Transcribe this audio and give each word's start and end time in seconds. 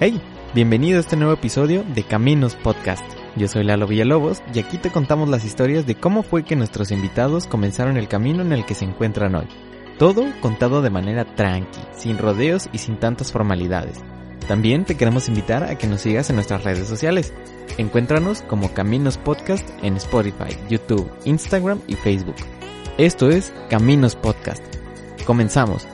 Hey, 0.00 0.20
bienvenido 0.54 0.98
a 0.98 1.00
este 1.00 1.16
nuevo 1.16 1.32
episodio 1.32 1.82
de 1.82 2.04
Caminos 2.04 2.54
Podcast. 2.54 3.04
Yo 3.34 3.48
soy 3.48 3.64
Lalo 3.64 3.88
Villalobos 3.88 4.42
y 4.54 4.60
aquí 4.60 4.78
te 4.78 4.92
contamos 4.92 5.28
las 5.28 5.44
historias 5.44 5.86
de 5.86 5.96
cómo 5.96 6.22
fue 6.22 6.44
que 6.44 6.54
nuestros 6.54 6.92
invitados 6.92 7.46
comenzaron 7.48 7.96
el 7.96 8.06
camino 8.06 8.42
en 8.42 8.52
el 8.52 8.64
que 8.64 8.76
se 8.76 8.84
encuentran 8.84 9.34
hoy. 9.34 9.48
Todo 9.98 10.24
contado 10.40 10.82
de 10.82 10.90
manera 10.90 11.24
tranqui, 11.34 11.80
sin 11.96 12.16
rodeos 12.16 12.68
y 12.72 12.78
sin 12.78 13.00
tantas 13.00 13.32
formalidades. 13.32 13.98
También 14.46 14.84
te 14.84 14.96
queremos 14.96 15.26
invitar 15.26 15.64
a 15.64 15.76
que 15.76 15.88
nos 15.88 16.02
sigas 16.02 16.30
en 16.30 16.36
nuestras 16.36 16.62
redes 16.62 16.86
sociales. 16.86 17.34
Encuéntranos 17.76 18.42
como 18.42 18.72
Caminos 18.72 19.18
Podcast 19.18 19.68
en 19.82 19.96
Spotify, 19.96 20.56
YouTube, 20.70 21.10
Instagram 21.24 21.80
y 21.88 21.96
Facebook. 21.96 22.36
Esto 22.98 23.30
es 23.30 23.52
Caminos 23.68 24.14
Podcast. 24.14 24.62
Comenzamos. 25.26 25.88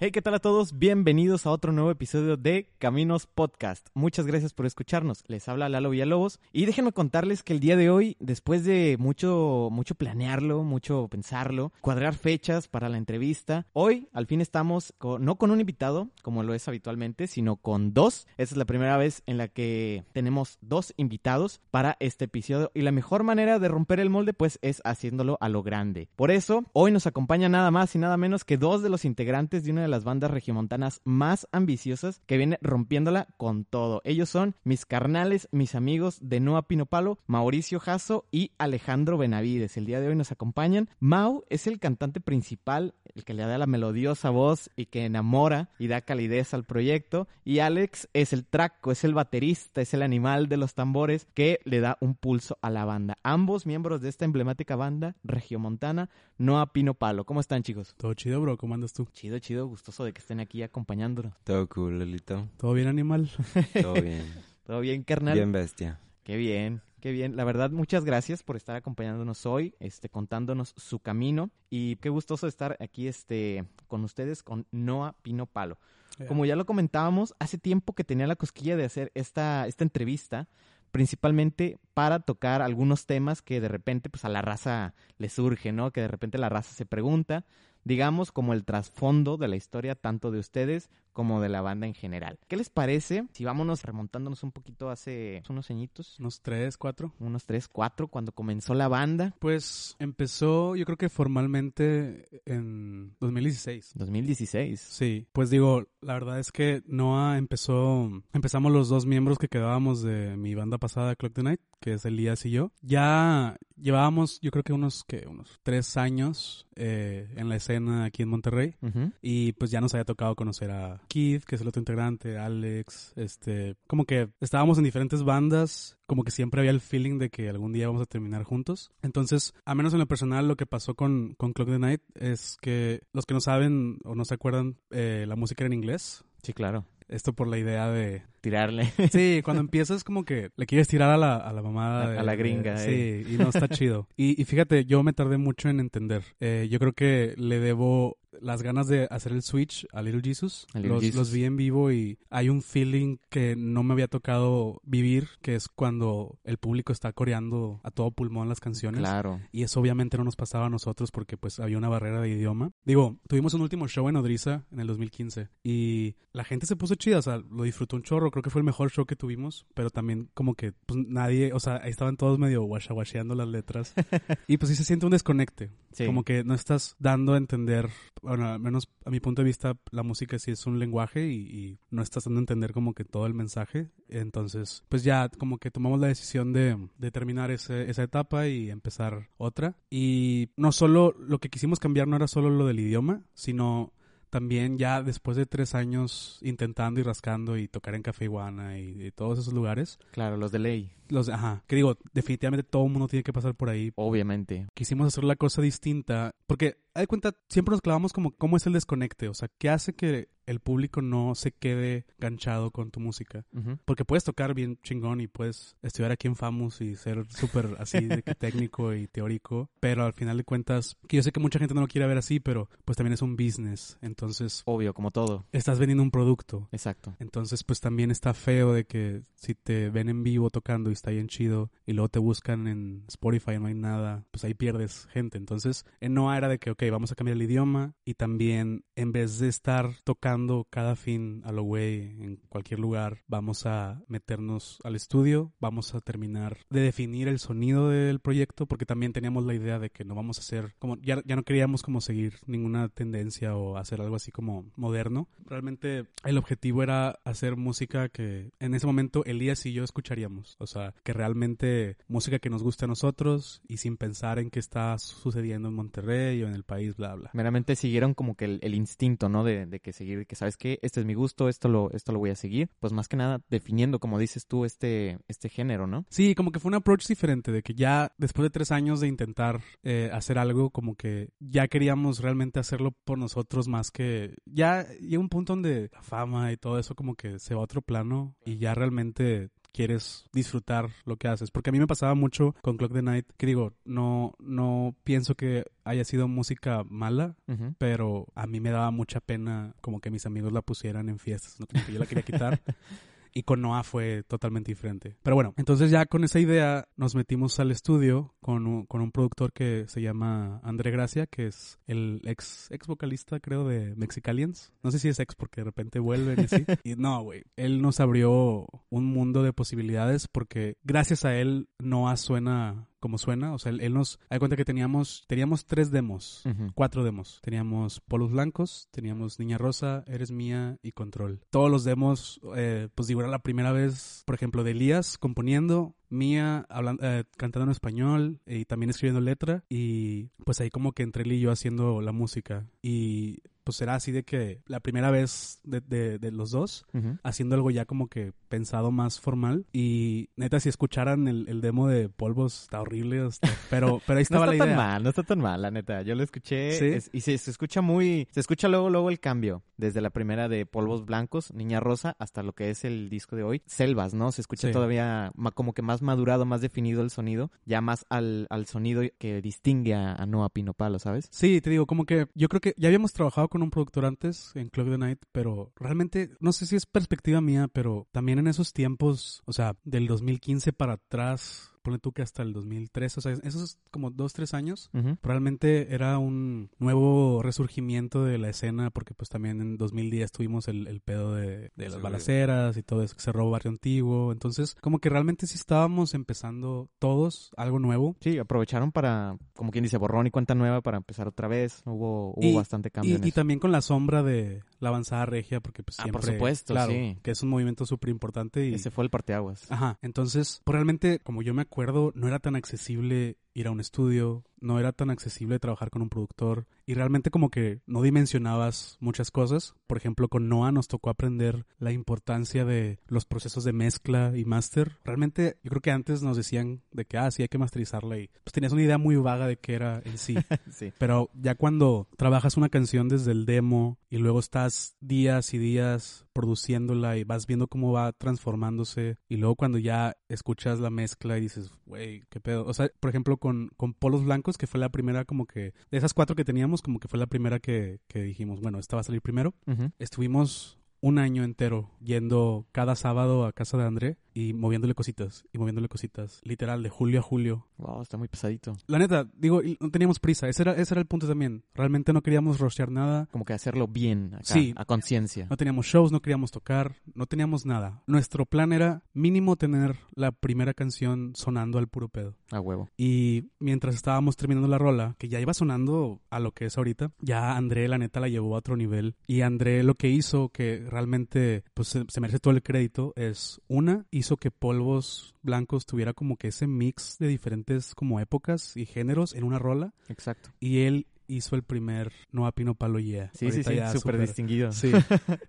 Hey, 0.00 0.12
¿qué 0.12 0.22
tal 0.22 0.34
a 0.34 0.38
todos? 0.38 0.78
Bienvenidos 0.78 1.44
a 1.44 1.50
otro 1.50 1.72
nuevo 1.72 1.90
episodio 1.90 2.36
de 2.36 2.70
Caminos 2.78 3.26
Podcast. 3.26 3.88
Muchas 3.94 4.26
gracias 4.26 4.54
por 4.54 4.64
escucharnos. 4.64 5.24
Les 5.26 5.48
habla 5.48 5.68
Lalo 5.68 5.90
Villalobos 5.90 6.38
y 6.52 6.66
déjenme 6.66 6.92
contarles 6.92 7.42
que 7.42 7.52
el 7.52 7.58
día 7.58 7.76
de 7.76 7.90
hoy, 7.90 8.16
después 8.20 8.64
de 8.64 8.94
mucho 8.96 9.70
mucho 9.72 9.96
planearlo, 9.96 10.62
mucho 10.62 11.08
pensarlo, 11.08 11.72
cuadrar 11.80 12.14
fechas 12.14 12.68
para 12.68 12.88
la 12.88 12.96
entrevista, 12.96 13.66
hoy 13.72 14.06
al 14.12 14.26
fin 14.26 14.40
estamos 14.40 14.94
con, 14.98 15.24
no 15.24 15.34
con 15.34 15.50
un 15.50 15.58
invitado, 15.58 16.10
como 16.22 16.44
lo 16.44 16.54
es 16.54 16.68
habitualmente, 16.68 17.26
sino 17.26 17.56
con 17.56 17.92
dos. 17.92 18.28
Esta 18.36 18.54
es 18.54 18.56
la 18.56 18.66
primera 18.66 18.98
vez 18.98 19.24
en 19.26 19.36
la 19.36 19.48
que 19.48 20.04
tenemos 20.12 20.58
dos 20.60 20.94
invitados 20.96 21.60
para 21.72 21.96
este 21.98 22.26
episodio 22.26 22.70
y 22.72 22.82
la 22.82 22.92
mejor 22.92 23.24
manera 23.24 23.58
de 23.58 23.66
romper 23.66 23.98
el 23.98 24.10
molde 24.10 24.32
pues 24.32 24.60
es 24.62 24.80
haciéndolo 24.84 25.38
a 25.40 25.48
lo 25.48 25.64
grande. 25.64 26.08
Por 26.14 26.30
eso, 26.30 26.62
hoy 26.72 26.92
nos 26.92 27.08
acompaña 27.08 27.48
nada 27.48 27.72
más 27.72 27.96
y 27.96 27.98
nada 27.98 28.16
menos 28.16 28.44
que 28.44 28.58
dos 28.58 28.80
de 28.84 28.90
los 28.90 29.04
integrantes 29.04 29.64
de 29.64 29.72
una 29.72 29.82
de 29.82 29.87
las 29.88 30.04
bandas 30.04 30.30
regiomontanas 30.30 31.00
más 31.04 31.48
ambiciosas 31.52 32.20
que 32.26 32.36
viene 32.36 32.58
rompiéndola 32.62 33.28
con 33.36 33.64
todo. 33.64 34.00
Ellos 34.04 34.28
son 34.28 34.54
mis 34.64 34.86
carnales, 34.86 35.48
mis 35.52 35.74
amigos 35.74 36.18
de 36.20 36.40
Noa 36.40 36.68
Pinopalo, 36.68 37.18
Mauricio 37.26 37.80
Jasso 37.80 38.26
y 38.30 38.52
Alejandro 38.58 39.18
Benavides. 39.18 39.76
El 39.76 39.86
día 39.86 40.00
de 40.00 40.08
hoy 40.08 40.16
nos 40.16 40.32
acompañan. 40.32 40.88
Mau 41.00 41.44
es 41.48 41.66
el 41.66 41.78
cantante 41.78 42.20
principal, 42.20 42.94
el 43.14 43.24
que 43.24 43.34
le 43.34 43.44
da 43.44 43.58
la 43.58 43.66
melodiosa 43.66 44.30
voz 44.30 44.70
y 44.76 44.86
que 44.86 45.04
enamora 45.04 45.70
y 45.78 45.88
da 45.88 46.00
calidez 46.00 46.54
al 46.54 46.64
proyecto. 46.64 47.28
Y 47.44 47.60
Alex 47.60 48.08
es 48.12 48.32
el 48.32 48.44
traco, 48.44 48.92
es 48.92 49.04
el 49.04 49.14
baterista, 49.14 49.80
es 49.80 49.94
el 49.94 50.02
animal 50.02 50.48
de 50.48 50.56
los 50.56 50.74
tambores 50.74 51.26
que 51.34 51.60
le 51.64 51.80
da 51.80 51.98
un 52.00 52.14
pulso 52.14 52.58
a 52.62 52.70
la 52.70 52.84
banda. 52.84 53.16
Ambos 53.22 53.66
miembros 53.66 54.00
de 54.00 54.08
esta 54.08 54.24
emblemática 54.24 54.76
banda 54.76 55.16
regiomontana, 55.24 56.10
Noa 56.36 56.72
Pinopalo. 56.72 57.24
¿Cómo 57.24 57.40
están, 57.40 57.62
chicos? 57.62 57.94
Todo 57.96 58.14
chido, 58.14 58.40
bro. 58.40 58.56
¿Cómo 58.56 58.74
andas 58.74 58.92
tú? 58.92 59.06
Chido, 59.12 59.38
chido, 59.38 59.68
gustoso 59.78 60.04
de 60.04 60.12
que 60.12 60.18
estén 60.18 60.40
aquí 60.40 60.64
acompañándonos. 60.64 61.32
Todo 61.44 61.68
cool, 61.68 62.00
Lolito. 62.00 62.48
¿Todo 62.56 62.72
bien, 62.72 62.88
animal? 62.88 63.30
Todo 63.80 63.94
bien. 63.94 64.24
¿Todo 64.66 64.80
bien, 64.80 65.04
carnal? 65.04 65.34
Bien 65.34 65.52
bestia. 65.52 66.00
Qué 66.24 66.36
bien, 66.36 66.82
qué 67.00 67.12
bien. 67.12 67.36
La 67.36 67.44
verdad, 67.44 67.70
muchas 67.70 68.04
gracias 68.04 68.42
por 68.42 68.56
estar 68.56 68.74
acompañándonos 68.74 69.46
hoy, 69.46 69.76
este, 69.78 70.08
contándonos 70.08 70.74
su 70.76 70.98
camino. 70.98 71.50
Y 71.70 71.94
qué 71.96 72.08
gustoso 72.08 72.48
estar 72.48 72.76
aquí, 72.80 73.06
este, 73.06 73.66
con 73.86 74.02
ustedes, 74.02 74.42
con 74.42 74.66
Noah 74.72 75.14
Pino 75.22 75.46
Palo. 75.46 75.78
Como 76.26 76.44
ya 76.44 76.56
lo 76.56 76.66
comentábamos, 76.66 77.36
hace 77.38 77.56
tiempo 77.56 77.94
que 77.94 78.02
tenía 78.02 78.26
la 78.26 78.34
cosquilla 78.34 78.76
de 78.76 78.84
hacer 78.84 79.12
esta, 79.14 79.68
esta 79.68 79.84
entrevista, 79.84 80.48
principalmente 80.90 81.78
para 81.94 82.18
tocar 82.18 82.62
algunos 82.62 83.06
temas 83.06 83.42
que 83.42 83.60
de 83.60 83.68
repente, 83.68 84.10
pues 84.10 84.24
a 84.24 84.28
la 84.28 84.42
raza 84.42 84.94
le 85.18 85.28
surge, 85.28 85.70
¿no? 85.70 85.92
Que 85.92 86.00
de 86.00 86.08
repente 86.08 86.36
la 86.36 86.48
raza 86.48 86.74
se 86.74 86.86
pregunta 86.86 87.44
digamos, 87.84 88.32
como 88.32 88.52
el 88.52 88.64
trasfondo 88.64 89.36
de 89.36 89.48
la 89.48 89.56
historia 89.56 89.94
tanto 89.94 90.30
de 90.30 90.38
ustedes 90.38 90.90
como 91.18 91.40
de 91.40 91.48
la 91.48 91.62
banda 91.62 91.88
en 91.88 91.94
general. 91.94 92.38
¿Qué 92.46 92.56
les 92.56 92.70
parece 92.70 93.26
si 93.32 93.44
vámonos 93.44 93.82
remontándonos 93.82 94.44
un 94.44 94.52
poquito 94.52 94.88
hace 94.88 95.42
unos 95.48 95.68
añitos? 95.68 96.16
Unos 96.20 96.42
tres, 96.42 96.76
cuatro. 96.76 97.12
Unos 97.18 97.44
tres, 97.44 97.66
cuatro, 97.66 98.06
cuando 98.06 98.30
comenzó 98.30 98.72
la 98.72 98.86
banda. 98.86 99.34
Pues 99.40 99.96
empezó, 99.98 100.76
yo 100.76 100.84
creo 100.84 100.96
que 100.96 101.08
formalmente 101.08 102.28
en 102.46 103.16
2016. 103.18 103.94
2016. 103.96 104.80
Sí, 104.80 105.26
pues 105.32 105.50
digo, 105.50 105.88
la 106.00 106.14
verdad 106.14 106.38
es 106.38 106.52
que 106.52 106.84
Noah 106.86 107.36
empezó, 107.36 108.08
empezamos 108.32 108.70
los 108.70 108.88
dos 108.88 109.04
miembros 109.04 109.38
que 109.38 109.48
quedábamos 109.48 110.02
de 110.02 110.36
mi 110.36 110.54
banda 110.54 110.78
pasada, 110.78 111.16
Clock 111.16 111.32
the 111.34 111.42
Night, 111.42 111.60
que 111.80 111.94
es 111.94 112.04
Elías 112.04 112.44
y 112.46 112.50
yo. 112.50 112.72
Ya 112.82 113.56
llevábamos, 113.76 114.40
yo 114.40 114.50
creo 114.50 114.64
que 114.64 114.72
unos, 114.72 115.04
que 115.04 115.26
unos 115.26 115.60
tres 115.62 115.96
años 115.96 116.66
eh, 116.76 117.28
en 117.36 117.48
la 117.48 117.56
escena 117.56 118.04
aquí 118.04 118.22
en 118.22 118.28
Monterrey. 118.28 118.74
Y 119.22 119.52
pues 119.52 119.70
ya 119.70 119.80
nos 119.80 119.94
había 119.94 120.04
tocado 120.04 120.34
conocer 120.34 120.70
a 120.70 121.00
Keith, 121.08 121.44
que 121.44 121.56
es 121.56 121.60
el 121.60 121.68
otro 121.68 121.80
integrante, 121.80 122.38
Alex, 122.38 123.12
este, 123.16 123.76
como 123.86 124.04
que 124.04 124.30
estábamos 124.40 124.78
en 124.78 124.84
diferentes 124.84 125.22
bandas, 125.22 125.98
como 126.06 126.24
que 126.24 126.30
siempre 126.30 126.60
había 126.60 126.70
el 126.70 126.80
feeling 126.80 127.18
de 127.18 127.30
que 127.30 127.48
algún 127.48 127.72
día 127.72 127.86
vamos 127.86 128.02
a 128.02 128.06
terminar 128.06 128.42
juntos. 128.44 128.90
Entonces, 129.02 129.54
a 129.64 129.74
menos 129.74 129.92
en 129.92 130.00
lo 130.00 130.06
personal, 130.06 130.48
lo 130.48 130.56
que 130.56 130.66
pasó 130.66 130.94
con, 130.94 131.34
con 131.34 131.52
Clock 131.52 131.68
the 131.68 131.78
Night 131.78 132.02
es 132.14 132.56
que 132.60 133.02
los 133.12 133.26
que 133.26 133.34
no 133.34 133.40
saben 133.40 133.98
o 134.04 134.14
no 134.14 134.24
se 134.24 134.34
acuerdan, 134.34 134.76
eh, 134.90 135.24
la 135.26 135.36
música 135.36 135.64
era 135.64 135.68
en 135.68 135.80
inglés. 135.80 136.24
Sí, 136.42 136.52
claro. 136.52 136.86
Esto 137.08 137.32
por 137.32 137.48
la 137.48 137.58
idea 137.58 137.90
de... 137.90 138.22
Tirarle. 138.40 138.92
Sí, 139.10 139.40
cuando 139.44 139.60
empiezas 139.60 140.04
como 140.04 140.24
que 140.24 140.50
le 140.56 140.66
quieres 140.66 140.88
tirar 140.88 141.10
a 141.10 141.16
la, 141.16 141.36
a 141.36 141.52
la 141.52 141.62
mamada. 141.62 142.16
A, 142.16 142.20
a 142.20 142.22
la 142.22 142.36
gringa. 142.36 142.76
sí, 142.76 143.24
y 143.28 143.36
no 143.36 143.48
está 143.48 143.68
chido. 143.68 144.08
Y, 144.16 144.40
y, 144.40 144.44
fíjate, 144.44 144.84
yo 144.84 145.02
me 145.02 145.12
tardé 145.12 145.38
mucho 145.38 145.68
en 145.68 145.80
entender. 145.80 146.22
Eh, 146.40 146.68
yo 146.70 146.78
creo 146.78 146.92
que 146.92 147.34
le 147.36 147.58
debo 147.60 148.18
las 148.40 148.62
ganas 148.62 148.88
de 148.88 149.06
hacer 149.10 149.32
el 149.32 149.42
switch 149.42 149.86
a 149.92 150.02
Little 150.02 150.22
Jesus. 150.22 150.66
Little 150.74 150.90
los, 150.90 151.00
Jesus. 151.00 151.16
los, 151.16 151.32
vi 151.32 151.44
en 151.44 151.56
vivo 151.56 151.92
y 151.92 152.18
hay 152.30 152.48
un 152.48 152.62
feeling 152.62 153.18
que 153.30 153.56
no 153.56 153.82
me 153.82 153.92
había 153.92 154.08
tocado 154.08 154.80
vivir, 154.84 155.28
que 155.42 155.54
es 155.54 155.68
cuando 155.68 156.38
el 156.44 156.58
público 156.58 156.92
está 156.92 157.12
coreando 157.12 157.80
a 157.82 157.90
todo 157.90 158.10
pulmón 158.10 158.48
las 158.48 158.60
canciones. 158.60 159.00
Claro. 159.00 159.40
Y 159.52 159.62
eso 159.62 159.80
obviamente 159.80 160.18
no 160.18 160.24
nos 160.24 160.36
pasaba 160.36 160.66
a 160.66 160.70
nosotros 160.70 161.10
porque 161.10 161.36
pues 161.36 161.60
había 161.60 161.78
una 161.78 161.88
barrera 161.88 162.20
de 162.20 162.28
idioma. 162.28 162.70
Digo, 162.84 163.18
tuvimos 163.28 163.54
un 163.54 163.62
último 163.62 163.88
show 163.88 164.08
en 164.08 164.16
Odriza 164.16 164.64
en 164.70 164.80
el 164.80 164.86
2015 164.86 165.48
y 165.62 166.16
la 166.32 166.44
gente 166.44 166.66
se 166.66 166.76
puso 166.76 166.94
chida, 166.94 167.18
o 167.18 167.22
sea, 167.22 167.38
lo 167.38 167.64
disfrutó 167.64 167.96
un 167.96 168.02
chorro, 168.02 168.30
creo 168.30 168.42
que 168.42 168.50
fue 168.50 168.60
el 168.60 168.64
mejor 168.64 168.90
show 168.90 169.06
que 169.06 169.16
tuvimos, 169.16 169.66
pero 169.74 169.90
también 169.90 170.30
como 170.34 170.54
que 170.54 170.72
pues 170.72 171.00
nadie, 171.06 171.52
o 171.52 171.60
sea, 171.60 171.80
ahí 171.82 171.90
estaban 171.90 172.16
todos 172.16 172.38
medio 172.38 172.62
guachawasheando 172.62 173.34
las 173.34 173.48
letras 173.48 173.94
y 174.46 174.56
pues 174.56 174.70
sí 174.70 174.76
se 174.76 174.84
siente 174.84 175.06
un 175.06 175.12
desconecte, 175.12 175.70
sí. 175.92 176.06
como 176.06 176.22
que 176.22 176.44
no 176.44 176.54
estás 176.54 176.94
dando 176.98 177.34
a 177.34 177.38
entender 177.38 177.88
bueno, 178.28 178.48
al 178.48 178.60
menos 178.60 178.88
a 179.04 179.10
mi 179.10 179.20
punto 179.20 179.42
de 179.42 179.46
vista, 179.46 179.76
la 179.90 180.02
música 180.02 180.38
sí 180.38 180.50
es 180.50 180.66
un 180.66 180.78
lenguaje 180.78 181.26
y, 181.26 181.34
y, 181.34 181.78
no 181.90 182.02
estás 182.02 182.24
dando 182.24 182.38
a 182.38 182.42
entender 182.42 182.72
como 182.72 182.94
que 182.94 183.04
todo 183.04 183.26
el 183.26 183.34
mensaje. 183.34 183.90
Entonces, 184.08 184.84
pues 184.88 185.02
ya 185.04 185.28
como 185.28 185.58
que 185.58 185.70
tomamos 185.70 186.00
la 186.00 186.08
decisión 186.08 186.52
de, 186.52 186.76
de 186.98 187.10
terminar 187.10 187.50
ese, 187.50 187.90
esa 187.90 188.02
etapa 188.02 188.46
y 188.46 188.70
empezar 188.70 189.28
otra. 189.36 189.76
Y 189.90 190.50
no 190.56 190.72
solo 190.72 191.14
lo 191.18 191.38
que 191.38 191.48
quisimos 191.48 191.80
cambiar 191.80 192.08
no 192.08 192.16
era 192.16 192.28
solo 192.28 192.50
lo 192.50 192.66
del 192.66 192.80
idioma, 192.80 193.22
sino 193.34 193.92
también 194.30 194.78
ya 194.78 195.02
después 195.02 195.36
de 195.36 195.46
tres 195.46 195.74
años 195.74 196.38
intentando 196.42 197.00
y 197.00 197.02
rascando 197.02 197.56
y 197.56 197.68
tocar 197.68 197.94
en 197.94 198.02
Café 198.02 198.24
Iguana 198.24 198.78
y, 198.78 199.06
y, 199.06 199.10
todos 199.10 199.38
esos 199.38 199.54
lugares. 199.54 199.98
Claro, 200.12 200.36
los 200.36 200.52
de 200.52 200.58
ley. 200.58 200.97
Los, 201.08 201.28
ajá, 201.28 201.62
que 201.66 201.76
digo, 201.76 201.96
definitivamente 202.12 202.68
todo 202.68 202.84
el 202.84 202.92
mundo 202.92 203.08
tiene 203.08 203.22
que 203.22 203.32
pasar 203.32 203.54
por 203.54 203.68
ahí. 203.68 203.92
Obviamente. 203.96 204.66
Quisimos 204.74 205.06
hacer 205.06 205.24
la 205.24 205.36
cosa 205.36 205.62
distinta, 205.62 206.34
porque, 206.46 206.78
hay 206.94 207.06
cuenta, 207.06 207.34
siempre 207.48 207.72
nos 207.72 207.80
clavamos 207.80 208.12
como 208.12 208.32
cómo 208.32 208.56
es 208.56 208.66
el 208.66 208.72
desconecte, 208.72 209.28
o 209.28 209.34
sea, 209.34 209.48
qué 209.58 209.70
hace 209.70 209.94
que 209.94 210.28
el 210.48 210.60
público 210.60 211.02
no 211.02 211.34
se 211.34 211.52
quede 211.52 212.06
ganchado 212.18 212.70
con 212.70 212.90
tu 212.90 213.00
música. 213.00 213.44
Uh 213.52 213.58
-huh. 213.60 213.78
Porque 213.84 214.06
puedes 214.06 214.24
tocar 214.24 214.54
bien 214.54 214.78
chingón 214.82 215.20
y 215.20 215.26
puedes 215.26 215.76
estudiar 215.82 216.10
aquí 216.10 216.26
en 216.26 216.36
Famous 216.36 216.80
y 216.80 216.96
ser 216.96 217.26
súper 217.30 217.76
así 217.78 218.00
de 218.06 218.22
que 218.22 218.34
técnico 218.34 218.94
y 218.94 219.06
teórico, 219.08 219.70
pero 219.78 220.04
al 220.04 220.14
final 220.14 220.38
de 220.38 220.44
cuentas, 220.44 220.96
que 221.06 221.18
yo 221.18 221.22
sé 221.22 221.32
que 221.32 221.40
mucha 221.40 221.58
gente 221.58 221.74
no 221.74 221.82
lo 221.82 221.86
quiere 221.86 222.06
ver 222.06 222.16
así, 222.16 222.40
pero 222.40 222.70
pues 222.86 222.96
también 222.96 223.12
es 223.12 223.22
un 223.22 223.36
business, 223.36 223.98
entonces... 224.00 224.62
Obvio, 224.64 224.94
como 224.94 225.10
todo. 225.10 225.44
Estás 225.52 225.78
vendiendo 225.78 226.02
un 226.02 226.10
producto. 226.10 226.68
Exacto. 226.72 227.14
Entonces 227.18 227.62
pues 227.62 227.80
también 227.80 228.10
está 228.10 228.32
feo 228.32 228.72
de 228.72 228.84
que 228.86 229.22
si 229.34 229.54
te 229.54 229.90
ven 229.90 230.08
en 230.08 230.22
vivo 230.22 230.48
tocando 230.48 230.88
y 230.90 230.94
está 230.98 231.10
bien 231.10 231.28
chido 231.28 231.70
y 231.86 231.92
luego 231.92 232.08
te 232.08 232.18
buscan 232.18 232.66
en 232.66 233.04
Spotify 233.08 233.58
no 233.58 233.66
hay 233.66 233.74
nada, 233.74 234.24
pues 234.30 234.44
ahí 234.44 234.54
pierdes 234.54 235.06
gente. 235.12 235.38
Entonces 235.38 235.84
en 236.00 236.14
Noah 236.14 236.36
era 236.36 236.48
de 236.48 236.58
que, 236.58 236.70
ok, 236.70 236.82
vamos 236.90 237.12
a 237.12 237.14
cambiar 237.14 237.36
el 237.36 237.42
idioma 237.42 237.94
y 238.04 238.14
también 238.14 238.84
en 238.96 239.12
vez 239.12 239.38
de 239.38 239.48
estar 239.48 239.90
tocando 240.04 240.66
cada 240.70 240.96
fin 240.96 241.42
a 241.44 241.52
lo 241.52 241.62
güey 241.62 242.22
en 242.22 242.40
cualquier 242.48 242.80
lugar, 242.80 243.22
vamos 243.26 243.66
a 243.66 244.02
meternos 244.08 244.78
al 244.84 244.96
estudio, 244.96 245.52
vamos 245.60 245.94
a 245.94 246.00
terminar 246.00 246.58
de 246.70 246.80
definir 246.80 247.28
el 247.28 247.38
sonido 247.38 247.88
del 247.88 248.20
proyecto, 248.20 248.66
porque 248.66 248.86
también 248.86 249.12
teníamos 249.12 249.44
la 249.44 249.54
idea 249.54 249.78
de 249.78 249.90
que 249.90 250.04
no 250.04 250.14
vamos 250.14 250.38
a 250.38 250.40
hacer, 250.40 250.74
como 250.78 250.96
ya, 250.98 251.22
ya 251.24 251.36
no 251.36 251.42
queríamos 251.42 251.82
como 251.82 252.00
seguir 252.00 252.34
ninguna 252.46 252.88
tendencia 252.88 253.56
o 253.56 253.76
hacer 253.76 254.00
algo 254.00 254.16
así 254.16 254.32
como 254.32 254.66
moderno. 254.76 255.28
Realmente 255.44 256.06
el 256.24 256.38
objetivo 256.38 256.82
era 256.82 257.18
hacer 257.24 257.56
música 257.56 258.08
que 258.08 258.50
en 258.58 258.74
ese 258.74 258.86
momento 258.86 259.24
Elías 259.24 259.64
y 259.66 259.72
yo 259.72 259.84
escucharíamos, 259.84 260.56
o 260.58 260.66
sea, 260.66 260.87
que 261.02 261.12
realmente 261.12 261.96
música 262.08 262.38
que 262.38 262.50
nos 262.50 262.62
guste 262.62 262.84
a 262.84 262.88
nosotros 262.88 263.62
y 263.68 263.78
sin 263.78 263.96
pensar 263.96 264.38
en 264.38 264.50
qué 264.50 264.58
está 264.58 264.98
sucediendo 264.98 265.68
en 265.68 265.74
Monterrey 265.74 266.42
o 266.42 266.48
en 266.48 266.54
el 266.54 266.64
país, 266.64 266.96
bla, 266.96 267.14
bla. 267.14 267.30
Meramente 267.32 267.76
siguieron 267.76 268.14
como 268.14 268.34
que 268.34 268.44
el, 268.44 268.58
el 268.62 268.74
instinto, 268.74 269.28
¿no? 269.28 269.44
De, 269.44 269.66
de 269.66 269.80
que 269.80 269.92
seguir 269.92 270.26
que, 270.26 270.36
¿sabes 270.36 270.56
qué? 270.56 270.78
Este 270.82 271.00
es 271.00 271.06
mi 271.06 271.14
gusto, 271.14 271.48
esto 271.48 271.68
lo, 271.68 271.90
esto 271.92 272.12
lo 272.12 272.18
voy 272.18 272.30
a 272.30 272.36
seguir. 272.36 272.70
Pues 272.80 272.92
más 272.92 273.08
que 273.08 273.16
nada 273.16 273.40
definiendo, 273.48 273.98
como 273.98 274.18
dices 274.18 274.46
tú, 274.46 274.64
este, 274.64 275.18
este 275.28 275.48
género, 275.48 275.86
¿no? 275.86 276.06
Sí, 276.10 276.34
como 276.34 276.52
que 276.52 276.60
fue 276.60 276.68
un 276.68 276.74
approach 276.74 277.06
diferente, 277.06 277.52
de 277.52 277.62
que 277.62 277.74
ya 277.74 278.12
después 278.18 278.44
de 278.44 278.50
tres 278.50 278.72
años 278.72 279.00
de 279.00 279.08
intentar 279.08 279.60
eh, 279.82 280.10
hacer 280.12 280.38
algo, 280.38 280.70
como 280.70 280.94
que 280.94 281.30
ya 281.38 281.68
queríamos 281.68 282.20
realmente 282.20 282.60
hacerlo 282.60 282.92
por 283.04 283.18
nosotros 283.18 283.68
más 283.68 283.90
que... 283.90 284.34
Ya 284.46 284.86
llega 285.00 285.20
un 285.20 285.28
punto 285.28 285.52
donde 285.52 285.90
la 285.92 286.02
fama 286.02 286.52
y 286.52 286.56
todo 286.56 286.78
eso 286.78 286.94
como 286.94 287.14
que 287.14 287.38
se 287.38 287.54
va 287.54 287.60
a 287.60 287.64
otro 287.64 287.82
plano 287.82 288.36
y 288.44 288.58
ya 288.58 288.74
realmente 288.74 289.50
quieres 289.72 290.26
disfrutar 290.32 290.90
lo 291.04 291.16
que 291.16 291.28
haces. 291.28 291.50
Porque 291.50 291.70
a 291.70 291.72
mí 291.72 291.78
me 291.78 291.86
pasaba 291.86 292.14
mucho 292.14 292.54
con 292.62 292.76
Clock 292.76 292.92
the 292.92 293.02
Night, 293.02 293.26
que 293.36 293.46
digo, 293.46 293.74
no, 293.84 294.34
no 294.38 294.94
pienso 295.04 295.34
que 295.34 295.64
haya 295.84 296.04
sido 296.04 296.28
música 296.28 296.84
mala, 296.84 297.36
pero 297.78 298.26
a 298.34 298.46
mí 298.46 298.60
me 298.60 298.70
daba 298.70 298.90
mucha 298.90 299.20
pena 299.20 299.74
como 299.80 300.00
que 300.00 300.10
mis 300.10 300.26
amigos 300.26 300.52
la 300.52 300.62
pusieran 300.62 301.08
en 301.08 301.18
fiestas, 301.18 301.58
¿no? 301.60 301.66
Como 301.66 301.84
que 301.84 301.92
yo 301.92 301.98
la 301.98 302.06
quería 302.06 302.24
quitar. 302.24 302.60
Y 303.38 303.44
con 303.44 303.60
Noah 303.60 303.84
fue 303.84 304.24
totalmente 304.24 304.72
diferente. 304.72 305.16
Pero 305.22 305.36
bueno, 305.36 305.54
entonces 305.56 305.92
ya 305.92 306.06
con 306.06 306.24
esa 306.24 306.40
idea 306.40 306.88
nos 306.96 307.14
metimos 307.14 307.60
al 307.60 307.70
estudio 307.70 308.34
con 308.40 308.66
un, 308.66 308.84
con 308.84 309.00
un 309.00 309.12
productor 309.12 309.52
que 309.52 309.84
se 309.86 310.02
llama 310.02 310.60
André 310.64 310.90
Gracia, 310.90 311.28
que 311.28 311.46
es 311.46 311.78
el 311.86 312.20
ex, 312.24 312.68
ex 312.72 312.88
vocalista, 312.88 313.38
creo, 313.38 313.64
de 313.68 313.94
Mexicalians. 313.94 314.72
No 314.82 314.90
sé 314.90 314.98
si 314.98 315.08
es 315.08 315.20
ex 315.20 315.36
porque 315.36 315.60
de 315.60 315.66
repente 315.66 316.00
vuelven 316.00 316.40
y 316.40 316.44
así. 316.46 316.64
Y 316.82 316.96
no, 316.96 317.22
güey. 317.22 317.44
Él 317.54 317.80
nos 317.80 318.00
abrió 318.00 318.66
un 318.88 319.04
mundo 319.04 319.44
de 319.44 319.52
posibilidades 319.52 320.26
porque 320.26 320.74
gracias 320.82 321.24
a 321.24 321.36
él 321.36 321.68
Noah 321.78 322.16
suena 322.16 322.87
como 323.00 323.18
suena. 323.18 323.52
O 323.52 323.58
sea, 323.58 323.70
él, 323.70 323.80
él 323.80 323.94
nos... 323.94 324.18
Hay 324.28 324.38
cuenta 324.38 324.56
que 324.56 324.64
teníamos, 324.64 325.24
teníamos 325.26 325.66
tres 325.66 325.90
demos 325.90 326.44
cuatro 326.74 327.04
demos. 327.04 327.40
Teníamos 327.42 328.00
Polos 328.00 328.30
Blancos, 328.30 328.88
teníamos 328.90 329.38
Niña 329.38 329.58
Rosa, 329.58 330.04
Eres 330.06 330.30
Mía 330.30 330.78
y 330.82 330.92
Control. 330.92 331.40
Todos 331.50 331.70
los 331.70 331.84
demos, 331.84 332.40
eh, 332.56 332.88
pues 332.94 333.08
digo, 333.08 333.20
era 333.20 333.30
la 333.30 333.40
primera 333.40 333.72
vez, 333.72 334.22
por 334.26 334.34
ejemplo, 334.34 334.64
de 334.64 334.72
Elías 334.72 335.18
componiendo, 335.18 335.94
Mía 336.10 336.66
hablando, 336.68 337.04
eh, 337.04 337.24
cantando 337.36 337.64
en 337.64 337.70
español 337.70 338.40
y 338.46 338.64
también 338.64 338.90
escribiendo 338.90 339.20
letra. 339.20 339.64
Y 339.68 340.28
pues 340.44 340.60
ahí 340.60 340.70
como 340.70 340.92
que 340.92 341.02
entre 341.02 341.24
él 341.24 341.32
y 341.32 341.40
yo 341.40 341.50
haciendo 341.50 342.00
la 342.00 342.12
música. 342.12 342.66
Y 342.82 343.42
pues 343.68 343.82
era 343.82 343.94
así 343.94 344.12
de 344.12 344.22
que 344.22 344.62
la 344.64 344.80
primera 344.80 345.10
vez 345.10 345.60
de, 345.62 345.82
de- 345.82 346.18
de 346.18 346.30
los 346.32 346.50
dos 346.52 346.86
Ujú. 346.94 347.18
haciendo 347.22 347.54
algo 347.54 347.70
ya 347.70 347.84
como 347.84 348.06
que 348.08 348.32
pensado 348.48 348.90
más 348.90 349.20
formal 349.20 349.66
y 349.74 350.30
neta 350.36 350.58
si 350.58 350.70
escucharan 350.70 351.28
el, 351.28 351.46
el 351.50 351.60
demo 351.60 351.86
de 351.86 352.08
polvos 352.08 352.62
está 352.62 352.80
horrible 352.80 353.28
pero 353.68 354.00
pero 354.06 354.18
ahí 354.18 354.24
No 354.30 354.36
estaba 354.38 354.44
está 354.46 354.52
la 354.52 354.58
tan 354.58 354.68
idea 354.68 354.76
mal, 354.76 355.02
no 355.02 355.10
está 355.10 355.22
tan 355.22 355.40
mal, 355.40 355.60
la 355.60 355.70
neta. 355.70 356.00
Yo 356.00 356.14
lo 356.14 356.22
escuché 356.22 356.72
¿Sí? 356.72 356.84
es- 356.86 357.10
y 357.12 357.20
se, 357.20 357.36
se 357.36 357.50
escucha 357.50 357.82
muy... 357.82 358.26
Se 358.30 358.40
escucha 358.40 358.68
luego, 358.68 358.88
luego 358.88 359.10
el 359.10 359.20
cambio. 359.20 359.62
Desde 359.76 360.00
la 360.00 360.10
primera 360.10 360.48
de 360.48 360.64
Polvos 360.66 361.04
Blancos, 361.04 361.52
Niña 361.52 361.78
Rosa, 361.80 362.16
hasta 362.18 362.42
lo 362.42 362.52
que 362.54 362.70
es 362.70 362.84
el 362.84 363.10
disco 363.10 363.36
de 363.36 363.42
hoy. 363.42 363.62
Selvas, 363.66 364.14
¿no? 364.14 364.32
Se 364.32 364.40
escucha 364.40 364.68
Sí. 364.68 364.72
todavía 364.72 365.30
como 365.54 365.72
que 365.74 365.82
más 365.82 366.00
madurado, 366.02 366.44
más 366.46 366.60
definido 366.62 367.02
el 367.02 367.10
sonido. 367.10 367.50
Ya 367.66 367.80
más 367.80 368.06
al, 368.08 368.46
al 368.50 368.66
sonido 368.66 369.02
que 369.18 369.40
distingue 369.42 369.94
a, 369.94 370.14
a 370.14 370.26
Noah 370.26 370.48
Pino 370.50 370.72
Palo, 370.74 370.98
¿sabes? 370.98 371.28
Sí, 371.30 371.60
te 371.60 371.70
digo, 371.70 371.86
como 371.86 372.04
que 372.06 372.26
yo 372.34 372.48
creo 372.48 372.60
que 372.60 372.74
ya 372.76 372.88
habíamos 372.88 373.12
trabajado 373.12 373.48
con 373.48 373.57
un 373.62 373.70
productor 373.70 374.04
antes 374.04 374.52
en 374.54 374.68
Clock 374.68 374.88
the 374.88 374.98
Night, 374.98 375.20
pero 375.32 375.72
realmente 375.76 376.30
no 376.40 376.52
sé 376.52 376.66
si 376.66 376.76
es 376.76 376.86
perspectiva 376.86 377.40
mía, 377.40 377.68
pero 377.72 378.06
también 378.12 378.38
en 378.38 378.46
esos 378.46 378.72
tiempos, 378.72 379.42
o 379.44 379.52
sea, 379.52 379.76
del 379.84 380.06
2015 380.06 380.72
para 380.72 380.94
atrás, 380.94 381.72
ponle 381.88 381.98
tú 381.98 382.12
que 382.12 382.22
hasta 382.22 382.42
el 382.42 382.52
2003, 382.52 383.18
o 383.18 383.20
sea, 383.22 383.32
esos 383.42 383.78
como 383.90 384.10
dos, 384.10 384.32
tres 384.34 384.54
años, 384.54 384.90
Ujú. 384.92 385.16
Probablemente 385.20 385.94
era 385.94 386.18
un 386.18 386.70
nuevo 386.78 387.42
resurgimiento 387.42 388.24
de 388.24 388.38
la 388.38 388.48
escena 388.50 388.90
porque 388.90 389.14
pues 389.14 389.28
también 389.30 389.60
en 389.60 389.76
2010 389.76 390.32
tuvimos 390.32 390.68
el, 390.68 390.86
el 390.86 391.00
pedo 391.00 391.34
de, 391.34 391.70
de 391.74 391.84
las 391.88 391.94
Sí. 391.94 392.00
balaceras 392.02 392.76
y 392.76 392.82
todo 392.82 393.02
eso 393.02 393.14
que 393.16 393.22
cerró 393.22 393.50
Barrio 393.50 393.70
Antiguo. 393.70 394.32
Entonces 394.32 394.74
como 394.80 394.98
que 394.98 395.08
realmente 395.08 395.46
sí 395.46 395.54
estábamos 395.56 396.14
empezando 396.14 396.90
todos 396.98 397.50
algo 397.56 397.78
nuevo. 397.78 398.16
Sí, 398.20 398.38
aprovecharon 398.38 398.92
para, 398.92 399.36
como 399.54 399.70
quien 399.70 399.84
dice, 399.84 399.96
borrón 399.96 400.26
y 400.26 400.30
cuenta 400.30 400.54
nueva 400.54 400.80
para 400.82 400.98
empezar 400.98 401.26
otra 401.28 401.48
vez. 401.48 401.82
Hubo, 401.86 402.32
hubo 402.34 402.42
Y- 402.42 402.54
bastante 402.54 402.90
cambio 402.90 403.12
Y, 403.12 403.16
en 403.16 403.24
y 403.24 403.28
eso. 403.28 403.34
también 403.36 403.58
con 403.60 403.72
la 403.72 403.80
sombra 403.80 404.22
de 404.22 404.62
la 404.80 404.90
avanzada 404.90 405.26
regia 405.26 405.60
porque 405.60 405.82
pues 405.82 405.98
Ah, 406.00 406.04
siempre... 406.04 406.20
por 406.22 406.32
supuesto, 406.32 406.74
claro, 406.74 406.92
sí. 406.92 407.16
Que 407.22 407.30
es 407.32 407.42
un 407.42 407.48
movimiento 407.50 407.86
súper 407.86 408.10
importante 408.10 408.66
y... 408.68 408.74
Ese 408.74 408.90
fue 408.90 409.04
el 409.04 409.10
parteaguas. 409.10 409.70
Ajá, 409.70 409.98
entonces, 410.02 410.60
pues 410.64 410.74
realmente, 410.74 411.18
como 411.20 411.42
yo 411.42 411.54
me 411.54 411.62
acuerdo, 411.62 411.77
no 412.14 412.26
era 412.26 412.40
tan 412.40 412.56
accesible 412.56 413.36
ir 413.60 413.66
a 413.66 413.70
un 413.70 413.80
estudio, 413.80 414.44
no 414.60 414.78
era 414.78 414.92
tan 414.92 415.10
accesible 415.10 415.58
trabajar 415.58 415.90
con 415.90 416.02
un 416.02 416.08
productor 416.08 416.66
y 416.86 416.94
realmente 416.94 417.30
como 417.30 417.50
que 417.50 417.80
no 417.86 418.02
dimensionabas 418.02 418.96
muchas 419.00 419.30
cosas. 419.30 419.74
Por 419.86 419.98
ejemplo, 419.98 420.28
con 420.28 420.48
Noah 420.48 420.72
nos 420.72 420.88
tocó 420.88 421.10
aprender 421.10 421.66
la 421.78 421.92
importancia 421.92 422.64
de 422.64 422.98
los 423.06 423.24
procesos 423.24 423.64
de 423.64 423.72
mezcla 423.72 424.32
y 424.36 424.44
master. 424.44 424.96
Realmente 425.04 425.58
yo 425.62 425.70
creo 425.70 425.82
que 425.82 425.90
antes 425.90 426.22
nos 426.22 426.36
decían 426.36 426.82
de 426.92 427.04
que, 427.04 427.18
ah, 427.18 427.30
sí, 427.30 427.42
hay 427.42 427.48
que 427.48 427.58
masterizarla 427.58 428.18
y 428.18 428.30
pues 428.44 428.52
tenías 428.52 428.72
una 428.72 428.82
idea 428.82 428.98
muy 428.98 429.16
vaga 429.16 429.46
de 429.46 429.58
qué 429.58 429.74
era 429.74 430.00
en 430.04 430.18
sí. 430.18 430.36
sí. 430.72 430.92
Pero 430.98 431.30
ya 431.34 431.54
cuando 431.54 432.08
trabajas 432.16 432.56
una 432.56 432.68
canción 432.68 433.08
desde 433.08 433.32
el 433.32 433.46
demo 433.46 433.98
y 434.10 434.18
luego 434.18 434.40
estás 434.40 434.96
días 435.00 435.52
y 435.54 435.58
días 435.58 436.26
produciéndola 436.32 437.16
y 437.16 437.24
vas 437.24 437.46
viendo 437.46 437.66
cómo 437.66 437.92
va 437.92 438.12
transformándose 438.12 439.16
y 439.28 439.36
luego 439.36 439.56
cuando 439.56 439.78
ya 439.78 440.16
escuchas 440.28 440.78
la 440.78 440.90
mezcla 440.90 441.36
y 441.36 441.40
dices, 441.40 441.72
güey, 441.84 442.24
qué 442.30 442.38
pedo. 442.40 442.64
O 442.64 442.74
sea, 442.74 442.90
por 443.00 443.10
ejemplo, 443.10 443.38
con, 443.38 443.47
con 443.76 443.94
Polos 443.94 444.24
Blancos, 444.24 444.58
que 444.58 444.66
fue 444.66 444.80
la 444.80 444.88
primera 444.88 445.24
como 445.24 445.46
que, 445.46 445.72
de 445.90 445.98
esas 445.98 446.14
cuatro 446.14 446.36
que 446.36 446.44
teníamos, 446.44 446.82
como 446.82 447.00
que 447.00 447.08
fue 447.08 447.18
la 447.18 447.26
primera 447.26 447.58
que, 447.58 448.00
que 448.08 448.22
dijimos, 448.22 448.60
bueno, 448.60 448.78
esta 448.78 448.96
va 448.96 449.00
a 449.00 449.04
salir 449.04 449.22
primero. 449.22 449.54
Estuvimos 449.98 450.78
un 451.00 451.18
año 451.18 451.44
entero 451.44 451.90
yendo 452.00 452.66
cada 452.72 452.96
sábado 452.96 453.44
a 453.44 453.52
casa 453.52 453.78
de 453.78 453.84
André 453.84 454.16
y 454.38 454.52
moviéndole 454.52 454.94
cositas 454.94 455.44
y 455.52 455.58
moviéndole 455.58 455.88
cositas, 455.88 456.40
literal, 456.44 456.80
de 456.84 456.90
julio 456.90 457.18
a 457.18 457.22
julio. 457.22 457.66
Wow, 457.78 458.02
está 458.02 458.16
muy 458.16 458.28
pesadito. 458.28 458.76
La 458.86 458.98
neta, 459.00 459.28
digo, 459.34 459.60
no 459.80 459.90
teníamos 459.90 460.20
prisa. 460.20 460.48
Ese 460.48 460.62
era, 460.62 460.74
ese 460.74 460.94
era 460.94 461.00
el 461.00 461.06
punto 461.08 461.26
también. 461.26 461.64
Realmente 461.74 462.12
no 462.12 462.22
queríamos 462.22 462.60
rushear 462.60 462.88
nada. 462.88 463.26
Como 463.32 463.44
que 463.44 463.52
hacerlo 463.52 463.88
bien 463.88 464.34
acá, 464.34 464.44
Sí. 464.44 464.74
a 464.76 464.84
conciencia. 464.84 465.48
No 465.50 465.56
teníamos 465.56 465.86
shows, 465.86 466.12
no 466.12 466.20
queríamos 466.22 466.52
tocar, 466.52 466.94
no 467.14 467.26
teníamos 467.26 467.66
nada. 467.66 468.02
Nuestro 468.06 468.46
plan 468.46 468.72
era 468.72 469.02
mínimo 469.12 469.56
tener 469.56 469.96
la 470.14 470.30
primera 470.30 470.72
canción 470.72 471.32
sonando 471.34 471.78
al 471.78 471.88
puro 471.88 472.08
pedo. 472.08 472.36
A 472.52 472.60
huevo. 472.60 472.88
Y 472.96 473.46
mientras 473.58 473.96
estábamos 473.96 474.36
terminando 474.36 474.68
la 474.68 474.78
rola, 474.78 475.16
que 475.18 475.28
ya 475.28 475.40
iba 475.40 475.52
sonando 475.52 476.20
a 476.30 476.38
lo 476.38 476.52
que 476.52 476.66
es 476.66 476.78
ahorita, 476.78 477.10
ya 477.20 477.56
André 477.56 477.88
la 477.88 477.98
neta 477.98 478.20
la 478.20 478.28
llevó 478.28 478.54
a 478.54 478.58
otro 478.58 478.76
nivel. 478.76 479.16
Y 479.26 479.40
André 479.40 479.82
lo 479.82 479.94
que 479.94 480.08
hizo, 480.08 480.50
que 480.50 480.86
realmente 480.88 481.64
pues 481.74 481.88
se, 481.88 482.04
se 482.08 482.20
merece 482.20 482.38
todo 482.38 482.54
el 482.54 482.62
crédito, 482.62 483.12
es 483.16 483.60
una, 483.66 484.06
hizo 484.12 484.27
que 484.36 484.50
Polvos 484.50 485.34
Blancos 485.42 485.86
tuviera 485.86 486.12
como 486.12 486.36
que 486.36 486.48
ese 486.48 486.66
mix 486.66 487.16
de 487.18 487.28
diferentes 487.28 487.94
como 487.94 488.20
épocas 488.20 488.76
y 488.76 488.86
géneros 488.86 489.34
en 489.34 489.44
una 489.44 489.58
rola. 489.58 489.94
Exacto. 490.08 490.50
Y 490.60 490.80
él 490.80 491.06
hizo 491.30 491.56
el 491.56 491.62
primer 491.62 492.10
Noa 492.32 492.52
Pino 492.52 492.74
Palo 492.74 492.98
Yeah. 492.98 493.30
Sí, 493.34 493.50
sí, 493.52 493.60
Ahorita 493.64 493.92
sí, 493.92 493.98
súper 493.98 494.14
súper- 494.14 494.20
distinguido. 494.26 494.72
Sí, 494.72 494.90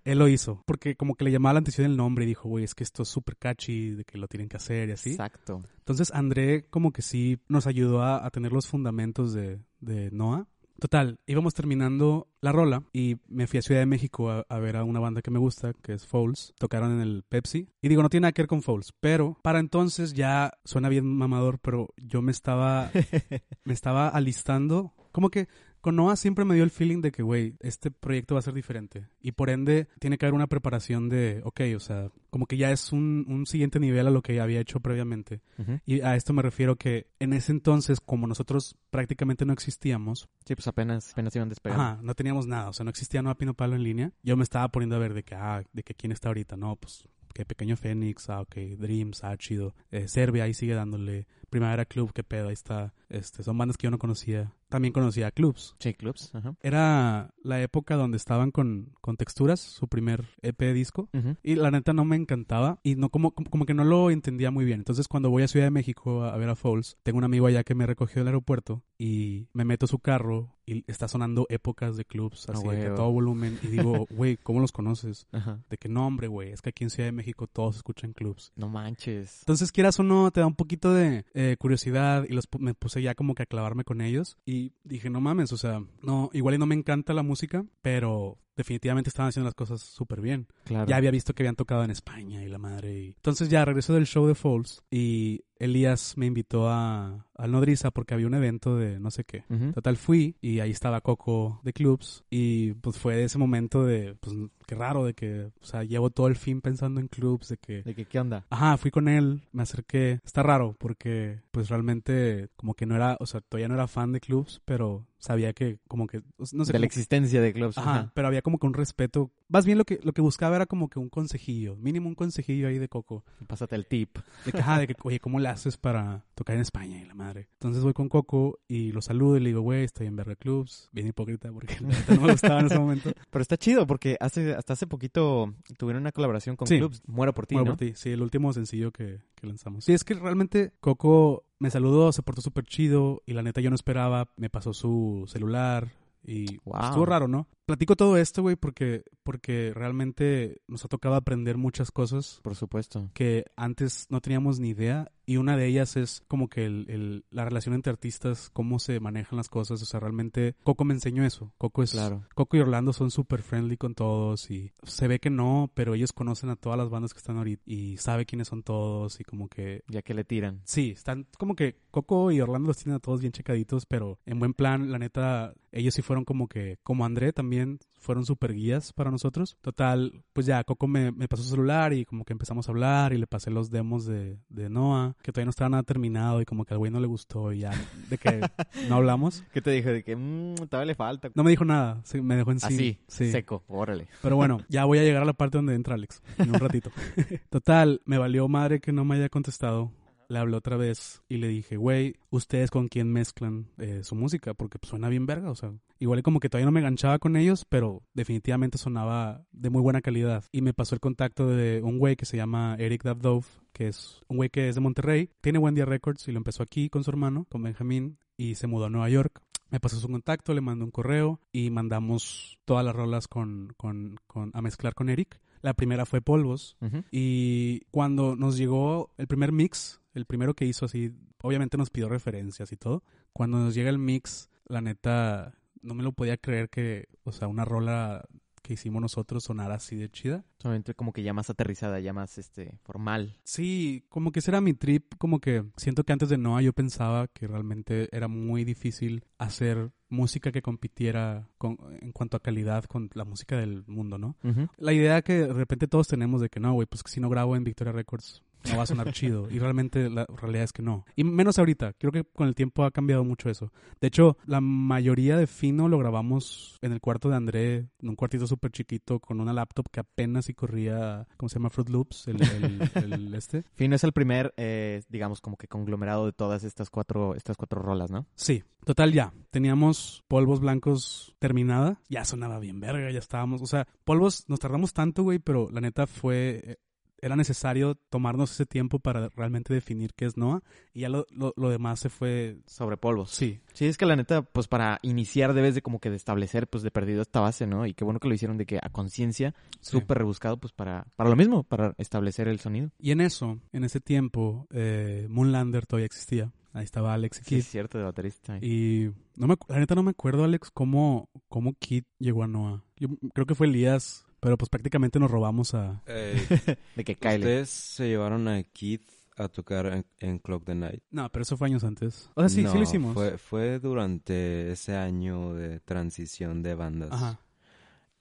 él 0.04 0.18
lo 0.18 0.28
hizo. 0.28 0.62
Porque 0.66 0.94
como 0.94 1.14
que 1.14 1.24
le 1.24 1.30
llamaba 1.32 1.54
la 1.54 1.60
atención 1.60 1.86
el 1.90 1.96
nombre 1.96 2.24
y 2.24 2.28
dijo, 2.28 2.48
güey, 2.50 2.64
es 2.64 2.74
que 2.74 2.84
esto 2.84 3.02
es 3.02 3.08
súper 3.08 3.36
catchy, 3.38 3.90
de 3.92 4.04
que 4.04 4.18
lo 4.18 4.28
tienen 4.28 4.48
que 4.48 4.58
hacer 4.58 4.90
y 4.90 4.92
así. 4.92 5.10
Exacto. 5.12 5.62
Entonces 5.78 6.10
André 6.12 6.66
como 6.68 6.92
que 6.92 7.00
sí 7.02 7.38
nos 7.48 7.66
ayudó 7.66 8.02
a, 8.02 8.26
a 8.26 8.30
tener 8.30 8.52
los 8.52 8.66
fundamentos 8.66 9.32
de, 9.32 9.58
de 9.80 10.10
Noah. 10.10 10.46
Total, 10.80 11.20
íbamos 11.26 11.52
terminando 11.52 12.26
la 12.40 12.52
rola 12.52 12.82
y 12.90 13.16
me 13.28 13.46
fui 13.46 13.58
a 13.58 13.62
Ciudad 13.62 13.82
de 13.82 13.86
México 13.86 14.30
a, 14.30 14.46
a 14.48 14.58
ver 14.58 14.78
a 14.78 14.84
una 14.84 14.98
banda 14.98 15.20
que 15.20 15.30
me 15.30 15.38
gusta, 15.38 15.74
que 15.74 15.92
es 15.92 16.06
Fouls. 16.06 16.54
Tocaron 16.58 16.92
en 16.92 17.00
el 17.02 17.22
Pepsi. 17.22 17.68
Y 17.82 17.88
digo, 17.88 18.02
no 18.02 18.08
tiene 18.08 18.22
nada 18.22 18.32
que 18.32 18.40
ver 18.40 18.48
con 18.48 18.62
Fouls, 18.62 18.94
pero 18.98 19.36
para 19.42 19.58
entonces 19.58 20.14
ya 20.14 20.54
suena 20.64 20.88
bien 20.88 21.04
mamador, 21.04 21.58
pero 21.58 21.90
yo 21.98 22.22
me 22.22 22.32
estaba, 22.32 22.90
me 23.64 23.74
estaba 23.74 24.08
alistando. 24.08 24.94
Como 25.12 25.28
que 25.28 25.48
con 25.80 25.96
Noah 25.96 26.16
siempre 26.16 26.44
me 26.44 26.54
dio 26.54 26.64
el 26.64 26.70
feeling 26.70 27.00
de 27.00 27.12
que, 27.12 27.22
güey, 27.22 27.54
este 27.60 27.90
proyecto 27.90 28.34
va 28.34 28.40
a 28.40 28.42
ser 28.42 28.54
diferente. 28.54 29.08
Y 29.20 29.32
por 29.32 29.50
ende, 29.50 29.88
tiene 29.98 30.18
que 30.18 30.26
haber 30.26 30.34
una 30.34 30.46
preparación 30.46 31.08
de, 31.08 31.40
ok, 31.44 31.60
o 31.76 31.80
sea, 31.80 32.10
como 32.30 32.46
que 32.46 32.56
ya 32.56 32.70
es 32.70 32.92
un, 32.92 33.24
un 33.28 33.46
siguiente 33.46 33.80
nivel 33.80 34.06
a 34.06 34.10
lo 34.10 34.22
que 34.22 34.40
había 34.40 34.60
hecho 34.60 34.80
previamente. 34.80 35.40
Y 35.86 36.00
a 36.00 36.16
esto 36.16 36.32
me 36.32 36.42
refiero 36.42 36.76
que 36.76 37.06
en 37.18 37.32
ese 37.32 37.52
entonces, 37.52 38.00
como 38.00 38.26
nosotros 38.26 38.76
prácticamente 38.90 39.44
no 39.44 39.52
existíamos, 39.52 40.28
Sí, 40.44 40.54
pues 40.54 40.66
apenas, 40.66 41.12
apenas 41.12 41.34
iban 41.36 41.48
despegando. 41.48 41.82
ajá, 41.82 42.00
no 42.02 42.14
teníamos 42.14 42.46
nada, 42.46 42.68
o 42.68 42.72
sea, 42.72 42.84
no 42.84 42.90
existía 42.90 43.22
Noa 43.22 43.36
Pino 43.36 43.54
Palo 43.54 43.76
en 43.76 43.82
línea, 43.84 44.12
yo 44.22 44.36
me 44.36 44.42
estaba 44.42 44.68
poniendo 44.68 44.96
a 44.96 44.98
ver 44.98 45.14
de 45.14 45.22
que, 45.22 45.34
ah, 45.34 45.62
de 45.72 45.82
que 45.82 45.94
quién 45.94 46.12
está 46.12 46.28
ahorita, 46.28 46.56
no, 46.56 46.76
pues, 46.76 47.04
que 47.32 47.44
Pequeño 47.44 47.76
Fénix, 47.76 48.28
ah, 48.30 48.40
ok, 48.40 48.56
Dreams, 48.78 49.22
ah, 49.22 49.36
chido, 49.36 49.74
eh, 49.90 50.08
Serbia 50.08 50.44
ahí 50.44 50.54
sigue 50.54 50.74
dándole, 50.74 51.26
Primavera 51.50 51.84
Club, 51.84 52.12
qué 52.12 52.24
pedo, 52.24 52.48
ahí 52.48 52.54
está, 52.54 52.92
este, 53.08 53.42
son 53.44 53.56
bandas 53.56 53.76
que 53.76 53.84
yo 53.84 53.90
no 53.90 53.98
conocía. 53.98 54.52
También 54.70 54.92
conocía 54.92 55.30
clubs. 55.30 55.76
Sí, 55.78 55.92
clubs. 55.94 56.34
Ajá. 56.34 56.54
Era 56.62 57.34
la 57.42 57.60
época 57.60 57.96
donde 57.96 58.16
estaban 58.16 58.50
con, 58.50 58.92
con 59.00 59.16
texturas, 59.16 59.60
su 59.60 59.88
primer 59.88 60.24
EP 60.42 60.72
disco. 60.72 61.08
Y 61.42 61.56
la 61.56 61.70
neta 61.70 61.92
no 61.92 62.04
me 62.04 62.16
encantaba 62.16 62.80
y 62.82 62.94
no 62.94 63.10
como, 63.10 63.32
como, 63.32 63.50
como 63.50 63.66
que 63.66 63.74
no 63.74 63.84
lo 63.84 64.10
entendía 64.10 64.50
muy 64.50 64.64
bien. 64.64 64.80
Entonces 64.80 65.08
cuando 65.08 65.30
voy 65.30 65.42
a 65.42 65.48
Ciudad 65.48 65.66
de 65.66 65.70
México 65.70 66.22
a, 66.22 66.32
a 66.32 66.36
ver 66.38 66.48
a 66.48 66.56
Falls, 66.56 66.96
tengo 67.02 67.18
un 67.18 67.24
amigo 67.24 67.46
allá 67.46 67.64
que 67.64 67.74
me 67.74 67.86
recogió 67.86 68.20
del 68.20 68.28
aeropuerto 68.28 68.82
y 68.98 69.48
me 69.52 69.64
meto 69.64 69.86
a 69.86 69.88
su 69.88 69.98
carro 69.98 70.56
y 70.66 70.84
está 70.86 71.08
sonando 71.08 71.46
épocas 71.48 71.96
de 71.96 72.04
clubs 72.04 72.48
Ah, 72.48 72.52
así 72.54 72.68
de 72.68 72.84
que 72.84 72.90
todo 72.90 73.10
volumen 73.10 73.58
y 73.62 73.68
digo, 73.68 74.06
güey, 74.10 74.36
¿cómo 74.36 74.60
los 74.60 74.72
conoces? 74.72 75.26
Ajá. 75.32 75.60
De 75.68 75.78
que 75.78 75.88
no, 75.88 76.06
hombre, 76.06 76.28
güey, 76.28 76.52
es 76.52 76.62
que 76.62 76.70
aquí 76.70 76.84
en 76.84 76.90
Ciudad 76.90 77.08
de 77.08 77.12
México 77.12 77.46
todos 77.46 77.76
escuchan 77.76 78.12
clubs. 78.12 78.52
No 78.56 78.68
manches. 78.68 79.40
Entonces, 79.40 79.72
quieras 79.72 79.98
o 79.98 80.02
no, 80.02 80.30
te 80.30 80.40
da 80.40 80.46
un 80.46 80.54
poquito 80.54 80.92
de 80.92 81.24
eh, 81.34 81.56
curiosidad 81.58 82.24
y 82.28 82.32
los 82.32 82.48
me 82.58 82.74
puse 82.74 83.02
ya 83.02 83.14
como 83.14 83.34
que 83.34 83.42
a 83.42 83.46
clavarme 83.46 83.84
con 83.84 84.00
ellos 84.00 84.38
y 84.44 84.59
dije, 84.84 85.10
no 85.10 85.20
mames, 85.20 85.52
o 85.52 85.56
sea, 85.56 85.82
no, 86.02 86.30
igual 86.32 86.54
y 86.54 86.58
no 86.58 86.66
me 86.66 86.74
encanta 86.74 87.14
la 87.14 87.22
música, 87.22 87.64
pero 87.82 88.38
definitivamente 88.60 89.08
estaban 89.10 89.30
haciendo 89.30 89.46
las 89.46 89.54
cosas 89.54 89.80
súper 89.80 90.20
bien. 90.20 90.46
Claro. 90.64 90.88
Ya 90.88 90.96
había 90.96 91.10
visto 91.10 91.34
que 91.34 91.42
habían 91.42 91.56
tocado 91.56 91.82
en 91.84 91.90
España 91.90 92.42
y 92.44 92.48
la 92.48 92.58
madre. 92.58 92.98
y- 93.00 93.06
Entonces 93.08 93.48
ya 93.48 93.64
regresó 93.64 93.94
del 93.94 94.06
show 94.06 94.26
de 94.26 94.34
Falls 94.34 94.82
y 94.90 95.40
Elías 95.58 96.14
me 96.16 96.24
invitó 96.26 96.68
a, 96.70 97.26
al 97.34 97.52
Nodriza 97.52 97.90
porque 97.90 98.14
había 98.14 98.26
un 98.26 98.34
evento 98.34 98.76
de 98.76 98.98
no 98.98 99.10
sé 99.10 99.24
qué. 99.24 99.44
Total 99.74 99.96
fui 99.96 100.36
y 100.40 100.60
ahí 100.60 100.70
estaba 100.70 101.00
Coco 101.02 101.60
de 101.64 101.72
Clubs 101.74 102.24
y 102.30 102.72
pues 102.74 102.96
fue 102.98 103.24
ese 103.24 103.36
momento 103.38 103.84
de, 103.84 104.14
pues 104.20 104.34
qué 104.66 104.74
raro, 104.74 105.04
de 105.04 105.12
que, 105.14 105.50
o 105.60 105.64
sea, 105.64 105.84
llevo 105.84 106.10
todo 106.10 106.28
el 106.28 106.36
fin 106.36 106.60
pensando 106.62 107.00
en 107.00 107.08
clubs, 107.08 107.48
de 107.48 107.56
que... 107.58 107.82
¿De 107.82 107.94
que 107.94 108.04
qué 108.06 108.20
onda? 108.20 108.46
Ajá, 108.50 108.76
fui 108.78 108.90
con 108.90 109.08
él, 109.08 109.42
me 109.52 109.62
acerqué. 109.64 110.20
Está 110.24 110.42
raro 110.42 110.76
porque 110.78 111.40
pues 111.50 111.68
realmente 111.68 112.48
como 112.56 112.74
que 112.74 112.86
no 112.86 112.94
era, 112.96 113.16
o 113.20 113.26
sea, 113.26 113.40
todavía 113.40 113.68
no 113.68 113.74
era 113.74 113.86
fan 113.88 114.12
de 114.12 114.20
clubs, 114.20 114.62
pero 114.64 115.06
sabía 115.20 115.52
que 115.52 115.78
como 115.86 116.06
que, 116.08 116.22
no 116.38 116.46
sé, 116.46 116.56
de 116.56 116.64
la 116.64 116.78
como- 116.80 116.84
existencia 116.86 117.40
de 117.40 117.52
clubs. 117.52 117.78
Ajá, 117.78 117.90
Ajá. 117.94 118.12
pero 118.14 118.26
había 118.28 118.42
como 118.42 118.58
que 118.58 118.66
un 118.66 118.74
respeto. 118.74 119.30
Más 119.50 119.66
bien 119.66 119.78
lo 119.78 119.84
que, 119.84 119.98
lo 120.04 120.12
que 120.12 120.20
buscaba 120.22 120.54
era 120.56 120.64
como 120.66 120.88
que 120.88 120.98
un 121.00 121.08
consejillo, 121.08 121.74
mínimo 121.76 122.08
un 122.08 122.14
consejillo 122.14 122.68
ahí 122.68 122.78
de 122.78 122.88
Coco. 122.88 123.24
Pásate 123.48 123.74
el 123.74 123.84
tip. 123.86 124.16
De 124.44 124.52
que, 124.52 124.60
ajá, 124.60 124.78
de 124.78 124.86
que, 124.86 124.94
oye, 125.02 125.18
¿cómo 125.18 125.40
le 125.40 125.48
haces 125.48 125.76
para 125.76 126.24
tocar 126.36 126.54
en 126.54 126.62
España 126.62 127.00
y 127.02 127.04
la 127.04 127.14
madre? 127.14 127.48
Entonces 127.54 127.82
voy 127.82 127.92
con 127.92 128.08
Coco 128.08 128.60
y 128.68 128.92
lo 128.92 129.02
saludo 129.02 129.36
y 129.36 129.40
le 129.40 129.48
digo, 129.48 129.60
güey, 129.60 129.82
estoy 129.84 130.06
en 130.06 130.14
Verga 130.14 130.36
Clubs. 130.36 130.88
Bien 130.92 131.08
hipócrita 131.08 131.50
porque 131.52 131.76
no 131.80 132.20
me 132.20 132.30
gustaba 132.32 132.60
en 132.60 132.66
ese 132.66 132.78
momento. 132.78 133.10
Pero 133.30 133.42
está 133.42 133.56
chido 133.56 133.86
porque 133.86 134.16
hace, 134.20 134.54
hasta 134.54 134.74
hace 134.74 134.86
poquito 134.86 135.52
tuvieron 135.76 136.02
una 136.04 136.12
colaboración 136.12 136.54
con 136.54 136.68
Sí. 136.68 136.78
clubs. 136.78 137.02
Muero 137.08 137.34
por 137.34 137.46
ti, 137.48 137.56
¿no? 137.56 137.64
por 137.64 137.76
ti, 137.76 137.92
sí, 137.96 138.10
el 138.10 138.22
último 138.22 138.52
sencillo 138.52 138.92
que, 138.92 139.20
que 139.34 139.46
lanzamos. 139.48 139.84
Sí, 139.84 139.92
es 139.92 140.04
que 140.04 140.14
realmente 140.14 140.72
Coco 140.80 141.44
me 141.58 141.70
saludó, 141.70 142.12
se 142.12 142.22
portó 142.22 142.40
súper 142.40 142.64
chido 142.66 143.22
y 143.26 143.32
la 143.32 143.42
neta 143.42 143.60
yo 143.60 143.70
no 143.70 143.74
esperaba, 143.76 144.30
me 144.36 144.48
pasó 144.48 144.72
su 144.72 145.24
celular 145.26 145.88
y 146.22 146.58
Wow. 146.64 146.82
estuvo 146.84 147.06
raro, 147.06 147.26
¿no? 147.28 147.48
Platico 147.70 147.94
todo 147.94 148.16
esto, 148.16 148.42
güey, 148.42 148.56
porque, 148.56 149.04
porque 149.22 149.70
realmente 149.72 150.60
nos 150.66 150.84
ha 150.84 150.88
tocado 150.88 151.14
aprender 151.14 151.56
muchas 151.56 151.92
cosas 151.92 152.40
Por 152.42 152.56
supuesto. 152.56 153.08
que 153.14 153.44
antes 153.54 154.06
no 154.10 154.20
teníamos 154.20 154.58
ni 154.58 154.70
idea 154.70 155.08
y 155.24 155.36
una 155.36 155.56
de 155.56 155.66
ellas 155.68 155.96
es 155.96 156.24
como 156.26 156.48
que 156.48 156.64
el, 156.66 156.86
el- 156.90 157.24
la 157.30 157.44
relación 157.44 157.76
entre 157.76 157.92
artistas, 157.92 158.50
cómo 158.52 158.80
se 158.80 158.98
manejan 158.98 159.36
las 159.36 159.48
cosas, 159.48 159.80
o 159.82 159.84
sea, 159.86 160.00
realmente 160.00 160.56
Coco 160.64 160.84
me 160.84 160.94
enseñó 160.94 161.24
eso. 161.24 161.52
Coco 161.58 161.84
es 161.84 161.92
Claro. 161.92 162.24
Coco 162.34 162.56
y 162.56 162.60
Orlando 162.60 162.92
son 162.92 163.12
súper 163.12 163.42
friendly 163.42 163.76
con 163.76 163.94
todos 163.94 164.50
y 164.50 164.72
se 164.82 165.06
ve 165.06 165.20
que 165.20 165.30
no, 165.30 165.70
pero 165.74 165.94
ellos 165.94 166.12
conocen 166.12 166.50
a 166.50 166.56
todas 166.56 166.76
las 166.76 166.90
bandas 166.90 167.12
que 167.14 167.18
están 167.18 167.36
ahorita 167.36 167.62
y 167.66 167.96
sabe 167.98 168.26
quiénes 168.26 168.48
son 168.48 168.64
todos 168.64 169.20
y 169.20 169.24
como 169.24 169.48
que 169.48 169.84
Ya 169.86 170.02
que 170.02 170.14
le 170.14 170.24
tiran. 170.24 170.60
Sí, 170.64 170.90
están 170.90 171.28
como 171.38 171.54
que 171.54 171.76
Coco 171.92 172.32
y 172.32 172.40
Orlando 172.40 172.66
los 172.66 172.78
tienen 172.78 172.96
a 172.96 173.00
todos 173.00 173.20
bien 173.20 173.32
checaditos, 173.32 173.86
pero 173.86 174.18
en 174.26 174.40
buen 174.40 174.54
plan, 174.54 174.90
la 174.90 174.98
neta, 174.98 175.54
ellos 175.70 175.94
sí 175.94 176.02
fueron 176.02 176.24
como 176.24 176.48
que, 176.48 176.78
como 176.82 177.04
André 177.04 177.32
también, 177.32 177.59
fueron 178.00 178.24
super 178.24 178.52
guías 178.54 178.92
para 178.92 179.10
nosotros. 179.10 179.56
Total, 179.60 180.24
pues 180.32 180.46
ya 180.46 180.64
Coco 180.64 180.88
me, 180.88 181.12
me 181.12 181.28
pasó 181.28 181.42
su 181.42 181.50
celular 181.50 181.92
y 181.92 182.04
como 182.04 182.24
que 182.24 182.32
empezamos 182.32 182.66
a 182.66 182.72
hablar 182.72 183.12
y 183.12 183.18
le 183.18 183.26
pasé 183.26 183.50
los 183.50 183.70
demos 183.70 184.06
de, 184.06 184.38
de 184.48 184.68
Noah, 184.70 185.14
que 185.22 185.32
todavía 185.32 185.46
no 185.46 185.50
estaba 185.50 185.68
nada 185.68 185.82
terminado 185.82 186.40
y 186.40 186.44
como 186.44 186.64
que 186.64 186.74
al 186.74 186.78
güey 186.78 186.90
no 186.90 187.00
le 187.00 187.06
gustó 187.06 187.52
y 187.52 187.60
ya, 187.60 187.72
de 188.08 188.18
que 188.18 188.40
no 188.88 188.96
hablamos. 188.96 189.44
¿Qué 189.52 189.60
te 189.60 189.70
dijo? 189.70 189.90
De 189.90 190.02
que 190.02 190.16
mmm, 190.16 190.54
todavía 190.68 190.86
le 190.86 190.94
falta. 190.94 191.30
No 191.34 191.44
me 191.44 191.50
dijo 191.50 191.64
nada, 191.64 192.00
sí, 192.04 192.20
me 192.20 192.36
dejó 192.36 192.52
en 192.52 192.60
sí. 192.60 192.66
Así, 192.66 192.98
sí. 193.06 193.30
seco. 193.30 193.64
Órale. 193.68 194.08
Pero 194.22 194.36
bueno, 194.36 194.60
ya 194.68 194.84
voy 194.84 194.98
a 194.98 195.02
llegar 195.02 195.22
a 195.22 195.26
la 195.26 195.34
parte 195.34 195.58
donde 195.58 195.74
entra 195.74 195.94
Alex 195.94 196.22
en 196.38 196.50
un 196.50 196.58
ratito. 196.58 196.90
Total, 197.50 198.00
me 198.04 198.18
valió 198.18 198.48
madre 198.48 198.80
que 198.80 198.92
no 198.92 199.04
me 199.04 199.16
haya 199.16 199.28
contestado. 199.28 199.92
Le 200.30 200.38
hablé 200.38 200.56
otra 200.56 200.76
vez 200.76 201.22
y 201.28 201.38
le 201.38 201.48
dije, 201.48 201.76
güey, 201.76 202.14
¿ustedes 202.30 202.70
con 202.70 202.86
quién 202.86 203.12
mezclan 203.12 203.66
eh, 203.78 204.02
su 204.04 204.14
música? 204.14 204.54
Porque 204.54 204.78
pues, 204.78 204.88
suena 204.90 205.08
bien 205.08 205.26
verga, 205.26 205.50
o 205.50 205.56
sea, 205.56 205.72
igual 205.98 206.22
como 206.22 206.38
que 206.38 206.48
todavía 206.48 206.66
no 206.66 206.72
me 206.72 206.78
enganchaba 206.80 207.18
con 207.18 207.34
ellos, 207.36 207.66
pero 207.68 208.04
definitivamente 208.14 208.78
sonaba 208.78 209.44
de 209.50 209.70
muy 209.70 209.82
buena 209.82 210.00
calidad. 210.00 210.44
Y 210.52 210.62
me 210.62 210.72
pasó 210.72 210.94
el 210.94 211.00
contacto 211.00 211.48
de 211.48 211.82
un 211.82 211.98
güey 211.98 212.14
que 212.14 212.26
se 212.26 212.36
llama 212.36 212.76
Eric 212.78 213.02
Dabdove, 213.02 213.44
que 213.72 213.88
es 213.88 214.22
un 214.28 214.36
güey 214.36 214.50
que 214.50 214.68
es 214.68 214.76
de 214.76 214.80
Monterrey, 214.80 215.30
tiene 215.40 215.58
Buen 215.58 215.74
Día 215.74 215.84
Records 215.84 216.28
y 216.28 216.32
lo 216.32 216.38
empezó 216.38 216.62
aquí 216.62 216.88
con 216.90 217.02
su 217.02 217.10
hermano, 217.10 217.46
con 217.50 217.62
Benjamín, 217.64 218.18
y 218.36 218.54
se 218.54 218.68
mudó 218.68 218.84
a 218.84 218.90
Nueva 218.90 219.10
York. 219.10 219.42
Me 219.68 219.80
pasó 219.80 219.98
su 219.98 220.08
contacto, 220.08 220.54
le 220.54 220.60
mandé 220.60 220.84
un 220.84 220.90
correo 220.92 221.40
y 221.52 221.70
mandamos 221.70 222.58
todas 222.64 222.84
las 222.84 222.94
rolas 222.94 223.28
con, 223.28 223.72
con, 223.76 224.16
con- 224.26 224.50
a 224.54 224.62
mezclar 224.62 224.94
con 224.94 225.08
Eric. 225.08 225.40
La 225.62 225.74
primera 225.74 226.06
fue 226.06 226.20
Polvos. 226.22 226.76
Ujú. 226.80 227.04
Y 227.10 227.80
cuando 227.90 228.34
nos 228.34 228.56
llegó 228.56 229.10
el 229.18 229.26
primer 229.26 229.52
mix, 229.52 229.99
el 230.14 230.26
primero 230.26 230.54
que 230.54 230.66
hizo 230.66 230.84
así, 230.86 231.12
obviamente 231.42 231.76
nos 231.76 231.90
pidió 231.90 232.08
referencias 232.08 232.72
y 232.72 232.76
todo. 232.76 233.02
Cuando 233.32 233.58
nos 233.58 233.74
llega 233.74 233.90
el 233.90 233.98
mix, 233.98 234.50
la 234.66 234.80
neta, 234.80 235.54
no 235.82 235.94
me 235.94 236.02
lo 236.02 236.12
podía 236.12 236.36
creer 236.36 236.68
que, 236.68 237.08
o 237.24 237.32
sea, 237.32 237.48
una 237.48 237.64
rola 237.64 238.24
que 238.62 238.74
hicimos 238.74 239.00
nosotros 239.00 239.44
sonara 239.44 239.76
así 239.76 239.96
de 239.96 240.10
chida. 240.10 240.44
Solamente 240.58 240.94
como 240.94 241.12
que 241.12 241.22
ya 241.22 241.32
más 241.32 241.50
aterrizada, 241.50 242.00
ya 242.00 242.12
más 242.12 242.38
este 242.38 242.78
formal. 242.82 243.38
Sí, 243.42 244.04
como 244.08 244.32
que 244.32 244.40
ese 244.40 244.50
era 244.50 244.60
mi 244.60 244.74
trip, 244.74 245.14
como 245.18 245.40
que 245.40 245.64
siento 245.76 246.04
que 246.04 246.12
antes 246.12 246.28
de 246.28 246.38
Noah 246.38 246.62
yo 246.62 246.72
pensaba 246.72 247.28
que 247.28 247.46
realmente 247.46 248.08
era 248.12 248.28
muy 248.28 248.64
difícil 248.64 249.24
hacer 249.38 249.92
música 250.08 250.52
que 250.52 250.62
compitiera 250.62 251.48
con, 251.56 251.78
en 252.00 252.12
cuanto 252.12 252.36
a 252.36 252.40
calidad 252.40 252.84
con 252.84 253.10
la 253.14 253.24
música 253.24 253.56
del 253.56 253.84
mundo, 253.86 254.18
¿no? 254.18 254.36
Ujú. 254.44 254.68
La 254.76 254.92
idea 254.92 255.22
que 255.22 255.34
de 255.34 255.52
repente 255.52 255.86
todos 255.86 256.08
tenemos 256.08 256.40
de 256.40 256.48
que 256.48 256.60
no, 256.60 256.72
güey, 256.72 256.86
pues 256.86 257.02
que 257.02 257.10
si 257.10 257.20
no 257.20 257.28
grabo 257.28 257.56
en 257.56 257.64
Victoria 257.64 257.92
Records 257.92 258.42
no 258.70 258.76
va 258.76 258.82
a 258.82 258.86
sonar 258.86 259.12
chido. 259.12 259.50
Y 259.50 259.58
realmente 259.58 260.10
la 260.10 260.26
realidad 260.26 260.64
es 260.64 260.72
que 260.72 260.82
no. 260.82 261.04
Y 261.16 261.24
menos 261.24 261.58
ahorita. 261.58 261.92
Creo 261.94 262.12
que 262.12 262.24
con 262.24 262.48
el 262.48 262.54
tiempo 262.54 262.84
ha 262.84 262.90
cambiado 262.90 263.24
mucho 263.24 263.48
eso. 263.50 263.72
De 264.00 264.08
hecho, 264.08 264.36
la 264.46 264.60
mayoría 264.60 265.36
de 265.36 265.46
Fino 265.46 265.88
lo 265.88 265.98
grabamos 265.98 266.78
en 266.82 266.92
el 266.92 267.00
cuarto 267.00 267.28
de 267.28 267.36
André, 267.36 267.76
en 268.00 268.08
un 268.08 268.16
cuartito 268.16 268.46
súper 268.46 268.70
chiquito, 268.72 269.20
con 269.20 269.40
una 269.40 269.52
laptop 269.52 269.86
que 269.90 270.00
apenas 270.00 270.46
si 270.46 270.54
corría, 270.54 271.26
¿cómo 271.36 271.48
se 271.48 271.54
llama? 271.58 271.70
Fruit 271.70 271.88
Loops, 271.88 272.28
el, 272.28 272.42
el- 272.42 273.12
el 273.12 273.34
este. 273.34 273.62
Fino 273.74 273.94
es 273.96 274.04
el 274.04 274.12
primer, 274.12 274.52
eh, 274.56 275.02
digamos, 275.08 275.40
como 275.40 275.56
que 275.56 275.68
conglomerado 275.68 276.26
de 276.26 276.32
todas 276.32 276.64
estas 276.64 276.90
cuatro, 276.90 277.34
estas 277.34 277.56
cuatro 277.56 277.80
rolas, 277.82 278.10
¿no? 278.10 278.26
Sí, 278.34 278.62
total 278.84 279.12
ya. 279.12 279.32
Teníamos 279.50 280.22
polvos 280.28 280.60
blancos 280.60 281.34
terminada. 281.38 282.00
Ya 282.08 282.24
sonaba 282.24 282.58
bien 282.58 282.80
verga, 282.80 283.10
ya 283.10 283.18
estábamos. 283.18 283.62
O 283.62 283.66
sea, 283.66 283.86
polvos 284.04 284.44
nos 284.48 284.58
tardamos 284.60 284.92
tanto, 284.92 285.22
güey, 285.22 285.38
pero 285.38 285.68
la 285.70 285.80
neta 285.80 286.06
fue. 286.06 286.78
Era 287.22 287.36
necesario 287.36 287.94
tomarnos 287.94 288.52
ese 288.52 288.66
tiempo 288.66 288.98
para 288.98 289.28
realmente 289.30 289.72
definir 289.72 290.14
qué 290.14 290.26
es 290.26 290.36
Noah. 290.36 290.62
Y 290.92 291.00
ya 291.00 291.08
lo, 291.08 291.26
lo, 291.30 291.52
lo 291.56 291.70
demás 291.70 292.00
se 292.00 292.08
fue. 292.08 292.58
Sobre 292.66 292.96
polvos. 292.96 293.30
Sí, 293.30 293.60
Sí, 293.72 293.86
es 293.86 293.96
que 293.96 294.06
la 294.06 294.16
neta, 294.16 294.42
pues 294.42 294.68
para 294.68 294.98
iniciar 295.02 295.54
debes 295.54 295.74
de 295.74 295.82
como 295.82 296.00
que 296.00 296.10
de 296.10 296.16
establecer, 296.16 296.68
pues 296.68 296.82
de 296.82 296.90
perdido 296.90 297.22
esta 297.22 297.40
base, 297.40 297.66
¿no? 297.66 297.86
Y 297.86 297.94
qué 297.94 298.04
bueno 298.04 298.20
que 298.20 298.28
lo 298.28 298.34
hicieron 298.34 298.58
de 298.58 298.66
que 298.66 298.78
a 298.82 298.90
conciencia, 298.90 299.54
sí. 299.80 299.92
súper 299.92 300.18
rebuscado, 300.18 300.58
pues 300.58 300.72
para, 300.72 301.06
para 301.16 301.30
lo 301.30 301.36
mismo, 301.36 301.62
para 301.62 301.94
establecer 301.98 302.48
el 302.48 302.60
sonido. 302.60 302.90
Y 302.98 303.12
en 303.12 303.20
eso, 303.20 303.58
en 303.72 303.84
ese 303.84 304.00
tiempo, 304.00 304.66
eh, 304.70 305.26
Moonlander 305.30 305.86
todavía 305.86 306.06
existía. 306.06 306.52
Ahí 306.72 306.84
estaba 306.84 307.14
Alex 307.14 307.40
y 307.40 307.44
Sí, 307.44 307.54
es 307.56 307.66
cierto, 307.66 307.98
de 307.98 308.04
baterista. 308.04 308.58
Y 308.58 309.10
no 309.36 309.48
me, 309.48 309.56
la 309.68 309.78
neta 309.78 309.94
no 309.94 310.02
me 310.02 310.10
acuerdo, 310.10 310.44
Alex, 310.44 310.70
cómo, 310.70 311.28
cómo 311.48 311.74
Kid 311.78 312.04
llegó 312.18 312.44
a 312.44 312.46
Noah. 312.46 312.84
Yo 312.96 313.08
creo 313.34 313.46
que 313.46 313.54
fue 313.54 313.66
Elías, 313.66 314.24
pero 314.40 314.56
pues 314.58 314.68
prácticamente 314.68 315.18
nos 315.18 315.30
robamos 315.30 315.74
a... 315.74 316.02
Eh, 316.06 316.36
de 316.96 317.04
que 317.04 317.16
Kyle. 317.16 317.38
Ustedes 317.38 317.70
se 317.70 318.08
llevaron 318.08 318.48
a 318.48 318.62
Keith 318.62 319.10
a 319.36 319.48
tocar 319.48 319.86
en, 319.86 320.06
en 320.18 320.38
Clock 320.38 320.64
the 320.64 320.74
Night. 320.74 321.02
No, 321.10 321.30
pero 321.30 321.42
eso 321.42 321.56
fue 321.56 321.68
años 321.68 321.84
antes. 321.84 322.30
O 322.34 322.40
sea, 322.40 322.48
sí, 322.48 322.66
sí 322.66 322.76
lo 322.76 322.82
hicimos. 322.82 323.14
Fue, 323.14 323.38
fue 323.38 323.78
durante 323.78 324.72
ese 324.72 324.96
año 324.96 325.54
de 325.54 325.80
transición 325.80 326.62
de 326.62 326.74
bandas. 326.74 327.12
Ajá. 327.12 327.40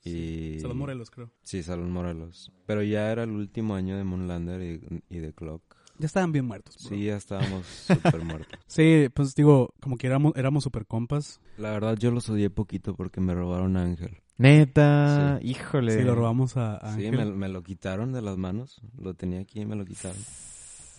Y... 0.03 0.59
Salón 0.61 0.77
Morelos, 0.77 1.11
creo. 1.11 1.31
Sí, 1.43 1.61
Salón 1.61 1.91
Morelos. 1.91 2.51
Pero 2.65 2.83
ya 2.83 3.11
era 3.11 3.23
el 3.23 3.31
último 3.31 3.75
año 3.75 3.97
de 3.97 4.03
Moonlander 4.03 4.61
y, 4.61 5.03
y 5.09 5.19
de 5.19 5.33
Clock. 5.33 5.79
Ya 5.99 6.05
estaban 6.05 6.31
bien 6.31 6.45
muertos. 6.45 6.77
bro. 6.79 6.89
Sí, 6.89 7.05
ya 7.05 7.17
estábamos 7.17 7.65
súper 7.65 8.23
muertos. 8.23 8.57
Sí, 8.67 9.09
pues 9.13 9.35
digo, 9.35 9.73
como 9.81 9.97
que 9.97 10.07
éramos, 10.07 10.33
éramos 10.37 10.63
super 10.63 10.85
compas. 10.85 11.41
La 11.57 11.71
verdad, 11.71 11.97
yo 11.97 12.11
los 12.11 12.29
odié 12.29 12.49
poquito 12.49 12.95
porque 12.95 13.19
me 13.19 13.33
robaron 13.33 13.75
a 13.75 13.83
Ángel. 13.83 14.21
Neta, 14.39 15.39
híjole. 15.43 15.97
Sí, 15.97 16.03
lo 16.03 16.15
robamos 16.15 16.57
a, 16.57 16.77
a 16.77 16.95
Sí, 16.95 17.05
Ángel. 17.05 17.27
me, 17.29 17.35
me 17.35 17.49
lo 17.49 17.61
quitaron 17.61 18.11
de 18.13 18.21
las 18.21 18.37
manos. 18.37 18.81
Lo 18.97 19.13
tenía 19.13 19.41
aquí 19.41 19.61
y 19.61 19.65
me 19.65 19.75
lo 19.75 19.85
quitaron. 19.85 20.17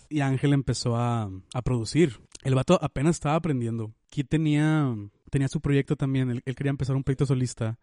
Y 0.09 0.21
Ángel 0.21 0.53
empezó 0.53 0.97
a, 0.97 1.31
a 1.55 1.63
producir. 1.63 2.21
El 2.45 2.55
vato 2.55 2.79
apenas 2.83 3.17
estaba 3.17 3.35
aprendiendo. 3.37 3.93
Kid 4.11 4.27
tenía 4.29 4.95
tenía 5.31 5.49
su 5.49 5.61
proyecto 5.61 5.95
también. 5.97 6.29
Él, 6.31 6.43
él 6.45 6.55
quería 6.57 6.71
empezar 6.71 6.97
un 6.97 7.05
proyecto 7.05 7.25
solista. 7.25 7.79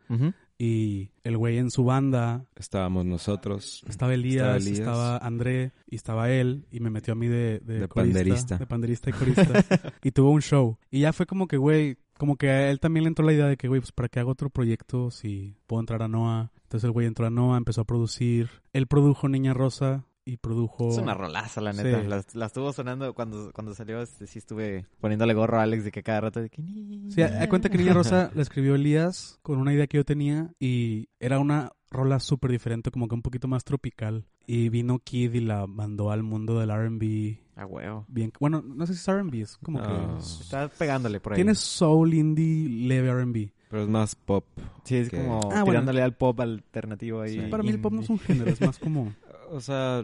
Y 0.59 1.11
el 1.23 1.37
güey 1.37 1.57
en 1.57 1.71
su 1.71 1.83
banda 1.85 2.45
Estábamos 2.55 3.05
nosotros. 3.05 3.83
estaba 3.87 4.13
Elías, 4.13 4.35
Estaba 4.43 4.57
Elías. 4.57 4.79
estaba 4.79 5.17
André 5.17 5.71
y 5.89 5.95
estaba 5.95 6.29
él. 6.29 6.65
Y 6.71 6.81
me 6.81 6.89
metió 6.89 7.13
a 7.13 7.15
mí 7.15 7.27
de, 7.27 7.59
de, 7.63 7.79
De 7.79 7.87
corista, 7.87 8.19
panderista. 8.19 8.57
De 8.57 8.65
panderista 8.67 9.09
y 9.09 9.13
corista. 9.13 9.65
y 10.03 10.11
tuvo 10.11 10.31
un 10.31 10.41
show. 10.41 10.77
Y 10.91 10.99
ya 11.01 11.13
fue 11.13 11.25
como 11.25 11.47
que, 11.47 11.57
güey, 11.57 11.97
como 12.17 12.37
que 12.37 12.49
a 12.49 12.69
él 12.69 12.79
también 12.79 13.03
le 13.03 13.09
entró 13.09 13.25
la 13.25 13.33
idea 13.33 13.47
de 13.47 13.57
que, 13.57 13.67
güey, 13.67 13.81
pues 13.81 13.91
para 13.91 14.09
qué 14.09 14.19
hago 14.19 14.31
otro 14.31 14.49
proyecto 14.49 15.11
si 15.11 15.55
puedo 15.67 15.79
entrar 15.79 16.03
a 16.03 16.07
Noah. 16.07 16.51
Entonces 16.63 16.83
el 16.85 16.91
güey 16.91 17.07
entró 17.07 17.25
a 17.25 17.29
Noah, 17.29 17.57
empezó 17.57 17.81
a 17.81 17.85
producir. 17.85 18.49
Él 18.73 18.87
produjo 18.87 19.29
Niña 19.29 19.53
Rosa 19.53 20.05
y 20.27 20.37
produjo... 20.37 20.89
Es 20.89 20.97
una 20.97 21.13
rolaza, 21.13 21.61
la 21.61 21.71
neta. 21.73 22.01
Sí. 22.01 22.07
La, 22.07 22.23
la 22.33 22.45
estuvo 22.47 22.73
sonando 22.73 23.13
cuando, 23.13 23.51
cuando 23.53 23.73
salió. 23.73 24.01
Este, 24.01 24.27
sí, 24.27 24.39
estuve 24.39 24.85
poniéndole 24.99 25.33
gorro 25.33 25.59
a 25.59 25.63
Alex 25.63 25.83
de 25.85 25.91
que 25.91 26.03
cada 26.03 26.21
rato 26.21 26.41
de 26.41 26.49
que. 26.49 26.61
Sí, 27.09 27.21
a, 27.21 27.41
a 27.41 27.49
cuenta 27.49 27.69
que 27.69 27.77
Niña 27.77 27.93
Rosa 27.93 28.29
la 28.35 28.41
escribió 28.41 28.75
Elías 28.75 29.39
con 29.41 29.57
una 29.59 29.73
idea 29.73 29.87
que 29.87 29.97
yo 29.97 30.05
tenía 30.05 30.51
y 30.59 31.07
era 31.19 31.39
una 31.39 31.71
rola 31.89 32.19
súper 32.19 32.51
diferente, 32.51 32.91
como 32.91 33.07
que 33.07 33.15
un 33.15 33.21
poquito 33.21 33.47
más 33.47 33.63
tropical. 33.63 34.25
Y 34.45 34.69
vino 34.69 34.99
Kid 34.99 35.33
y 35.33 35.39
la 35.41 35.67
mandó 35.67 36.11
al 36.11 36.23
mundo 36.23 36.59
del 36.59 36.69
R&B 36.69 37.39
A 37.55 37.65
huevo. 37.65 38.05
bien... 38.07 38.31
Bueno, 38.39 38.61
no 38.61 38.85
sé 38.85 38.93
si 38.93 38.99
es 38.99 39.07
R&B, 39.07 39.41
es 39.41 39.57
como 39.57 39.79
No. 39.81 40.17
que... 40.17 40.19
Está 40.23 40.67
pegándole 40.69 41.19
por 41.19 41.33
ahí. 41.33 41.37
Tiene 41.37 41.53
soul, 41.55 42.13
indie, 42.13 42.69
leve 42.69 43.09
R&B. 43.09 43.51
Pero 43.69 43.83
es 43.83 43.89
más 43.89 44.15
pop. 44.15 44.45
Sí, 44.85 44.95
es 44.95 45.09
que- 45.09 45.17
como 45.17 45.39
Ah, 45.51 45.63
bueno. 45.63 45.65
tirándole 45.65 46.01
al 46.01 46.15
pop 46.15 46.39
alternativo 46.39 47.19
ahí. 47.21 47.33
Sí. 47.33 47.47
Para 47.51 47.61
mí 47.63 47.69
el 47.69 47.81
pop 47.81 47.91
no 47.91 48.01
es 48.01 48.09
un 48.09 48.19
género, 48.19 48.49
es 48.51 48.61
más 48.61 48.79
como... 48.79 49.13
O 49.49 49.59
sea, 49.61 50.03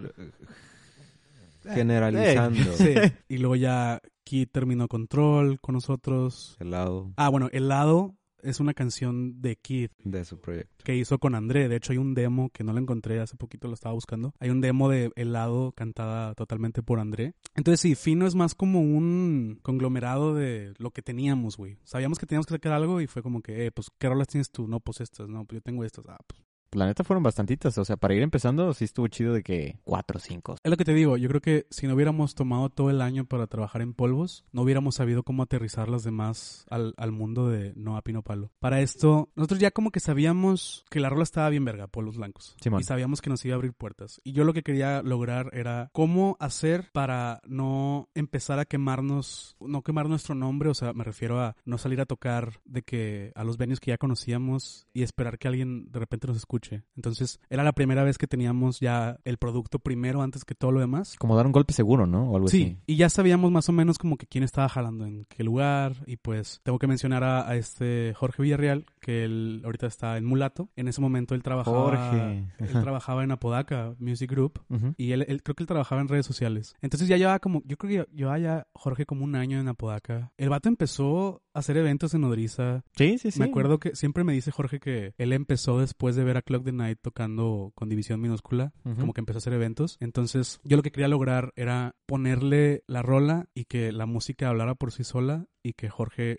generalizando. 1.64 2.62
Sí. 2.74 2.94
Y 3.30 3.38
luego 3.38 3.56
ya 3.56 4.00
Kid 4.24 4.48
terminó 4.52 4.88
Control 4.88 5.60
con 5.60 5.74
nosotros. 5.74 6.56
Helado 6.60 7.12
Ah, 7.18 7.30
bueno, 7.30 7.50
Helado 7.52 8.16
es 8.42 8.60
una 8.60 8.74
canción 8.74 9.42
de 9.42 9.56
Kid 9.56 9.90
de 10.04 10.26
su 10.26 10.38
proyecto. 10.40 10.84
que 10.84 10.96
hizo 10.96 11.18
con 11.18 11.34
André. 11.34 11.70
De 11.70 11.78
hecho, 11.78 11.94
hay 11.94 11.98
un 11.98 12.14
demo 12.14 12.50
que 12.50 12.64
no 12.66 12.74
lo 12.74 12.80
encontré, 12.80 13.22
hace 13.22 13.38
poquito 13.38 13.70
lo 13.70 13.74
estaba 13.74 13.94
buscando. 13.96 14.34
Hay 14.40 14.50
un 14.50 14.60
demo 14.60 14.90
de 14.90 15.12
Helado 15.16 15.72
cantada 15.72 16.34
totalmente 16.36 16.84
por 16.84 17.00
André. 17.00 17.36
Entonces, 17.56 17.80
sí, 17.80 17.96
Fino 17.96 18.28
es 18.28 18.36
más 18.36 18.54
como 18.54 18.82
un 18.82 19.60
conglomerado 19.62 20.36
de 20.36 20.74
lo 20.78 20.92
que 20.92 21.02
teníamos, 21.02 21.56
güey. 21.56 21.78
Sabíamos 21.86 22.20
que 22.20 22.26
teníamos 22.26 22.46
que 22.46 22.56
sacar 22.56 22.74
algo 22.74 23.00
y 23.00 23.08
fue 23.08 23.24
como 23.24 23.42
que, 23.42 23.66
eh, 23.66 23.72
pues, 23.72 23.88
¿qué 23.98 24.10
rolas 24.10 24.28
tienes 24.28 24.52
tú? 24.52 24.68
No, 24.68 24.80
pues 24.82 25.00
estas, 25.00 25.30
no, 25.30 25.46
pues 25.46 25.58
yo 25.60 25.62
tengo 25.62 25.84
estas. 25.86 26.06
Ah, 26.10 26.20
pues. 26.28 26.42
La 26.74 26.86
neta 26.86 27.04
fueron 27.04 27.24
bastantitas. 27.24 27.78
O 27.78 27.86
sea, 27.86 27.98
para 27.98 28.14
ir 28.14 28.22
empezando, 28.22 28.74
sí 28.74 28.86
estuvo 28.86 29.08
chido 29.08 29.34
de 29.34 29.44
que 29.44 29.80
cuatro 29.84 30.18
o 30.18 30.22
cinco. 30.22 30.56
Es 30.64 30.70
lo 30.70 30.78
que 30.78 30.86
te 30.86 30.94
digo, 30.94 31.18
yo 31.18 31.30
creo 31.30 31.42
que 31.42 31.68
si 31.70 31.88
no 31.88 31.96
hubiéramos 31.96 32.36
tomado 32.36 32.70
todo 32.70 32.90
el 32.90 33.02
año 33.02 33.26
para 33.26 33.48
trabajar 33.48 33.82
en 33.82 33.94
polvos, 33.94 34.46
no 34.52 34.62
hubiéramos 34.62 34.96
sabido 34.96 35.24
cómo 35.24 35.44
aterrizar 35.44 35.90
las 35.90 36.04
demás 36.04 36.66
al, 36.70 36.94
al 36.98 37.12
mundo 37.12 37.50
de 37.50 37.74
No 37.76 37.98
a 37.98 38.02
Pino 38.02 38.24
Palo. 38.24 38.52
Para 38.60 38.82
esto, 38.82 39.30
nosotros 39.36 39.60
ya 39.60 39.72
como 39.72 39.92
que 39.92 40.00
sabíamos 40.00 40.86
que 40.90 41.00
la 41.00 41.10
rola 41.10 41.24
estaba 41.24 41.50
bien 41.50 41.66
verga, 41.66 41.88
polvos 41.88 42.18
blancos. 42.18 42.56
Simón. 42.62 42.82
Y 42.82 42.84
sabíamos 42.84 43.22
que 43.22 43.30
nos 43.30 43.44
iba 43.46 43.54
a 43.54 43.58
abrir 43.58 43.74
puertas. 43.74 44.22
Y 44.24 44.34
yo 44.34 44.44
lo 44.44 44.54
que 44.54 44.64
quería 44.64 45.02
lograr 45.02 45.50
era 45.54 45.90
cómo 45.94 46.38
hacer 46.40 46.90
para 46.92 47.42
no 47.46 48.10
empezar 48.16 48.60
a 48.60 48.66
quemarnos, 48.66 49.56
no 49.60 49.82
quemar 49.82 50.10
nuestro 50.10 50.36
nombre, 50.36 50.70
o 50.70 50.74
sea, 50.74 50.94
me 50.94 51.04
refiero 51.04 51.42
a 51.42 51.56
no 51.66 51.78
salir 51.78 52.02
a 52.02 52.06
tocar 52.06 52.60
de 52.66 52.82
que 52.82 53.32
a 53.36 53.44
los 53.44 53.58
venues 53.58 53.80
que 53.80 53.92
ya 53.92 53.98
conocíamos 53.98 54.88
y 54.94 55.04
esperar 55.04 55.38
que 55.38 55.48
alguien 55.48 55.92
de 55.92 56.00
repente 56.00 56.28
nos 56.28 56.38
escuche. 56.38 56.63
Entonces, 56.96 57.40
era 57.50 57.64
la 57.64 57.72
primera 57.74 58.04
vez 58.04 58.18
que 58.18 58.28
teníamos 58.28 58.80
ya 58.80 59.18
el 59.26 59.38
producto 59.38 59.80
primero 59.80 60.22
antes 60.22 60.46
que 60.46 60.56
todo 60.56 60.72
lo 60.72 60.80
demás. 60.80 61.16
Como 61.20 61.36
dar 61.36 61.46
un 61.46 61.52
golpe 61.52 61.74
seguro, 61.74 62.06
¿no? 62.08 62.30
O 62.32 62.36
algo 62.36 62.48
Sí, 62.48 62.64
así. 62.64 62.78
y 62.88 62.96
ya 62.96 63.10
sabíamos 63.10 63.52
más 63.52 63.68
o 63.70 63.72
menos 63.74 63.98
como 63.98 64.18
que 64.18 64.28
quién 64.28 64.44
estaba 64.44 64.70
jalando 64.70 65.06
en 65.06 65.26
qué 65.26 65.44
lugar 65.44 65.94
y 66.06 66.18
pues 66.18 66.62
tengo 66.64 66.80
que 66.80 66.88
mencionar 66.88 67.24
a, 67.24 67.48
a 67.48 67.56
este 67.56 68.14
Jorge 68.16 68.42
Villarreal 68.44 68.86
que 69.00 69.24
él 69.26 69.62
ahorita 69.66 69.88
está 69.88 70.18
en 70.18 70.26
Mulato. 70.26 70.70
En 70.76 70.88
ese 70.88 71.02
momento 71.02 71.36
él 71.36 71.44
trabajaba 71.44 71.78
Jorge. 71.78 72.46
él 72.60 72.70
trabajaba 72.82 73.24
en 73.24 73.32
Apodaca 73.32 73.96
Music 74.00 74.30
Group 74.32 74.60
Ujú. 74.70 74.94
y 74.98 75.12
él, 75.12 75.26
él- 75.28 75.44
creo 75.44 75.56
que 75.56 75.64
él 75.64 75.68
trabajaba 75.68 76.02
en 76.02 76.08
redes 76.08 76.26
sociales. 76.26 76.76
Entonces 76.82 77.08
ya 77.08 77.18
llevaba 77.18 77.40
como 77.40 77.62
yo 77.66 77.78
creo 77.78 78.06
que 78.06 78.16
llevaba 78.16 78.40
ya 78.40 78.68
Jorge 78.74 79.06
como 79.06 79.24
un 79.24 79.36
año 79.36 79.60
en 79.60 79.68
Apodaca. 79.68 80.32
El 80.38 80.50
vato 80.50 80.70
empezó 80.70 81.42
a 81.54 81.60
hacer 81.60 81.78
eventos 81.78 82.14
en 82.14 82.22
Nodriza. 82.22 82.84
Sí, 82.96 83.18
sí, 83.18 83.32
sí. 83.32 83.40
Me 83.40 83.46
acuerdo 83.46 83.80
que 83.80 83.96
siempre 83.96 84.24
me 84.24 84.34
dice 84.34 84.52
Jorge 84.52 84.80
que 84.80 85.14
él 85.18 85.34
empezó 85.34 85.80
después 85.80 86.16
de 86.16 86.24
ver 86.24 86.38
a 86.38 86.42
Clock 86.54 86.66
the 86.66 86.72
Night 86.72 87.00
tocando 87.02 87.72
con 87.74 87.90
división 87.90 88.22
minúscula 88.22 88.74
como 88.84 89.14
que 89.14 89.22
empezó 89.22 89.38
a 89.38 89.40
hacer 89.40 89.54
eventos. 89.54 89.98
Entonces, 90.00 90.60
yo 90.64 90.78
lo 90.78 90.84
que 90.84 90.92
quería 90.92 91.08
lograr 91.08 91.52
era 91.56 91.96
ponerle 92.06 92.84
la 92.86 93.02
rola 93.02 93.48
y 93.56 93.66
que 93.66 93.92
la 93.92 94.06
música 94.06 94.50
hablara 94.50 94.76
por 94.76 94.92
sí 94.92 95.04
sola 95.04 95.48
y 95.64 95.74
que 95.74 95.90
Jorge 95.90 96.38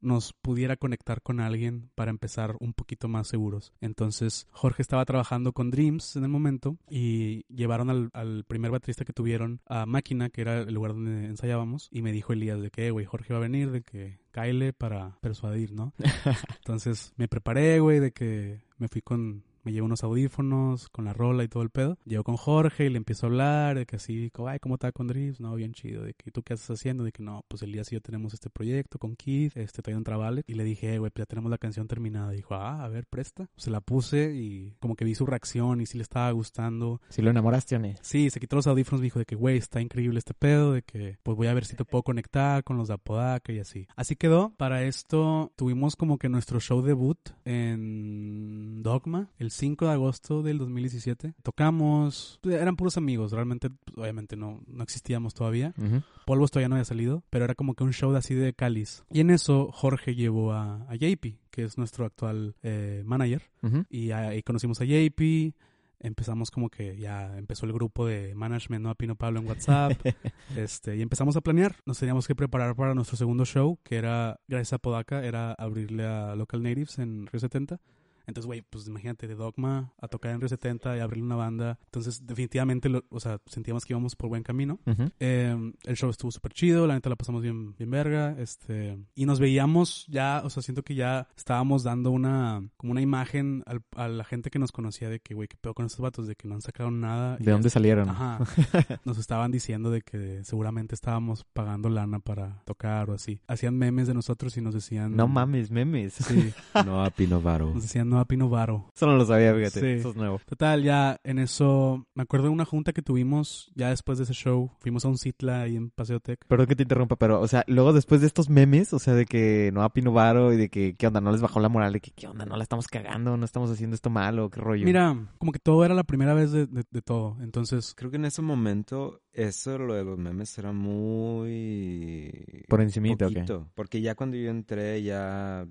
nos 0.00 0.32
pudiera 0.32 0.76
conectar 0.76 1.22
con 1.22 1.40
alguien 1.40 1.90
para 1.94 2.10
empezar 2.10 2.56
un 2.60 2.72
poquito 2.72 3.08
más 3.08 3.28
seguros. 3.28 3.72
Entonces, 3.80 4.46
Jorge 4.50 4.82
estaba 4.82 5.04
trabajando 5.04 5.52
con 5.52 5.70
Dreams 5.70 6.16
en 6.16 6.24
el 6.24 6.30
momento 6.30 6.76
y 6.88 7.44
llevaron 7.52 7.90
al, 7.90 8.10
al 8.12 8.44
primer 8.44 8.70
baterista 8.70 9.04
que 9.04 9.12
tuvieron 9.12 9.60
a 9.66 9.86
Máquina, 9.86 10.30
que 10.30 10.40
era 10.42 10.58
el 10.60 10.74
lugar 10.74 10.92
donde 10.94 11.26
ensayábamos, 11.26 11.88
y 11.90 12.02
me 12.02 12.12
dijo 12.12 12.32
Elías 12.32 12.60
de 12.60 12.70
que, 12.70 12.86
"Eh, 12.86 12.90
güey, 12.90 13.06
Jorge 13.06 13.32
va 13.32 13.38
a 13.38 13.42
venir, 13.42 13.70
de 13.70 13.82
que 13.82 14.18
caile 14.30 14.72
para 14.72 15.18
persuadir, 15.20 15.72
¿no? 15.72 15.92
Entonces, 16.58 17.12
me 17.16 17.28
preparé, 17.28 17.80
güey, 17.80 17.98
de 17.98 18.12
que 18.12 18.62
me 18.78 18.88
fui 18.88 19.02
con 19.02 19.42
me 19.68 19.72
llevo 19.74 19.84
unos 19.84 20.02
audífonos 20.02 20.88
con 20.88 21.04
la 21.04 21.12
rola 21.12 21.44
y 21.44 21.48
todo 21.48 21.62
el 21.62 21.68
pedo. 21.68 21.98
Llego 22.06 22.24
con 22.24 22.38
Jorge 22.38 22.86
y 22.86 22.88
le 22.88 22.96
empiezo 22.96 23.26
a 23.26 23.28
hablar 23.28 23.76
de 23.76 23.84
que 23.84 23.96
así, 23.96 24.30
como, 24.30 24.48
ay, 24.48 24.58
¿cómo 24.60 24.76
está 24.76 24.92
con 24.92 25.08
Drips? 25.08 25.40
No, 25.40 25.54
bien 25.56 25.74
chido. 25.74 26.04
De 26.04 26.14
que, 26.14 26.30
¿tú 26.30 26.42
qué 26.42 26.54
estás 26.54 26.78
haciendo? 26.78 27.04
De 27.04 27.12
que, 27.12 27.22
no, 27.22 27.44
pues 27.48 27.62
Elías 27.62 27.92
y 27.92 27.96
yo 27.96 28.00
tenemos 28.00 28.32
este 28.32 28.48
proyecto 28.48 28.98
con 28.98 29.14
Keith, 29.14 29.54
este, 29.58 29.82
todavía 29.82 29.98
un 29.98 30.04
trabalet. 30.04 30.42
Y 30.48 30.54
le 30.54 30.64
dije, 30.64 30.94
"Eh, 30.94 30.98
güey, 30.98 31.10
pues 31.10 31.24
ya 31.24 31.26
tenemos 31.26 31.50
la 31.50 31.58
canción 31.58 31.86
terminada. 31.86 32.32
Y 32.32 32.36
dijo, 32.36 32.54
ah, 32.54 32.82
a 32.82 32.88
ver, 32.88 33.04
presta. 33.04 33.50
Se 33.58 33.70
la 33.70 33.82
puse 33.82 34.34
y 34.34 34.74
como 34.80 34.96
que 34.96 35.04
vi 35.04 35.14
su 35.14 35.26
reacción 35.26 35.82
y 35.82 35.86
sí 35.86 35.98
le 35.98 36.02
estaba 36.02 36.30
gustando. 36.30 37.02
Si 37.10 37.20
lo 37.20 37.28
enamoraste, 37.28 37.76
One. 37.76 37.96
Sí, 38.00 38.30
se 38.30 38.40
quitó 38.40 38.56
los 38.56 38.66
audífonos, 38.68 39.02
me 39.02 39.08
dijo 39.08 39.18
de 39.18 39.26
que, 39.26 39.34
güey, 39.36 39.58
está 39.58 39.82
increíble 39.82 40.18
este 40.18 40.32
pedo, 40.32 40.72
de 40.72 40.80
que, 40.80 41.18
pues 41.22 41.36
voy 41.36 41.48
a 41.48 41.52
ver 41.52 41.66
si 41.66 41.76
te 41.76 41.84
puedo 41.84 42.02
conectar 42.02 42.64
con 42.64 42.78
los 42.78 42.88
de 42.88 42.94
Apodaca 42.94 43.52
y 43.52 43.58
así. 43.58 43.86
Así 43.96 44.16
quedó. 44.16 44.54
Para 44.56 44.82
esto 44.84 45.52
tuvimos 45.56 45.94
como 45.94 46.16
que 46.16 46.30
nuestro 46.30 46.58
show 46.58 46.80
debut 46.80 47.18
en 47.44 48.82
Dogma, 48.82 49.28
el 49.38 49.50
5 49.58 49.86
de 49.86 49.92
agosto 49.92 50.42
del 50.42 50.58
2017. 50.58 51.34
Tocamos, 51.42 52.38
pues, 52.42 52.54
eran 52.56 52.76
puros 52.76 52.96
amigos, 52.96 53.32
realmente, 53.32 53.70
pues, 53.70 53.98
obviamente 53.98 54.36
no, 54.36 54.62
no 54.66 54.82
existíamos 54.82 55.34
todavía. 55.34 55.74
Ujú. 55.76 56.02
Polvos 56.26 56.50
todavía 56.50 56.68
no 56.68 56.76
había 56.76 56.84
salido, 56.84 57.24
pero 57.30 57.44
era 57.44 57.54
como 57.54 57.74
que 57.74 57.84
un 57.84 57.92
show 57.92 58.12
de 58.12 58.18
así 58.18 58.34
de 58.34 58.54
cáliz. 58.54 59.04
Y 59.10 59.20
en 59.20 59.30
eso 59.30 59.70
Jorge 59.72 60.14
llevó 60.14 60.52
a, 60.52 60.86
a 60.88 60.94
JP, 60.94 61.38
que 61.50 61.64
es 61.64 61.76
nuestro 61.76 62.06
actual 62.06 62.54
eh, 62.62 63.02
manager. 63.04 63.42
Ujú. 63.62 63.84
Y 63.90 64.12
ahí 64.12 64.42
conocimos 64.42 64.80
a 64.80 64.84
JP. 64.84 65.54
Empezamos 66.00 66.52
como 66.52 66.70
que 66.70 66.96
ya 66.96 67.36
empezó 67.36 67.66
el 67.66 67.72
grupo 67.72 68.06
de 68.06 68.32
management, 68.36 68.84
¿no? 68.84 68.90
A 68.90 68.94
Pino 68.94 69.16
Pablo 69.16 69.40
en 69.40 69.48
WhatsApp. 69.48 69.92
este, 70.56 70.96
y 70.96 71.02
empezamos 71.02 71.36
a 71.36 71.40
planear. 71.40 71.74
Nos 71.84 71.98
teníamos 71.98 72.28
que 72.28 72.36
preparar 72.36 72.76
para 72.76 72.94
nuestro 72.94 73.16
segundo 73.16 73.44
show, 73.44 73.80
que 73.82 73.96
era, 73.96 74.38
gracias 74.46 74.74
a 74.74 74.78
Podaca, 74.78 75.24
era 75.24 75.52
abrirle 75.54 76.06
a 76.06 76.36
Local 76.36 76.62
Natives 76.62 77.00
en 77.00 77.26
Río 77.26 77.40
70. 77.40 77.80
Entonces, 78.28 78.46
güey, 78.46 78.62
pues 78.62 78.86
imagínate 78.86 79.26
de 79.26 79.34
Dogma 79.34 79.92
a 80.00 80.06
tocar 80.06 80.32
en 80.32 80.40
Río 80.40 80.48
70 80.48 80.96
y 80.96 81.00
abrirle 81.00 81.24
una 81.24 81.34
banda. 81.36 81.78
Entonces, 81.86 82.24
definitivamente, 82.26 82.88
lo- 82.88 83.04
o 83.10 83.18
sea, 83.18 83.40
sentíamos 83.46 83.84
que 83.84 83.94
íbamos 83.94 84.14
por 84.14 84.28
buen 84.28 84.42
camino. 84.44 84.78
Ujú. 84.86 85.10
Eh, 85.18 85.72
el 85.84 85.96
show 85.96 86.10
estuvo 86.10 86.30
súper 86.30 86.52
chido, 86.52 86.86
la 86.86 86.94
neta 86.94 87.08
la 87.08 87.16
pasamos 87.16 87.42
bien, 87.42 87.74
bien 87.76 87.90
verga, 87.90 88.36
este, 88.38 88.98
y 89.14 89.26
nos 89.26 89.40
veíamos 89.40 90.06
ya, 90.08 90.42
o 90.44 90.50
sea, 90.50 90.62
siento 90.62 90.82
que 90.82 90.94
ya 90.94 91.26
estábamos 91.36 91.82
dando 91.82 92.10
una, 92.10 92.62
como 92.76 92.92
una 92.92 93.00
imagen 93.00 93.62
al- 93.66 93.82
a 93.96 94.08
la 94.08 94.24
gente 94.24 94.50
que 94.50 94.58
nos 94.58 94.72
conocía 94.72 95.08
de 95.08 95.20
que, 95.20 95.34
güey, 95.34 95.48
qué 95.48 95.56
pedo 95.60 95.74
con 95.74 95.86
estos 95.86 96.00
vatos, 96.00 96.26
de 96.28 96.36
que 96.36 96.46
no 96.46 96.54
han 96.54 96.62
sacado 96.62 96.90
nada. 96.90 97.36
¿De 97.38 97.50
dónde 97.50 97.70
salieron? 97.70 98.08
Ajá. 98.10 98.38
Nos 99.04 99.16
estaban 99.18 99.50
diciendo 99.50 99.90
de 99.90 100.02
que 100.02 100.44
seguramente 100.44 100.94
estábamos 100.94 101.44
pagando 101.52 101.88
lana 101.88 102.18
para 102.20 102.62
tocar 102.66 103.08
o 103.10 103.14
así. 103.14 103.40
Hacían 103.46 103.76
memes 103.78 104.06
de 104.06 104.14
nosotros 104.14 104.56
y 104.56 104.60
nos 104.60 104.74
decían... 104.74 105.16
No 105.16 105.28
mames, 105.28 105.70
memes. 105.70 106.14
Sí, 106.14 106.52
No 106.84 107.02
a 107.04 107.10
Pinovaro. 107.10 107.72
nos 107.72 107.82
decían 107.84 108.08
no 108.10 108.17
a 108.20 108.24
Pino 108.26 108.48
Varo. 108.48 108.90
Eso 108.94 109.06
no 109.06 109.16
lo 109.16 109.24
sabía, 109.26 109.54
fíjate. 109.54 109.80
Sí. 109.80 109.86
Eso 110.00 110.10
es 110.10 110.16
nuevo. 110.16 110.40
Total, 110.46 110.82
ya 110.82 111.20
en 111.24 111.38
eso, 111.38 112.06
me 112.14 112.22
acuerdo 112.22 112.46
de 112.46 112.52
una 112.52 112.64
junta 112.64 112.92
que 112.92 113.02
tuvimos 113.02 113.70
ya 113.74 113.90
después 113.90 114.18
de 114.18 114.24
ese 114.24 114.34
show. 114.34 114.70
Fuimos 114.80 115.04
a 115.04 115.08
un 115.08 115.18
Citla 115.18 115.62
ahí 115.62 115.76
en 115.76 115.90
Paseo 115.90 116.20
Tech. 116.20 116.40
Perdón 116.46 116.66
que 116.66 116.76
te 116.76 116.82
interrumpa, 116.82 117.16
pero, 117.16 117.40
o 117.40 117.48
sea, 117.48 117.64
luego 117.66 117.92
después 117.92 118.20
de 118.20 118.26
estos 118.26 118.48
memes, 118.48 118.92
o 118.92 118.98
sea, 118.98 119.14
de 119.14 119.26
que 119.26 119.70
no 119.72 119.82
a 119.82 119.92
Pinovaro 119.92 120.52
y 120.52 120.56
de 120.56 120.68
que, 120.68 120.94
¿qué 120.94 121.06
onda? 121.06 121.20
No 121.20 121.32
les 121.32 121.40
bajó 121.40 121.60
la 121.60 121.68
moral, 121.68 121.92
de 121.92 122.00
que, 122.00 122.10
¿qué 122.12 122.26
onda? 122.26 122.44
No 122.46 122.56
la 122.56 122.62
estamos 122.62 122.86
cagando, 122.88 123.36
no 123.36 123.44
estamos 123.44 123.70
haciendo 123.70 123.94
esto 123.94 124.10
mal 124.10 124.38
o 124.38 124.50
qué 124.50 124.60
rollo. 124.60 124.84
Mira, 124.84 125.16
como 125.38 125.52
que 125.52 125.58
todo 125.58 125.84
era 125.84 125.94
la 125.94 126.04
primera 126.04 126.34
vez 126.34 126.52
de, 126.52 126.66
de- 126.66 126.84
de 126.90 127.02
todo. 127.02 127.36
Entonces, 127.40 127.94
Creo 127.96 128.10
que 128.10 128.16
en 128.16 128.24
ese 128.24 128.42
momento 128.42 129.20
eso, 129.38 129.78
lo 129.78 129.94
de 129.94 130.04
los 130.04 130.18
memes, 130.18 130.58
era 130.58 130.72
muy... 130.72 132.64
Por 132.68 132.80
encimita, 132.80 133.26
poquito, 133.26 133.68
Porque 133.74 134.00
ya 134.00 134.14
cuando 134.14 134.36
yo 134.36 134.50
entré, 134.50 135.02
ya 135.02 135.66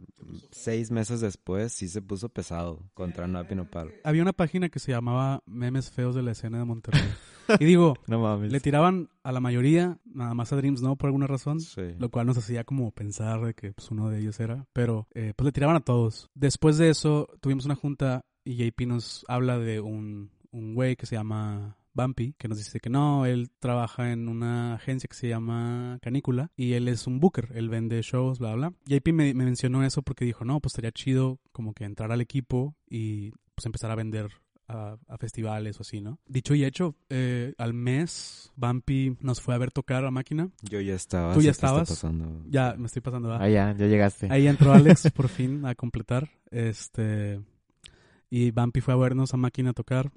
seis 0.52 0.90
meses 0.90 1.20
después, 1.20 1.74
sí 1.74 1.90
se 1.90 2.02
puso 2.02 2.30
pesado 2.30 2.80
contra 2.94 3.28
Napi 3.28 3.56
Nopal. 3.56 3.94
Había 4.04 4.22
una 4.22 4.34
página 4.34 4.70
que 4.70 4.80
se 4.80 4.92
llamaba 4.92 5.44
Memes 5.46 5.92
Feos 5.92 6.16
de 6.16 6.24
la 6.24 6.32
Escena 6.32 6.60
de 6.60 6.66
Monterrey. 6.66 7.10
y 7.60 7.66
digo, 7.66 7.96
No 8.08 8.20
mames. 8.20 8.52
le 8.52 8.60
tiraban 8.62 9.10
a 9.24 9.32
la 9.32 9.42
mayoría, 9.42 10.00
nada 10.06 10.34
más 10.34 10.54
a 10.54 10.56
Dreams 10.56 10.82
no, 10.82 10.96
por 10.96 11.08
alguna 11.10 11.28
razón. 11.28 11.60
Sí. 11.60 11.94
Lo 12.00 12.10
cual 12.10 12.26
nos 12.26 12.38
hacía 12.38 12.64
como 12.64 12.92
pensar 12.92 13.46
de 13.46 13.54
que 13.54 13.74
pues, 13.74 13.92
uno 13.92 14.10
de 14.10 14.20
ellos 14.20 14.40
era. 14.40 14.66
Pero 14.72 15.08
eh, 15.14 15.34
pues 15.36 15.46
le 15.46 15.52
tiraban 15.52 15.76
a 15.76 15.82
todos. 15.82 16.30
Después 16.34 16.78
de 16.78 16.90
eso, 16.90 17.28
tuvimos 17.42 17.66
una 17.66 17.76
junta 17.76 18.26
y 18.46 18.56
JP 18.56 18.88
nos 18.88 19.26
habla 19.28 19.60
de 19.60 19.82
un, 19.82 20.32
un 20.52 20.74
güey 20.74 20.96
que 20.96 21.06
se 21.06 21.16
llama 21.16 21.77
Bumpy, 21.98 22.34
que 22.38 22.48
nos 22.48 22.58
dice 22.58 22.80
que 22.80 22.90
no, 22.90 23.26
él 23.26 23.50
trabaja 23.60 24.12
en 24.14 24.30
una 24.30 24.76
agencia 24.76 25.10
que 25.10 25.16
se 25.16 25.28
llama 25.28 26.00
Canícula 26.02 26.52
y 26.56 26.74
él 26.74 26.88
es 26.88 27.08
un 27.08 27.20
booker, 27.20 27.52
él 27.56 27.68
vende 27.68 28.02
shows, 28.02 28.40
bla, 28.40 28.56
bla. 28.56 28.74
JP 28.86 29.08
me, 29.08 29.34
me 29.34 29.44
mencionó 29.44 29.84
eso 29.84 30.02
porque 30.02 30.24
dijo, 30.24 30.46
no, 30.46 30.62
pues 30.62 30.72
estaría 30.72 30.92
chido 30.92 31.40
como 31.52 31.74
que 31.74 31.84
entrar 31.84 32.12
al 32.12 32.22
equipo 32.22 32.76
y 32.90 33.32
pues 33.56 33.66
empezar 33.66 33.92
a 33.92 33.96
vender 33.96 34.30
a, 34.68 34.98
a 35.08 35.18
festivales 35.18 35.80
o 35.80 35.82
así, 35.82 36.02
¿no? 36.02 36.20
Dicho 36.28 36.54
y 36.54 36.66
hecho, 36.66 36.96
eh, 37.10 37.54
al 37.58 37.74
mes 37.74 38.52
Bumpy 38.56 39.18
nos 39.22 39.42
fue 39.42 39.56
a 39.56 39.58
ver 39.58 39.72
tocar 39.72 40.06
a 40.06 40.12
máquina. 40.12 40.50
Yo 40.62 40.82
ya 40.82 40.96
estaba. 40.96 41.34
¿Tú 41.34 41.42
ya 41.42 41.52
estabas? 41.52 41.90
pasando. 41.90 42.44
Ya 42.48 42.76
me 42.78 42.88
estoy 42.88 43.02
pasando. 43.02 43.30
¿verdad? 43.30 43.46
Ah, 43.46 43.50
ya, 43.50 43.76
ya 43.78 43.88
llegaste. 43.88 44.28
Ahí 44.30 44.48
entró 44.48 44.74
Alex 44.74 45.12
por 45.12 45.30
fin 45.30 45.66
a 45.66 45.76
completar. 45.76 46.30
Este. 46.52 47.42
Y 48.30 48.52
Bumpy 48.52 48.82
fue 48.82 48.94
a 48.94 48.98
vernos 48.98 49.34
a 49.34 49.38
máquina 49.38 49.72
a 49.72 49.74
tocar. 49.74 50.12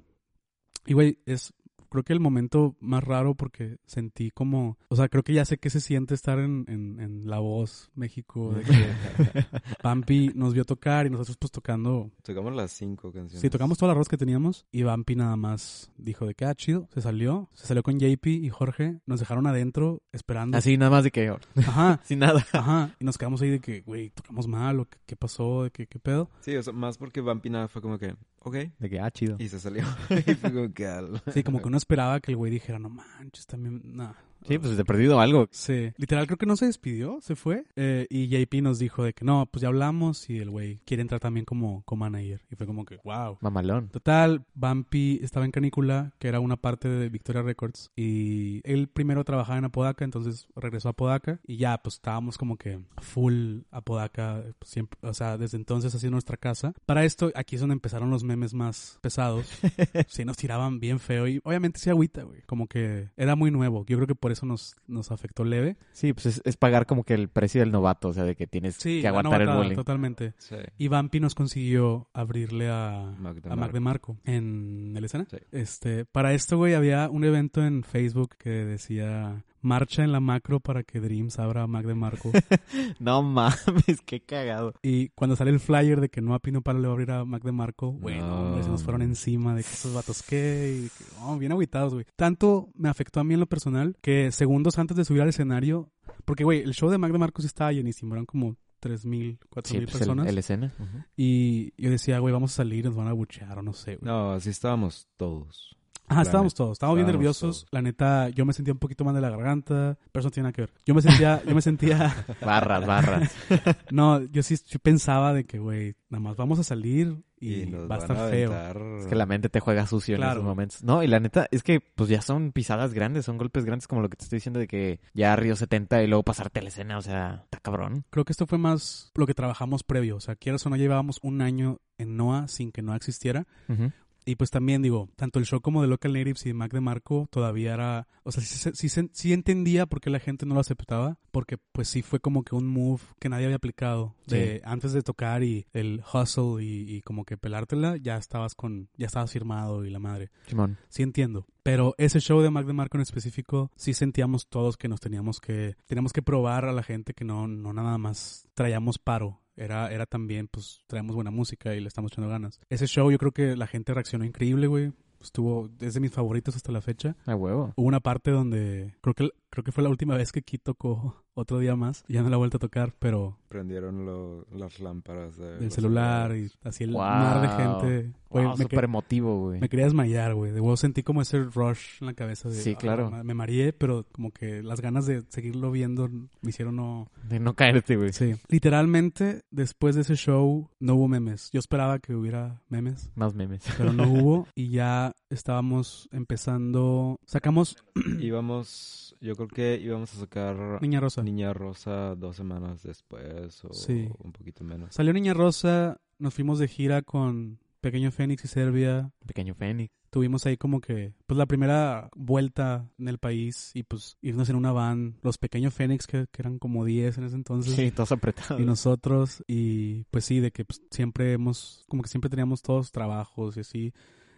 Y 0.85 0.93
güey, 0.93 1.19
es 1.25 1.53
creo 1.91 2.03
que 2.03 2.13
el 2.13 2.19
momento 2.19 2.75
más 2.79 3.03
raro 3.03 3.35
porque 3.35 3.77
sentí 3.85 4.31
como. 4.31 4.77
O 4.87 4.95
sea, 4.95 5.09
creo 5.09 5.23
que 5.23 5.33
ya 5.33 5.45
sé 5.45 5.57
qué 5.57 5.69
se 5.69 5.81
siente 5.81 6.15
estar 6.15 6.39
en, 6.39 6.65
en, 6.67 6.99
en 6.99 7.29
La 7.29 7.39
Voz, 7.39 7.91
México. 7.93 8.53
De 8.53 8.63
que 8.63 9.45
Bumpy 9.83 10.31
nos 10.33 10.53
vio 10.53 10.65
tocar 10.65 11.05
y 11.05 11.09
nosotros 11.09 11.37
pues 11.37 11.51
tocando. 11.51 12.09
Tocamos 12.23 12.55
las 12.55 12.71
cinco 12.71 13.11
canciones. 13.11 13.41
Sí, 13.41 13.49
tocamos 13.49 13.77
todas 13.77 13.89
las 13.89 13.95
rolas 13.95 14.09
que 14.09 14.17
teníamos. 14.17 14.65
Y 14.71 14.83
Bumpy 14.83 15.15
nada 15.15 15.35
más 15.35 15.91
dijo 15.97 16.25
de 16.25 16.33
que, 16.33 16.45
ah, 16.45 16.55
chido. 16.55 16.87
Se 16.93 17.01
salió. 17.01 17.49
Se 17.53 17.67
salió 17.67 17.83
con 17.83 17.99
JP 17.99 18.25
y 18.25 18.49
Jorge. 18.49 18.99
Nos 19.05 19.19
dejaron 19.19 19.45
adentro 19.45 20.01
esperando. 20.13 20.57
Así, 20.57 20.77
nada 20.77 20.91
más 20.91 21.03
de 21.03 21.11
que... 21.11 21.35
Ajá. 21.57 21.99
Sin 22.05 22.19
nada. 22.19 22.45
Ajá, 22.53 22.95
y 22.99 23.05
nos 23.05 23.17
quedamos 23.17 23.41
ahí 23.41 23.49
de 23.49 23.59
que, 23.59 23.81
güey, 23.81 24.09
tocamos 24.11 24.47
mal 24.47 24.79
o 24.79 24.85
qué, 24.85 24.97
qué 25.05 25.15
pasó, 25.15 25.63
de 25.63 25.71
que, 25.71 25.87
qué 25.87 25.99
pedo. 25.99 26.29
Sí, 26.39 26.55
o 26.55 26.63
sea, 26.63 26.73
más 26.73 26.97
porque 26.97 27.21
Bumpy 27.21 27.49
nada 27.49 27.67
fue 27.67 27.81
como 27.81 27.99
que, 27.99 28.15
ok, 28.43 28.55
De 28.79 28.89
que, 28.89 28.99
ah, 28.99 29.09
chido. 29.11 29.37
y 29.39 29.47
se 29.49 29.59
salió. 29.59 29.83
y 30.27 30.33
fue 30.35 30.51
como 30.53 30.73
que... 30.73 30.87
al- 30.87 31.21
Sí, 31.33 31.43
como 31.43 31.59
que 31.61 31.67
uno 31.67 31.77
esperaba 31.77 32.19
que 32.19 32.31
el 32.31 32.37
güey 32.37 32.51
dijera, 32.51 32.79
no 32.79 32.89
manches, 32.89 33.45
también, 33.47 33.81
nah. 33.95 34.13
Sí, 34.47 34.57
pues 34.57 34.75
de 34.77 34.85
perdido 34.85 35.19
algo. 35.19 35.47
Sí, 35.51 35.91
literal 35.97 36.25
creo 36.25 36.37
que 36.37 36.45
no 36.45 36.55
se 36.55 36.65
despidió, 36.65 37.19
se 37.21 37.35
fue. 37.35 37.65
Eh, 37.75 38.07
y 38.09 38.27
JP 38.27 38.61
nos 38.61 38.79
dijo 38.79 39.03
de 39.03 39.13
que 39.13 39.25
no, 39.25 39.45
pues 39.51 39.61
ya 39.61 39.67
hablamos 39.67 40.29
y 40.29 40.39
el 40.39 40.49
güey 40.49 40.79
quiere 40.85 41.01
entrar 41.01 41.19
también 41.19 41.45
como, 41.45 41.83
como 41.85 42.01
manager. 42.01 42.41
Y 42.49 42.55
fue 42.55 42.67
como 42.67 42.85
que, 42.85 42.99
wow. 43.03 43.37
Mamalón. 43.41 43.89
Total, 43.89 44.45
Bumpy 44.53 45.19
estaba 45.23 45.45
en 45.45 45.51
Canícula, 45.51 46.13
que 46.19 46.27
era 46.27 46.39
una 46.39 46.57
parte 46.57 46.87
de 46.89 47.09
Victoria 47.09 47.41
Records. 47.41 47.91
Y 47.95 48.61
él 48.63 48.87
primero 48.87 49.23
trabajaba 49.23 49.59
en 49.59 49.65
Apodaca, 49.65 50.03
entonces 50.05 50.47
regresó 50.55 50.89
a 50.89 50.91
Apodaca. 50.91 51.39
Y 51.45 51.57
ya, 51.57 51.77
pues 51.77 51.95
estábamos 51.95 52.37
como 52.37 52.57
que 52.57 52.79
full 53.01 53.61
Apodaca, 53.71 54.43
pues, 54.59 54.71
siempre, 54.71 54.99
o 55.01 55.13
sea, 55.13 55.37
desde 55.37 55.57
entonces 55.57 55.93
así 55.93 56.09
nuestra 56.09 56.37
casa. 56.37 56.73
Para 56.85 57.05
esto, 57.05 57.31
aquí 57.35 57.55
es 57.55 57.61
donde 57.61 57.73
empezaron 57.73 58.09
los 58.09 58.23
memes 58.23 58.53
más 58.53 58.97
pesados. 59.01 59.45
sí, 60.07 60.25
nos 60.25 60.37
tiraban 60.37 60.79
bien 60.79 60.99
feo. 60.99 61.27
Y 61.27 61.39
obviamente 61.43 61.79
sí 61.79 61.89
agüita, 61.89 62.23
güey. 62.23 62.41
Como 62.43 62.67
que 62.67 63.09
era 63.17 63.35
muy 63.35 63.51
nuevo. 63.51 63.85
Yo 63.87 63.97
creo 63.97 64.07
que 64.07 64.15
por 64.15 64.30
eso 64.31 64.45
nos, 64.45 64.75
nos 64.87 65.11
afectó 65.11 65.43
leve. 65.43 65.77
Sí, 65.91 66.13
pues 66.13 66.25
es, 66.25 66.41
es 66.45 66.57
pagar 66.57 66.85
como 66.85 67.03
que 67.03 67.13
el 67.13 67.29
precio 67.29 67.61
del 67.61 67.71
novato, 67.71 68.09
o 68.09 68.13
sea, 68.13 68.23
de 68.23 68.35
que 68.35 68.47
tienes 68.47 68.75
Sí, 68.75 69.01
que 69.01 69.07
aguantar 69.07 69.31
la 69.33 69.37
el 69.37 69.45
novatada, 69.45 69.63
bullying. 69.63 69.75
totalmente. 69.75 70.33
Sí. 70.37 70.55
Y 70.77 70.87
Bumpy 70.87 71.19
nos 71.19 71.35
consiguió 71.35 72.07
abrirle 72.13 72.69
a, 72.69 73.13
Mac 73.19 73.35
de 73.41 73.51
a 73.51 73.55
Mac 73.55 73.71
de 73.71 73.79
Marco. 73.79 74.13
Marco 74.13 74.21
en 74.31 74.93
el 74.95 75.03
escena. 75.05 75.25
Sí. 75.29 75.37
Este, 75.51 76.05
para 76.05 76.33
esto, 76.33 76.57
güey, 76.57 76.73
había 76.73 77.09
un 77.09 77.23
evento 77.23 77.63
en 77.63 77.83
Facebook 77.83 78.35
que 78.37 78.49
decía 78.49 79.43
marcha 79.61 80.03
en 80.03 80.11
la 80.11 80.19
macro 80.19 80.59
para 80.59 80.83
que 80.83 80.99
Dreams 80.99 81.39
abra 81.39 81.63
a 81.63 81.67
Mac 81.67 81.85
de 81.85 81.95
Marco. 81.95 82.31
No 82.99 83.21
mames, 83.23 84.01
qué 84.05 84.21
cagado. 84.21 84.73
y 84.83 85.09
cuando 85.09 85.35
sale 85.35 85.51
el 85.51 85.59
flyer 85.59 85.99
de 86.01 86.09
que 86.09 86.21
no 86.21 86.33
a 86.33 86.39
Pino 86.39 86.61
Palo 86.61 86.79
le 86.79 86.87
va 86.87 86.91
a 86.91 86.93
abrir 86.93 87.11
a 87.11 87.25
Mac 87.25 87.43
de 87.43 87.51
Marco, 87.51 87.91
güey, 87.91 88.19
no, 88.19 88.27
No. 88.27 88.41
hombre, 88.47 88.63
se 88.63 88.69
nos 88.69 88.83
fueron 88.83 89.01
encima 89.01 89.55
de 89.55 89.63
que 89.63 89.69
esos 89.69 89.93
vatos 89.93 90.23
qué, 90.23 90.83
y 90.85 90.89
que, 90.89 91.03
oh, 91.21 91.37
bien 91.37 91.51
agüitados, 91.51 91.93
güey. 91.93 92.05
Tanto 92.15 92.69
me 92.75 92.89
afectó 92.89 93.19
a 93.19 93.23
mí 93.23 93.33
en 93.33 93.39
lo 93.39 93.45
personal 93.47 93.95
que 94.01 94.31
segundos 94.31 94.77
antes 94.79 94.97
de 94.97 95.05
subir 95.05 95.21
al 95.21 95.29
escenario, 95.29 95.91
porque, 96.25 96.43
güey, 96.43 96.61
el 96.61 96.73
show 96.73 96.89
de 96.89 96.97
Mac 96.97 97.11
de 97.11 97.17
Marco 97.19 97.41
sí 97.41 97.47
estaba 97.47 97.71
llenísimo, 97.71 98.13
eran 98.15 98.25
como 98.25 98.55
3.000, 98.81 99.37
4.000 99.49 99.65
Sí, 99.67 99.77
pues 99.81 99.91
personas. 99.97 100.27
el 100.27 100.37
escena. 100.37 100.73
Y 101.15 101.73
yo 101.81 101.89
decía, 101.91 102.19
güey, 102.19 102.33
vamos 102.33 102.51
a 102.53 102.55
salir, 102.57 102.85
nos 102.85 102.95
van 102.95 103.07
a 103.07 103.13
buchear 103.13 103.59
o 103.59 103.61
no 103.61 103.73
sé, 103.73 103.97
güey. 103.97 104.11
No, 104.11 104.31
así 104.33 104.49
estábamos 104.49 105.07
todos. 105.17 105.75
Ajá, 106.11 106.21
estábamos 106.23 106.53
todos, 106.53 106.73
estábamos 106.73 106.97
bien 106.97 107.07
nerviosos. 107.07 107.61
todos. 107.61 107.67
La 107.71 107.81
neta, 107.81 108.29
yo 108.29 108.45
me 108.45 108.53
sentía 108.53 108.73
un 108.73 108.79
poquito 108.79 109.05
mal 109.05 109.15
de 109.15 109.21
la 109.21 109.29
garganta, 109.29 109.97
pero 110.11 110.19
eso 110.21 110.27
no 110.27 110.31
tiene 110.31 110.45
nada 110.45 110.53
que 110.53 110.61
ver. 110.61 110.73
Yo 110.85 110.93
me 110.93 111.01
sentía, 111.01 111.41
yo 111.47 111.55
me 111.55 111.61
sentía, 111.61 112.25
Barras, 112.41 112.85
barras. 112.85 113.35
no, 113.91 114.21
yo 114.23 114.43
sí, 114.43 114.57
sí 114.57 114.77
pensaba 114.77 115.33
de 115.33 115.45
que, 115.45 115.59
güey, 115.59 115.95
nada 116.09 116.21
más 116.21 116.35
vamos 116.35 116.59
a 116.59 116.63
salir 116.63 117.23
y, 117.39 117.65
nos 117.65 117.89
va 117.89 117.95
a 117.95 117.97
estar 117.97 118.29
feo. 118.29 118.97
Es 118.99 119.07
que 119.07 119.15
la 119.15 119.25
mente 119.25 119.49
te 119.49 119.59
juega 119.59 119.87
sucio 119.87 120.15
en 120.15 120.23
esos 120.23 120.43
momentos. 120.43 120.83
No, 120.83 121.01
y 121.01 121.07
la 121.07 121.19
neta 121.19 121.47
es 121.51 121.63
que 121.63 121.79
pues 121.79 122.09
ya 122.09 122.21
son 122.21 122.51
pisadas 122.51 122.93
grandes, 122.93 123.25
son 123.25 123.37
golpes 123.37 123.65
grandes 123.65 123.87
como 123.87 124.01
lo 124.01 124.09
que 124.09 124.17
te 124.17 124.25
estoy 124.25 124.37
diciendo 124.37 124.59
de 124.59 124.67
que 124.67 124.99
ya 125.13 125.35
Río 125.35 125.55
70 125.55 126.03
y 126.03 126.07
luego 126.07 126.23
pasarte 126.23 126.59
a 126.59 126.63
la 126.63 126.69
escena, 126.69 126.97
o 126.97 127.01
sea, 127.01 127.41
está 127.45 127.59
cabrón. 127.59 128.05
Creo 128.11 128.25
que 128.25 128.33
esto 128.33 128.45
fue 128.45 128.59
más 128.59 129.11
lo 129.15 129.25
que 129.25 129.33
trabajamos 129.33 129.83
previo. 129.83 130.17
O 130.17 130.19
sea, 130.19 130.35
quieras 130.35 130.65
o 130.65 130.69
no, 130.69 130.75
llevábamos 130.75 131.19
un 131.23 131.41
año 131.41 131.79
en 131.97 132.15
NOAA 132.15 132.47
sin 132.47 132.71
que 132.71 132.81
NOAA 132.81 132.97
existiera. 132.97 133.47
Ujú. 133.67 133.91
Y 134.25 134.35
pues 134.35 134.51
también 134.51 134.81
digo, 134.81 135.09
tanto 135.15 135.39
el 135.39 135.45
show 135.45 135.61
como 135.61 135.81
de 135.81 135.87
Local 135.87 136.13
Natives 136.13 136.45
y 136.45 136.49
de 136.49 136.53
Mac 136.53 136.71
de 136.71 136.81
Marco 136.81 137.27
todavía 137.31 137.73
era, 137.73 138.07
o 138.23 138.31
sea, 138.31 138.43
sí, 138.43 138.89
sí, 138.89 139.09
sí 139.11 139.33
entendía 139.33 139.85
por 139.85 139.99
qué 139.99 140.09
la 140.09 140.19
gente 140.19 140.45
no 140.45 140.53
lo 140.53 140.61
aceptaba, 140.61 141.17
porque 141.31 141.57
pues 141.71 141.87
sí 141.87 142.01
fue 142.01 142.19
como 142.19 142.43
que 142.43 142.55
un 142.55 142.67
move 142.67 143.01
que 143.19 143.29
nadie 143.29 143.45
había 143.45 143.57
aplicado. 143.57 144.15
De 144.27 144.61
antes 144.63 144.93
de 144.93 145.01
tocar 145.01 145.43
y 145.43 145.65
el 145.73 146.01
hustle 146.13 146.63
y, 146.63 146.95
y 146.95 147.01
como 147.01 147.25
que 147.25 147.35
pelártela, 147.35 147.97
ya 147.97 148.15
estabas 148.15 148.55
con, 148.55 148.87
ya 148.95 149.07
estabas 149.07 149.31
firmado 149.31 149.83
y 149.83 149.89
la 149.89 149.99
madre. 149.99 150.31
Simón. 150.47 150.77
Sí 150.87 151.03
entiendo. 151.03 151.47
Pero 151.63 151.95
ese 151.97 152.19
show 152.19 152.41
de 152.41 152.49
Mac 152.49 152.65
de 152.65 152.73
Marco 152.73 152.97
en 152.97 153.01
específico, 153.01 153.71
sí 153.75 153.93
sentíamos 153.93 154.47
todos 154.47 154.77
que 154.77 154.87
nos 154.87 154.99
teníamos 154.99 155.39
que, 155.39 155.75
teníamos 155.85 156.13
que 156.13 156.21
probar 156.21 156.65
a 156.65 156.71
la 156.71 156.83
gente 156.83 157.13
que 157.13 157.25
no, 157.25 157.47
no 157.47 157.73
nada 157.73 157.97
más 157.97 158.47
traíamos 158.53 158.97
paro. 158.97 159.41
Era, 159.61 159.91
era 159.91 160.07
también, 160.07 160.47
pues, 160.47 160.81
traemos 160.87 161.15
buena 161.15 161.29
música 161.29 161.75
y 161.75 161.81
le 161.81 161.87
estamos 161.87 162.11
echando 162.11 162.31
ganas. 162.31 162.59
Ese 162.69 162.87
show 162.87 163.11
yo 163.11 163.19
creo 163.19 163.31
que 163.31 163.55
la 163.55 163.67
gente 163.67 163.93
reaccionó 163.93 164.25
increíble, 164.25 164.65
güey. 164.65 164.91
Estuvo, 165.21 165.69
es 165.79 165.93
de 165.93 165.99
mis 165.99 166.11
favoritos 166.11 166.55
hasta 166.55 166.71
la 166.71 166.81
fecha. 166.81 167.15
A 167.27 167.35
huevo. 167.35 167.71
Hubo 167.75 167.85
una 167.85 167.99
parte 167.99 168.31
donde, 168.31 168.95
creo 169.01 169.13
que, 169.13 169.29
creo 169.51 169.63
que 169.63 169.71
fue 169.71 169.83
la 169.83 169.89
última 169.89 170.17
vez 170.17 170.31
que 170.31 170.41
Kid 170.41 170.61
tocó 170.63 171.23
otro 171.33 171.59
día 171.59 171.75
más. 171.75 172.03
Ya 172.07 172.23
no 172.23 172.29
la 172.29 172.35
he 172.35 172.39
vuelto 172.39 172.57
a 172.57 172.59
tocar, 172.59 172.93
pero 172.97 173.37
Prendieron 173.47 174.05
lo- 174.05 174.45
las 174.51 174.79
lámparas 174.79 175.37
de 175.37 175.57
del 175.59 175.71
celular 175.71 176.35
y 176.35 176.49
así 176.63 176.83
el 176.85 176.91
Wow. 176.91 177.01
mar 177.01 177.41
de 177.41 177.47
gente. 177.49 178.13
Güey, 178.29 178.45
Wow, 178.45 178.57
me, 178.57 178.63
súper 178.63 178.79
que- 178.79 178.85
emotivo, 178.85 179.39
güey. 179.41 179.59
me 179.59 179.67
quería 179.69 179.85
desmayar, 179.85 180.33
güey. 180.35 180.51
De 180.51 180.59
huevo 180.61 180.77
sentí 180.77 181.03
como 181.03 181.21
ese 181.21 181.39
rush 181.43 181.97
en 182.01 182.07
la 182.07 182.13
cabeza. 182.13 182.47
De, 182.49 182.55
Sí, 182.55 182.73
"Ah, 182.75 182.79
claro. 182.79 183.11
me 183.23 183.33
mareé, 183.33 183.73
pero 183.73 184.05
como 184.13 184.31
que 184.31 184.63
las 184.63 184.79
ganas 184.81 185.05
de 185.05 185.23
seguirlo 185.29 185.69
viendo 185.71 186.07
me 186.09 186.49
hicieron 186.49 186.77
no... 186.77 187.11
De 187.27 187.39
no 187.39 187.53
caerte, 187.53 187.97
güey. 187.97 188.13
Sí. 188.13 188.35
Literalmente, 188.47 189.41
después 189.51 189.95
de 189.95 190.01
ese 190.01 190.15
show, 190.15 190.69
no 190.79 190.95
hubo 190.95 191.09
memes. 191.09 191.49
Yo 191.51 191.59
esperaba 191.59 191.99
que 191.99 192.15
hubiera 192.15 192.61
memes, 192.69 193.11
Más 193.15 193.35
memes. 193.35 193.63
pero 193.77 193.91
no 193.91 194.03
hubo. 194.11 194.47
Y 194.55 194.69
ya 194.69 195.13
estábamos 195.31 196.07
empezando... 196.11 197.19
Sacamos 197.25 197.77
Íbamos, 198.19 199.15
yo 199.21 199.35
creo 199.35 199.47
que 199.47 199.79
íbamos 199.81 200.13
a 200.13 200.19
sacar 200.19 200.81
Niña 200.81 200.99
Rosa. 200.99 201.23
Niña 201.23 201.53
Rosa 201.53 202.15
dos 202.15 202.35
semanas 202.35 202.83
después 202.83 203.63
o 203.65 203.73
Sí. 203.73 204.09
un 204.19 204.31
poquito 204.31 204.63
menos. 204.63 204.93
Salió 204.93 205.13
Niña 205.13 205.33
Rosa, 205.33 205.99
nos 206.19 206.33
fuimos 206.33 206.59
de 206.59 206.67
gira 206.67 207.01
con 207.01 207.59
Pequeño 207.79 208.11
Fénix 208.11 208.45
y 208.45 208.47
Serbia. 208.47 209.11
Pequeño 209.25 209.55
Fénix. 209.55 209.91
Tuvimos 210.11 210.45
ahí 210.45 210.57
como 210.57 210.81
que, 210.81 211.13
pues 211.25 211.37
la 211.37 211.45
primera 211.45 212.09
vuelta 212.15 212.85
en 212.99 213.07
el 213.07 213.17
país 213.17 213.71
y 213.73 213.83
pues 213.83 214.17
irnos 214.21 214.49
en 214.49 214.57
una 214.57 214.73
van, 214.73 215.17
los 215.23 215.37
Pequeños 215.37 215.73
Fénix 215.73 216.05
que, 216.05 216.25
que 216.29 216.41
eran 216.41 216.59
como 216.59 216.83
10 216.83 217.17
en 217.17 217.23
ese 217.23 217.35
entonces. 217.35 217.73
Sí, 217.73 217.91
todos 217.91 218.11
apretados. 218.11 218.61
Y 218.61 218.65
nosotros, 218.65 219.41
y 219.47 220.03
pues 220.11 220.25
sí, 220.25 220.41
de 220.41 220.51
que 220.51 220.65
pues, 220.65 220.81
siempre 220.91 221.31
hemos, 221.31 221.85
como 221.87 222.03
que 222.03 222.09
siempre 222.09 222.29
teníamos 222.29 222.61
todos 222.61 222.91
trabajos 222.91 223.55
y 223.55 223.61
así, 223.61 223.93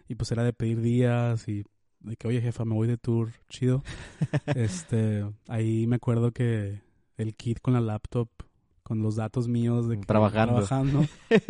y 0.07 0.15
pues 0.15 0.31
era 0.31 0.43
de 0.43 0.53
pedir 0.53 0.81
días 0.81 1.47
y 1.47 1.63
de 2.01 2.15
que, 2.17 2.27
oye 2.27 2.41
jefa, 2.41 2.65
me 2.65 2.73
voy 2.75 2.87
de 2.87 2.97
tour, 2.97 3.31
chido. 3.49 3.83
este, 4.55 5.25
ahí 5.47 5.87
me 5.87 5.95
acuerdo 5.97 6.31
que 6.31 6.81
el 7.17 7.35
kit 7.35 7.59
con 7.61 7.73
la 7.73 7.81
laptop, 7.81 8.29
con 8.83 9.01
los 9.01 9.15
datos 9.15 9.47
míos 9.47 9.87
de 9.87 9.97
que 9.99 10.05
Trabajando. 10.05 10.53
trabajando. 10.55 11.05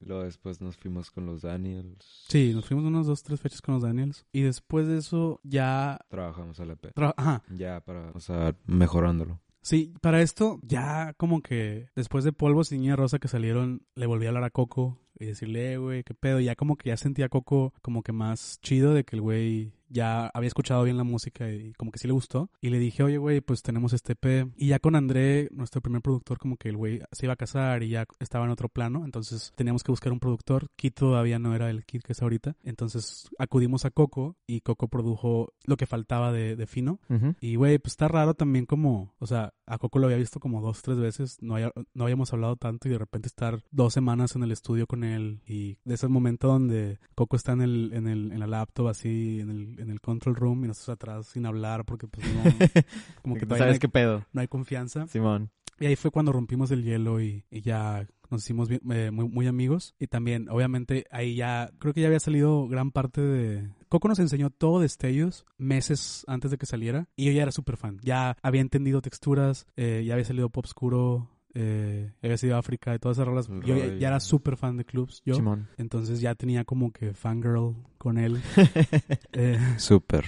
Luego 0.00 0.24
después 0.24 0.60
nos 0.60 0.76
fuimos 0.76 1.10
con 1.10 1.24
los 1.26 1.42
Daniels. 1.42 2.24
Sí, 2.28 2.52
nos 2.52 2.66
fuimos 2.66 2.84
unos 2.84 3.06
dos, 3.06 3.22
tres 3.22 3.40
fechas 3.40 3.62
con 3.62 3.74
los 3.74 3.82
Daniels. 3.82 4.26
Y 4.30 4.42
después 4.42 4.86
de 4.86 4.98
eso 4.98 5.40
ya... 5.42 5.98
Trabajamos 6.10 6.60
al 6.60 6.70
EP. 6.72 6.92
tra- 6.94 7.14
Ajá, 7.16 7.42
Ya 7.50 7.80
para, 7.80 8.10
o 8.12 8.20
sea, 8.20 8.54
mejorándolo. 8.66 9.40
Sí, 9.62 9.94
para 10.02 10.20
esto 10.20 10.60
ya 10.62 11.14
como 11.14 11.40
que 11.40 11.88
después 11.96 12.24
de 12.24 12.32
Polvos 12.32 12.70
y 12.72 12.78
Niña 12.78 12.94
Rosa 12.94 13.18
que 13.18 13.26
salieron, 13.28 13.82
le 13.94 14.06
volví 14.06 14.26
a 14.26 14.28
hablar 14.28 14.44
a 14.44 14.50
Coco 14.50 14.98
y 15.18 15.26
decirle, 15.26 15.74
"Eh, 15.74 15.76
güey, 15.78 16.04
qué 16.04 16.14
pedo. 16.14 16.40
Ya 16.40 16.54
como 16.56 16.76
que 16.76 16.88
ya 16.90 16.96
sentía 16.96 17.26
a 17.26 17.28
Coco 17.28 17.72
como 17.82 18.02
que 18.02 18.12
más 18.12 18.58
chido 18.62 18.94
de 18.94 19.04
que 19.04 19.16
el 19.16 19.22
güey 19.22 19.72
ya 19.88 20.26
había 20.34 20.48
escuchado 20.48 20.82
bien 20.84 20.96
la 20.96 21.04
música 21.04 21.50
y 21.50 21.72
como 21.74 21.90
que 21.92 21.98
sí 21.98 22.06
le 22.06 22.12
gustó. 22.12 22.50
Y 22.60 22.70
le 22.70 22.78
dije, 22.78 23.02
oye, 23.02 23.18
güey, 23.18 23.40
pues 23.40 23.62
tenemos 23.62 23.92
este 23.92 24.12
EP. 24.12 24.48
Y 24.56 24.68
ya 24.68 24.78
con 24.78 24.96
André, 24.96 25.48
nuestro 25.52 25.80
primer 25.80 26.02
productor, 26.02 26.38
como 26.38 26.56
que 26.56 26.68
el 26.68 26.76
güey 26.76 27.00
se 27.12 27.26
iba 27.26 27.32
a 27.34 27.36
casar 27.36 27.82
y 27.82 27.88
ya 27.90 28.06
estaba 28.18 28.44
en 28.44 28.50
otro 28.50 28.68
plano. 28.68 29.04
Entonces 29.04 29.52
teníamos 29.56 29.82
que 29.82 29.92
buscar 29.92 30.12
un 30.12 30.20
productor. 30.20 30.68
Kit 30.76 30.94
todavía 30.94 31.38
no 31.38 31.54
era 31.54 31.70
el 31.70 31.84
Kit 31.84 32.02
que 32.02 32.12
es 32.12 32.22
ahorita. 32.22 32.56
Entonces 32.64 33.28
acudimos 33.38 33.84
a 33.84 33.90
Coco 33.90 34.36
y 34.46 34.60
Coco 34.60 34.88
produjo 34.88 35.52
lo 35.64 35.76
que 35.76 35.86
faltaba 35.86 36.32
de, 36.32 36.56
de 36.56 36.66
Fino. 36.66 37.00
Y, 37.40 37.56
güey, 37.56 37.78
pues 37.78 37.92
está 37.92 38.08
raro 38.08 38.34
también 38.34 38.66
como, 38.66 39.14
o 39.18 39.26
sea, 39.26 39.52
a 39.66 39.78
Coco 39.78 39.98
lo 39.98 40.06
había 40.06 40.18
visto 40.18 40.40
como 40.40 40.60
dos, 40.60 40.82
tres 40.82 40.98
veces, 40.98 41.38
no, 41.40 41.54
haya- 41.56 41.72
no 41.94 42.04
habíamos 42.04 42.32
hablado 42.32 42.56
tanto 42.56 42.88
y 42.88 42.92
de 42.92 42.98
repente 42.98 43.26
estar 43.28 43.62
dos 43.70 43.92
semanas 43.94 44.36
en 44.36 44.42
el 44.42 44.52
estudio 44.52 44.86
con 44.86 45.04
él 45.04 45.40
y 45.46 45.78
de 45.84 45.94
ese 45.94 46.08
momento 46.08 46.48
donde 46.48 46.98
Coco 47.14 47.36
está 47.36 47.52
en 47.52 47.62
el, 47.62 47.92
en 47.92 48.06
el, 48.08 48.32
en 48.32 48.40
la 48.40 48.46
laptop 48.46 48.88
así, 48.88 49.40
en 49.40 49.50
el, 49.50 49.75
en 49.78 49.90
el 49.90 50.00
control 50.00 50.36
room 50.36 50.64
y 50.64 50.68
nosotros 50.68 50.94
atrás 50.94 51.26
sin 51.28 51.46
hablar 51.46 51.84
porque 51.84 52.06
pues 52.08 52.26
no, 52.34 52.42
como 53.22 53.34
que 53.34 53.40
¿Tú 53.40 53.46
todavía 53.46 53.48
no 53.48 53.56
¿Sabes 53.58 53.74
hay, 53.74 53.78
qué 53.80 53.88
pedo? 53.88 54.24
no 54.32 54.40
hay 54.40 54.48
confianza. 54.48 55.06
Simón. 55.08 55.50
Y 55.78 55.86
ahí 55.86 55.96
fue 55.96 56.10
cuando 56.10 56.32
rompimos 56.32 56.70
el 56.70 56.82
hielo 56.84 57.20
y, 57.20 57.44
y 57.50 57.60
ya 57.60 58.06
nos 58.30 58.42
hicimos 58.42 58.68
bien- 58.68 58.80
eh, 58.90 59.10
muy, 59.10 59.28
muy 59.28 59.46
amigos. 59.46 59.94
Y 59.98 60.06
también, 60.06 60.48
obviamente, 60.48 61.04
ahí 61.10 61.36
ya, 61.36 61.70
creo 61.78 61.92
que 61.92 62.00
ya 62.00 62.06
había 62.06 62.18
salido 62.18 62.66
gran 62.66 62.90
parte 62.92 63.20
de... 63.20 63.68
Coco 63.88 64.08
nos 64.08 64.18
enseñó 64.18 64.48
todo 64.50 64.80
destellos 64.80 65.44
meses 65.58 66.24
antes 66.28 66.50
de 66.50 66.56
que 66.58 66.64
saliera. 66.66 67.08
Y 67.14 67.26
yo 67.26 67.32
ya 67.32 67.42
era 67.42 67.52
súper 67.52 67.76
fan. 67.76 67.98
Ya 68.02 68.36
había 68.42 68.62
entendido 68.62 69.02
texturas, 69.02 69.66
eh, 69.76 70.02
ya 70.06 70.14
había 70.14 70.24
salido 70.24 70.48
Pop 70.48 70.64
Oscuro, 70.64 71.28
eh, 71.58 72.12
había 72.22 72.36
sido 72.36 72.56
África 72.58 72.94
y 72.94 72.98
todas 72.98 73.16
esas 73.16 73.26
rolas. 73.26 73.48
Yo 73.64 73.76
ya, 73.76 74.08
era 74.08 74.20
súper 74.20 74.56
fan 74.56 74.76
de 74.76 74.84
clubs, 74.84 75.22
yo. 75.24 75.34
Simón. 75.34 75.68
Entonces 75.78 76.20
ya 76.20 76.34
tenía 76.34 76.64
como 76.64 76.92
que 76.92 77.14
fangirl 77.14 77.74
con 77.98 78.18
él. 78.18 78.40
Eh, 79.32 79.58
Súper. 79.78 80.24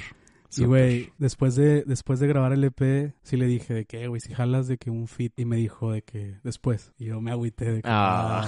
y 0.56 0.64
güey, 0.64 1.12
después 1.18 1.54
de, 1.54 1.84
después 1.86 2.18
de 2.20 2.26
grabar 2.26 2.52
el 2.52 2.64
EP, 2.64 3.14
sí 3.22 3.36
le 3.36 3.46
dije 3.46 3.74
de 3.74 3.84
que, 3.84 4.02
"Eh, 4.04 4.08
güey, 4.08 4.20
si 4.20 4.32
jalas 4.34 4.66
de 4.68 4.78
que 4.78 4.90
un 4.90 5.06
fit. 5.06 5.32
Y 5.36 5.44
me 5.44 5.56
dijo 5.56 5.92
de 5.92 6.02
que 6.02 6.36
después. 6.42 6.92
Y 6.98 7.06
yo 7.06 7.20
me 7.20 7.30
agüité 7.30 7.70
de 7.72 7.82
que. 7.82 7.88
Ah. 7.90 8.42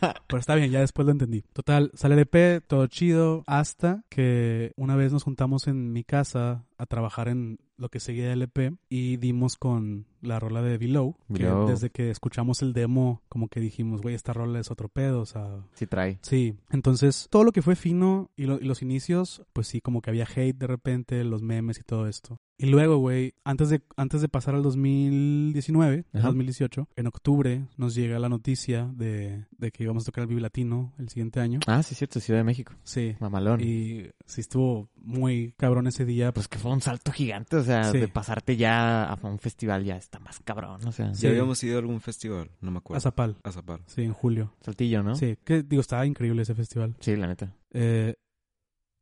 "Ah". 0.00 0.14
Pero 0.26 0.40
está 0.40 0.56
bien, 0.56 0.70
ya 0.72 0.80
después 0.80 1.06
lo 1.06 1.12
entendí. 1.12 1.42
Total, 1.52 1.92
sale 1.94 2.14
el 2.14 2.20
EP, 2.26 2.60
todo 2.66 2.86
chido. 2.88 3.44
Hasta 3.46 4.02
que 4.08 4.72
una 4.76 4.96
vez 4.96 5.12
nos 5.12 5.22
juntamos 5.22 5.68
en 5.68 5.92
mi 5.92 6.02
casa 6.02 6.64
a 6.82 6.86
trabajar 6.86 7.28
en 7.28 7.58
lo 7.76 7.88
que 7.88 8.00
seguía 8.00 8.28
del 8.28 8.42
EP 8.42 8.74
y 8.88 9.16
dimos 9.16 9.56
con 9.56 10.06
la 10.20 10.38
rola 10.40 10.62
de 10.62 10.78
Below. 10.78 11.16
Que 11.34 11.44
desde 11.68 11.90
que 11.90 12.10
escuchamos 12.10 12.60
el 12.62 12.72
demo, 12.72 13.22
como 13.28 13.48
que 13.48 13.60
dijimos, 13.60 14.02
güey, 14.02 14.14
esta 14.14 14.32
rola 14.32 14.58
es 14.60 14.70
otro 14.70 14.88
pedo, 14.88 15.20
o 15.20 15.26
sea, 15.26 15.64
Sí 15.74 15.86
trae. 15.86 16.18
Sí, 16.22 16.54
entonces 16.70 17.26
todo 17.30 17.44
lo 17.44 17.52
que 17.52 17.62
fue 17.62 17.76
fino 17.76 18.30
y, 18.36 18.46
lo- 18.46 18.60
y 18.60 18.64
los 18.64 18.82
inicios, 18.82 19.42
pues 19.52 19.66
sí, 19.68 19.80
como 19.80 20.00
que 20.02 20.10
había 20.10 20.26
hate 20.34 20.56
de 20.56 20.66
repente, 20.66 21.22
los 21.24 21.42
memes 21.42 21.78
y 21.78 21.82
todo 21.82 22.06
esto. 22.08 22.38
Y 22.58 22.66
luego, 22.66 22.98
güey, 22.98 23.34
antes 23.44 23.70
de, 23.70 23.80
antes 23.96 24.20
de 24.20 24.28
pasar 24.28 24.54
al 24.54 24.62
2019, 24.62 26.04
Ajá. 26.12 26.26
2018, 26.28 26.88
en 26.96 27.06
octubre 27.06 27.66
nos 27.76 27.94
llega 27.94 28.18
la 28.18 28.28
noticia 28.28 28.90
de, 28.94 29.46
de 29.58 29.70
que 29.72 29.82
íbamos 29.84 30.04
a 30.04 30.06
tocar 30.06 30.22
el 30.22 30.28
Vive 30.28 30.40
Latino 30.40 30.92
el 30.98 31.08
siguiente 31.08 31.40
año. 31.40 31.60
Ah, 31.66 31.82
sí, 31.82 31.94
cierto, 31.94 32.20
Ciudad 32.20 32.40
de 32.40 32.44
México. 32.44 32.74
Sí. 32.84 33.16
Mamalón. 33.20 33.60
Y 33.60 34.06
sí 34.26 34.40
estuvo 34.40 34.88
muy 34.96 35.54
cabrón 35.56 35.86
ese 35.88 36.04
día. 36.04 36.32
Pues 36.32 36.46
que 36.48 36.58
fue 36.58 36.70
un 36.72 36.80
salto 36.80 37.12
gigante, 37.12 37.56
o 37.56 37.62
sea, 37.62 37.84
Sí. 37.92 37.98
de 37.98 38.08
pasarte 38.08 38.56
ya 38.56 39.04
a 39.04 39.18
un 39.26 39.38
festival 39.38 39.84
ya 39.84 39.96
está 39.96 40.18
más 40.18 40.40
cabrón, 40.40 40.84
o 40.86 40.92
sea, 40.92 41.14
Sí. 41.14 41.22
Ya 41.22 41.30
habíamos 41.30 41.62
ido 41.62 41.76
a 41.76 41.80
algún 41.80 42.00
festival, 42.00 42.50
no 42.60 42.70
me 42.70 42.78
A 42.78 42.80
acuerdo. 42.80 43.00
Zapal. 43.00 43.36
A 43.44 43.52
Zapal. 43.52 43.80
Sí, 43.86 44.02
en 44.02 44.12
julio. 44.12 44.54
saltillo, 44.62 45.02
¿no? 45.02 45.14
Sí, 45.14 45.36
que 45.44 45.62
digo, 45.62 45.80
estaba 45.80 46.06
increíble 46.06 46.42
ese 46.42 46.54
festival. 46.54 46.96
Sí, 47.00 47.14
la 47.16 47.26
neta. 47.26 47.54
Eh, 47.72 48.14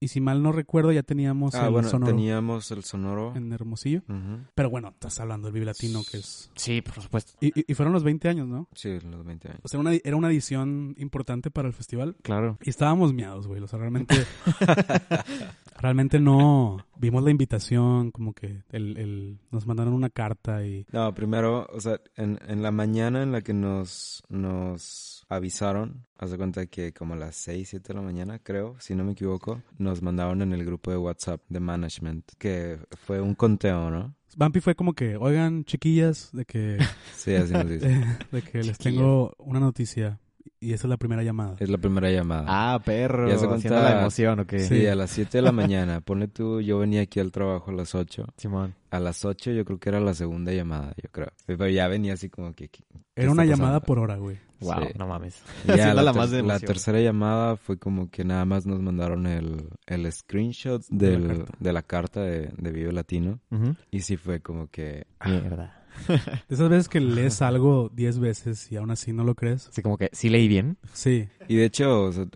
y 0.00 0.08
si 0.08 0.20
mal 0.20 0.42
no 0.42 0.50
recuerdo, 0.50 0.90
ya 0.92 1.02
teníamos 1.02 1.54
Ah, 1.54 1.66
el 1.66 1.72
bueno, 1.72 1.88
sonoro 1.88 2.10
teníamos 2.12 2.70
el 2.70 2.82
sonoro. 2.84 3.34
en 3.36 3.52
Hermosillo. 3.52 4.02
Pero 4.54 4.70
bueno, 4.70 4.88
estás 4.88 5.20
hablando 5.20 5.46
del 5.48 5.52
Vive 5.54 5.66
Latino, 5.66 6.00
que 6.10 6.16
es... 6.18 6.50
Sí, 6.56 6.80
por 6.80 7.00
supuesto. 7.02 7.32
Y, 7.40 7.48
y- 7.60 7.64
y 7.68 7.74
fueron 7.74 7.92
los 7.92 8.02
20 8.02 8.28
años, 8.28 8.48
¿no? 8.48 8.66
Sí, 8.74 8.98
los 9.00 9.24
20 9.24 9.48
años. 9.48 9.60
O 9.62 9.68
sea, 9.68 9.78
una, 9.78 9.92
era 9.92 10.16
una 10.16 10.28
edición 10.30 10.94
importante 10.98 11.50
para 11.50 11.68
el 11.68 11.74
festival. 11.74 12.16
Claro. 12.22 12.58
Y 12.62 12.70
estábamos 12.70 13.12
miados, 13.12 13.46
güey. 13.46 13.60
O 13.62 13.66
sea, 13.68 13.78
realmente... 13.78 14.16
realmente 15.78 16.18
no... 16.20 16.78
Vimos 16.96 17.22
la 17.24 17.30
invitación, 17.30 18.10
como 18.10 18.34
que 18.34 18.62
el, 18.70 18.96
el- 18.98 19.38
nos 19.50 19.66
mandaron 19.66 19.94
una 19.94 20.10
carta 20.10 20.66
y... 20.66 20.86
No, 20.92 21.14
primero, 21.14 21.66
o 21.72 21.80
sea, 21.80 21.98
en, 22.16 22.38
en 22.46 22.62
la 22.62 22.70
mañana 22.70 23.22
en 23.22 23.32
la 23.32 23.40
que 23.40 23.54
nos, 23.54 24.22
nos 24.28 25.19
avisaron, 25.30 26.04
haz 26.18 26.30
de 26.32 26.36
cuenta 26.36 26.66
que 26.66 26.92
como 26.92 27.14
a 27.14 27.16
las 27.16 27.36
6, 27.36 27.68
7 27.70 27.88
de 27.88 27.94
la 27.94 28.02
mañana, 28.02 28.38
creo, 28.38 28.76
si 28.80 28.94
no 28.94 29.04
me 29.04 29.12
equivoco, 29.12 29.62
nos 29.78 30.02
mandaron 30.02 30.42
en 30.42 30.52
el 30.52 30.64
grupo 30.64 30.90
de 30.90 30.96
WhatsApp 30.98 31.40
de 31.48 31.60
management, 31.60 32.30
que 32.36 32.78
fue 33.06 33.20
un 33.20 33.34
conteo, 33.34 33.90
¿no? 33.90 34.14
Bumpy 34.36 34.60
fue 34.60 34.74
como 34.74 34.92
que, 34.92 35.16
oigan, 35.16 35.64
chiquillas, 35.64 36.30
de 36.32 36.44
que, 36.44 36.78
Sí, 37.16 37.34
así 37.34 37.52
nos 37.52 37.68
dice. 37.68 38.04
de 38.32 38.42
que 38.42 38.62
les 38.62 38.76
tengo 38.78 39.34
una 39.38 39.60
noticia. 39.60 40.20
Y 40.62 40.74
esa 40.74 40.86
es 40.86 40.90
la 40.90 40.96
primera 40.98 41.22
llamada. 41.22 41.56
Es 41.58 41.70
la 41.70 41.78
primera 41.78 42.10
llamada. 42.10 42.44
Ah, 42.46 42.78
perro. 42.84 43.28
Ya 43.28 43.38
se 43.38 43.46
cuenta- 43.46 43.82
la 43.82 44.00
emoción, 44.00 44.40
¿o 44.40 44.46
qué? 44.46 44.58
Sí, 44.60 44.86
a 44.86 44.94
las 44.94 45.10
7 45.10 45.38
de 45.38 45.42
la 45.42 45.52
mañana. 45.52 46.00
Ponle 46.02 46.28
tú, 46.28 46.60
yo 46.60 46.78
venía 46.78 47.00
aquí 47.00 47.18
al 47.18 47.32
trabajo 47.32 47.70
a 47.70 47.74
las 47.74 47.94
8. 47.94 48.26
Simón. 48.36 48.74
A 48.90 49.00
las 49.00 49.24
8 49.24 49.52
yo 49.52 49.64
creo 49.64 49.78
que 49.78 49.88
era 49.88 50.00
la 50.00 50.12
segunda 50.12 50.52
llamada, 50.52 50.92
yo 51.02 51.08
creo. 51.10 51.28
Pero 51.46 51.66
ya 51.68 51.88
venía 51.88 52.12
así 52.12 52.28
como 52.28 52.52
que... 52.54 52.68
¿qué- 52.68 52.84
qué 52.90 52.98
Era 53.22 53.32
una 53.32 53.44
llamada 53.46 53.80
por 53.80 53.98
hora, 53.98 54.16
güey. 54.16 54.38
Wow, 54.60 54.82
Sí. 54.86 54.92
no 54.98 55.06
mames. 55.06 55.42
Ya 55.66 55.94
la, 55.94 56.12
más 56.12 56.60
tercera 56.60 57.00
llamada 57.00 57.56
fue 57.56 57.78
como 57.78 58.10
que 58.10 58.24
nada 58.24 58.44
más 58.44 58.66
nos 58.66 58.80
mandaron 58.80 59.26
el, 59.26 59.68
el 59.86 60.12
screenshot 60.12 60.82
De 60.88 61.18
la 61.18 61.28
del- 61.28 61.38
carta. 61.38 61.56
de 61.58 61.72
la 61.72 61.82
carta 61.82 62.20
de, 62.22 62.52
de 62.56 62.72
Vive 62.72 62.92
Latino. 62.92 63.40
Y 63.90 64.00
sí 64.02 64.16
fue 64.16 64.40
como 64.40 64.68
que... 64.68 65.06
ah, 65.18 65.28
Mierda. 65.28 65.76
De 66.08 66.54
esas 66.54 66.68
veces 66.68 66.88
que 66.88 67.00
lees 67.00 67.42
algo 67.42 67.90
10 67.92 68.20
veces 68.20 68.70
y 68.70 68.76
aún 68.76 68.90
así 68.92 69.12
no 69.12 69.24
lo 69.24 69.34
crees. 69.34 69.68
Así 69.68 69.82
como 69.82 69.98
que 69.98 70.08
sí 70.12 70.30
leí 70.30 70.46
bien. 70.46 70.76
Sí. 70.92 71.28
Y 71.48 71.56
de 71.56 71.64
hecho, 71.64 72.04
o 72.04 72.12
sea, 72.12 72.26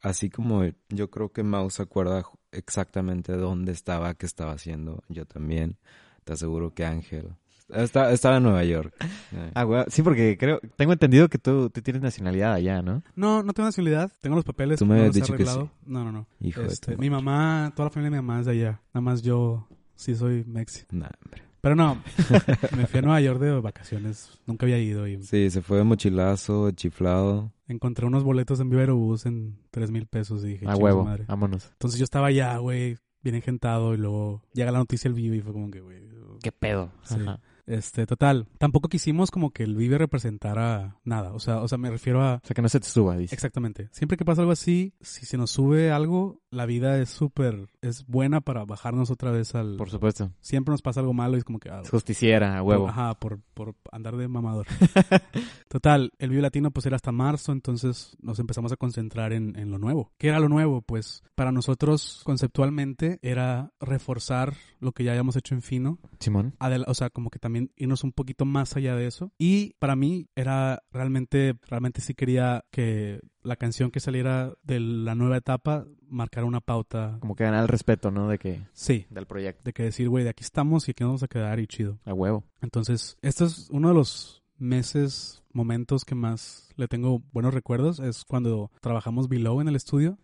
así 0.00 0.30
como 0.30 0.62
yo 0.88 1.10
creo 1.10 1.30
que 1.30 1.42
Mau 1.42 1.68
se 1.70 1.82
acuerda 1.82 2.22
exactamente 2.52 3.32
dónde 3.36 3.72
estaba, 3.72 4.14
qué 4.14 4.26
estaba 4.26 4.52
haciendo, 4.52 5.02
yo 5.08 5.26
también. 5.26 5.76
Te 6.24 6.34
aseguro 6.34 6.72
que 6.72 6.84
Ángel... 6.84 7.34
Está, 7.72 8.12
estaba 8.12 8.36
en 8.38 8.42
Nueva 8.44 8.64
York. 8.64 8.94
Ah, 9.54 9.64
güey. 9.64 9.84
Sí, 9.88 10.02
porque 10.02 10.36
creo, 10.38 10.60
tengo 10.76 10.92
entendido 10.92 11.28
que 11.28 11.38
tú, 11.38 11.70
tú 11.70 11.80
tienes 11.82 12.02
nacionalidad 12.02 12.52
allá, 12.54 12.82
¿no? 12.82 13.02
No, 13.16 13.42
no 13.42 13.52
tengo 13.52 13.68
nacionalidad. 13.68 14.10
Tengo 14.20 14.36
los 14.36 14.44
papeles. 14.44 14.78
Tú 14.78 14.86
me 14.86 14.94
no 14.94 15.00
habías 15.00 15.08
los 15.08 15.16
he 15.16 15.20
dicho 15.20 15.36
que 15.36 15.42
arreglado. 15.44 15.70
No, 15.86 16.04
no, 16.04 16.12
no. 16.12 16.26
Hijo 16.40 16.60
de 16.62 16.68
Este, 16.68 16.94
tu 16.94 17.00
mi 17.00 17.10
mamá, 17.10 17.72
toda 17.74 17.86
la 17.86 17.90
familia 17.90 18.10
de 18.16 18.20
mi 18.22 18.26
mamá 18.26 18.40
es 18.40 18.46
de 18.46 18.52
allá. 18.52 18.80
Nada 18.94 19.00
más 19.02 19.22
yo 19.22 19.66
sí 19.94 20.14
soy 20.14 20.44
mexi. 20.46 20.84
Nah, 20.90 21.08
hombre. 21.24 21.42
Pero 21.60 21.74
no, 21.76 22.02
me 22.76 22.86
fui 22.86 22.98
a 22.98 23.02
Nueva 23.02 23.20
York 23.20 23.38
de 23.40 23.60
vacaciones. 23.60 24.38
Nunca 24.46 24.64
había 24.66 24.78
ido 24.78 25.06
y 25.06 25.22
Sí, 25.22 25.50
se 25.50 25.60
fue 25.62 25.78
de 25.78 25.84
mochilazo, 25.84 26.70
chiflado. 26.72 27.52
encontré 27.68 28.06
unos 28.06 28.24
boletos 28.24 28.60
en 28.60 28.70
Viva 28.70 28.80
Aerobús 28.82 29.26
en 29.26 29.58
tres 29.70 29.90
mil 29.90 30.06
pesos 30.06 30.42
y 30.44 30.48
dije, 30.48 30.64
A 30.66 30.70
"Chingue 30.72 30.76
su 30.78 30.84
huevo. 30.84 31.04
madre". 31.04 31.24
Vámonos. 31.28 31.68
Entonces 31.72 31.98
yo 31.98 32.04
estaba 32.04 32.28
allá, 32.28 32.56
güey, 32.58 32.96
bien 33.22 33.34
engentado 33.36 33.94
y 33.94 33.98
luego 33.98 34.42
llega 34.54 34.70
la 34.72 34.78
noticia 34.78 35.08
el 35.08 35.14
Vive 35.14 35.36
y 35.36 35.40
fue 35.42 35.52
como 35.52 35.70
que, 35.70 35.80
güey. 35.80 36.00
¿Qué 36.42 36.50
pedo? 36.52 36.90
Sí. 37.02 37.16
Ajá. 37.20 37.38
Este, 37.70 38.06
total. 38.06 38.46
Tampoco 38.58 38.88
quisimos 38.88 39.30
como 39.30 39.50
que 39.52 39.62
el 39.62 39.76
Vive 39.76 39.96
representara 39.98 40.96
nada. 41.04 41.32
O 41.32 41.38
sea, 41.40 41.60
o 41.62 41.68
sea, 41.68 41.78
me 41.78 41.90
refiero 41.90 42.22
a 42.22 42.36
O 42.42 42.46
sea, 42.46 42.54
que 42.54 42.62
no 42.62 42.68
se 42.68 42.80
te 42.80 42.86
suba, 42.88 43.16
dice. 43.16 43.34
Exactamente. 43.34 43.88
Siempre 43.92 44.16
que 44.16 44.24
pasa 44.24 44.40
algo 44.42 44.52
así, 44.52 44.94
si 45.00 45.24
se 45.26 45.36
nos 45.36 45.50
sube 45.50 45.90
algo, 45.92 46.40
la 46.50 46.66
vida 46.66 46.98
es 47.00 47.10
súper, 47.10 47.68
es 47.80 48.06
buena 48.06 48.40
para 48.40 48.64
bajarnos 48.64 49.10
otra 49.10 49.30
vez 49.30 49.54
al... 49.54 49.76
Por 49.76 49.88
supuesto. 49.90 50.32
Siempre 50.40 50.72
nos 50.72 50.82
pasa 50.82 51.00
algo 51.00 51.12
malo 51.12 51.36
y 51.36 51.38
es 51.38 51.44
como 51.44 51.58
que... 51.60 51.70
ah, 51.70 51.80
Es 51.84 51.90
justiciera, 51.90 52.58
a 52.58 52.62
huevo. 52.62 52.88
Ajá, 52.88 53.14
por, 53.14 53.40
por 53.54 53.74
andar 53.92 54.16
de 54.16 54.26
mamador. 54.28 54.66
Total, 55.68 56.12
el 56.18 56.30
Vive 56.30 56.42
Latino 56.42 56.70
pues 56.70 56.86
era 56.86 56.96
hasta 56.96 57.12
marzo, 57.12 57.52
entonces 57.52 58.16
nos 58.20 58.38
empezamos 58.38 58.72
a 58.72 58.76
concentrar 58.76 59.32
en, 59.32 59.56
en 59.58 59.70
lo 59.70 59.78
nuevo. 59.78 60.12
¿Qué 60.18 60.28
era 60.28 60.40
lo 60.40 60.48
nuevo? 60.48 60.82
Pues 60.82 61.22
para 61.34 61.52
nosotros 61.52 62.22
conceptualmente 62.24 63.18
era 63.22 63.72
reforzar 63.80 64.54
lo 64.80 64.92
que 64.92 65.04
ya 65.04 65.12
habíamos 65.12 65.36
hecho 65.36 65.54
en 65.54 65.62
Fino 65.62 65.98
Simón. 66.18 66.54
adel- 66.58 66.84
o 66.86 66.94
sea, 66.94 67.10
como 67.10 67.30
que 67.30 67.38
también 67.38 67.59
irnos 67.76 68.04
un 68.04 68.12
poquito 68.12 68.44
más 68.44 68.76
allá 68.76 68.94
de 68.96 69.06
eso. 69.06 69.32
Y 69.38 69.74
para 69.78 69.96
mí 69.96 70.28
era 70.34 70.82
realmente, 70.92 71.54
realmente 71.68 72.00
sí 72.00 72.14
quería 72.14 72.64
que 72.70 73.20
la 73.42 73.56
canción 73.56 73.90
que 73.90 74.00
saliera 74.00 74.52
de 74.62 74.80
la 74.80 75.14
nueva 75.14 75.36
etapa 75.38 75.86
marcara 76.08 76.46
una 76.46 76.60
pauta. 76.60 77.18
Como 77.20 77.36
que 77.36 77.44
ganar 77.44 77.62
el 77.62 77.68
respeto, 77.68 78.10
¿no? 78.10 78.28
De 78.28 78.38
que, 78.38 78.60
Sí, 78.72 79.06
del 79.10 79.26
proyecto. 79.26 79.62
de 79.64 79.72
que 79.72 79.84
decir, 79.84 80.08
güey, 80.08 80.24
de 80.24 80.30
aquí 80.30 80.42
estamos 80.44 80.88
y 80.88 80.90
aquí 80.90 81.02
nos 81.04 81.10
vamos 81.10 81.22
a 81.22 81.28
quedar 81.28 81.58
y 81.60 81.66
chido. 81.66 81.98
A 82.04 82.12
huevo. 82.14 82.44
Entonces, 82.60 83.16
esto 83.22 83.44
es 83.44 83.68
uno 83.70 83.88
de 83.88 83.94
los 83.94 84.42
meses 84.58 85.39
momentos 85.52 86.04
que 86.04 86.14
más 86.14 86.68
le 86.76 86.88
tengo 86.88 87.22
buenos 87.32 87.54
recuerdos 87.54 88.00
es 88.00 88.24
cuando 88.24 88.70
trabajamos 88.80 89.28
Below 89.28 89.60
en 89.60 89.68
el 89.68 89.76
estudio. 89.76 90.18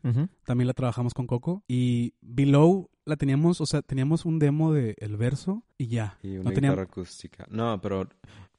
También 0.44 0.66
la 0.66 0.74
trabajamos 0.74 1.14
con 1.14 1.26
Coco. 1.26 1.62
Y 1.68 2.14
Below 2.20 2.88
la 3.04 3.16
teníamos, 3.16 3.60
o 3.60 3.66
sea, 3.66 3.82
teníamos 3.82 4.24
un 4.24 4.38
demo 4.38 4.72
de 4.72 4.94
el 4.98 5.16
verso 5.16 5.62
y 5.78 5.86
ya. 5.88 6.18
Y 6.22 6.36
una 6.38 6.50
No 6.50 6.80
acústica. 6.82 7.46
No, 7.50 7.80
pero 7.80 8.08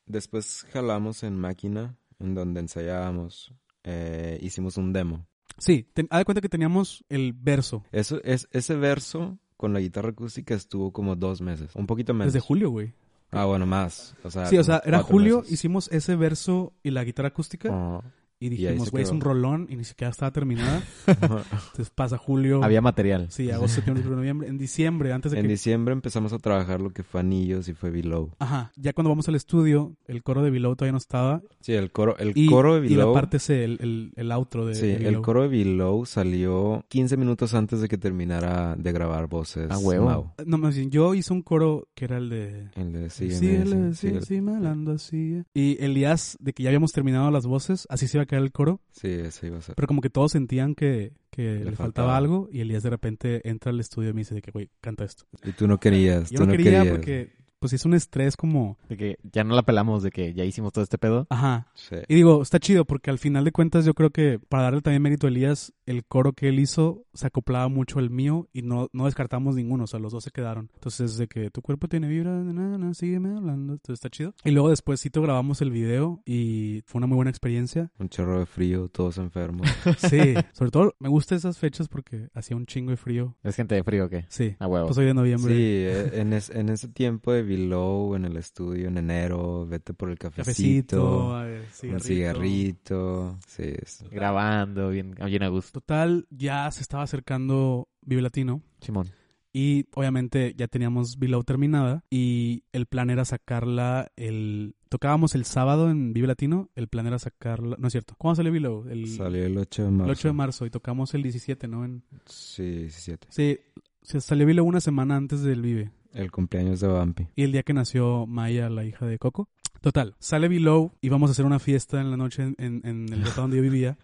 después 0.06 0.66
jalamos 0.72 1.24
en 1.24 1.38
máquina, 1.38 1.98
en 2.20 2.34
donde 2.34 2.60
ensayábamos. 2.62 3.54
eh, 3.84 4.38
hicimos 4.42 4.78
un 4.78 4.92
demo. 4.94 5.26
Sí, 5.58 5.88
haz 6.10 6.20
de 6.20 6.26
cuenta 6.26 6.42
que 6.42 6.50
teníamos 6.50 7.04
el 7.10 7.34
verso 7.34 7.84
Eso, 7.92 8.22
es, 8.24 8.48
ese 8.52 8.76
verso 8.76 9.40
con 9.56 9.74
la 9.74 9.80
guitarra 9.80 10.10
acústica 10.10 10.54
estuvo 10.54 10.92
como 10.92 11.16
dos 11.16 11.42
meses. 11.42 11.76
Un 11.76 11.88
poquito 11.88 12.14
menos. 12.14 12.32
desde 12.32 12.46
julio, 12.46 12.70
güey. 12.70 12.94
Ah, 13.32 13.46
bueno, 13.46 13.66
más. 13.66 14.16
O 14.24 14.32
sea, 14.32 14.46
Sí, 14.48 14.58
o 14.58 14.64
sea, 14.64 14.82
era 14.86 15.00
cuatro 15.00 15.14
julio, 15.14 15.38
meses. 15.40 15.52
hicimos 15.54 15.90
ese 15.92 16.16
verso 16.16 16.74
y 16.84 16.92
la 16.92 17.04
guitarra 17.04 17.28
acústica. 17.30 18.02
Y 18.40 18.50
dijimos, 18.50 18.92
güey, 18.92 19.04
es 19.04 19.10
un 19.12 19.22
rolón 19.22 19.68
y 19.70 19.76
ni 19.76 19.84
siquiera 19.84 20.12
estaba 20.12 20.32
terminada. 20.32 20.84
Entonces 21.08 21.90
pasa 21.90 22.18
julio. 22.18 22.64
Había 22.64 22.82
material. 22.82 23.28
Sí, 23.30 23.50
agosto, 23.52 23.76
septiembre, 23.76 24.02
octubre, 24.02 24.18
noviembre. 24.18 24.48
En 24.48 24.58
diciembre, 24.58 25.12
antes 25.14 25.32
de 25.32 25.40
en 25.40 25.46
que... 25.46 25.50
diciembre 25.52 25.94
empezamos 25.94 26.34
a 26.34 26.38
trabajar 26.40 26.82
lo 26.82 26.92
que 26.92 27.04
fue 27.04 27.22
Anillos 27.22 27.68
y 27.68 27.74
fue 27.74 27.90
Below. 27.90 28.32
Ajá, 28.40 28.72
ya 28.76 28.94
cuando 28.94 29.10
vamos 29.10 29.28
al 29.28 29.36
estudio, 29.36 29.96
el 30.06 30.24
coro 30.24 30.44
de 30.44 30.52
Below 30.52 30.76
todavía 30.76 30.92
no 30.92 30.98
estaba. 30.98 31.42
Sí, 31.62 31.74
el 31.74 31.92
coro, 31.92 32.18
el 32.18 32.34
Y, 32.36 32.48
coro 32.48 32.80
de 32.80 32.88
y 32.88 32.90
la 32.92 32.98
Below. 33.06 33.14
parte 33.14 33.40
C, 33.40 33.64
el, 33.64 33.78
el, 33.82 34.12
el 34.16 34.32
outro 34.32 34.66
de, 34.66 34.76
sí, 34.76 34.88
de 34.88 34.96
el 34.98 35.04
Below. 35.06 35.22
coro 35.24 35.42
de 35.44 35.48
Below 35.50 36.06
salió 36.06 36.86
15 36.90 37.18
minutos 37.18 37.54
antes 37.54 37.82
de 37.82 37.88
que 37.88 37.98
terminara 37.98 38.76
de 38.76 38.92
grabar 38.92 39.28
voces. 39.28 39.68
Ah, 39.72 39.78
huevo. 39.78 40.06
Mau. 40.06 40.32
No, 40.46 40.58
más 40.58 40.76
bien, 40.76 40.92
yo 40.92 41.14
hice 41.16 41.34
un 41.34 41.42
coro 41.42 41.88
que 41.96 42.06
era 42.06 42.18
el 42.18 42.30
de... 42.30 42.70
El 42.76 42.94
de 42.94 43.10
sígueme, 43.10 43.38
Síguele, 43.40 43.66
sí, 43.66 43.94
sí, 43.94 44.08
síguele. 44.08 44.26
sí, 44.26 44.42
malando 44.42 44.92
así. 44.92 45.44
Y 45.54 45.84
Elías, 45.84 46.38
de 46.40 46.54
que 46.54 46.64
ya 46.64 46.70
habíamos 46.70 46.92
terminado 46.92 47.32
las 47.32 47.46
voces, 47.48 47.88
así 47.90 48.08
se 48.08 48.18
iba 48.18 48.26
a 48.28 48.30
quedar 48.30 48.44
el 48.44 48.52
coro. 48.52 48.80
Sí, 48.92 49.08
ese 49.08 49.48
iba 49.48 49.58
a 49.58 49.62
ser. 49.62 49.76
Pero 49.76 49.88
como 49.88 50.02
que 50.02 50.10
todos 50.10 50.32
sentían 50.34 50.76
que, 50.76 51.14
que 51.32 51.42
le, 51.56 51.64
faltaba. 51.72 51.76
faltaba. 51.78 52.18
algo. 52.18 52.50
Y 52.52 52.62
Elías 52.62 52.84
de 52.84 52.90
repente 52.90 53.48
entra 53.50 53.72
al 53.72 53.80
estudio 53.80 54.10
y 54.12 54.14
me 54.14 54.22
dice 54.22 54.36
de 54.36 54.42
que, 54.42 54.52
güey, 54.52 54.70
canta 54.82 55.04
esto. 55.04 55.26
Y 55.44 55.52
tú 55.54 55.68
no 55.68 55.80
querías, 55.80 56.30
Yo 56.30 56.40
tú 56.40 56.46
no 56.46 56.52
no 56.52 56.58
quería 56.58 56.80
querías. 56.80 56.96
porque, 56.96 57.32
pues 57.60 57.74
es 57.74 57.86
un 57.86 57.94
estrés 57.94 58.38
como... 58.38 58.78
De 58.90 58.98
que 58.98 59.18
ya 59.24 59.44
no 59.44 59.56
la 59.56 59.64
pelamos, 59.64 60.04
de 60.04 60.12
que 60.12 60.34
ya 60.34 60.44
hicimos 60.46 60.74
todo 60.74 60.84
este 60.84 60.98
pedo. 60.98 61.28
Ajá. 61.30 61.68
Sí. 61.74 61.96
Y 62.08 62.16
digo, 62.16 62.42
está 62.42 62.60
chido 62.60 62.86
porque 62.86 63.10
al 63.10 63.18
final 63.20 63.44
de 63.44 63.52
cuentas 63.52 63.86
yo 63.86 63.94
creo 63.94 64.12
que 64.12 64.40
para 64.50 64.64
darle 64.64 64.82
también 64.82 65.02
mérito 65.02 65.28
a 65.28 65.30
Elías, 65.30 65.74
el 65.86 66.06
coro 66.06 66.34
que 66.34 66.50
él 66.50 66.60
hizo 66.60 67.06
se 67.14 67.28
acoplaba 67.28 67.68
mucho 67.68 68.00
al 68.00 68.10
mío 68.10 68.48
y 68.54 68.62
no, 68.62 68.90
no 68.94 69.06
descartamos 69.06 69.56
ninguno, 69.56 69.86
o 69.86 69.88
sea, 69.88 70.00
los 70.00 70.12
dos 70.14 70.24
se 70.24 70.32
quedaron. 70.32 70.70
Entonces, 70.76 71.18
de 71.18 71.28
que 71.28 71.50
tu 71.50 71.62
cuerpo 71.62 71.88
tiene 71.88 72.08
vibra, 72.08 72.32
na, 72.32 72.78
na, 72.78 72.94
sígueme 72.94 73.30
hablando, 73.36 73.74
entonces 73.74 73.94
está 73.96 74.10
chido. 74.10 74.34
Y 74.44 74.52
luego 74.52 74.70
después 74.70 75.02
grabamos 75.22 75.62
el 75.62 75.72
video 75.72 76.22
y 76.26 76.84
fue 76.86 77.00
una 77.00 77.08
muy 77.08 77.16
buena 77.16 77.32
experiencia. 77.32 77.92
Un 77.98 78.10
chorro 78.10 78.40
de 78.40 78.46
frío, 78.46 78.90
todos 78.90 79.18
enfermos. 79.18 79.68
Sí, 79.98 80.36
sobre 80.54 80.72
todo 80.72 80.94
me 81.00 81.10
gustan 81.10 81.38
esas 81.38 81.58
fechas 81.58 81.88
porque 81.88 82.30
hacía 82.34 82.56
un 82.56 82.66
chingo 82.66 82.92
de 82.92 82.98
frío. 82.98 83.36
¿Es 83.44 83.56
gente 83.56 83.74
de 83.76 83.84
frío 83.84 84.06
o 84.06 84.10
qué? 84.10 84.26
Sí, 84.30 84.56
A 84.60 84.68
huevo. 84.68 84.88
pues 84.88 84.98
hoy 84.98 85.06
de 85.06 85.12
Sí, 85.12 85.16
noviembre. 85.16 85.54
eh, 85.58 86.10
en, 86.22 86.34
es- 86.34 86.50
en 86.50 86.70
ese 86.70 86.88
tiempo 86.90 87.32
de 87.32 87.44
Below, 87.58 88.16
en 88.16 88.26
el 88.26 88.38
estudio, 88.38 88.88
en 88.88 88.98
enero, 88.98 89.66
vete 89.68 89.94
por 89.94 90.10
el 90.10 90.18
Cafecito, 90.18 91.32
cafecito, 91.32 91.46
eh, 91.48 91.60
un 91.60 92.00
cigarrito. 92.00 92.04
cigarrito. 92.04 93.40
Sí, 93.48 93.64
es- 93.64 94.04
Grabando, 94.12 94.90
bien, 94.90 95.16
bien 95.26 95.44
a 95.44 95.48
gusto. 95.50 95.80
Total, 95.82 96.28
ya 96.30 96.70
se 96.72 96.82
estaba 96.82 97.04
acercando 97.04 97.88
Vive 98.02 98.22
Latino. 98.22 98.62
Simón. 98.82 99.08
Y 99.54 99.88
obviamente 99.96 100.54
ya 100.56 100.68
teníamos 100.68 101.18
Below 101.18 101.44
terminada 101.44 102.04
y 102.12 102.64
el 102.74 102.86
plan 102.86 103.10
era 103.10 103.26
sacarla 103.26 104.12
el... 104.16 104.76
Tocábamos 104.90 105.34
el 105.36 105.46
sábado 105.46 105.90
en 105.90 106.14
Vive 106.14 106.28
Latino, 106.28 106.70
el 106.76 106.88
plan 106.88 107.08
era 107.08 107.18
sacarla... 107.18 107.76
No 107.80 107.88
es 107.88 107.92
cierto. 107.94 108.14
¿Cuándo 108.20 108.36
salió 108.36 108.52
Below? 108.52 108.88
El, 108.88 109.08
salió 109.08 109.44
el 109.46 109.58
8 109.58 109.82
de 109.84 109.88
el 109.90 109.96
marzo. 109.96 110.12
8 110.12 110.28
de 110.28 110.34
marzo 110.34 110.66
y 110.66 110.70
tocamos 110.70 111.14
el 111.16 111.24
17, 111.24 111.68
¿no? 111.68 111.84
En- 111.86 112.04
Sí, 112.28 112.64
17. 112.82 113.28
Sí, 113.32 113.58
se 114.04 114.22
salió 114.22 114.46
Below 114.46 114.66
una 114.68 114.80
semana 114.80 115.16
antes 115.16 115.42
del 115.42 115.62
Vive. 115.64 115.90
El 116.14 116.32
cumpleaños 116.32 116.80
de 116.80 116.88
Vampi. 116.88 117.28
Y 117.36 117.44
el 117.44 117.52
día 117.52 117.64
que 117.64 117.74
nació 117.74 118.26
Maya, 118.28 118.70
la 118.70 118.84
hija 118.86 119.06
de 119.06 119.18
Coco. 119.20 119.50
Total, 119.82 120.16
sale 120.20 120.48
Below 120.48 120.94
y 121.02 121.10
vamos 121.10 121.30
a 121.30 121.34
hacer 121.34 121.46
una 121.46 121.60
fiesta 121.60 122.02
en 122.02 122.10
la 122.10 122.18
noche 122.18 122.42
en, 122.44 122.56
en- 122.58 122.82
en 122.84 123.14
el 123.14 123.20
lugar 123.20 123.36
donde 123.36 123.58
yo 123.58 123.64
vivía. 123.64 123.98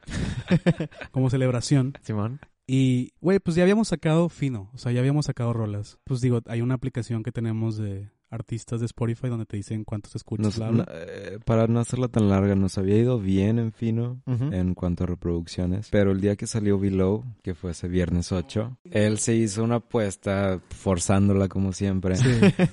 como 1.11 1.29
celebración. 1.29 1.93
Simón. 2.01 2.39
Y, 2.67 3.11
güey, 3.19 3.39
pues 3.39 3.55
ya 3.57 3.63
habíamos 3.63 3.89
sacado 3.89 4.29
fino, 4.29 4.69
o 4.73 4.77
sea, 4.77 4.91
ya 4.91 4.99
habíamos 4.99 5.25
sacado 5.25 5.51
rolas. 5.51 5.99
Pues 6.05 6.21
digo, 6.21 6.41
hay 6.45 6.61
una 6.61 6.75
aplicación 6.75 7.21
que 7.23 7.31
tenemos 7.31 7.75
de 7.77 8.09
artistas 8.33 8.79
de 8.79 8.85
Spotify 8.87 9.27
donde 9.29 9.45
te 9.45 9.57
dicen 9.57 9.83
cuántos 9.83 10.15
escuchas. 10.15 10.57
Nos- 10.59 10.73
no, 10.73 10.83
eh, 10.89 11.39
para 11.45 11.67
no 11.67 11.79
hacerla 11.79 12.07
tan 12.07 12.29
larga, 12.29 12.55
nos 12.55 12.77
había 12.77 12.97
ido 12.97 13.19
bien 13.19 13.59
en 13.59 13.71
fino 13.71 14.21
en 14.25 14.73
cuanto 14.73 15.03
a 15.03 15.07
reproducciones. 15.07 15.89
Pero 15.91 16.11
el 16.11 16.21
día 16.21 16.35
que 16.35 16.47
salió 16.47 16.79
Below, 16.79 17.23
que 17.43 17.53
fue 17.55 17.71
ese 17.71 17.87
viernes 17.87 18.31
8, 18.31 18.77
él 18.91 19.19
se 19.19 19.35
hizo 19.35 19.63
una 19.63 19.75
apuesta 19.75 20.59
forzándola 20.69 21.47
como 21.47 21.71
siempre. 21.73 22.15
Sí. 22.15 22.29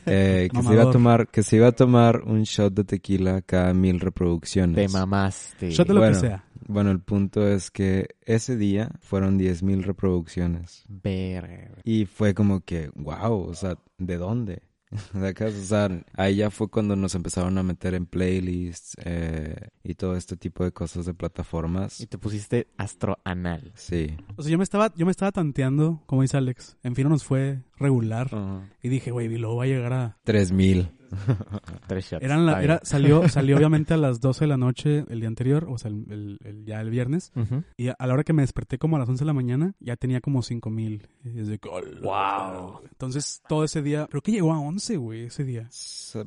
eh, 0.07 0.49
que, 0.53 0.62
se 0.62 0.73
iba 0.73 0.83
a 0.85 0.90
tomar, 0.90 1.29
que 1.29 1.42
se 1.42 1.57
iba 1.57 1.68
a 1.68 1.73
tomar 1.73 2.23
un 2.25 2.42
shot 2.42 2.73
de 2.75 2.85
tequila 2.85 3.42
cada 3.42 3.73
mil 3.75 4.01
reproducciones. 4.01 4.77
Te 4.77 4.88
mamaste. 4.88 5.70
Shot 5.70 5.88
de 5.88 5.94
lo 5.94 6.01
Bueno. 6.01 6.14
que 6.14 6.20
sea. 6.20 6.44
Bueno, 6.68 6.90
el 6.92 7.01
punto 7.01 7.49
es 7.49 7.70
que 7.73 8.11
ese 8.27 8.57
día 8.57 8.92
fueron 9.01 9.38
10.000 9.38 9.83
reproducciones. 9.83 10.85
Verga. 10.88 11.73
Y 11.85 12.05
fue 12.07 12.33
como 12.35 12.61
que, 12.61 12.90
wow, 12.94 13.40
o 13.49 13.55
sea, 13.55 13.77
¿de 13.99 14.16
dónde? 14.18 14.62
¿De 15.12 15.29
acaso? 15.29 15.57
O 15.59 15.64
sea, 15.64 15.88
ahí 16.14 16.37
ya 16.37 16.50
fue 16.50 16.68
cuando 16.68 16.96
nos 16.96 17.14
empezaron 17.14 17.57
a 17.59 17.62
meter 17.62 17.94
en 17.94 18.07
playlists 18.07 18.96
eh, 19.05 19.68
y 19.85 19.94
todo 19.94 20.16
este 20.16 20.37
tipo 20.37 20.64
de 20.64 20.72
cosas 20.72 21.07
de 21.07 21.14
plataformas. 21.14 22.00
Y 22.00 22.07
te 22.07 22.18
pusiste 22.18 22.68
astroanal. 22.76 23.72
Sí. 23.76 24.16
O 24.37 24.42
sea, 24.42 24.50
yo 24.50 24.59
me 24.59 24.64
estaba, 24.64 24.92
yo 24.96 25.07
me 25.07 25.12
estaba 25.12 25.33
tanteando, 25.33 26.03
como 26.07 26.22
dice 26.22 26.37
Alex. 26.37 26.76
En 26.83 26.94
fin, 26.94 27.09
nos 27.09 27.24
fue 27.24 27.62
regular. 27.76 28.29
Ajá. 28.33 28.68
Y 28.83 28.88
dije, 28.88 29.11
güey, 29.11 29.29
Below 29.29 29.57
va 29.57 29.64
a 29.64 29.66
llegar 29.66 29.92
a... 29.92 30.18
3.000. 30.26 30.90
Tres 31.87 32.11
shots. 32.11 32.25
Eran 32.25 32.46
la, 32.46 32.62
era, 32.62 32.81
salió, 32.83 33.29
salió 33.29 33.57
obviamente 33.57 33.94
a 33.94 33.96
las 33.96 34.20
12 34.20 34.44
de 34.44 34.49
la 34.49 34.57
noche 34.57 35.05
el 35.09 35.20
día 35.20 35.29
anterior, 35.29 35.66
o 35.68 35.79
sea, 35.79 35.90
el, 35.90 36.05
el- 36.11 36.38
el- 36.44 36.64
ya 36.64 36.81
el 36.81 36.90
viernes. 36.90 37.33
Y 37.77 37.88
a, 37.88 37.92
a 37.99 38.07
la 38.07 38.14
hora 38.14 38.25
que 38.25 38.33
me 38.33 38.42
desperté 38.42 38.79
como 38.79 38.96
a 38.96 38.99
las 38.99 39.09
11 39.09 39.23
de 39.23 39.27
la 39.27 39.33
mañana, 39.33 39.75
ya 39.81 39.96
tenía 39.96 40.20
como 40.20 40.42
5 40.42 40.70
mil. 40.70 41.09
Y 41.25 41.40
es 41.40 41.49
de 41.49 41.59
que, 41.59 41.68
Wow. 41.68 42.81
Entonces, 42.90 43.42
todo 43.49 43.64
ese 43.64 43.83
día, 43.83 44.07
creo 44.11 44.23
que 44.23 44.33
llegó 44.33 44.53
a 44.53 44.61
11, 44.61 44.96
güey, 44.96 45.25
ese 45.27 45.44
día. 45.44 45.68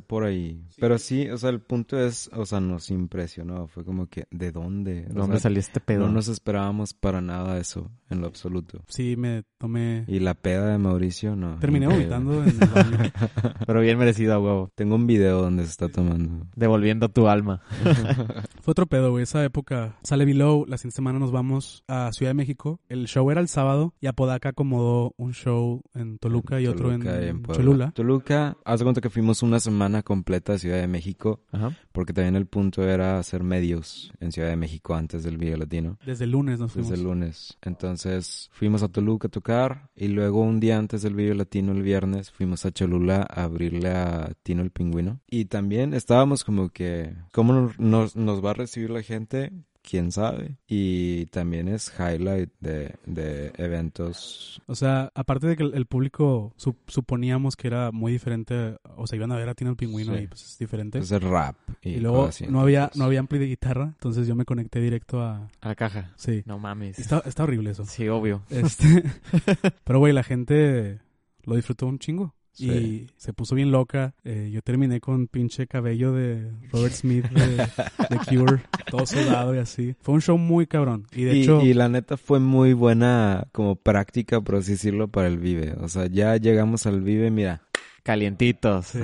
Por 0.08 0.24
ahí. 0.24 0.64
Pero 0.80 0.98
sí, 0.98 1.30
o 1.30 1.38
sea, 1.38 1.50
el 1.50 1.60
punto 1.62 2.00
es, 2.00 2.30
o 2.34 2.46
sea, 2.46 2.60
nos 2.60 2.90
impresionó. 2.90 3.68
Fue 3.68 3.84
como 3.86 4.08
que, 4.08 4.26
¿de 4.32 4.52
dónde? 4.52 5.08
O 5.12 5.14
¿Dónde 5.14 5.40
salió 5.40 5.60
este 5.60 5.80
pedo? 5.80 6.06
No 6.08 6.12
nos 6.14 6.28
esperábamos 6.28 6.94
para 6.94 7.22
nada 7.22 7.58
eso, 7.58 7.92
en 8.10 8.22
lo 8.22 8.28
absoluto. 8.28 8.84
Sí, 8.88 9.16
me 9.18 9.44
tomé... 9.58 10.06
Y 10.08 10.20
la 10.20 10.34
peda 10.34 10.68
de 10.72 10.78
Mauricio, 10.78 11.36
no. 11.36 11.58
Terminé 11.60 11.88
vomitando 11.88 12.44
en 12.44 12.50
el 12.50 12.58
baño. 12.70 13.12
Pero 13.68 13.82
bien 13.82 13.98
merecido 13.98 14.34
a 14.34 14.40
huevo. 14.40 14.72
Tengo 14.76 14.96
un 14.96 15.06
video 15.06 15.40
donde 15.40 15.64
se 15.66 15.70
está 15.70 15.88
tomando. 15.88 16.48
Devolviendo 16.56 17.08
tu 17.08 17.28
alma. 17.28 17.62
Fue 18.62 18.72
otro 18.72 18.88
pedo, 18.88 19.12
güey. 19.12 19.24
Esa 19.24 19.44
época 19.44 20.00
sale 20.02 20.26
Below. 20.26 20.66
La 20.68 20.78
siguiente 20.78 20.96
semana 20.96 21.20
nos 21.20 21.32
vamos 21.32 21.84
a 21.88 22.10
Ciudad 22.12 22.32
de 22.32 22.34
México. 22.34 22.80
El 22.90 23.06
show 23.06 23.30
era 23.30 23.40
el 23.40 23.48
sábado 23.48 23.94
y 24.02 24.08
Apodaca 24.08 24.50
acomodó 24.50 25.14
un 25.18 25.34
show 25.34 25.84
en 25.94 26.18
Toluca 26.18 26.60
y 26.60 26.66
otro 26.66 26.92
en, 26.92 27.02
y 27.02 27.04
Puebla. 27.04 27.54
Cholula. 27.54 27.92
Toluca, 27.92 28.58
haz 28.66 28.80
de 28.80 28.86
cuenta 28.86 29.00
que 29.02 29.12
fuimos 29.12 29.44
una 29.44 29.60
semana 29.60 30.02
completa 30.02 30.54
a 30.54 30.58
Ciudad 30.58 30.78
de 30.78 30.88
México, 30.88 31.42
Ajá. 31.52 31.78
porque 31.92 32.14
también 32.14 32.36
el 32.36 32.48
punto 32.48 32.82
era 32.82 33.20
hacer 33.20 33.44
medios 33.44 34.12
en 34.20 34.32
Ciudad 34.32 34.50
de 34.50 34.56
México 34.56 34.96
antes 34.96 35.24
del 35.24 35.38
Video 35.38 35.58
Latino. 35.58 36.00
Desde 36.04 36.26
el 36.26 36.32
lunes 36.32 36.60
nos 36.60 36.72
fuimos. 36.72 36.90
Desde 36.90 37.04
el 37.04 37.08
lunes. 37.08 37.60
Entonces 37.62 38.50
fuimos 38.54 38.82
a 38.82 38.88
Toluca 38.88 39.28
a 39.28 39.32
tocar 39.32 39.92
y 39.96 40.08
luego 40.08 40.42
un 40.42 40.60
día 40.60 40.80
antes 40.80 41.04
del 41.04 41.14
Video 41.14 41.36
Latino, 41.36 41.74
el 41.74 41.84
viernes, 41.84 42.32
fuimos 42.32 42.66
a 42.66 42.72
Cholula 42.72 43.28
a 43.30 43.44
abrirle 43.44 43.90
a 43.90 44.32
Tino 44.42 44.63
el 44.64 44.72
Pingüino. 44.72 45.20
Y 45.30 45.46
también 45.46 45.94
estábamos 45.94 46.44
como 46.44 46.70
que, 46.70 47.14
¿cómo 47.32 47.54
nos- 47.78 48.16
nos, 48.16 48.44
va 48.44 48.52
a 48.52 48.56
recibir 48.56 48.90
la 48.90 49.04
gente? 49.04 49.52
¿Quién 49.86 50.14
sabe? 50.14 50.56
Y 50.66 51.26
también 51.26 51.68
es 51.68 51.92
highlight 52.00 52.50
de, 52.62 52.96
de 53.06 53.52
eventos. 53.58 54.62
O 54.66 54.76
sea, 54.76 55.12
aparte 55.14 55.46
de 55.48 55.58
que 55.58 55.64
el, 55.64 55.74
el 55.74 55.86
público 55.88 56.54
sup- 56.58 56.78
suponíamos 56.88 57.58
que 57.58 57.68
era 57.68 57.92
muy 57.92 58.14
diferente, 58.14 58.78
o 58.96 59.06
sea, 59.08 59.18
iban 59.18 59.34
a 59.34 59.36
ver 59.36 59.50
a 59.50 59.56
Tino 59.56 59.72
el 59.72 59.76
Pingüino 59.76 60.16
Sí. 60.16 60.24
y 60.24 60.28
pues 60.28 60.44
es 60.54 60.58
diferente. 60.58 61.00
Es 61.00 61.12
el 61.12 61.20
rap. 61.20 61.58
Y, 61.82 61.90
y 61.90 62.00
luego 62.00 62.28
así, 62.28 62.48
no 62.48 62.62
había 62.62 62.92
no 62.96 63.04
había 63.04 63.20
ampli 63.20 63.40
de 63.40 63.48
guitarra, 63.48 63.88
entonces 63.88 64.26
yo 64.26 64.36
me 64.36 64.46
conecté 64.46 64.80
directo 64.80 65.22
a... 65.22 65.50
A 65.60 65.68
la 65.68 65.76
caja. 65.76 66.14
Sí. 66.16 66.44
No 66.46 66.60
mames. 66.60 66.98
Está, 66.98 67.22
está 67.26 67.44
horrible 67.44 67.72
eso. 67.72 67.86
Sí, 67.86 68.08
obvio. 68.08 68.44
Este, 68.50 69.04
pero 69.84 70.00
güey, 70.00 70.14
la 70.14 70.24
gente 70.24 71.00
lo 71.44 71.56
disfrutó 71.58 71.88
un 71.88 72.00
chingo. 72.00 72.34
Sí. 72.54 72.70
Y 72.70 73.10
se 73.18 73.34
puso 73.34 73.56
bien 73.56 73.72
loca. 73.72 74.14
Eh, 74.24 74.50
yo 74.52 74.62
terminé 74.62 75.00
con 75.02 75.28
pinche 75.28 75.68
cabello 75.68 76.14
de 76.14 76.52
Robert 76.72 76.94
Smith 76.94 77.26
de, 77.30 77.58
de 77.58 78.20
Cure, 78.28 78.64
todo 78.90 79.06
sudado 79.06 79.56
y 79.56 79.58
así. 79.58 79.96
Fue 80.00 80.14
un 80.16 80.22
show 80.22 80.38
muy 80.38 80.68
cabrón. 80.68 81.08
Y 81.12 81.24
de 81.24 81.38
y, 81.38 81.42
hecho, 81.42 81.62
y 81.62 81.74
la 81.74 81.90
neta 81.90 82.16
fue 82.16 82.40
muy 82.40 82.74
buena 82.74 83.48
como 83.52 83.76
práctica, 83.76 84.42
por 84.42 84.56
así 84.56 84.74
decirlo, 84.74 85.08
para 85.08 85.28
el 85.28 85.40
Vive. 85.40 85.74
O 85.82 85.88
sea, 85.88 86.06
ya 86.08 86.38
llegamos 86.38 86.86
al 86.86 87.02
Vive, 87.02 87.32
mira, 87.32 87.64
Calientitos. 88.04 88.88
Sí. 88.88 89.00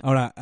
Ahora, 0.00 0.32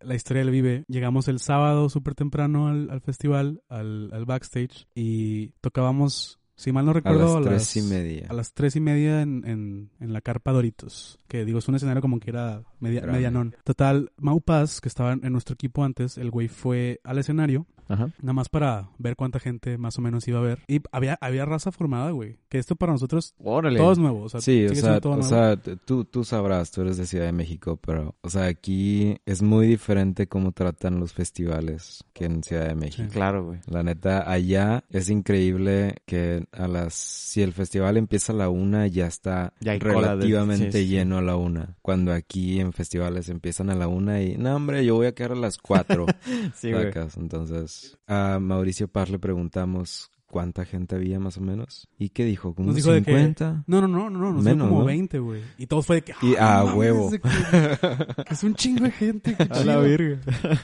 la 0.00 0.14
historia 0.14 0.42
del 0.42 0.50
Vive. 0.50 0.84
Llegamos 0.88 1.28
el 1.28 1.38
sábado 1.38 1.88
súper 1.88 2.14
temprano 2.14 2.66
al, 2.66 2.90
al 2.90 3.00
festival, 3.00 3.62
al, 3.68 4.10
al 4.12 4.24
backstage, 4.24 4.88
y 4.94 5.50
tocábamos, 5.60 6.40
si 6.58 6.72
mal 6.72 6.84
no 6.84 6.90
A 6.90 6.94
recuerdo, 6.94 7.38
las 7.40 7.46
a 7.46 7.50
tres 7.50 7.76
y 7.76 7.80
las- 7.80 7.88
media. 7.88 8.26
A 8.28 8.32
las 8.34 8.52
tres 8.52 8.74
y 8.76 8.80
media 8.80 9.22
en, 9.22 9.44
en, 9.46 9.90
en 10.00 10.12
la 10.12 10.20
carpa 10.20 10.50
Doritos. 10.52 11.18
Que 11.28 11.44
digo, 11.44 11.58
es 11.60 11.68
un 11.68 11.76
escenario 11.76 12.02
como 12.02 12.18
que 12.20 12.30
era 12.30 12.62
media, 12.80 13.02
medianón. 13.06 13.54
Total, 13.64 14.10
Mau 14.16 14.40
Paz, 14.40 14.80
que 14.80 14.88
estaba 14.88 15.12
en 15.12 15.32
nuestro 15.32 15.54
equipo 15.54 15.84
antes, 15.84 16.18
el 16.18 16.30
güey 16.30 16.48
fue 16.48 17.00
al 17.04 17.18
escenario. 17.18 17.66
Ajá. 17.90 18.10
Nada 18.20 18.34
más 18.34 18.50
para 18.50 18.90
ver 18.98 19.16
cuánta 19.16 19.40
gente 19.40 19.78
más 19.78 19.96
o 19.96 20.02
menos 20.02 20.28
iba 20.28 20.38
a 20.40 20.42
ver. 20.42 20.58
Y 20.68 20.82
había, 20.92 21.16
había 21.22 21.46
raza 21.46 21.72
formada, 21.72 22.10
güey. 22.10 22.36
Que 22.50 22.58
esto 22.58 22.76
para 22.76 22.92
nosotros, 22.92 23.34
Órale. 23.38 23.78
todo 23.78 23.92
es 23.92 23.98
nuevo. 23.98 24.24
O 24.24 24.28
sea, 24.28 24.42
Sí, 24.42 24.66
o 24.66 24.74
sea, 24.74 25.00
todo 25.00 25.14
o 25.14 25.16
nuevo. 25.16 25.28
sea, 25.30 25.56
tú, 25.56 26.04
tú 26.04 26.22
sabrás, 26.22 26.70
tú 26.70 26.82
eres 26.82 26.98
de 26.98 27.06
Ciudad 27.06 27.24
de 27.24 27.32
México, 27.32 27.78
pero, 27.82 28.14
o 28.20 28.28
sea, 28.28 28.44
aquí 28.44 29.16
es 29.24 29.40
muy 29.40 29.66
diferente 29.66 30.26
cómo 30.26 30.52
tratan 30.52 31.00
los 31.00 31.14
festivales 31.14 32.04
que 32.12 32.26
en 32.26 32.42
Ciudad 32.42 32.68
de 32.68 32.74
México. 32.74 33.08
Claro, 33.10 33.46
güey. 33.46 33.60
La 33.66 33.82
neta, 33.82 34.30
allá 34.30 34.84
es 34.90 35.08
increíble 35.08 35.94
que 36.04 36.44
a 36.52 36.66
las, 36.68 36.94
si 36.94 37.42
el 37.42 37.52
festival 37.52 37.96
empieza 37.96 38.32
a 38.32 38.36
la 38.36 38.48
una, 38.48 38.86
ya 38.86 39.06
está 39.06 39.52
Ya 39.60 39.72
de- 39.72 39.78
relativamente 39.78 40.72
sí. 40.82 40.86
lleno 40.88 41.18
a 41.18 41.22
la 41.22 41.36
una. 41.36 41.76
Cuando 41.82 42.12
aquí 42.12 42.60
en 42.60 42.72
festivales 42.72 43.28
empiezan 43.28 43.70
a 43.70 43.74
la 43.74 43.88
una 43.88 44.22
y, 44.22 44.36
no 44.36 44.54
hombre, 44.56 44.84
yo 44.84 44.94
voy 44.96 45.06
a 45.06 45.14
quedar 45.14 45.32
a 45.32 45.36
las 45.36 45.58
cuatro. 45.58 46.06
Sí. 46.54 46.70
Entonces, 47.16 47.98
a 48.06 48.38
Mauricio 48.40 48.88
Paz 48.88 49.10
le 49.10 49.18
preguntamos 49.18 50.10
cuánta 50.30 50.64
gente 50.64 50.94
había 50.94 51.18
más 51.18 51.38
o 51.38 51.40
menos. 51.40 51.88
¿Y 51.98 52.10
qué 52.10 52.24
dijo? 52.24 52.54
¿Como 52.54 52.68
Nos 52.68 52.76
dijo 52.76 52.92
de 52.92 53.02
que- 53.02 53.10
50? 53.10 53.64
No, 53.66 53.80
no, 53.80 53.88
no, 53.88 54.10
no, 54.10 54.18
no, 54.18 54.32
nos 54.34 54.44
Menos, 54.44 54.68
como 54.68 54.80
¿no? 54.80 54.86
20, 54.86 55.18
güey. 55.18 55.42
Y 55.56 55.66
todo 55.66 55.82
fue 55.82 55.96
de 55.96 56.02
que. 56.02 56.12
Y 56.22 56.34
"Ah, 56.38 56.60
a 56.60 56.64
no 56.64 56.64
mames, 56.66 56.78
huevo. 56.78 57.10
Que, 57.10 57.20
que 57.20 58.34
es 58.34 58.42
un 58.44 58.54
chingo 58.54 58.84
de 58.84 58.90
gente. 58.90 59.34
qué 59.36 59.42
A 59.50 59.64
la 59.64 59.72
chido". 59.74 59.80
verga. 59.82 60.20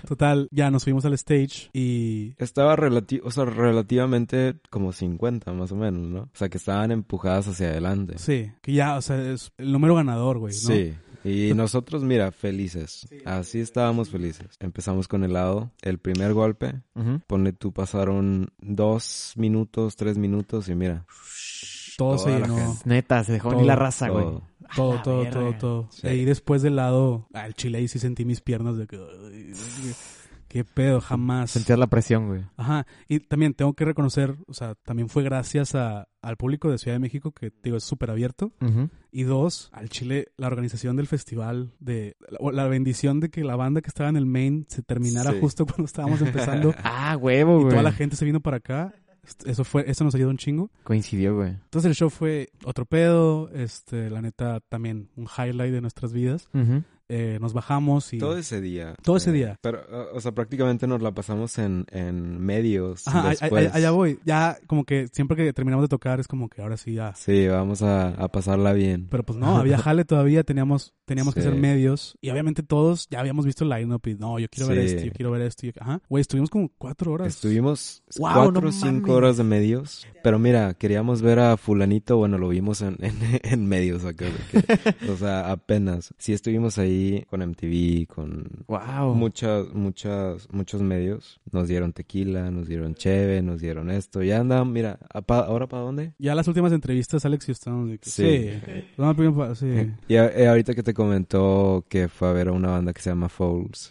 Total, 0.06 0.48
ya 0.50 0.70
nos 0.70 0.82
subimos 0.82 1.04
al 1.06 1.14
stage 1.14 1.70
y. 1.72 2.34
Estaba 2.38 2.76
relati 2.76 3.20
o 3.24 3.30
sea, 3.30 3.44
relativamente 3.46 4.56
como 4.70 4.92
50 4.92 5.52
más 5.52 5.72
o 5.72 5.76
menos, 5.76 6.02
¿no? 6.08 6.20
O 6.22 6.30
sea, 6.34 6.48
que 6.48 6.58
estaban 6.58 6.90
empujadas 6.92 7.48
hacia 7.48 7.68
adelante. 7.68 8.18
Sí, 8.18 8.50
que 8.62 8.72
ya, 8.72 8.96
o 8.96 9.02
sea, 9.02 9.20
es 9.32 9.52
el 9.58 9.72
número 9.72 9.94
ganador, 9.94 10.38
güey, 10.38 10.52
¿no? 10.54 10.60
Sí. 10.60 10.94
Y 11.24 11.52
nosotros, 11.54 12.02
mira, 12.04 12.30
felices. 12.32 13.08
Así 13.24 13.60
estábamos 13.60 14.10
felices. 14.10 14.56
Empezamos 14.60 15.08
con 15.08 15.24
el 15.24 15.32
lado. 15.32 15.70
El 15.82 15.98
primer 15.98 16.34
golpe, 16.34 16.82
Ujú. 16.94 17.20
ponle 17.26 17.52
tú, 17.52 17.72
pasaron 17.72 18.50
dos 18.58 19.32
minutos, 19.36 19.96
tres 19.96 20.18
minutos 20.18 20.68
y 20.68 20.74
mira. 20.74 21.06
Todo 21.96 22.18
se 22.18 22.30
llenó. 22.30 22.76
Neta, 22.84 23.22
se 23.24 23.32
dejó 23.32 23.50
Todo, 23.50 23.60
ni 23.60 23.66
la 23.66 23.76
raza, 23.76 24.08
güey. 24.08 24.24
todo. 24.24 24.42
Todo, 24.74 25.02
todo, 25.02 25.30
todo, 25.30 25.52
todo. 25.58 25.88
Sí. 25.92 26.08
Y 26.08 26.24
después 26.24 26.60
del 26.62 26.74
lado, 26.76 27.28
al 27.32 27.54
chile 27.54 27.78
ahí 27.78 27.86
sí 27.88 27.98
sentí 28.00 28.24
mis 28.24 28.40
piernas 28.40 28.76
de 28.76 28.86
que. 28.88 28.96
Qué 30.54 30.62
pedo, 30.64 31.00
jamás. 31.00 31.50
Sentías 31.50 31.76
la 31.80 31.88
presión, 31.88 32.28
güey. 32.28 32.42
Ajá, 32.56 32.86
y 33.08 33.18
también 33.18 33.54
tengo 33.54 33.74
que 33.74 33.84
reconocer, 33.84 34.36
o 34.46 34.54
sea, 34.54 34.76
también 34.84 35.08
fue 35.08 35.24
gracias 35.24 35.74
a, 35.74 36.06
al 36.22 36.36
público 36.36 36.70
de 36.70 36.78
Ciudad 36.78 36.94
de 36.94 37.00
México, 37.00 37.32
que 37.32 37.52
digo, 37.64 37.76
es 37.76 37.82
súper 37.82 38.08
abierto. 38.12 38.52
Y 39.10 39.24
dos, 39.24 39.68
al 39.72 39.88
Chile, 39.88 40.28
la 40.36 40.46
organización 40.46 40.94
del 40.94 41.08
festival, 41.08 41.72
de 41.80 42.14
la 42.52 42.68
bendición 42.68 43.18
de 43.18 43.30
que 43.30 43.42
la 43.42 43.56
banda 43.56 43.80
que 43.82 43.88
estaba 43.88 44.08
en 44.08 44.16
el 44.16 44.26
main 44.26 44.64
se 44.68 44.82
terminara 44.82 45.32
Sí. 45.32 45.38
justo 45.40 45.66
cuando 45.66 45.86
estábamos 45.86 46.20
empezando 46.22 46.72
Ah, 46.84 47.16
huevo, 47.20 47.56
y 47.58 47.62
güey. 47.62 47.70
toda 47.70 47.82
la 47.82 47.90
gente 47.90 48.14
se 48.14 48.24
vino 48.24 48.38
para 48.38 48.58
acá. 48.58 48.94
Eso 49.46 49.64
fue, 49.64 49.90
eso 49.90 50.04
nos 50.04 50.14
ayudó 50.14 50.30
un 50.30 50.36
chingo. 50.36 50.70
Coincidió, 50.84 51.34
güey. 51.34 51.48
Entonces 51.48 51.88
el 51.88 51.94
show 51.96 52.10
fue 52.10 52.50
otro 52.62 52.84
pedo, 52.84 53.48
este, 53.54 54.08
la 54.10 54.20
neta 54.22 54.60
también 54.68 55.08
un 55.16 55.24
highlight 55.36 55.72
de 55.72 55.80
nuestras 55.80 56.12
vidas. 56.12 56.48
Ujú. 56.54 56.84
Eh, 57.08 57.38
nos 57.40 57.52
bajamos 57.52 58.12
y 58.14 58.18
Todo 58.18 58.38
ese 58.38 58.60
día. 58.62 58.94
Todo 59.02 59.18
ese 59.18 59.30
Eh, 59.30 59.34
día. 59.34 59.58
Pero, 59.60 59.82
o- 60.14 60.20
sea, 60.20 60.32
prácticamente 60.32 60.86
nos 60.86 61.02
la 61.02 61.12
pasamos 61.12 61.58
en, 61.58 61.84
en 61.90 62.40
medios 62.40 63.06
Ajá, 63.06 63.28
después. 63.30 63.74
allá 63.74 63.90
voy. 63.90 64.18
Ya 64.24 64.56
como 64.66 64.84
que 64.84 65.08
siempre 65.12 65.36
que 65.36 65.52
terminamos 65.52 65.84
de 65.84 65.88
tocar 65.88 66.18
es 66.18 66.26
como 66.28 66.48
que 66.48 66.62
ahora 66.62 66.76
sí 66.78 66.94
ya. 66.94 67.14
Sí, 67.14 67.46
vamos 67.46 67.82
a, 67.82 68.08
a 68.08 68.28
pasarla 68.28 68.72
bien. 68.72 69.06
Pero 69.10 69.22
pues 69.22 69.38
no, 69.38 69.56
había 69.58 69.76
jale 69.76 70.04
todavía, 70.06 70.44
teníamos, 70.44 70.94
teníamos 71.04 71.34
que 71.34 71.40
hacer 71.40 71.54
medios. 71.54 72.16
Y 72.22 72.30
obviamente 72.30 72.62
todos 72.62 73.06
ya 73.10 73.20
habíamos 73.20 73.44
visto 73.44 73.64
el 73.64 73.70
line-up 73.70 74.00
y 74.06 74.14
no, 74.14 74.38
yo 74.38 74.48
quiero 74.48 74.68
ver 74.70 74.78
esto, 74.78 75.04
yo 75.04 75.12
quiero 75.12 75.30
ver 75.30 75.42
esto. 75.42 75.66
y- 75.66 75.72
Ajá. 75.78 76.00
Güey, 76.08 76.22
estuvimos 76.22 76.48
como 76.48 76.70
cuatro 76.78 77.12
horas. 77.12 77.28
Estuvimos 77.34 78.02
Wow, 78.16 78.32
cuatro 78.32 78.62
no 78.62 78.68
o 78.68 78.72
cinco 78.72 79.12
horas 79.12 79.36
de 79.36 79.44
medios. 79.44 80.06
Pero 80.22 80.38
mira, 80.38 80.72
queríamos 80.72 81.20
ver 81.20 81.38
a 81.38 81.58
fulanito, 81.58 82.16
bueno, 82.16 82.38
lo 82.38 82.48
vimos 82.48 82.80
en, 82.80 82.96
en, 83.04 83.14
en 83.42 83.66
medios 83.66 84.06
acá. 84.06 84.24
o 85.12 85.16
sea, 85.18 85.50
apenas. 85.52 86.14
Sí 86.16 86.32
estuvimos 86.32 86.78
ahí 86.78 86.93
con 87.28 87.42
MTV, 87.42 88.06
con 88.06 88.64
Wow. 88.66 89.14
muchas, 89.14 89.72
muchas, 89.74 90.48
muchos 90.52 90.82
medios. 90.82 91.40
Nos 91.52 91.68
dieron 91.68 91.92
tequila, 91.92 92.50
nos 92.50 92.68
dieron 92.68 92.94
cheve, 92.94 93.42
nos 93.42 93.60
dieron 93.60 93.90
esto. 93.90 94.22
Ya 94.22 94.40
andan, 94.40 94.72
mira, 94.72 94.98
¿a 95.12 95.22
pa- 95.22 95.46
¿ahora 95.46 95.66
para 95.66 95.82
dónde? 95.82 96.12
Ya 96.18 96.34
las 96.34 96.48
últimas 96.48 96.72
entrevistas, 96.72 97.24
Alex 97.24 97.48
y 97.48 97.52
de 97.52 97.98
que, 97.98 98.10
sí. 98.10 98.50
Sí. 99.54 99.92
Y 100.08 100.16
a- 100.16 100.26
eh, 100.28 100.48
ahorita 100.48 100.74
que 100.74 100.82
te 100.82 100.94
comentó 100.94 101.84
que 101.88 102.08
fue 102.08 102.28
a 102.28 102.32
ver 102.32 102.48
a 102.48 102.52
una 102.52 102.70
banda 102.70 102.92
que 102.92 103.02
se 103.02 103.10
llama 103.10 103.28
Fouls. 103.28 103.90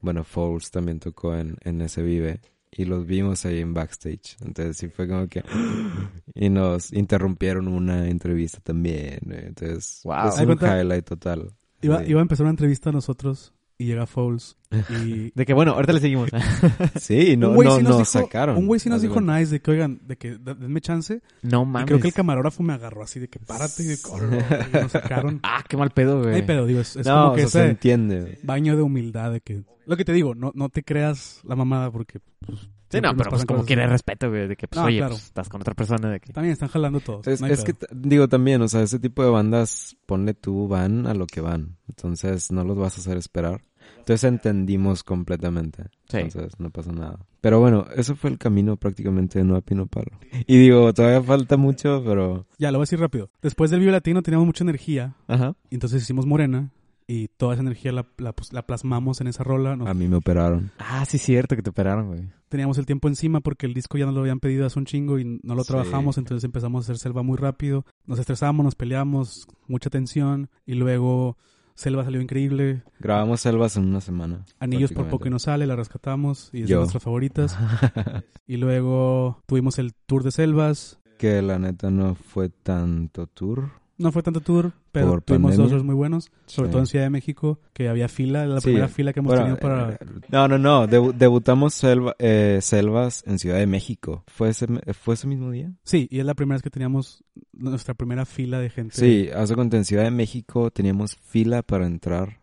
Bueno, 0.00 0.24
Fouls 0.24 0.70
también 0.70 1.00
tocó 1.00 1.34
en, 1.36 1.56
en 1.62 1.80
ese 1.80 2.02
Vive. 2.02 2.40
Y 2.78 2.84
los 2.84 3.06
vimos 3.06 3.46
ahí 3.46 3.60
en 3.60 3.72
backstage. 3.72 4.36
Entonces 4.44 4.76
sí 4.76 4.88
fue 4.88 5.08
como 5.08 5.26
que... 5.28 5.42
Y 6.34 6.50
nos 6.50 6.92
interrumpieron 6.92 7.66
una 7.68 8.06
entrevista 8.08 8.60
también. 8.60 9.20
eh, 9.30 9.44
Entonces 9.46 10.00
Wow. 10.04 10.14
es 10.14 10.20
¿Te 10.20 10.26
das 10.26 10.38
un 10.40 10.46
cuenta? 10.46 10.78
highlight 10.80 11.04
total. 11.06 11.50
Iba, 11.86 12.04
iba 12.06 12.20
a 12.20 12.22
empezar 12.22 12.44
una 12.44 12.50
entrevista 12.50 12.90
a 12.90 12.92
nosotros 12.92 13.52
y 13.78 13.84
llega 13.86 14.06
Fouls 14.06 14.56
y... 15.04 15.30
De 15.34 15.44
que 15.44 15.52
bueno, 15.52 15.72
ahorita 15.72 15.92
le 15.92 16.00
seguimos. 16.00 16.30
Sí, 17.00 17.36
no, 17.36 17.50
no, 17.52 17.60
sí 17.60 17.66
nos 17.66 17.82
nos 17.82 17.98
dijo- 17.98 18.04
sacaron. 18.24 18.56
Un 18.56 18.66
güey 18.66 18.80
sí 18.80 18.88
nos 18.88 19.02
dijo 19.02 19.20
nice 19.20 19.50
de 19.52 19.60
que, 19.60 19.70
oigan, 19.70 20.00
de 20.06 20.16
que 20.16 20.38
denme 20.38 20.80
chance. 20.80 21.20
no 21.42 21.62
Y 21.62 21.66
mames. 21.66 21.86
creo 21.86 22.00
que 22.00 22.08
el 22.08 22.14
camarógrafo 22.14 22.62
me 22.62 22.72
agarró 22.72 23.02
así 23.02 23.20
de 23.20 23.28
que 23.28 23.38
párate 23.38 23.82
y 23.82 23.86
de 23.86 23.96
que, 23.98 24.78
y 24.78 24.82
nos 24.82 24.92
sacaron. 24.92 25.40
Ah, 25.42 25.62
qué 25.68 25.76
mal 25.76 25.90
pedo, 25.90 26.22
güey. 26.22 26.36
Ay, 26.36 26.44
pero 26.46 26.64
digo, 26.66 26.80
es, 26.80 26.96
es 26.96 27.06
No, 27.06 27.14
como 27.14 27.32
o 27.32 27.34
que 27.36 27.46
se 27.48 27.66
entiende. 27.66 28.38
baño 28.42 28.76
de 28.76 28.82
humildad 28.82 29.32
de 29.32 29.40
que... 29.40 29.62
Lo 29.84 29.96
que 29.96 30.04
te 30.04 30.12
digo, 30.12 30.34
no, 30.34 30.52
no 30.54 30.68
te 30.70 30.82
creas 30.82 31.40
la 31.44 31.54
mamada 31.54 31.90
porque... 31.90 32.20
Pues, 32.46 32.68
Sí, 32.90 33.00
no, 33.00 33.16
pero 33.16 33.30
pues 33.30 33.44
como 33.44 33.58
cosas 33.58 33.66
quiere 33.66 33.86
respeto, 33.86 34.28
güey. 34.30 34.46
De 34.48 34.56
que, 34.56 34.68
pues, 34.68 34.80
No, 34.80 34.86
oye, 34.86 34.98
claro. 34.98 35.14
pues, 35.14 35.24
estás 35.24 35.48
con 35.48 35.60
otra 35.60 35.74
persona 35.74 36.08
de 36.10 36.20
que... 36.20 36.32
También 36.32 36.52
están 36.52 36.68
jalando 36.68 37.00
todos. 37.00 37.26
Es, 37.26 37.40
no 37.40 37.48
es 37.48 37.64
que, 37.64 37.74
digo 37.92 38.28
también, 38.28 38.62
o 38.62 38.68
sea, 38.68 38.82
ese 38.82 38.98
tipo 38.98 39.22
de 39.24 39.30
bandas, 39.30 39.96
ponle 40.06 40.34
tú, 40.34 40.68
van 40.68 41.06
a 41.06 41.14
lo 41.14 41.26
que 41.26 41.40
van. 41.40 41.76
Entonces 41.88 42.52
no 42.52 42.62
los 42.64 42.76
vas 42.76 42.96
a 42.96 43.00
hacer 43.00 43.16
esperar. 43.16 43.62
Entonces 43.98 44.24
entendimos 44.24 45.02
completamente. 45.02 45.84
Sí. 46.08 46.18
Entonces 46.18 46.52
no 46.60 46.70
pasa 46.70 46.92
nada. 46.92 47.18
Pero 47.40 47.58
bueno, 47.60 47.86
eso 47.96 48.14
fue 48.16 48.30
el 48.30 48.38
camino 48.38 48.76
prácticamente 48.76 49.38
de 49.40 49.44
No 49.44 49.56
a 49.56 49.60
Pino 49.60 49.86
Palo. 49.86 50.12
Y 50.46 50.56
digo, 50.56 50.92
todavía 50.92 51.22
falta 51.22 51.56
mucho, 51.56 52.02
pero 52.04 52.46
Ya, 52.58 52.70
lo 52.70 52.78
voy 52.78 52.82
a 52.84 52.86
decir 52.86 53.00
rápido. 53.00 53.30
Después 53.42 53.70
del 53.70 53.80
Vive 53.80 53.92
Latino 53.92 54.22
teníamos 54.22 54.46
mucha 54.46 54.62
energía. 54.64 55.14
Ajá. 55.26 55.54
Y 55.70 55.74
entonces 55.76 56.02
hicimos 56.02 56.24
Morena. 56.26 56.70
Y 57.08 57.28
toda 57.28 57.54
esa 57.54 57.62
energía 57.62 57.92
la, 57.92 58.04
la, 58.18 58.32
pues, 58.32 58.52
la 58.52 58.62
plasmamos 58.66 59.20
en 59.20 59.28
esa 59.28 59.44
rola. 59.44 59.76
Nos- 59.76 59.88
a 59.88 59.94
mí 59.94 60.08
me 60.08 60.16
operaron. 60.16 60.72
Ah, 60.78 61.04
sí, 61.04 61.18
cierto 61.18 61.54
que 61.54 61.62
te 61.62 61.70
operaron, 61.70 62.08
güey. 62.08 62.28
Teníamos 62.48 62.78
el 62.78 62.86
tiempo 62.86 63.08
encima 63.08 63.40
porque 63.40 63.66
el 63.66 63.74
disco 63.74 63.98
ya 63.98 64.06
nos 64.06 64.14
lo 64.14 64.20
habían 64.20 64.40
pedido 64.40 64.66
hace 64.66 64.78
un 64.78 64.86
chingo 64.86 65.18
y 65.18 65.40
no 65.42 65.54
lo 65.54 65.62
Sí. 65.64 65.68
trabajamos, 65.68 66.18
entonces 66.18 66.44
empezamos 66.44 66.80
a 66.80 66.84
hacer 66.86 66.98
selva 66.98 67.22
muy 67.22 67.36
rápido. 67.36 67.84
Nos 68.06 68.18
estresamos, 68.18 68.64
nos 68.64 68.74
peleamos, 68.74 69.46
mucha 69.68 69.90
tensión 69.90 70.48
y 70.64 70.74
luego 70.74 71.36
selva 71.74 72.04
salió 72.04 72.20
increíble. 72.22 72.82
Grabamos 73.00 73.40
selvas 73.40 73.76
en 73.76 73.84
una 73.86 74.00
semana. 74.00 74.44
Anillos 74.60 74.92
por 74.92 75.08
poco 75.08 75.26
y 75.26 75.30
no 75.30 75.38
sale, 75.38 75.66
la 75.66 75.76
rescatamos 75.76 76.50
y 76.52 76.62
es 76.62 76.68
de 76.68 76.74
nuestras 76.76 77.02
favoritas. 77.02 77.56
Y 78.48 78.58
luego 78.58 79.42
tuvimos 79.46 79.78
el 79.80 79.92
tour 80.06 80.22
de 80.22 80.30
selvas. 80.30 81.00
que 81.18 81.42
la 81.42 81.58
neta 81.58 81.90
no 81.90 82.14
fue 82.14 82.48
tanto 82.48 83.26
tour. 83.26 83.70
No 83.98 84.12
fue 84.12 84.22
tanto 84.22 84.40
tour, 84.42 84.72
pero 84.92 85.08
Por 85.08 85.22
tuvimos 85.22 85.50
pandemia. 85.52 85.62
dos 85.64 85.72
shows 85.72 85.84
muy 85.84 85.94
buenos, 85.94 86.30
sobre 86.44 86.68
Sí. 86.68 86.72
todo 86.72 86.80
en 86.80 86.86
Ciudad 86.86 87.04
de 87.06 87.10
México, 87.10 87.60
que 87.72 87.88
había 87.88 88.08
fila, 88.08 88.44
la 88.44 88.60
Sí. 88.60 88.64
primera 88.66 88.88
fila 88.88 89.12
que 89.14 89.20
hemos 89.20 89.30
Bueno, 89.30 89.56
tenido 89.56 89.58
para... 89.60 89.92
eh, 89.94 89.98
No, 90.30 90.48
no, 90.48 90.58
no. 90.58 90.86
debu- 90.86 91.14
debutamos 91.14 91.72
selva- 91.82 92.14
eh, 92.18 92.58
selvas 92.60 93.24
en 93.26 93.38
Ciudad 93.38 93.56
de 93.56 93.66
México. 93.66 94.22
¿Fue 94.26 94.50
ese, 94.50 94.66
me- 94.66 94.80
¿Fue 94.92 95.14
ese 95.14 95.26
mismo 95.26 95.50
día? 95.50 95.72
Sí, 95.84 96.08
y 96.10 96.18
es 96.18 96.26
la 96.26 96.34
primera 96.34 96.56
vez 96.56 96.62
que 96.62 96.68
teníamos 96.70 97.24
nuestra 97.54 97.94
primera 97.94 98.26
fila 98.26 98.58
de 98.60 98.68
gente. 98.68 98.96
Sí, 98.96 99.30
hace 99.34 99.54
cuenta 99.54 99.78
en 99.78 99.86
Ciudad 99.86 100.04
de 100.04 100.10
México 100.10 100.70
teníamos 100.70 101.16
fila 101.16 101.62
para 101.62 101.86
entrar. 101.86 102.40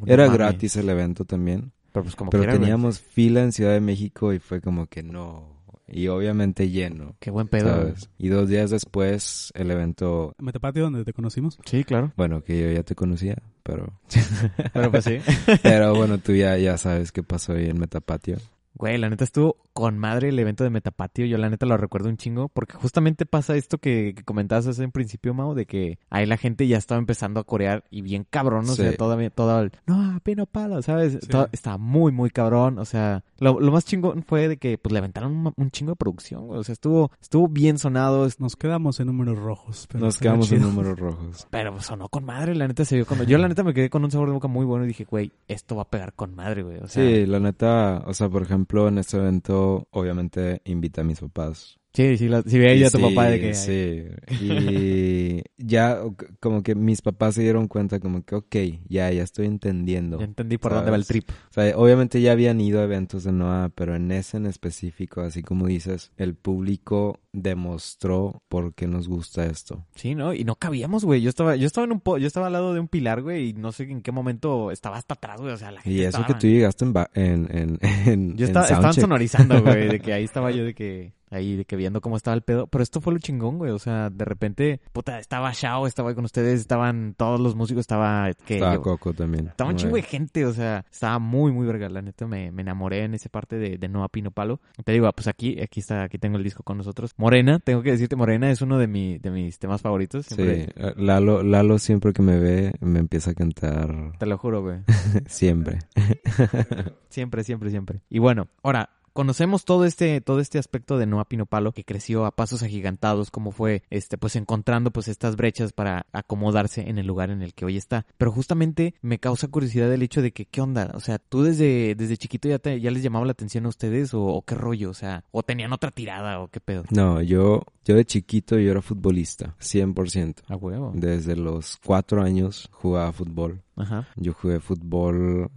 No 0.00 0.12
Era 0.12 0.26
gratis 0.28 0.74
el 0.76 0.88
evento 0.88 1.24
también. 1.26 1.72
Pero 1.92 2.04
pues 2.04 2.16
como 2.16 2.30
pero 2.30 2.50
teníamos 2.50 2.98
fila 2.98 3.42
en 3.42 3.52
Ciudad 3.52 3.72
de 3.72 3.80
México 3.80 4.32
y 4.32 4.38
fue 4.40 4.60
como 4.60 4.86
que 4.86 5.02
no. 5.02 5.53
Y 5.86 6.08
obviamente 6.08 6.70
lleno. 6.70 7.16
Qué 7.20 7.30
buen 7.30 7.48
pedo. 7.48 7.92
Y 8.18 8.28
dos 8.28 8.48
días 8.48 8.70
después 8.70 9.52
el 9.54 9.70
evento, 9.70 10.34
Metapatio, 10.38 10.84
donde 10.84 11.04
te 11.04 11.12
conocimos. 11.12 11.58
Sí, 11.64 11.84
claro. 11.84 12.12
bueno, 12.16 12.42
que 12.42 12.60
yo 12.60 12.70
ya 12.70 12.82
te 12.82 12.94
conocía, 12.94 13.36
pero... 13.62 14.00
Pero 14.72 14.90
pues 14.90 15.04
sí. 15.04 15.18
Pero 15.62 15.94
bueno, 15.94 16.18
tú 16.18 16.32
ya, 16.32 16.56
ya 16.56 16.78
sabes 16.78 17.12
qué 17.12 17.22
pasó 17.22 17.52
ahí 17.52 17.68
en 17.68 17.78
Metapatio. 17.78 18.38
Güey, 18.76 18.98
la 18.98 19.08
neta 19.08 19.24
estuvo 19.24 19.56
con 19.72 19.98
madre 19.98 20.28
el 20.30 20.38
evento 20.38 20.64
de 20.64 20.70
Metapatio. 20.70 21.26
Yo 21.26 21.38
la 21.38 21.48
neta 21.48 21.64
lo 21.66 21.76
recuerdo 21.76 22.08
un 22.08 22.16
chingo 22.16 22.48
porque 22.48 22.74
justamente 22.74 23.24
pasa 23.26 23.56
esto 23.56 23.78
que, 23.78 24.14
que 24.16 24.22
comentabas 24.24 24.66
hace 24.66 24.82
en 24.82 24.90
principio, 24.90 25.32
Mau, 25.32 25.54
de 25.54 25.64
que 25.66 25.98
ahí 26.10 26.26
la 26.26 26.36
gente 26.36 26.66
ya 26.66 26.76
estaba 26.76 26.98
empezando 26.98 27.38
a 27.40 27.44
corear 27.44 27.84
y 27.90 28.02
bien 28.02 28.26
cabrón, 28.28 28.64
o 28.68 28.72
Sí. 28.74 28.82
sea, 28.82 28.96
todavía, 28.96 29.30
todo 29.30 29.60
el, 29.60 29.72
no, 29.86 30.18
pino 30.24 30.46
palo, 30.46 30.82
¿sabes? 30.82 31.18
Sí. 31.20 31.28
Todo- 31.28 31.48
estaba 31.52 31.78
muy, 31.78 32.10
muy 32.12 32.30
cabrón, 32.30 32.78
o 32.80 32.84
sea, 32.84 33.22
lo, 33.38 33.60
lo 33.60 33.70
más 33.72 33.84
chingón 33.84 34.24
fue 34.24 34.48
de 34.48 34.56
que 34.56 34.76
pues 34.78 34.92
le 34.92 34.98
aventaron 34.98 35.32
un, 35.36 35.52
un 35.56 35.70
chingo 35.70 35.92
de 35.92 35.96
producción, 35.96 36.46
güey. 36.48 36.58
o 36.58 36.64
sea, 36.64 36.72
estuvo, 36.72 37.10
estuvo 37.20 37.46
bien 37.48 37.78
sonado, 37.78 38.26
Nos 38.38 38.56
quedamos 38.56 38.98
en 39.00 39.06
números 39.06 39.38
rojos. 39.38 39.86
Pero 39.90 40.04
Nos 40.04 40.18
quedamos 40.18 40.50
en 40.50 40.62
números 40.62 40.98
rojos. 40.98 41.46
pero 41.50 41.80
sonó 41.80 42.08
con 42.08 42.24
madre, 42.24 42.54
la 42.56 42.66
neta 42.66 42.84
se 42.84 42.96
vio 42.96 43.06
con... 43.06 43.24
Yo 43.26 43.38
la 43.38 43.46
neta 43.48 43.62
me 43.62 43.72
quedé 43.72 43.88
con 43.88 44.02
un 44.04 44.10
sabor 44.10 44.28
de 44.28 44.34
boca 44.34 44.48
muy 44.48 44.64
bueno 44.64 44.84
y 44.84 44.88
dije, 44.88 45.04
güey, 45.04 45.30
esto 45.48 45.76
va 45.76 45.82
a 45.82 45.88
pegar 45.90 46.12
con 46.14 46.34
madre, 46.34 46.62
güey, 46.64 46.78
o 46.78 46.88
sea... 46.88 47.04
Sí, 47.04 47.26
la 47.26 47.38
neta, 47.38 48.02
o 48.06 48.12
sea, 48.14 48.28
por 48.28 48.42
ejemplo, 48.42 48.63
en 48.88 48.98
este 48.98 49.16
evento, 49.16 49.88
obviamente 49.90 50.60
invita 50.64 51.02
a 51.02 51.04
mis 51.04 51.20
papás. 51.20 51.78
Sí, 51.94 52.16
sí, 52.18 52.28
sí 52.46 52.58
veía 52.58 52.88
a 52.88 52.90
tu 52.90 52.98
Sí, 52.98 53.02
papá 53.04 53.26
de 53.30 53.40
que... 53.40 53.54
Sí, 53.54 54.02
y 54.44 55.42
ya 55.56 56.00
como 56.40 56.62
que 56.62 56.74
mis 56.74 57.00
papás 57.02 57.36
se 57.36 57.42
dieron 57.42 57.68
cuenta 57.68 58.00
como 58.00 58.24
que, 58.24 58.34
ok, 58.34 58.56
ya, 58.88 59.10
ya 59.12 59.22
estoy 59.22 59.46
entendiendo. 59.46 60.18
Ya 60.18 60.24
entendí 60.24 60.58
por 60.58 60.72
dónde 60.74 60.90
va 60.90 60.96
el 60.96 61.04
¿Sabes? 61.04 61.24
trip. 61.24 61.30
O 61.30 61.52
sea, 61.52 61.76
obviamente 61.78 62.20
ya 62.20 62.32
habían 62.32 62.60
ido 62.60 62.80
a 62.80 62.84
eventos 62.84 63.22
de 63.24 63.32
Noah, 63.32 63.70
pero 63.74 63.94
en 63.94 64.10
ese 64.10 64.36
en 64.38 64.46
específico, 64.46 65.20
así 65.20 65.42
como 65.42 65.66
dices, 65.68 66.10
el 66.16 66.34
público 66.34 67.20
demostró 67.32 68.42
por 68.48 68.74
qué 68.74 68.86
nos 68.86 69.08
gusta 69.08 69.46
esto. 69.46 69.86
Sí, 69.94 70.14
¿no? 70.14 70.34
Y 70.34 70.44
no 70.44 70.56
cabíamos, 70.56 71.04
güey. 71.04 71.20
Yo 71.22 71.28
estaba, 71.28 71.56
yo 71.56 71.66
estaba 71.66 71.84
en 71.84 71.92
un 71.92 72.00
po- 72.00 72.18
yo 72.18 72.26
estaba 72.26 72.48
al 72.48 72.52
lado 72.52 72.74
de 72.74 72.80
un 72.80 72.88
pilar, 72.88 73.22
güey, 73.22 73.50
y 73.50 73.52
no 73.54 73.72
sé 73.72 73.84
en 73.84 74.02
qué 74.02 74.12
momento 74.12 74.70
estaba 74.70 74.96
hasta 74.96 75.14
atrás, 75.14 75.40
güey. 75.40 75.52
O 75.52 75.56
sea, 75.56 75.70
la 75.70 75.80
gente 75.80 75.96
Y 75.98 76.00
eso 76.02 76.08
estaba- 76.18 76.26
que 76.26 76.34
tú 76.34 76.46
llegaste 76.48 76.84
en, 76.84 76.92
ba- 76.92 77.10
en, 77.14 77.48
en, 77.56 77.78
en, 78.06 78.36
Yo 78.36 78.44
en 78.46 78.50
estaba, 78.50 78.66
estaban 78.66 78.94
sonorizando, 78.94 79.62
güey, 79.62 79.88
de 79.88 80.00
que 80.00 80.12
ahí 80.14 80.24
estaba 80.24 80.50
yo 80.50 80.64
de 80.64 80.74
que 80.74 81.12
ahí 81.34 81.56
de 81.56 81.64
que 81.64 81.76
viendo 81.76 82.00
cómo 82.00 82.16
estaba 82.16 82.34
el 82.34 82.42
pedo, 82.42 82.66
pero 82.66 82.82
esto 82.82 83.00
fue 83.00 83.12
lo 83.12 83.18
chingón, 83.18 83.58
güey, 83.58 83.70
o 83.72 83.78
sea, 83.78 84.10
de 84.10 84.24
repente, 84.24 84.80
puta, 84.92 85.18
estaba 85.18 85.52
Shao, 85.52 85.86
estaba 85.86 86.08
ahí 86.10 86.14
con 86.14 86.24
ustedes, 86.24 86.60
estaban 86.60 87.14
todos 87.16 87.40
los 87.40 87.54
músicos, 87.54 87.80
estaba 87.82 88.32
que 88.46 88.54
Estaba 88.56 88.80
Coco 88.80 89.12
también. 89.12 89.48
estaba 89.48 89.70
un 89.70 89.76
chingo 89.76 89.96
de 89.96 90.02
gente, 90.02 90.44
o 90.46 90.52
sea, 90.52 90.84
estaba 90.90 91.18
muy, 91.18 91.52
muy 91.52 91.66
verga. 91.66 91.88
La 91.88 92.02
neta 92.02 92.26
me, 92.26 92.50
me 92.50 92.62
enamoré 92.62 93.04
en 93.04 93.14
esa 93.14 93.28
parte 93.28 93.56
de, 93.56 93.78
de 93.78 93.88
Noah 93.88 94.08
Pino 94.08 94.30
Palo. 94.30 94.60
Te 94.84 94.92
digo, 94.92 95.06
ah, 95.06 95.12
pues 95.12 95.28
aquí, 95.28 95.60
aquí 95.60 95.80
está, 95.80 96.02
aquí 96.04 96.18
tengo 96.18 96.36
el 96.36 96.44
disco 96.44 96.62
con 96.62 96.76
nosotros. 96.78 97.12
Morena, 97.16 97.58
tengo 97.58 97.82
que 97.82 97.90
decirte, 97.90 98.16
Morena 98.16 98.50
es 98.50 98.62
uno 98.62 98.78
de, 98.78 98.86
mi, 98.86 99.18
de 99.18 99.30
mis 99.30 99.58
temas 99.58 99.80
favoritos. 99.82 100.26
Siempre, 100.26 100.64
Sí, 100.66 100.70
eh, 100.76 100.94
Lalo, 100.96 101.42
Lalo 101.42 101.78
siempre 101.78 102.12
que 102.12 102.22
me 102.22 102.38
ve 102.38 102.72
me 102.80 102.98
empieza 102.98 103.30
a 103.32 103.34
cantar 103.34 104.12
Te 104.18 104.26
lo 104.26 104.38
juro, 104.38 104.62
güey. 104.62 104.78
siempre. 105.26 105.78
Siempre, 107.08 107.44
siempre, 107.44 107.70
siempre. 107.70 108.00
Y 108.10 108.18
bueno, 108.18 108.48
ahora, 108.62 108.90
conocemos 109.14 109.64
todo 109.64 109.86
este, 109.86 110.20
todo 110.20 110.40
este 110.40 110.58
aspecto 110.58 110.98
de 110.98 111.06
Noah 111.06 111.24
Pino 111.24 111.46
Palo, 111.46 111.72
que 111.72 111.84
creció 111.84 112.26
a 112.26 112.32
pasos 112.32 112.62
agigantados, 112.62 113.30
como 113.30 113.52
fue, 113.52 113.82
este, 113.88 114.18
pues 114.18 114.36
encontrando 114.36 114.90
pues 114.90 115.08
estas 115.08 115.36
brechas 115.36 115.72
para 115.72 116.06
acomodarse 116.12 116.90
en 116.90 116.98
el 116.98 117.06
lugar 117.06 117.30
en 117.30 117.40
el 117.40 117.54
que 117.54 117.64
hoy 117.64 117.78
está. 117.78 118.04
Pero 118.18 118.32
justamente 118.32 118.94
me 119.00 119.18
causa 119.18 119.48
curiosidad 119.48 119.90
el 119.92 120.02
hecho 120.02 120.20
de 120.20 120.32
que, 120.32 120.44
¿qué 120.44 120.60
onda? 120.60 120.90
O 120.94 121.00
sea, 121.00 121.18
¿tú 121.18 121.42
desde, 121.42 121.94
desde 121.94 122.18
chiquito 122.18 122.48
ya, 122.48 122.58
te, 122.58 122.80
ya 122.80 122.90
les 122.90 123.02
llamaba 123.02 123.24
la 123.24 123.32
atención 123.32 123.64
a 123.66 123.68
ustedes 123.68 124.12
o, 124.12 124.22
o 124.22 124.42
qué 124.42 124.56
rollo? 124.56 124.90
O 124.90 124.94
sea, 124.94 125.24
¿o 125.30 125.42
tenían 125.42 125.72
otra 125.72 125.90
tirada 125.90 126.40
o 126.40 126.48
qué 126.48 126.60
pedo? 126.60 126.84
No, 126.90 127.22
yo, 127.22 127.62
yo 127.84 127.94
de 127.94 128.04
chiquito 128.04 128.58
yo 128.58 128.72
era 128.72 128.82
futbolista, 128.82 129.54
100%. 129.60 130.42
A 130.48 130.56
huevo. 130.56 130.92
Desde 130.94 131.36
los 131.36 131.78
cuatro 131.84 132.22
años 132.22 132.68
jugaba 132.72 133.12
fútbol. 133.12 133.62
Ajá. 133.76 134.08
Yo 134.16 134.32
jugué 134.32 134.60
fútbol, 134.60 135.50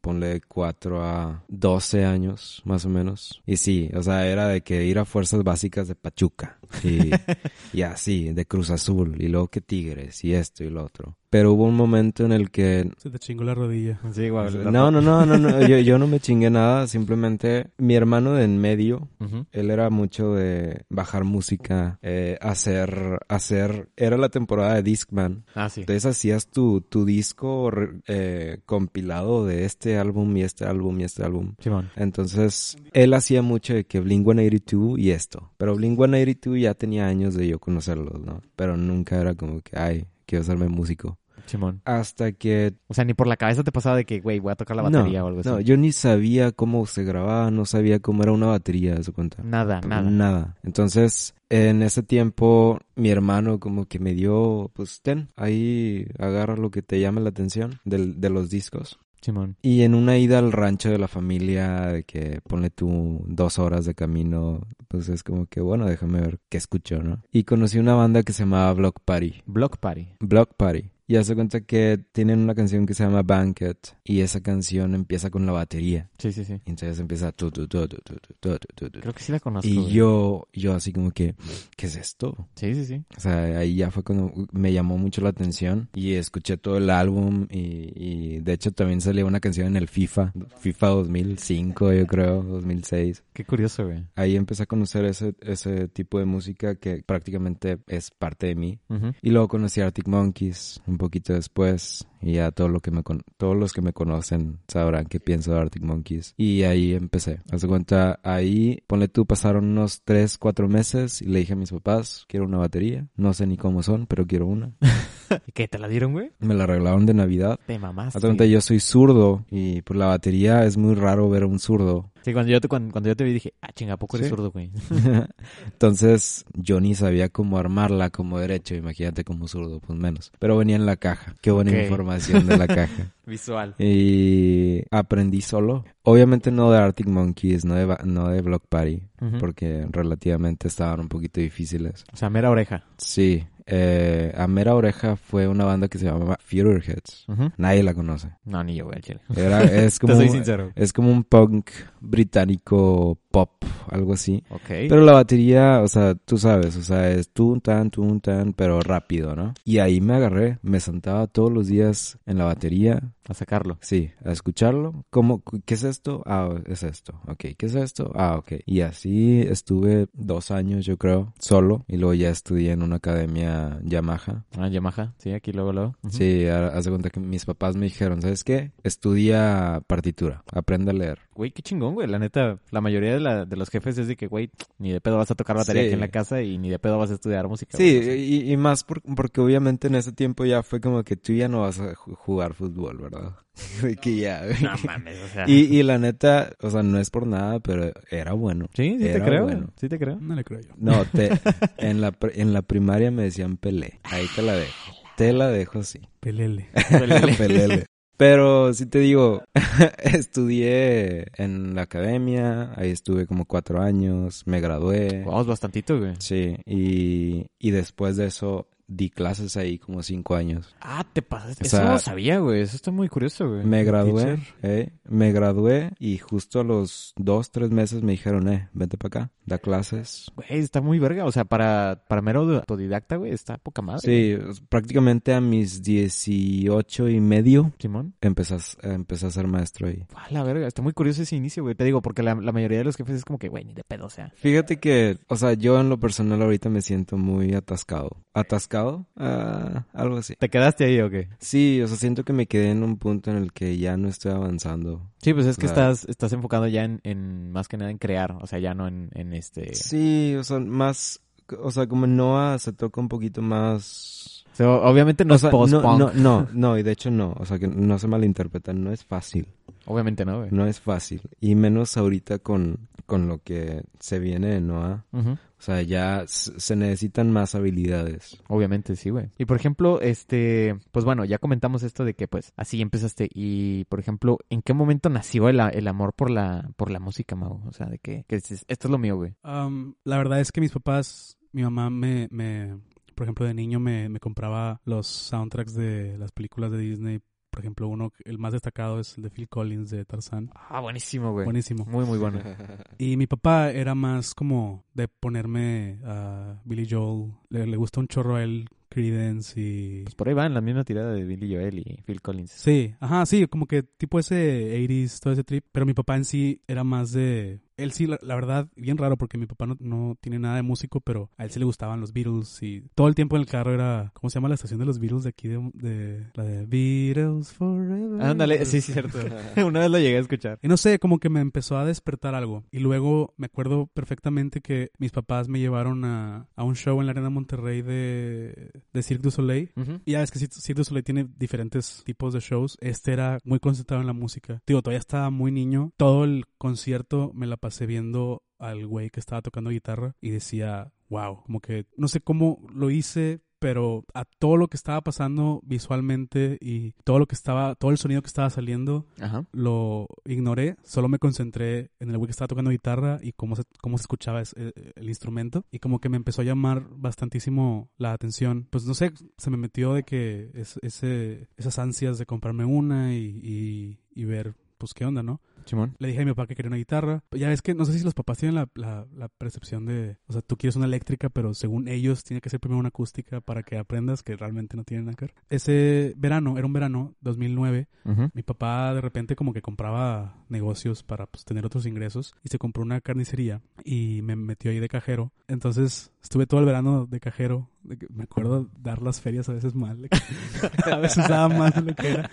ponle 0.00 0.26
de 0.28 0.40
4 0.40 1.04
a 1.04 1.44
12 1.48 2.04
años, 2.04 2.62
más 2.64 2.84
o 2.84 2.88
menos. 2.88 3.42
Y 3.46 3.56
sí, 3.56 3.90
o 3.94 4.02
sea, 4.02 4.26
era 4.26 4.48
de 4.48 4.62
que 4.62 4.84
ir 4.84 4.98
a 4.98 5.04
fuerzas 5.04 5.42
básicas 5.42 5.88
de 5.88 5.94
Pachuca. 5.94 6.58
Y, 6.82 7.10
y 7.72 7.82
así, 7.82 8.32
de 8.32 8.46
Cruz 8.46 8.70
Azul. 8.70 9.20
Y 9.20 9.28
luego 9.28 9.48
que 9.48 9.60
Tigres, 9.60 10.24
y 10.24 10.34
esto 10.34 10.64
y 10.64 10.70
lo 10.70 10.84
otro. 10.84 11.16
Pero 11.32 11.54
hubo 11.54 11.64
un 11.64 11.74
momento 11.74 12.26
en 12.26 12.32
el 12.32 12.50
que... 12.50 12.90
Se 12.98 13.08
te 13.08 13.18
chingó 13.18 13.42
la 13.42 13.54
rodilla. 13.54 13.98
Sí, 14.12 14.28
la- 14.28 14.70
No, 14.70 14.90
no, 14.90 15.00
no, 15.00 15.24
no, 15.24 15.38
no. 15.38 15.48
Yo, 15.66 15.78
yo 15.78 15.98
no 15.98 16.06
me 16.06 16.20
chingué 16.20 16.50
nada. 16.50 16.86
Simplemente 16.86 17.68
mi 17.78 17.94
hermano 17.94 18.34
de 18.34 18.44
en 18.44 18.58
medio 18.60 19.08
él 19.52 19.70
era 19.70 19.88
mucho 19.88 20.34
de 20.34 20.84
bajar 20.90 21.24
música, 21.24 21.98
eh, 22.02 22.36
hacer, 22.42 23.20
hacer, 23.28 23.88
era 23.96 24.18
la 24.18 24.28
temporada 24.28 24.74
de 24.74 24.82
Discman. 24.82 25.46
Ah, 25.54 25.70
sí. 25.70 25.80
Entonces 25.80 26.04
hacías 26.04 26.48
tu, 26.48 26.82
tu 26.82 27.06
disco 27.06 27.70
eh, 28.08 28.58
compilado 28.66 29.46
de 29.46 29.64
este 29.64 29.96
álbum 29.96 30.36
y 30.36 30.42
este 30.42 30.66
álbum 30.66 31.00
y 31.00 31.04
este 31.04 31.24
álbum. 31.24 31.54
Simón. 31.60 31.88
Entonces, 31.96 32.76
él 32.92 33.14
hacía 33.14 33.40
mucho 33.40 33.72
de 33.72 33.84
que 33.84 34.02
Blink-182 34.04 34.98
y 34.98 35.12
esto. 35.12 35.50
Pero 35.56 35.76
Blink-182 35.78 36.60
ya 36.60 36.74
tenía 36.74 37.06
años 37.06 37.34
de 37.34 37.48
yo 37.48 37.58
conocerlos, 37.58 38.20
¿no? 38.20 38.42
Pero 38.54 38.76
nunca 38.76 39.18
era 39.18 39.34
como 39.34 39.62
que, 39.62 39.78
ay, 39.78 40.04
quiero 40.26 40.42
hacerme 40.42 40.68
músico. 40.68 41.18
Simón. 41.46 41.80
Hasta 41.84 42.32
que 42.32 42.74
O 42.88 42.94
sea, 42.94 43.04
ni 43.04 43.14
por 43.14 43.26
la 43.26 43.36
cabeza 43.36 43.62
te 43.62 43.72
pasaba 43.72 43.96
de 43.96 44.04
que, 44.04 44.20
güey, 44.20 44.38
voy 44.38 44.52
a 44.52 44.56
tocar 44.56 44.76
la 44.76 44.82
no, 44.82 44.98
batería 44.98 45.24
o 45.24 45.28
algo 45.28 45.40
así. 45.40 45.48
no, 45.48 45.60
yo 45.60 45.76
ni 45.76 45.92
sabía 45.92 46.52
cómo 46.52 46.86
se 46.86 47.04
grababa, 47.04 47.50
no 47.50 47.64
sabía 47.64 48.00
cómo 48.00 48.22
era 48.22 48.32
una 48.32 48.46
batería, 48.46 48.94
de 48.94 49.04
su 49.04 49.12
cuenta. 49.12 49.42
Nada, 49.42 49.80
nada. 49.80 50.10
Nada. 50.10 50.56
Entonces, 50.62 51.34
en 51.50 51.82
ese 51.82 52.02
tiempo, 52.02 52.78
mi 52.96 53.10
hermano 53.10 53.60
como 53.60 53.86
que 53.86 53.98
me 53.98 54.14
dio, 54.14 54.70
pues 54.74 55.00
ten, 55.02 55.28
ahí 55.36 56.06
agarra 56.18 56.56
lo 56.56 56.70
que 56.70 56.82
te 56.82 57.00
llame 57.00 57.20
la 57.20 57.30
atención 57.30 57.80
del, 57.84 58.20
de 58.20 58.30
los 58.30 58.50
discos. 58.50 58.98
Simón. 59.22 59.56
Y 59.62 59.82
en 59.82 59.94
una 59.94 60.18
ida 60.18 60.38
al 60.40 60.50
rancho 60.50 60.90
de 60.90 60.98
la 60.98 61.06
familia, 61.06 61.86
de 61.86 62.02
que 62.02 62.40
ponle 62.42 62.70
tú 62.70 63.22
dos 63.28 63.58
horas 63.60 63.86
de 63.86 63.94
camino, 63.94 64.66
pues 64.88 65.08
es 65.08 65.22
como 65.22 65.46
que, 65.46 65.60
bueno, 65.60 65.86
déjame 65.86 66.20
ver 66.20 66.40
qué 66.48 66.58
escucho, 66.58 67.02
¿no? 67.02 67.22
Y 67.30 67.44
conocí 67.44 67.78
una 67.78 67.94
banda 67.94 68.24
que 68.24 68.32
se 68.32 68.42
llamaba 68.42 68.72
Block 68.72 69.00
Party. 69.04 69.42
Block 69.46 69.78
Party. 69.78 70.08
Block 70.18 70.54
Party. 70.56 70.90
Y 71.12 71.16
hace 71.16 71.34
cuenta 71.34 71.60
que 71.60 72.02
tienen 72.12 72.38
una 72.38 72.54
canción 72.54 72.86
que 72.86 72.94
se 72.94 73.04
llama 73.04 73.20
Banquet 73.20 73.76
y 74.02 74.20
esa 74.20 74.40
canción 74.40 74.94
empieza 74.94 75.28
con 75.28 75.44
la 75.44 75.52
batería. 75.52 76.08
Sí, 76.16 76.32
sí, 76.32 76.42
sí. 76.42 76.54
Y 76.64 76.70
entonces 76.70 76.98
empieza 76.98 77.32
tu, 77.32 77.50
tu, 77.50 77.68
tu, 77.68 77.86
Creo 77.86 79.12
que 79.12 79.22
sí 79.22 79.30
la 79.30 79.38
conozco. 79.38 79.68
Y 79.68 79.90
yo, 79.90 80.48
yo 80.54 80.72
así 80.72 80.90
como 80.90 81.10
que, 81.10 81.34
¿qué 81.76 81.84
es 81.84 81.96
esto? 81.96 82.48
Sí, 82.54 82.74
sí, 82.74 82.86
sí. 82.86 83.04
O 83.14 83.20
sea, 83.20 83.58
ahí 83.58 83.76
ya 83.76 83.90
fue 83.90 84.02
cuando 84.02 84.32
me 84.52 84.72
llamó 84.72 84.96
mucho 84.96 85.20
la 85.20 85.28
atención 85.28 85.90
y 85.92 86.14
escuché 86.14 86.56
todo 86.56 86.78
el 86.78 86.88
álbum 86.88 87.46
y, 87.50 87.92
y 87.94 88.40
de 88.40 88.54
hecho 88.54 88.72
también 88.72 89.02
salió 89.02 89.26
una 89.26 89.40
canción 89.40 89.66
en 89.66 89.76
el 89.76 89.88
FIFA, 89.88 90.32
FIFA 90.60 90.86
2005 90.86 91.92
yo 91.92 92.06
creo, 92.06 92.42
2006. 92.42 93.22
Qué 93.34 93.44
curioso, 93.44 93.84
güey. 93.84 94.06
Ahí 94.14 94.34
empecé 94.34 94.62
a 94.62 94.66
conocer 94.66 95.04
ese, 95.04 95.34
ese 95.42 95.88
tipo 95.88 96.18
de 96.18 96.24
música 96.24 96.76
que 96.76 97.02
prácticamente 97.04 97.80
es 97.86 98.10
parte 98.10 98.46
de 98.46 98.54
mí. 98.54 98.78
Uh 98.88 98.94
-huh. 98.94 99.14
Y 99.20 99.28
luego 99.28 99.48
conocí 99.48 99.82
a 99.82 99.84
Arctic 99.84 100.08
Monkeys, 100.08 100.80
un 100.86 101.01
poquito 101.02 101.32
después 101.34 102.06
y 102.20 102.34
ya 102.34 102.50
todo 102.50 102.68
lo 102.68 102.80
que 102.80 102.90
me 102.90 103.02
con- 103.02 103.22
todos 103.36 103.56
los 103.56 103.72
que 103.72 103.82
me 103.82 103.92
conocen 103.92 104.58
sabrán 104.68 105.06
qué 105.06 105.20
pienso 105.20 105.52
de 105.52 105.60
Arctic 105.60 105.82
Monkeys. 105.82 106.34
Y 106.36 106.62
ahí 106.62 106.92
empecé. 106.94 107.40
Haz 107.50 107.64
cuenta, 107.66 108.20
ahí, 108.22 108.82
ponle 108.86 109.08
tú, 109.08 109.26
pasaron 109.26 109.66
unos 109.66 110.02
3, 110.04 110.38
4 110.38 110.68
meses 110.68 111.20
y 111.22 111.26
le 111.26 111.40
dije 111.40 111.52
a 111.52 111.56
mis 111.56 111.70
papás, 111.72 112.24
quiero 112.28 112.46
una 112.46 112.58
batería. 112.58 113.06
No 113.16 113.34
sé 113.34 113.46
ni 113.46 113.56
cómo 113.56 113.82
son, 113.82 114.06
pero 114.06 114.26
quiero 114.26 114.46
una. 114.46 114.72
¿Y 115.46 115.52
qué 115.52 115.68
te 115.68 115.78
la 115.78 115.88
dieron, 115.88 116.12
güey? 116.12 116.30
Me 116.40 116.54
la 116.54 116.66
regalaron 116.66 117.06
de 117.06 117.14
Navidad. 117.14 117.58
Te 117.66 117.78
mamaste. 117.78 118.20
Cuenta, 118.20 118.44
yo 118.46 118.60
soy 118.60 118.80
zurdo 118.80 119.44
y 119.50 119.82
por 119.82 119.96
la 119.96 120.06
batería 120.06 120.64
es 120.64 120.76
muy 120.76 120.94
raro 120.94 121.28
ver 121.30 121.42
a 121.44 121.46
un 121.46 121.58
zurdo. 121.58 122.10
Sí, 122.24 122.32
cuando 122.32 122.52
yo 122.52 122.60
te, 122.60 122.68
cuando, 122.68 122.92
cuando 122.92 123.08
yo 123.08 123.16
te 123.16 123.24
vi 123.24 123.32
dije, 123.32 123.52
ah, 123.62 123.70
chinga, 123.74 123.94
¿a 123.94 123.96
poco 123.96 124.16
eres 124.16 124.28
Sí. 124.28 124.30
zurdo, 124.30 124.52
güey? 124.52 124.70
Entonces 125.66 126.44
yo 126.54 126.80
ni 126.80 126.94
sabía 126.94 127.28
cómo 127.28 127.58
armarla 127.58 128.10
como 128.10 128.38
derecho, 128.38 128.74
imagínate 128.74 129.24
como 129.24 129.48
zurdo, 129.48 129.80
pues 129.80 129.98
menos. 129.98 130.32
Pero 130.38 130.56
venía 130.56 130.76
en 130.76 130.86
la 130.86 130.96
caja. 130.96 131.34
Qué 131.40 131.50
buena 131.50 131.70
información 131.82 132.46
de 132.46 132.56
la 132.56 132.66
caja. 132.68 133.12
Visual. 133.26 133.74
Y 133.78 134.82
aprendí 134.90 135.40
solo. 135.42 135.84
Obviamente 136.02 136.50
no 136.50 136.70
de 136.72 136.78
Arctic 136.78 137.06
Monkeys, 137.06 137.64
no 137.64 137.74
de, 137.74 137.96
no 138.04 138.28
de 138.28 138.40
Block 138.42 138.64
Party, 138.68 139.02
porque 139.38 139.86
relativamente 139.90 140.66
estaban 140.66 140.98
un 141.00 141.08
poquito 141.08 141.40
difíciles. 141.40 142.04
O 142.12 142.16
sea, 142.16 142.28
mera 142.30 142.50
oreja. 142.50 142.84
Sí, 142.98 143.44
eh, 143.66 144.32
a 144.36 144.46
mera 144.46 144.74
oreja 144.74 145.16
fue 145.16 145.46
una 145.48 145.64
banda 145.64 145.88
que 145.88 145.98
se 145.98 146.06
llamaba 146.06 146.36
Futureheads. 146.42 147.26
Ujú. 147.28 147.50
Nadie 147.56 147.82
la 147.82 147.94
conoce. 147.94 148.30
No, 148.44 148.62
ni 148.64 148.76
yo, 148.76 148.84
güey, 148.84 148.96
al 148.96 149.02
chile. 149.02 149.20
Era, 149.36 149.62
es 149.64 149.98
como, 149.98 150.12
Te 150.14 150.18
soy 150.18 150.28
sincero. 150.28 150.72
es 150.74 150.92
como 150.92 151.10
un 151.10 151.24
punk 151.24 151.70
británico 152.00 153.18
pop, 153.32 153.50
algo 153.90 154.12
así. 154.12 154.44
Ok. 154.50 154.60
Pero 154.68 155.00
la 155.00 155.12
batería, 155.12 155.80
o 155.82 155.88
sea, 155.88 156.14
tú 156.14 156.38
sabes, 156.38 156.76
o 156.76 156.82
sea, 156.82 157.10
es 157.10 157.30
tun 157.30 157.60
tan, 157.60 157.90
tun 157.90 158.20
tan, 158.20 158.52
pero 158.52 158.80
rápido, 158.80 159.34
¿no? 159.34 159.54
Y 159.64 159.78
ahí 159.78 160.00
me 160.00 160.14
agarré, 160.14 160.58
me 160.62 160.78
sentaba 160.78 161.26
todos 161.26 161.50
los 161.52 161.66
días 161.66 162.18
en 162.26 162.38
la 162.38 162.44
batería, 162.44 163.02
a 163.28 163.34
sacarlo. 163.34 163.78
sí, 163.80 164.10
a 164.24 164.32
escucharlo. 164.32 165.04
¿Cómo, 165.10 165.42
qué 165.64 165.74
es 165.74 165.82
esto? 165.84 166.22
Ah, 166.26 166.50
es 166.66 166.82
esto. 166.82 167.14
Ok, 167.26 167.44
¿qué 167.56 167.66
es 167.66 167.74
esto? 167.74 168.12
Ah, 168.14 168.36
ok. 168.36 168.52
Y 168.66 168.80
así 168.82 169.40
estuve 169.40 170.08
dos 170.12 170.50
años, 170.50 170.84
yo 170.84 170.98
creo, 170.98 171.32
solo. 171.38 171.84
Y 171.88 171.96
luego 171.96 172.14
ya 172.14 172.30
estudié 172.30 172.72
en 172.72 172.82
una 172.82 172.96
academia 172.96 173.78
Yamaha. 173.84 174.44
Ah, 174.58 174.68
Yamaha. 174.68 175.14
Sí, 175.18 175.32
aquí 175.32 175.52
luego, 175.52 175.72
luego. 175.72 175.96
Ujú. 176.02 176.16
Sí, 176.18 176.46
ha- 176.46 176.68
haz 176.68 176.84
de 176.84 176.90
cuenta 176.90 177.10
que 177.10 177.20
mis 177.20 177.44
papás 177.44 177.76
me 177.76 177.86
dijeron, 177.86 178.20
¿sabes 178.20 178.44
qué? 178.44 178.72
Estudia 178.82 179.82
partitura, 179.86 180.42
aprende 180.52 180.90
a 180.90 180.94
leer. 180.94 181.18
Güey, 181.34 181.50
qué 181.50 181.62
chingón, 181.62 181.94
güey. 181.94 182.06
La 182.08 182.18
neta, 182.18 182.58
la 182.70 182.80
mayoría 182.80 183.12
de, 183.14 183.20
la- 183.22 183.44
de 183.46 183.56
los 183.56 183.70
jefes 183.70 183.96
es 183.98 184.06
de 184.08 184.16
que, 184.16 184.26
güey, 184.26 184.50
ni 184.78 184.92
de 184.92 185.00
pedo 185.00 185.16
vas 185.16 185.30
a 185.30 185.34
tocar 185.34 185.56
batería 185.56 185.82
Sí. 185.82 185.86
aquí 185.88 185.94
en 185.94 186.00
la 186.00 186.08
casa 186.08 186.42
y 186.42 186.58
ni 186.58 186.68
de 186.70 186.78
pedo 186.78 186.98
vas 186.98 187.10
a 187.10 187.14
estudiar 187.14 187.48
música. 187.48 187.76
Sí, 187.78 188.00
güey. 188.04 188.20
Y, 188.22 188.52
y 188.52 188.56
más 188.56 188.84
por- 188.84 189.00
porque 189.02 189.40
obviamente 189.40 189.86
en 189.88 189.94
ese 189.94 190.12
tiempo 190.12 190.44
ya 190.44 190.62
fue 190.62 190.80
como 190.80 191.02
que 191.04 191.16
tú 191.16 191.32
ya 191.32 191.48
no 191.48 191.62
vas 191.62 191.80
a 191.80 191.94
ju- 191.94 192.14
jugar 192.14 192.54
fútbol, 192.54 192.98
¿verdad? 192.98 193.36
De 193.82 193.96
que 193.96 194.16
ya, 194.16 194.44
güey. 194.46 194.62
No 194.62 194.70
mames, 194.84 195.18
o 195.24 195.28
sea. 195.28 195.44
Y, 195.48 195.64
y 195.78 195.82
la 195.82 195.98
neta, 195.98 196.52
o 196.60 196.70
sea, 196.70 196.82
no 196.82 196.98
es 196.98 197.10
por 197.10 197.26
nada, 197.26 197.60
pero 197.60 197.92
era 198.10 198.32
bueno. 198.32 198.66
Sí, 198.74 198.96
sí 198.98 199.04
te 199.04 199.22
creo. 199.22 199.44
bueno. 199.44 199.68
Sí 199.78 199.88
te 199.88 199.98
creo. 199.98 200.18
No 200.20 200.34
le 200.34 200.42
creo 200.44 200.60
yo. 200.60 200.70
No, 200.78 201.04
te, 201.04 201.30
en, 201.78 202.00
la, 202.00 202.12
en 202.34 202.52
la 202.52 202.62
primaria 202.62 203.10
me 203.10 203.22
decían 203.24 203.56
Pelé. 203.58 204.00
Ahí 204.04 204.26
te 204.34 204.42
la 204.42 204.54
dejo. 204.56 204.72
Te 205.16 205.32
la 205.34 205.48
dejo 205.48 205.80
así. 205.80 206.00
Pelele. 206.20 206.70
Pelele. 207.38 207.84
Pero 208.16 208.72
sí 208.74 208.86
te 208.86 208.98
digo, 209.00 209.42
estudié 209.98 211.26
en 211.36 211.74
la 211.74 211.82
academia, 211.82 212.72
ahí 212.76 212.90
estuve 212.90 213.26
como 213.26 213.46
cuatro 213.46 213.80
años, 213.80 214.42
me 214.46 214.60
gradué. 214.60 215.24
Vamos 215.26 215.46
bastantito, 215.46 215.98
güey. 215.98 216.14
Sí, 216.18 216.56
y, 216.66 217.46
y 217.58 217.70
después 217.70 218.16
de 218.16 218.26
eso 218.26 218.68
di 218.96 219.10
clases 219.10 219.56
ahí 219.56 219.78
como 219.78 220.02
cinco 220.02 220.34
años. 220.34 220.74
Ah, 220.80 221.04
te 221.12 221.22
pasaste. 221.22 221.64
O 221.64 221.66
Eso 221.66 221.84
no 221.84 221.92
lo 221.92 221.98
sabía, 221.98 222.38
güey. 222.38 222.60
Eso 222.60 222.76
está 222.76 222.90
muy 222.90 223.08
curioso, 223.08 223.48
güey. 223.48 223.64
Me 223.64 223.84
gradué, 223.84 224.38
eh, 224.62 224.90
me 225.04 225.32
gradué 225.32 225.90
y 225.98 226.18
justo 226.18 226.60
a 226.60 226.64
los 226.64 227.14
dos, 227.16 227.50
tres 227.50 227.70
meses 227.70 228.02
me 228.02 228.12
dijeron, 228.12 228.48
eh, 228.48 228.68
vente 228.72 228.96
para 228.96 229.22
acá, 229.24 229.32
da 229.46 229.58
clases. 229.58 230.30
Güey, 230.36 230.60
está 230.60 230.80
muy 230.80 230.98
verga. 230.98 231.24
O 231.24 231.32
sea, 231.32 231.44
para, 231.44 232.04
para 232.08 232.22
mero 232.22 232.40
autodidacta, 232.40 233.16
güey, 233.16 233.32
está 233.32 233.58
poca 233.58 233.82
madre. 233.82 234.00
Sí, 234.02 234.38
prácticamente 234.68 235.32
a 235.32 235.40
mis 235.40 235.82
18 235.82 237.08
y 237.08 237.20
medio 237.20 237.72
Simón. 237.78 238.14
empecé 238.20 238.54
a, 238.54 238.92
empecé 238.92 239.26
a 239.26 239.30
ser 239.30 239.46
maestro 239.46 239.88
ahí. 239.88 240.06
A 240.14 240.30
la 240.30 240.42
verga. 240.42 240.66
Está 240.66 240.82
muy 240.82 240.92
curioso 240.92 241.22
ese 241.22 241.36
inicio, 241.36 241.62
güey. 241.62 241.74
Te 241.74 241.84
digo, 241.84 242.02
porque 242.02 242.22
la, 242.22 242.34
la 242.34 242.52
mayoría 242.52 242.78
de 242.78 242.84
los 242.84 242.96
jefes 242.96 243.16
es 243.16 243.24
como 243.24 243.38
que, 243.38 243.48
güey, 243.48 243.64
ni 243.64 243.74
de 243.74 243.84
pedo, 243.84 244.06
o 244.06 244.10
sea. 244.10 244.32
Fíjate 244.36 244.78
que, 244.78 245.18
o 245.28 245.36
sea, 245.36 245.54
yo 245.54 245.80
en 245.80 245.88
lo 245.88 245.98
personal 245.98 246.42
ahorita 246.42 246.68
me 246.68 246.82
siento 246.82 247.16
muy 247.16 247.54
atascado. 247.54 248.22
¿Atascado? 248.34 248.81
Ah, 249.16 249.84
algo 249.92 250.16
así. 250.16 250.34
¿Te 250.36 250.48
quedaste 250.48 250.84
ahí 250.84 251.00
o 251.00 251.10
qué? 251.10 251.28
Sí, 251.38 251.80
o 251.82 251.88
sea, 251.88 251.96
siento 251.96 252.24
que 252.24 252.32
me 252.32 252.46
quedé 252.46 252.70
en 252.70 252.82
un 252.82 252.98
punto 252.98 253.30
en 253.30 253.36
el 253.36 253.52
que 253.52 253.78
ya 253.78 253.96
no 253.96 254.08
estoy 254.08 254.32
avanzando. 254.32 255.10
Sí, 255.18 255.32
pues 255.34 255.46
es 255.46 255.56
que 255.56 255.66
estás, 255.66 256.04
estás 256.08 256.32
enfocado 256.32 256.66
ya 256.66 256.84
en, 256.84 257.00
en, 257.04 257.52
más 257.52 257.68
que 257.68 257.76
nada 257.76 257.90
en 257.90 257.98
crear. 257.98 258.36
O 258.40 258.46
sea, 258.46 258.58
ya 258.58 258.74
no 258.74 258.88
en, 258.88 259.10
en 259.14 259.32
este. 259.32 259.74
Sí, 259.74 260.34
o 260.36 260.44
sea, 260.44 260.58
más, 260.58 261.20
o 261.60 261.70
sea, 261.70 261.86
como 261.86 262.06
Noah 262.06 262.58
se 262.58 262.72
toca 262.72 263.00
un 263.00 263.08
poquito 263.08 263.42
más... 263.42 264.44
O 264.52 264.56
sea, 264.56 264.68
obviamente 264.68 265.24
no 265.24 265.32
o 265.32 265.36
es 265.36 265.42
post-punk. 265.46 265.98
no, 265.98 266.12
no, 266.12 266.12
no, 266.12 266.48
no, 266.52 266.78
y 266.78 266.82
de 266.82 266.92
hecho 266.92 267.10
no, 267.10 267.34
o 267.38 267.46
sea, 267.46 267.58
que 267.58 267.68
no 267.68 267.98
se 267.98 268.06
malinterpretan, 268.06 268.84
no 268.84 268.92
es 268.92 269.02
fácil, 269.02 269.48
Obviamente 269.86 270.24
no, 270.24 270.38
güey. 270.38 270.50
no 270.50 270.66
es 270.66 270.80
fácil, 270.80 271.22
y 271.40 271.54
menos 271.54 271.96
ahorita 271.96 272.38
con, 272.38 272.88
con 273.06 273.28
lo 273.28 273.38
que 273.38 273.82
se 273.98 274.18
viene 274.18 274.48
de 274.48 274.60
Noah, 274.60 275.04
o 275.12 275.64
sea, 275.64 275.82
ya 275.82 276.24
se 276.26 276.74
necesitan 276.74 277.30
más 277.30 277.54
habilidades. 277.54 278.42
Obviamente 278.48 278.96
sí, 278.96 279.10
güey. 279.10 279.30
Y 279.38 279.44
por 279.44 279.56
ejemplo, 279.56 280.00
este, 280.00 280.76
pues 280.90 281.04
bueno, 281.04 281.24
ya 281.24 281.38
comentamos 281.38 281.82
esto 281.82 282.04
de 282.04 282.14
que 282.14 282.26
pues 282.26 282.52
así 282.56 282.80
empezaste 282.80 283.28
y 283.32 283.84
por 283.84 284.00
ejemplo, 284.00 284.38
¿en 284.50 284.62
qué 284.62 284.74
momento 284.74 285.08
nació 285.08 285.48
el, 285.48 285.60
el 285.60 285.88
amor 285.88 286.14
por 286.14 286.30
la 286.30 286.70
por 286.76 286.90
la 286.90 286.98
música, 286.98 287.36
Mau? 287.36 287.60
O 287.66 287.72
sea, 287.72 287.86
de 287.86 287.98
que, 287.98 288.24
que 288.26 288.36
dices, 288.36 288.64
esto 288.66 288.88
es 288.88 288.90
lo 288.90 288.98
mío, 288.98 289.16
güey. 289.16 289.34
Um, 289.44 289.94
la 290.04 290.18
verdad 290.18 290.40
es 290.40 290.50
que 290.50 290.60
mis 290.60 290.72
papás, 290.72 291.38
mi 291.52 291.62
mamá 291.62 291.90
me, 291.90 292.28
me 292.32 292.76
por 293.14 293.24
ejemplo, 293.24 293.46
de 293.46 293.54
niño 293.54 293.78
me, 293.78 294.08
me 294.08 294.18
compraba 294.18 294.80
los 294.84 295.06
soundtracks 295.06 295.74
de 295.74 296.18
las 296.18 296.32
películas 296.32 296.72
de 296.72 296.78
Disney. 296.78 297.20
Por 297.52 297.60
ejemplo, 297.60 297.86
uno, 297.86 298.12
el 298.24 298.38
más 298.38 298.54
destacado 298.54 298.98
es 298.98 299.18
el 299.18 299.24
de 299.24 299.30
Phil 299.30 299.46
Collins 299.46 299.90
de 299.90 300.06
Tarzán. 300.06 300.50
Ah, 300.54 300.80
buenísimo, 300.80 301.32
güey. 301.32 301.44
Buenísimo. 301.44 301.84
Muy 301.84 302.06
muy 302.06 302.18
bueno. 302.18 302.40
Y 302.98 303.18
mi 303.18 303.26
papá 303.26 303.70
era 303.70 303.94
más 303.94 304.34
como 304.34 304.84
de 304.94 305.06
ponerme 305.06 305.98
a 306.04 306.62
Billy 306.64 306.88
Joel. 306.88 307.32
Le, 307.50 307.66
le 307.66 307.76
gusta 307.76 308.00
un 308.00 308.08
chorro 308.08 308.36
a 308.36 308.42
él, 308.42 308.70
Creedence 308.88 309.60
y... 309.60 310.02
Pues 310.02 310.14
por 310.14 310.28
ahí 310.28 310.34
van 310.34 310.54
la 310.54 310.60
misma 310.60 310.84
tirada 310.84 311.12
de 311.12 311.24
Billy 311.24 311.54
Joel 311.54 311.78
y 311.78 312.02
Phil 312.04 312.20
Collins. 312.20 312.50
Sí, 312.50 312.94
ajá, 313.00 313.26
sí, 313.26 313.46
como 313.46 313.66
que 313.66 313.82
tipo 313.82 314.18
ese 314.18 314.74
80s, 314.86 315.20
todo 315.20 315.32
ese 315.32 315.44
trip. 315.44 315.64
Pero 315.72 315.86
mi 315.86 315.94
papá 315.94 316.16
en 316.16 316.24
sí 316.24 316.60
era 316.66 316.84
más 316.84 317.12
de... 317.12 317.60
Él 317.82 317.92
sí, 317.92 318.06
la, 318.06 318.18
la 318.22 318.34
verdad, 318.34 318.68
bien 318.76 318.96
raro 318.98 319.16
porque 319.16 319.38
mi 319.38 319.46
papá 319.46 319.66
no, 319.66 319.76
no 319.80 320.16
tiene 320.20 320.38
nada 320.38 320.56
de 320.56 320.62
músico, 320.62 321.00
pero 321.00 321.30
a 321.36 321.44
él 321.44 321.50
sí 321.50 321.58
le 321.58 321.64
gustaban 321.64 322.00
los 322.00 322.12
Beatles 322.12 322.62
y 322.62 322.82
todo 322.94 323.08
el 323.08 323.14
tiempo 323.14 323.36
en 323.36 323.42
el 323.42 323.48
carro 323.48 323.72
era... 323.74 324.10
¿Cómo 324.14 324.30
se 324.30 324.34
llama 324.36 324.48
la 324.48 324.54
estación 324.54 324.78
de 324.80 324.86
los 324.86 324.98
Beatles 324.98 325.22
de 325.24 325.28
aquí? 325.30 325.48
De, 325.48 325.58
de- 325.74 326.26
la 326.34 326.44
de 326.44 326.66
Beatles 326.66 327.52
Forever. 327.52 328.22
Ándale, 328.22 328.64
sí, 328.64 328.80
sí, 328.80 328.92
cierto. 328.92 329.18
Una 329.66 329.80
vez 329.80 329.90
lo 329.90 329.98
llegué 329.98 330.16
a 330.16 330.20
escuchar. 330.20 330.58
Y 330.62 330.68
no 330.68 330.76
sé, 330.76 330.98
como 330.98 331.18
que 331.18 331.28
me 331.28 331.40
empezó 331.40 331.76
a 331.78 331.84
despertar 331.84 332.34
algo. 332.34 332.64
Y 332.70 332.78
luego 332.78 333.34
me 333.36 333.46
acuerdo 333.46 333.88
perfectamente 333.92 334.60
que 334.60 334.90
mis 334.98 335.10
papás 335.12 335.48
me 335.48 335.58
llevaron 335.60 336.04
a, 336.04 336.46
a 336.56 336.64
un 336.64 336.76
show 336.76 337.00
en 337.00 337.06
la 337.06 337.12
Arena 337.12 337.30
Monterrey 337.30 337.82
de, 337.82 338.70
de 338.92 339.02
Cirque 339.02 339.22
du 339.22 339.30
Soleil. 339.30 339.70
Ujú. 339.76 340.00
Y 340.04 340.12
ya 340.12 340.20
ves 340.20 340.30
que 340.30 340.38
Cirque 340.38 340.54
Cirque 340.54 340.80
du 340.80 340.84
Soleil 340.84 341.04
tiene 341.04 341.26
diferentes 341.38 342.02
tipos 342.04 342.32
de 342.34 342.40
shows. 342.40 342.76
Este 342.80 343.12
era 343.12 343.38
muy 343.44 343.58
concentrado 343.60 344.00
en 344.00 344.06
la 344.06 344.12
música. 344.12 344.62
Digo, 344.66 344.82
todavía 344.82 344.98
estaba 344.98 345.30
muy 345.30 345.50
niño. 345.52 345.92
Todo 345.96 346.24
el 346.24 346.44
concierto 346.58 347.32
me 347.34 347.46
la 347.46 347.56
pasé 347.56 347.71
viendo 347.86 348.42
al 348.58 348.86
güey 348.86 349.10
que 349.10 349.20
estaba 349.20 349.42
tocando 349.42 349.70
guitarra 349.70 350.14
y 350.20 350.30
decía, 350.30 350.92
wow, 351.08 351.42
como 351.44 351.60
que 351.60 351.86
no 351.96 352.08
sé 352.08 352.20
cómo 352.20 352.64
lo 352.72 352.90
hice, 352.90 353.40
pero 353.58 354.04
a 354.12 354.24
todo 354.24 354.56
lo 354.56 354.66
que 354.66 354.76
estaba 354.76 355.00
pasando 355.02 355.60
visualmente 355.64 356.58
y 356.60 356.92
todo 357.04 357.20
lo 357.20 357.26
que 357.26 357.36
estaba, 357.36 357.76
todo 357.76 357.92
el 357.92 357.98
sonido 357.98 358.20
que 358.20 358.26
estaba 358.26 358.50
saliendo, 358.50 359.06
Ajá. 359.20 359.46
lo 359.52 360.08
ignoré, 360.24 360.76
solo 360.82 361.08
me 361.08 361.20
concentré 361.20 361.90
en 362.00 362.10
el 362.10 362.18
güey 362.18 362.26
que 362.26 362.32
estaba 362.32 362.48
tocando 362.48 362.70
guitarra 362.72 363.20
y 363.22 363.32
cómo 363.32 363.54
se, 363.54 363.62
cómo 363.80 363.98
se 363.98 364.02
escuchaba 364.02 364.40
es- 364.40 364.54
el, 364.56 364.72
el 364.96 365.08
instrumento 365.08 365.64
y 365.70 365.78
como 365.78 366.00
que 366.00 366.08
me 366.08 366.16
empezó 366.16 366.42
a 366.42 366.44
llamar 366.44 366.88
bastantísimo 366.90 367.88
la 367.98 368.12
atención. 368.12 368.66
Pues 368.70 368.84
no 368.84 368.94
sé, 368.94 369.12
se 369.38 369.50
me 369.50 369.56
metió 369.56 369.94
de 369.94 370.02
que 370.02 370.50
es- 370.54 370.78
ese, 370.82 371.48
esas 371.56 371.78
ansias 371.78 372.18
de 372.18 372.26
comprarme 372.26 372.64
una 372.64 373.14
y, 373.14 373.38
y, 373.42 374.00
y 374.14 374.24
ver 374.24 374.54
pues 374.82 374.94
qué 374.94 375.04
onda, 375.04 375.22
¿no? 375.22 375.40
Simón. 375.64 375.94
Le 375.98 376.08
dije 376.08 376.22
a 376.22 376.24
mi 376.24 376.32
papá 376.32 376.48
que 376.48 376.56
quería 376.56 376.68
una 376.70 376.76
guitarra. 376.76 377.22
Ya 377.30 377.48
ves 377.48 377.62
que 377.62 377.72
no 377.72 377.84
sé 377.84 377.96
si 377.96 378.02
los 378.04 378.14
papás 378.14 378.38
tienen 378.38 378.56
la, 378.56 378.68
la, 378.74 379.06
la 379.14 379.28
percepción 379.28 379.86
de, 379.86 380.18
o 380.26 380.32
sea, 380.32 380.42
tú 380.42 380.56
quieres 380.56 380.74
una 380.74 380.86
eléctrica, 380.86 381.28
pero 381.28 381.54
según 381.54 381.86
ellos 381.86 382.24
tiene 382.24 382.40
que 382.40 382.50
ser 382.50 382.58
primero 382.58 382.80
una 382.80 382.88
acústica 382.88 383.40
para 383.40 383.62
que 383.62 383.78
aprendas, 383.78 384.24
que 384.24 384.36
realmente 384.36 384.76
no 384.76 384.82
tienen 384.82 385.06
nada 385.06 385.16
que 385.16 385.26
ver. 385.26 385.34
Ese 385.50 386.14
verano, 386.16 386.58
era 386.58 386.66
un 386.66 386.72
verano, 386.72 387.14
2009, 387.20 387.86
Ujú. 388.04 388.30
mi 388.34 388.42
papá 388.42 388.92
de 388.92 389.00
repente 389.00 389.36
como 389.36 389.52
que 389.52 389.62
compraba 389.62 390.44
negocios 390.48 391.04
para 391.04 391.26
pues, 391.26 391.44
tener 391.44 391.64
otros 391.64 391.86
ingresos 391.86 392.34
y 392.42 392.48
se 392.48 392.58
compró 392.58 392.82
una 392.82 393.00
carnicería 393.00 393.62
y 393.84 394.20
me 394.22 394.34
metió 394.34 394.72
ahí 394.72 394.80
de 394.80 394.88
cajero. 394.88 395.32
Entonces 395.46 396.10
estuve 396.20 396.46
todo 396.46 396.58
el 396.58 396.66
verano 396.66 397.06
de 397.06 397.20
cajero. 397.20 397.68
de 397.84 397.98
que 397.98 398.06
me 398.12 398.24
acuerdo 398.24 398.68
dar 398.80 399.00
las 399.00 399.20
ferias 399.20 399.48
a 399.48 399.52
veces 399.52 399.74
mal. 399.76 400.08
que 400.08 400.90
a 400.90 400.96
veces 400.96 401.28
daba 401.28 401.48
más 401.48 401.74
de 401.74 401.82
lo 401.82 401.94
que 401.94 402.08
era. 402.08 402.30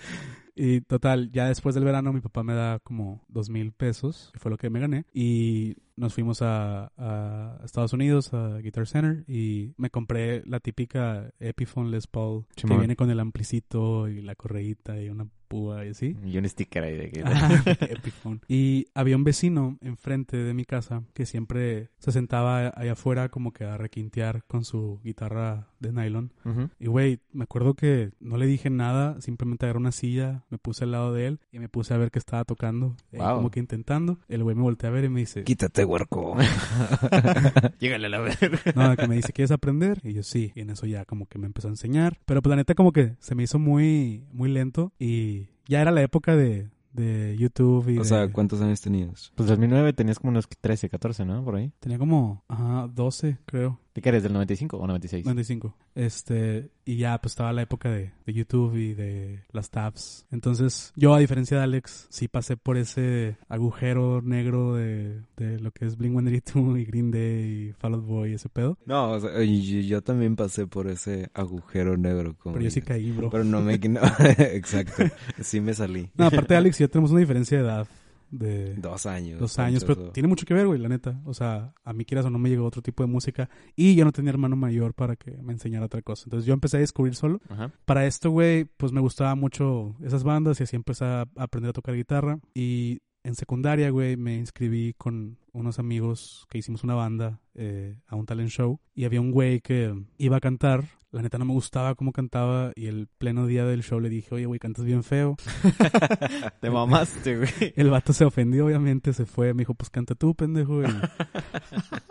Y 0.54 0.80
total, 0.82 1.30
ya 1.32 1.48
después 1.48 1.74
del 1.74 1.84
verano 1.84 2.12
mi 2.12 2.20
papá 2.20 2.42
me 2.42 2.54
da 2.54 2.78
como 2.80 3.24
dos 3.28 3.48
mil 3.50 3.72
pesos, 3.72 4.30
que 4.32 4.38
fue 4.38 4.50
lo 4.50 4.58
que 4.58 4.70
me 4.70 4.80
gané. 4.80 5.04
Y 5.12 5.76
nos 5.96 6.14
fuimos 6.14 6.42
a, 6.42 6.92
a 6.96 7.60
Estados 7.64 7.92
Unidos, 7.92 8.32
a 8.34 8.58
Guitar 8.58 8.86
Center, 8.86 9.24
y 9.28 9.72
me 9.76 9.90
compré 9.90 10.42
la 10.46 10.60
típica 10.60 11.30
Epiphone 11.40 11.90
Les 11.90 12.06
Paul, 12.06 12.46
que 12.54 12.62
Simón. 12.62 12.78
viene 12.78 12.96
con 12.96 13.10
el 13.10 13.20
amplicito 13.20 14.08
y 14.08 14.22
la 14.22 14.34
correíta 14.34 15.00
y 15.00 15.08
una 15.10 15.26
púa 15.48 15.84
y 15.84 15.88
así. 15.88 16.16
Y 16.24 16.38
un 16.38 16.48
sticker 16.48 16.84
ahí 16.84 16.96
de 16.96 17.10
que... 17.10 17.20
Epiphone. 17.90 18.40
Y 18.46 18.86
había 18.94 19.16
un 19.16 19.24
vecino 19.24 19.78
enfrente 19.80 20.36
de 20.36 20.54
mi 20.54 20.64
casa 20.64 21.02
que 21.12 21.26
siempre 21.26 21.90
se 21.98 22.12
sentaba 22.12 22.68
allá 22.68 22.92
afuera 22.92 23.30
como 23.30 23.52
que 23.52 23.64
a 23.64 23.76
requintear 23.76 24.44
con 24.46 24.64
su 24.64 25.00
guitarra 25.02 25.66
de 25.80 25.92
nylon. 25.92 26.32
Ujú. 26.44 26.68
Y 26.78 26.86
güey, 26.86 27.18
me 27.32 27.42
acuerdo 27.44 27.74
que 27.74 28.12
no 28.20 28.36
le 28.36 28.46
dije 28.46 28.70
nada, 28.70 29.20
simplemente 29.20 29.66
agarré 29.66 29.80
una 29.80 29.90
silla, 29.92 30.44
me 30.50 30.58
puse 30.58 30.84
al 30.84 30.92
lado 30.92 31.12
de 31.12 31.26
él 31.26 31.40
y 31.50 31.58
me 31.58 31.68
puse 31.68 31.94
a 31.94 31.96
ver 31.96 32.12
qué 32.12 32.20
estaba 32.20 32.44
tocando, 32.44 32.94
Wow. 33.12 33.36
como 33.38 33.50
que 33.50 33.58
intentando. 33.58 34.20
El 34.28 34.44
güey 34.44 34.54
me 34.54 34.62
voltea 34.62 34.90
a 34.90 34.92
ver 34.92 35.04
y 35.04 35.08
me 35.08 35.18
dice, 35.20 35.42
Quítate, 35.42 35.79
huerco. 35.84 36.36
Llégale 37.80 38.06
a 38.06 38.10
la 38.10 38.18
verga. 38.20 38.58
no, 38.74 38.96
que 38.96 39.08
me 39.08 39.16
dice, 39.16 39.32
¿quieres 39.32 39.50
aprender? 39.50 40.00
Y 40.04 40.12
yo 40.12 40.22
sí, 40.22 40.52
y 40.54 40.60
en 40.60 40.70
eso 40.70 40.86
ya 40.86 41.04
como 41.04 41.26
que 41.26 41.38
me 41.38 41.46
empezó 41.46 41.68
a 41.68 41.70
enseñar. 41.70 42.18
Pero 42.26 42.42
pues 42.42 42.50
la 42.50 42.56
neta 42.56 42.74
como 42.74 42.92
que 42.92 43.14
se 43.20 43.34
me 43.34 43.42
hizo 43.42 43.58
muy, 43.58 44.24
muy 44.32 44.50
lento 44.50 44.92
y 44.98 45.48
ya 45.66 45.80
era 45.80 45.90
la 45.90 46.02
época 46.02 46.36
de, 46.36 46.68
de 46.92 47.36
YouTube 47.38 47.88
y 47.88 47.98
O 47.98 48.02
de- 48.02 48.08
sea, 48.08 48.28
¿cuántos 48.32 48.60
años 48.60 48.80
tenías? 48.80 49.32
Pues 49.34 49.48
2009 49.48 49.92
tenías 49.92 50.18
como 50.18 50.30
unos 50.30 50.48
13, 50.48 50.88
14, 50.88 51.24
¿no? 51.24 51.44
Por 51.44 51.56
ahí. 51.56 51.72
tenía 51.80 51.98
como 51.98 52.44
ajá, 52.48 52.88
12, 52.92 53.38
creo. 53.46 53.78
¿De 53.94 54.00
qué 54.00 54.08
eres? 54.10 54.22
¿Del 54.22 54.32
95 54.32 54.76
o 54.76 54.86
96? 54.86 55.24
95. 55.24 55.76
Este, 55.94 56.70
y 56.84 56.96
ya, 56.96 57.20
pues 57.20 57.32
estaba 57.32 57.52
la 57.52 57.62
época 57.62 57.90
de, 57.90 58.12
de 58.24 58.32
YouTube 58.32 58.76
y 58.76 58.94
de 58.94 59.42
las 59.50 59.70
tabs. 59.70 60.26
Entonces, 60.30 60.92
yo, 60.94 61.12
a 61.14 61.18
diferencia 61.18 61.56
de 61.56 61.64
Alex, 61.64 62.06
sí 62.08 62.28
pasé 62.28 62.56
por 62.56 62.76
ese 62.76 63.36
agujero 63.48 64.22
negro 64.22 64.76
de, 64.76 65.22
de 65.36 65.58
lo 65.58 65.72
que 65.72 65.86
es 65.86 65.96
Blink 65.96 66.12
182 66.12 66.78
y 66.78 66.84
Green 66.84 67.10
Day 67.10 67.68
y 67.68 67.72
Fall 67.72 67.94
Out 67.94 68.06
Boy 68.06 68.30
y 68.30 68.34
ese 68.34 68.48
pedo. 68.48 68.78
No, 68.86 69.10
o 69.12 69.20
sea, 69.20 69.42
yo, 69.42 69.80
yo 69.80 70.02
también 70.02 70.36
pasé 70.36 70.68
por 70.68 70.86
ese 70.86 71.30
agujero 71.34 71.96
negro. 71.96 72.36
Como 72.38 72.54
Pero 72.54 72.64
yo 72.64 72.70
sí 72.70 72.82
caí, 72.82 73.10
bro. 73.10 73.30
Pero 73.30 73.44
no 73.44 73.60
me... 73.60 73.76
No, 73.78 74.00
exacto. 74.38 75.02
Sí 75.42 75.60
me 75.60 75.74
salí. 75.74 76.10
No, 76.14 76.26
aparte 76.26 76.54
de 76.54 76.58
Alex 76.58 76.80
y 76.80 76.84
yo 76.84 76.90
tenemos 76.90 77.10
una 77.10 77.20
diferencia 77.20 77.58
de 77.58 77.64
edad 77.64 77.88
de 78.30 78.74
Dos 78.76 79.06
años. 79.06 79.40
dos 79.40 79.58
años, 79.58 79.84
pero 79.84 80.10
tiene 80.12 80.28
mucho 80.28 80.46
que 80.46 80.54
ver, 80.54 80.66
güey, 80.66 80.78
la 80.78 80.88
neta. 80.88 81.20
O 81.24 81.34
sea, 81.34 81.72
a 81.84 81.92
mí 81.92 82.04
quieras 82.04 82.26
o 82.26 82.30
no 82.30 82.38
me 82.38 82.48
llegó 82.48 82.64
otro 82.64 82.82
tipo 82.82 83.02
de 83.02 83.08
música 83.08 83.50
y 83.76 83.94
yo 83.94 84.04
no 84.04 84.12
tenía 84.12 84.30
hermano 84.30 84.56
mayor 84.56 84.94
para 84.94 85.16
que 85.16 85.32
me 85.42 85.52
enseñara 85.52 85.86
otra 85.86 86.02
cosa. 86.02 86.24
Entonces 86.26 86.46
yo 86.46 86.54
empecé 86.54 86.76
a 86.76 86.80
descubrir 86.80 87.14
solo. 87.14 87.40
Ajá. 87.48 87.72
Para 87.84 88.06
esto, 88.06 88.30
güey, 88.30 88.64
pues 88.64 88.92
me 88.92 89.00
gustaba 89.00 89.34
mucho 89.34 89.96
esas 90.02 90.22
bandas 90.24 90.60
y 90.60 90.62
así 90.64 90.76
empecé 90.76 91.04
a 91.04 91.26
aprender 91.36 91.70
a 91.70 91.72
tocar 91.72 91.94
guitarra. 91.94 92.38
Y 92.54 93.00
en 93.22 93.34
secundaria, 93.34 93.90
güey, 93.90 94.16
me 94.16 94.36
inscribí 94.36 94.94
con 94.94 95.36
unos 95.52 95.78
amigos 95.78 96.46
que 96.50 96.58
hicimos 96.58 96.84
una 96.84 96.94
banda 96.94 97.40
eh, 97.54 97.96
a 98.06 98.16
un 98.16 98.26
talent 98.26 98.50
show. 98.50 98.80
Y 98.94 99.04
había 99.04 99.20
un 99.20 99.30
güey 99.32 99.60
que 99.60 99.94
iba 100.18 100.36
a 100.36 100.40
cantar. 100.40 100.84
La 101.12 101.22
neta 101.22 101.38
no 101.38 101.44
me 101.44 101.52
gustaba 101.54 101.96
cómo 101.96 102.12
cantaba 102.12 102.70
y 102.76 102.86
el 102.86 103.08
pleno 103.18 103.46
día 103.48 103.64
del 103.64 103.82
show 103.82 103.98
le 103.98 104.08
dije, 104.08 104.32
oye, 104.32 104.46
güey, 104.46 104.60
cantas 104.60 104.84
bien 104.84 105.02
feo. 105.02 105.36
Te 106.60 106.70
mamaste, 106.70 107.36
güey. 107.36 107.50
El 107.74 107.90
vato 107.90 108.12
se 108.12 108.24
ofendió, 108.24 108.66
obviamente, 108.66 109.12
se 109.12 109.26
fue. 109.26 109.52
Me 109.52 109.62
dijo, 109.62 109.74
pues 109.74 109.90
canta 109.90 110.14
tú, 110.14 110.36
pendejo. 110.36 110.82
Y, 110.82 110.86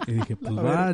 y 0.08 0.12
dije, 0.16 0.36
pues 0.42 0.54
va. 0.54 0.94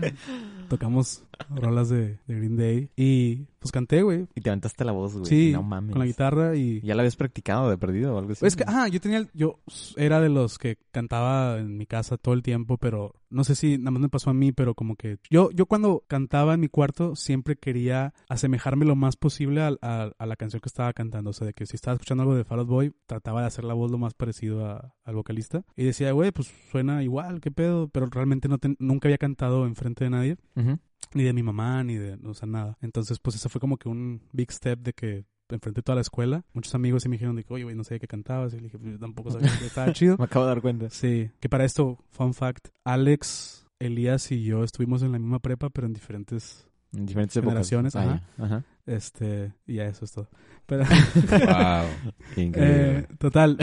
Tocamos 0.69 1.23
rolas 1.49 1.89
de, 1.89 2.19
de 2.27 2.35
Green 2.35 2.55
Day. 2.57 2.89
Y 2.95 3.45
pues 3.57 3.71
canté, 3.71 4.03
güey, 4.03 4.27
Y 4.35 4.41
te 4.41 4.49
levantaste 4.49 4.85
la 4.85 4.91
voz, 4.91 5.13
güey. 5.13 5.25
Sí, 5.25 5.51
No 5.51 5.63
mames. 5.63 5.91
con 5.93 5.99
la 5.99 6.05
guitarra 6.05 6.55
y... 6.55 6.81
¿Ya 6.81 6.93
la 6.93 7.01
habías 7.01 7.15
practicado 7.15 7.71
de 7.71 7.77
perdido 7.79 8.13
o 8.15 8.19
algo 8.19 8.33
así? 8.33 8.45
Es 8.45 8.55
que, 8.55 8.63
ah, 8.67 8.87
yo 8.87 9.01
tenía, 9.01 9.17
el- 9.17 9.29
yo 9.33 9.59
era 9.95 10.19
de 10.21 10.29
los 10.29 10.59
que 10.59 10.77
cantaba 10.91 11.57
en 11.57 11.75
mi 11.75 11.87
casa 11.87 12.17
todo 12.17 12.34
el 12.36 12.43
tiempo, 12.43 12.77
pero 12.77 13.13
no 13.29 13.43
sé 13.43 13.55
si 13.55 13.77
nada 13.77 13.91
más 13.91 14.01
me 14.01 14.09
pasó 14.09 14.29
a 14.29 14.33
mí, 14.33 14.51
pero 14.51 14.75
como 14.75 14.95
que 14.95 15.17
yo, 15.29 15.49
yo 15.51 15.65
cuando 15.65 16.03
cantaba 16.07 16.53
en 16.53 16.59
mi 16.59 16.67
cuarto 16.67 17.15
siempre 17.15 17.55
quería 17.55 18.13
asemejarme 18.29 18.86
lo 18.86 18.95
más 18.95 19.15
posible 19.15 19.61
a, 19.61 19.69
a 20.17 20.25
la 20.25 20.36
canción 20.36 20.61
que 20.61 20.69
estaba 20.69 20.93
cantando, 20.93 21.31
o 21.31 21.33
sea, 21.33 21.47
de 21.47 21.53
que 21.53 21.65
si 21.65 21.75
estaba 21.75 21.95
escuchando 21.95 22.23
algo 22.23 22.36
de 22.36 22.43
Fall 22.43 22.59
Out 22.59 22.67
Boy, 22.69 22.93
trataba 23.07 23.41
de 23.41 23.47
hacer 23.47 23.63
la 23.63 23.73
voz 23.73 23.89
lo 23.91 23.97
más 23.97 24.13
parecido 24.13 24.65
a- 24.65 24.93
al 25.03 25.15
vocalista. 25.15 25.63
Y 25.75 25.83
decía, 25.86 26.11
güey, 26.11 26.31
pues 26.31 26.51
suena 26.71 27.01
igual, 27.03 27.39
qué 27.41 27.51
pedo, 27.51 27.88
pero 27.89 28.07
realmente 28.07 28.47
no 28.47 28.57
nunca 28.79 29.07
había 29.07 29.17
cantado 29.17 29.65
enfrente 29.65 30.03
de 30.03 30.09
nadie 30.09 30.38
ni 31.13 31.23
de 31.23 31.33
mi 31.33 31.43
mamá, 31.43 31.83
ni 31.83 31.95
de, 31.95 32.15
o 32.27 32.33
sea, 32.33 32.47
nada. 32.47 32.77
Entonces, 32.81 33.19
pues 33.19 33.36
eso 33.36 33.47
fue 33.49 33.61
como 33.61 33.77
que 33.77 33.88
un 33.89 34.21
big 34.33 34.51
step 34.51 34.79
de 34.79 34.93
que 34.93 35.25
enfrenté 35.49 35.81
toda 35.81 35.95
la 35.95 36.01
escuela. 36.01 36.43
Muchos 36.53 36.73
amigos 36.75 37.03
sí 37.03 37.09
me 37.09 37.15
dijeron 37.15 37.35
de 37.35 37.43
que, 37.43 37.53
oye, 37.53 37.63
güey, 37.63 37.75
no 37.75 37.83
sé 37.83 37.99
qué 37.99 38.07
cantabas. 38.07 38.53
Y 38.53 38.57
le 38.57 38.63
dije, 38.63 38.77
yo 38.81 38.97
tampoco 38.99 39.31
sabía 39.31 39.51
que 39.59 39.65
estaba 39.67 39.91
chido. 39.93 40.17
Me 40.17 40.23
acabo 40.25 40.45
de 40.45 40.49
dar 40.51 40.61
cuenta. 40.61 40.89
Sí, 40.89 41.29
que 41.39 41.49
para 41.49 41.65
esto, 41.65 41.99
fun 42.11 42.33
fact, 42.33 42.69
Alex, 42.83 43.67
Elías 43.79 44.31
y 44.31 44.43
yo 44.43 44.63
estuvimos 44.63 45.03
en 45.03 45.11
la 45.11 45.19
misma 45.19 45.39
prepa, 45.39 45.69
pero 45.69 45.85
en 45.87 45.93
diferentes, 45.93 46.67
En 46.93 47.05
diferentes. 47.05 47.41
Generaciones, 47.43 47.95
ajá. 47.95 48.23
Ajá. 48.39 48.63
este, 48.85 49.53
y 49.67 49.75
ya 49.75 49.85
eso 49.87 50.05
es 50.05 50.11
todo. 50.11 50.29
Pero, 50.65 50.83
Wow. 51.29 52.13
Qué 52.33 52.41
increíble. 52.41 52.97
eh, 52.99 53.07
total, 53.19 53.57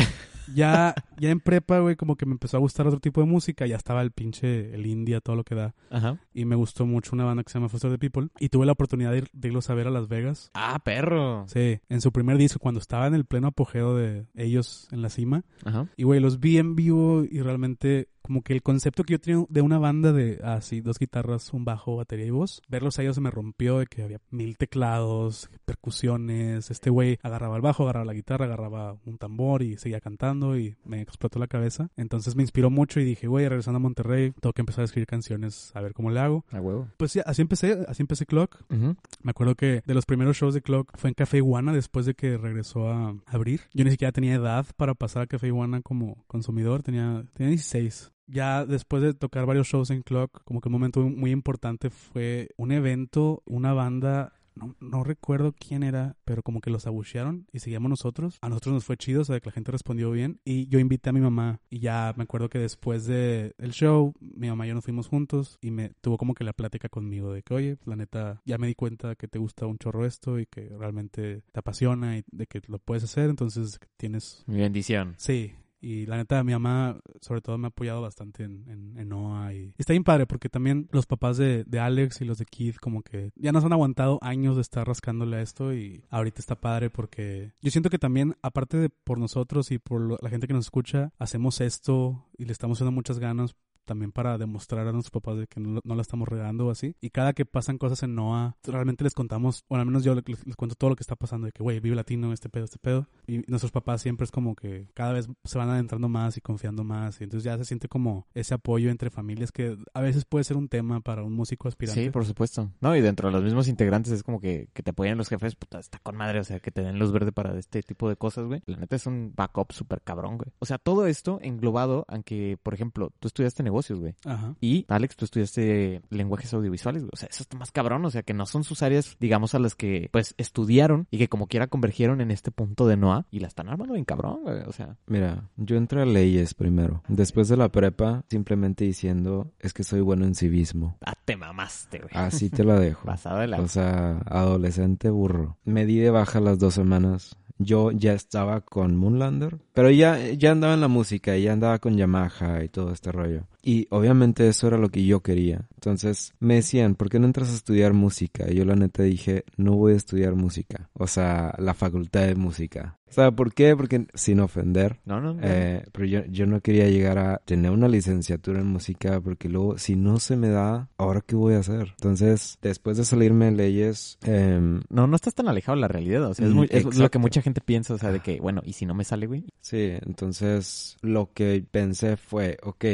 ya, 0.54 0.94
ya 1.18 1.30
en 1.30 1.40
prepa, 1.40 1.78
güey, 1.80 1.96
como 1.96 2.16
que 2.16 2.26
me 2.26 2.32
empezó 2.32 2.56
a 2.56 2.60
gustar 2.60 2.86
otro 2.86 3.00
tipo 3.00 3.20
de 3.20 3.26
música. 3.26 3.66
Ya 3.66 3.76
estaba 3.76 4.02
el 4.02 4.10
pinche, 4.12 4.74
el 4.74 4.86
India, 4.86 5.20
todo 5.20 5.36
lo 5.36 5.44
que 5.44 5.54
da. 5.54 5.74
Ajá. 5.90 6.18
Y 6.34 6.44
me 6.44 6.56
gustó 6.56 6.86
mucho 6.86 7.10
una 7.14 7.24
banda 7.24 7.42
que 7.42 7.50
se 7.50 7.58
llama 7.58 7.68
Foster 7.68 7.90
the 7.90 7.98
People. 7.98 8.28
Y 8.38 8.48
tuve 8.48 8.66
la 8.66 8.72
oportunidad 8.72 9.10
de, 9.12 9.18
ir- 9.22 9.30
de 9.32 9.48
irlos 9.48 9.70
a 9.70 9.74
ver 9.74 9.86
a 9.86 9.90
Las 9.90 10.08
Vegas. 10.08 10.50
Ah, 10.54 10.80
perro. 10.84 11.44
Sí, 11.48 11.80
en 11.88 12.00
su 12.00 12.12
primer 12.12 12.36
disco, 12.38 12.58
cuando 12.58 12.80
estaba 12.80 13.06
en 13.06 13.14
el 13.14 13.24
pleno 13.24 13.48
apogeo 13.48 13.94
de 13.96 14.26
ellos 14.34 14.88
en 14.92 15.02
la 15.02 15.08
cima. 15.10 15.44
Ajá. 15.64 15.86
Y, 15.96 16.04
güey, 16.04 16.20
los 16.20 16.40
vi 16.40 16.58
en 16.58 16.76
vivo 16.76 17.24
y 17.28 17.40
realmente 17.40 18.08
como 18.32 18.42
que 18.42 18.54
el 18.54 18.62
concepto 18.62 19.04
que 19.04 19.12
yo 19.12 19.20
tenía 19.20 19.44
de 19.50 19.60
una 19.60 19.78
banda 19.78 20.10
de 20.10 20.40
así, 20.42 20.80
dos 20.80 20.98
guitarras, 20.98 21.52
un 21.52 21.66
bajo, 21.66 21.96
batería 21.96 22.24
y 22.24 22.30
voz, 22.30 22.62
verlos 22.66 22.98
a 22.98 23.02
ellos 23.02 23.16
se 23.16 23.20
me 23.20 23.30
rompió 23.30 23.78
de 23.78 23.86
que 23.86 24.02
había 24.02 24.22
mil 24.30 24.56
teclados, 24.56 25.50
percusiones, 25.66 26.70
este 26.70 26.88
güey 26.88 27.18
agarraba 27.22 27.56
el 27.56 27.60
bajo, 27.60 27.82
agarraba 27.82 28.06
la 28.06 28.14
guitarra, 28.14 28.46
agarraba 28.46 28.96
un 29.04 29.18
tambor 29.18 29.62
y 29.62 29.76
seguía 29.76 30.00
cantando 30.00 30.56
y 30.56 30.76
me 30.82 31.02
explotó 31.02 31.38
la 31.38 31.46
cabeza. 31.46 31.90
Entonces 31.94 32.34
me 32.34 32.42
inspiró 32.42 32.70
mucho 32.70 33.00
y 33.00 33.04
dije, 33.04 33.26
güey, 33.26 33.46
regresando 33.46 33.76
a 33.76 33.80
Monterrey, 33.80 34.32
tengo 34.40 34.54
que 34.54 34.62
empezar 34.62 34.80
a 34.80 34.84
escribir 34.86 35.08
canciones, 35.08 35.70
a 35.74 35.82
ver 35.82 35.92
cómo 35.92 36.10
le 36.10 36.20
hago. 36.20 36.46
A 36.52 36.60
huevo. 36.62 36.88
Pues 36.96 37.12
sí, 37.12 37.20
así 37.26 37.42
empecé, 37.42 37.84
así 37.86 38.00
empecé 38.00 38.24
Clock. 38.24 38.64
Me 38.70 39.30
acuerdo 39.30 39.56
que 39.56 39.82
de 39.84 39.92
los 39.92 40.06
primeros 40.06 40.38
shows 40.38 40.54
de 40.54 40.62
Clock 40.62 40.96
fue 40.96 41.10
en 41.10 41.14
Café 41.14 41.36
Iguana 41.36 41.74
después 41.74 42.06
de 42.06 42.14
que 42.14 42.38
regresó 42.38 42.88
a 42.88 43.14
abrir. 43.26 43.60
Yo 43.74 43.84
ni 43.84 43.90
siquiera 43.90 44.10
tenía 44.10 44.36
edad 44.36 44.64
para 44.78 44.94
pasar 44.94 45.24
a 45.24 45.26
Café 45.26 45.48
Iguana 45.48 45.82
como 45.82 46.24
consumidor, 46.28 46.82
tenía, 46.82 47.26
tenía 47.34 47.50
16. 47.50 48.10
Ya 48.26 48.64
después 48.64 49.02
de 49.02 49.14
tocar 49.14 49.46
varios 49.46 49.68
shows 49.68 49.90
en 49.90 50.02
Clock, 50.02 50.42
como 50.44 50.60
que 50.60 50.68
un 50.68 50.72
momento 50.72 51.00
muy 51.00 51.30
importante 51.30 51.90
fue 51.90 52.48
un 52.56 52.72
evento, 52.72 53.42
una 53.46 53.72
banda 53.72 54.32
no, 54.54 54.76
no 54.80 55.04
recuerdo 55.04 55.52
quién 55.52 55.82
era, 55.82 56.16
pero 56.24 56.42
como 56.42 56.60
que 56.60 56.70
los 56.70 56.86
abuchearon 56.86 57.46
y 57.52 57.60
seguíamos 57.60 57.90
nosotros. 57.90 58.38
A 58.40 58.48
nosotros 58.48 58.74
nos 58.74 58.84
fue 58.84 58.96
chido, 58.96 59.22
o 59.22 59.24
sea, 59.24 59.40
que 59.40 59.46
la 59.46 59.52
gente 59.52 59.72
respondió 59.72 60.10
bien. 60.10 60.40
Y 60.44 60.66
yo 60.68 60.78
invité 60.78 61.10
a 61.10 61.12
mi 61.12 61.20
mamá 61.20 61.60
y 61.70 61.80
ya 61.80 62.12
me 62.16 62.24
acuerdo 62.24 62.48
que 62.48 62.58
después 62.58 63.06
de 63.06 63.54
el 63.58 63.72
show, 63.72 64.14
mi 64.20 64.48
mamá 64.48 64.66
y 64.66 64.68
yo 64.68 64.74
nos 64.74 64.84
fuimos 64.84 65.08
juntos 65.08 65.58
y 65.60 65.70
me 65.70 65.90
tuvo 66.00 66.18
como 66.18 66.34
que 66.34 66.44
la 66.44 66.52
plática 66.52 66.88
conmigo 66.88 67.32
de 67.32 67.42
que, 67.42 67.54
oye, 67.54 67.78
la 67.84 67.96
neta, 67.96 68.42
ya 68.44 68.58
me 68.58 68.66
di 68.66 68.74
cuenta 68.74 69.14
que 69.14 69.28
te 69.28 69.38
gusta 69.38 69.66
un 69.66 69.78
chorro 69.78 70.04
esto 70.04 70.38
y 70.38 70.46
que 70.46 70.68
realmente 70.78 71.42
te 71.52 71.60
apasiona 71.60 72.18
y 72.18 72.24
de 72.30 72.46
que 72.46 72.60
lo 72.66 72.78
puedes 72.78 73.04
hacer, 73.04 73.30
entonces 73.30 73.78
tienes... 73.96 74.44
Mi 74.46 74.58
bendición. 74.58 75.14
Sí. 75.18 75.54
Y 75.82 76.06
la 76.06 76.16
neta, 76.16 76.42
mi 76.44 76.52
mamá, 76.52 77.00
sobre 77.20 77.40
todo, 77.40 77.58
me 77.58 77.66
ha 77.66 77.68
apoyado 77.68 78.00
bastante 78.00 78.44
en, 78.44 78.64
en, 78.68 78.96
en 78.96 79.08
NOAA. 79.08 79.52
Y 79.52 79.74
está 79.76 79.92
bien 79.92 80.04
padre, 80.04 80.26
porque 80.26 80.48
también 80.48 80.88
los 80.92 81.06
papás 81.06 81.36
de, 81.36 81.66
Alex 81.80 82.20
y 82.20 82.24
los 82.24 82.38
de 82.38 82.46
Keith, 82.46 82.76
como 82.76 83.02
que 83.02 83.32
ya 83.34 83.50
nos 83.50 83.64
han 83.64 83.72
aguantado 83.72 84.20
años 84.22 84.54
de 84.54 84.62
estar 84.62 84.86
rascándole 84.86 85.38
a 85.38 85.42
esto. 85.42 85.74
Y 85.74 86.04
ahorita 86.08 86.40
está 86.40 86.54
padre 86.54 86.88
porque 86.88 87.52
yo 87.60 87.70
siento 87.72 87.90
que 87.90 87.98
también, 87.98 88.36
aparte 88.42 88.76
de 88.76 88.90
por 88.90 89.18
nosotros 89.18 89.72
y 89.72 89.78
por 89.78 90.22
la 90.22 90.30
gente 90.30 90.46
que 90.46 90.54
nos 90.54 90.66
escucha, 90.66 91.12
hacemos 91.18 91.60
esto 91.60 92.24
y 92.38 92.44
le 92.44 92.52
estamos 92.52 92.78
haciendo 92.78 92.92
muchas 92.92 93.18
ganas 93.18 93.56
también 93.84 94.12
para 94.12 94.38
demostrar 94.38 94.86
a 94.86 94.92
nuestros 94.92 95.10
papás 95.10 95.38
de 95.38 95.46
que 95.46 95.60
no, 95.60 95.80
no 95.84 95.94
la 95.94 96.02
estamos 96.02 96.28
regando 96.28 96.66
o 96.66 96.70
así. 96.70 96.94
Y 97.00 97.10
cada 97.10 97.32
que 97.32 97.44
pasan 97.44 97.78
cosas 97.78 98.02
en 98.02 98.14
NOAA, 98.14 98.56
realmente 98.64 99.04
les 99.04 99.14
contamos, 99.14 99.64
bueno, 99.68 99.80
al 99.80 99.86
menos 99.86 100.04
yo 100.04 100.14
les, 100.14 100.24
cuento 100.56 100.74
todo 100.74 100.90
lo 100.90 100.96
que 100.96 101.02
está 101.02 101.16
pasando, 101.16 101.46
de 101.46 101.52
que, 101.52 101.62
güey, 101.62 101.80
vive 101.80 101.96
latino, 101.96 102.32
este 102.32 102.48
pedo, 102.48 102.64
este 102.64 102.78
pedo. 102.78 103.08
Y 103.26 103.38
nuestros 103.48 103.72
papás 103.72 104.02
siempre 104.02 104.24
es 104.24 104.30
como 104.30 104.54
que 104.54 104.88
cada 104.94 105.12
vez 105.12 105.28
se 105.44 105.58
van 105.58 105.68
adentrando 105.68 106.08
más 106.08 106.36
y 106.36 106.40
confiando 106.40 106.84
más. 106.84 107.20
Y 107.20 107.24
entonces 107.24 107.44
ya 107.44 107.56
se 107.58 107.64
siente 107.64 107.88
como 107.88 108.26
ese 108.34 108.54
apoyo 108.54 108.90
entre 108.90 109.10
familias 109.10 109.52
que 109.52 109.76
a 109.94 110.00
veces 110.00 110.24
puede 110.24 110.44
ser 110.44 110.56
un 110.56 110.68
tema 110.68 111.00
para 111.00 111.22
un 111.22 111.32
músico 111.32 111.68
aspirante. 111.68 112.04
Sí, 112.04 112.10
por 112.10 112.24
supuesto. 112.24 112.70
No, 112.80 112.96
y 112.96 113.00
dentro 113.00 113.28
de 113.28 113.32
los 113.32 113.42
mismos 113.42 113.68
integrantes 113.68 114.12
es 114.12 114.22
como 114.22 114.40
que, 114.40 114.68
que 114.72 114.82
te 114.82 114.90
apoyan 114.90 115.18
los 115.18 115.28
jefes, 115.28 115.54
puta, 115.54 115.78
está 115.78 115.98
con 115.98 116.16
madre, 116.16 116.40
o 116.40 116.44
sea, 116.44 116.60
que 116.60 116.70
te 116.70 116.82
den 116.82 116.98
luz 116.98 117.12
verde 117.12 117.32
para 117.32 117.58
este 117.58 117.82
tipo 117.82 118.08
de 118.08 118.16
cosas, 118.16 118.46
güey. 118.46 118.62
La 118.66 118.76
neta 118.76 118.96
es 118.96 119.06
un 119.06 119.32
backup 119.34 119.72
súper 119.72 120.02
cabrón, 120.02 120.38
güey. 120.38 120.50
O 120.58 120.66
sea, 120.66 120.78
todo 120.78 121.06
esto 121.06 121.38
englobado, 121.42 122.04
aunque, 122.08 122.58
por 122.62 122.74
ejemplo, 122.74 123.12
tú 123.18 123.28
estudiaste 123.28 123.62
negocios, 123.72 123.98
güey. 124.00 124.14
Ajá. 124.24 124.54
Y, 124.60 124.84
Alex, 124.88 125.16
tú 125.16 125.24
estudiaste 125.24 126.02
lenguajes 126.10 126.52
audiovisuales, 126.52 127.02
güey. 127.02 127.10
O 127.12 127.16
sea, 127.16 127.28
eso 127.30 127.42
está 127.42 127.56
más 127.56 127.72
cabrón, 127.72 128.04
o 128.04 128.10
sea, 128.10 128.22
que 128.22 128.34
no 128.34 128.44
son 128.44 128.64
sus 128.64 128.82
áreas, 128.82 129.16
digamos, 129.18 129.54
a 129.54 129.58
las 129.58 129.74
que, 129.74 130.08
pues, 130.12 130.34
estudiaron 130.36 131.06
y 131.10 131.18
que 131.18 131.28
como 131.28 131.46
quiera 131.46 131.68
convergieron 131.68 132.20
en 132.20 132.30
este 132.30 132.50
punto 132.50 132.86
de 132.86 132.96
NOA 132.96 133.26
y 133.30 133.40
la 133.40 133.48
están 133.48 133.68
armando 133.68 133.94
bien 133.94 134.04
cabrón, 134.04 134.40
güey. 134.42 134.60
O 134.66 134.72
sea, 134.72 134.96
Mira, 135.06 135.48
yo 135.56 135.76
entré 135.76 136.02
a 136.02 136.04
leyes 136.04 136.52
primero. 136.54 137.02
Después 137.08 137.48
de 137.48 137.56
la 137.56 137.70
prepa, 137.70 138.24
simplemente 138.28 138.84
diciendo, 138.84 139.50
es 139.58 139.72
que 139.72 139.84
soy 139.84 140.00
bueno 140.00 140.26
en 140.26 140.34
civismo. 140.34 140.96
ah, 141.04 141.14
te 141.24 141.36
mamaste, 141.36 141.98
güey. 141.98 142.10
Así 142.12 142.50
te 142.50 142.64
la 142.64 142.78
dejo. 142.78 143.02
Pasado 143.06 143.38
de 143.38 143.46
la... 143.46 143.60
O 143.60 143.68
sea, 143.68 144.18
adolescente 144.26 145.08
burro. 145.10 145.56
Me 145.64 145.86
di 145.86 145.98
de 145.98 146.10
baja 146.10 146.40
las 146.40 146.58
dos 146.58 146.74
semanas. 146.74 147.36
Yo 147.58 147.92
ya 147.92 148.12
estaba 148.12 148.62
con 148.62 148.96
Moonlander, 148.96 149.58
pero 149.72 149.90
ya, 149.90 150.18
ya 150.32 150.50
andaba 150.50 150.74
en 150.74 150.80
la 150.80 150.88
música, 150.88 151.36
ya 151.36 151.52
andaba 151.52 151.78
con 151.78 151.96
Yamaha 151.96 152.64
y 152.64 152.68
todo 152.68 152.92
este 152.92 153.12
rollo. 153.12 153.46
Y 153.62 153.86
obviamente 153.90 154.48
eso 154.48 154.66
era 154.66 154.76
lo 154.78 154.88
que 154.88 155.04
yo 155.04 155.20
quería. 155.20 155.68
Entonces 155.74 156.34
me 156.40 156.56
decían, 156.56 156.94
¿por 156.96 157.08
qué 157.08 157.18
no 157.18 157.26
entras 157.26 157.50
a 157.50 157.54
estudiar 157.54 157.92
música? 157.92 158.50
Y 158.50 158.56
yo 158.56 158.64
la 158.64 158.74
neta 158.76 159.02
dije, 159.04 159.44
no 159.56 159.74
voy 159.76 159.92
a 159.92 159.96
estudiar 159.96 160.34
música. 160.34 160.88
O 160.94 161.06
sea, 161.06 161.54
la 161.58 161.74
facultad 161.74 162.26
de 162.26 162.34
música. 162.34 162.98
O 163.08 163.14
sea, 163.14 163.30
¿por 163.30 163.52
qué? 163.52 163.76
Porque 163.76 164.06
sin 164.14 164.40
ofender. 164.40 164.98
No, 165.04 165.20
no. 165.20 165.34
no. 165.34 165.40
Eh, 165.42 165.84
pero 165.92 166.06
yo, 166.06 166.24
yo 166.30 166.46
no 166.46 166.62
quería 166.62 166.88
llegar 166.88 167.18
a 167.18 167.42
tener 167.44 167.70
una 167.70 167.86
licenciatura 167.86 168.60
en 168.60 168.66
música 168.68 169.20
porque 169.20 169.50
luego, 169.50 169.76
si 169.76 169.96
no 169.96 170.18
se 170.18 170.34
me 170.36 170.48
da, 170.48 170.88
¿ahora 170.96 171.20
qué 171.20 171.36
voy 171.36 171.52
a 171.54 171.58
hacer? 171.58 171.88
Entonces, 171.90 172.58
después 172.62 172.96
de 172.96 173.04
salirme 173.04 173.46
de 173.46 173.52
leyes... 173.52 174.18
em, 174.22 174.80
no, 174.88 175.06
no 175.06 175.14
estás 175.16 175.34
tan 175.34 175.46
alejado 175.46 175.76
de 175.76 175.82
la 175.82 175.88
realidad. 175.88 176.24
O 176.24 176.32
sea, 176.34 176.46
es, 176.46 176.52
Mm, 176.52 176.56
muy- 176.56 176.68
es 176.70 176.96
lo 176.96 177.10
que 177.10 177.18
mucha 177.18 177.42
gente 177.42 177.60
piensa. 177.60 177.92
O 177.94 177.98
sea, 177.98 178.12
de 178.12 178.20
que, 178.20 178.40
bueno, 178.40 178.62
¿y 178.64 178.72
si 178.72 178.86
no 178.86 178.94
me 178.94 179.04
sale, 179.04 179.26
güey? 179.26 179.44
Sí, 179.60 179.92
entonces 180.06 180.96
lo 181.02 181.30
que 181.34 181.62
pensé 181.70 182.16
fue, 182.16 182.56
ok, 182.62 182.84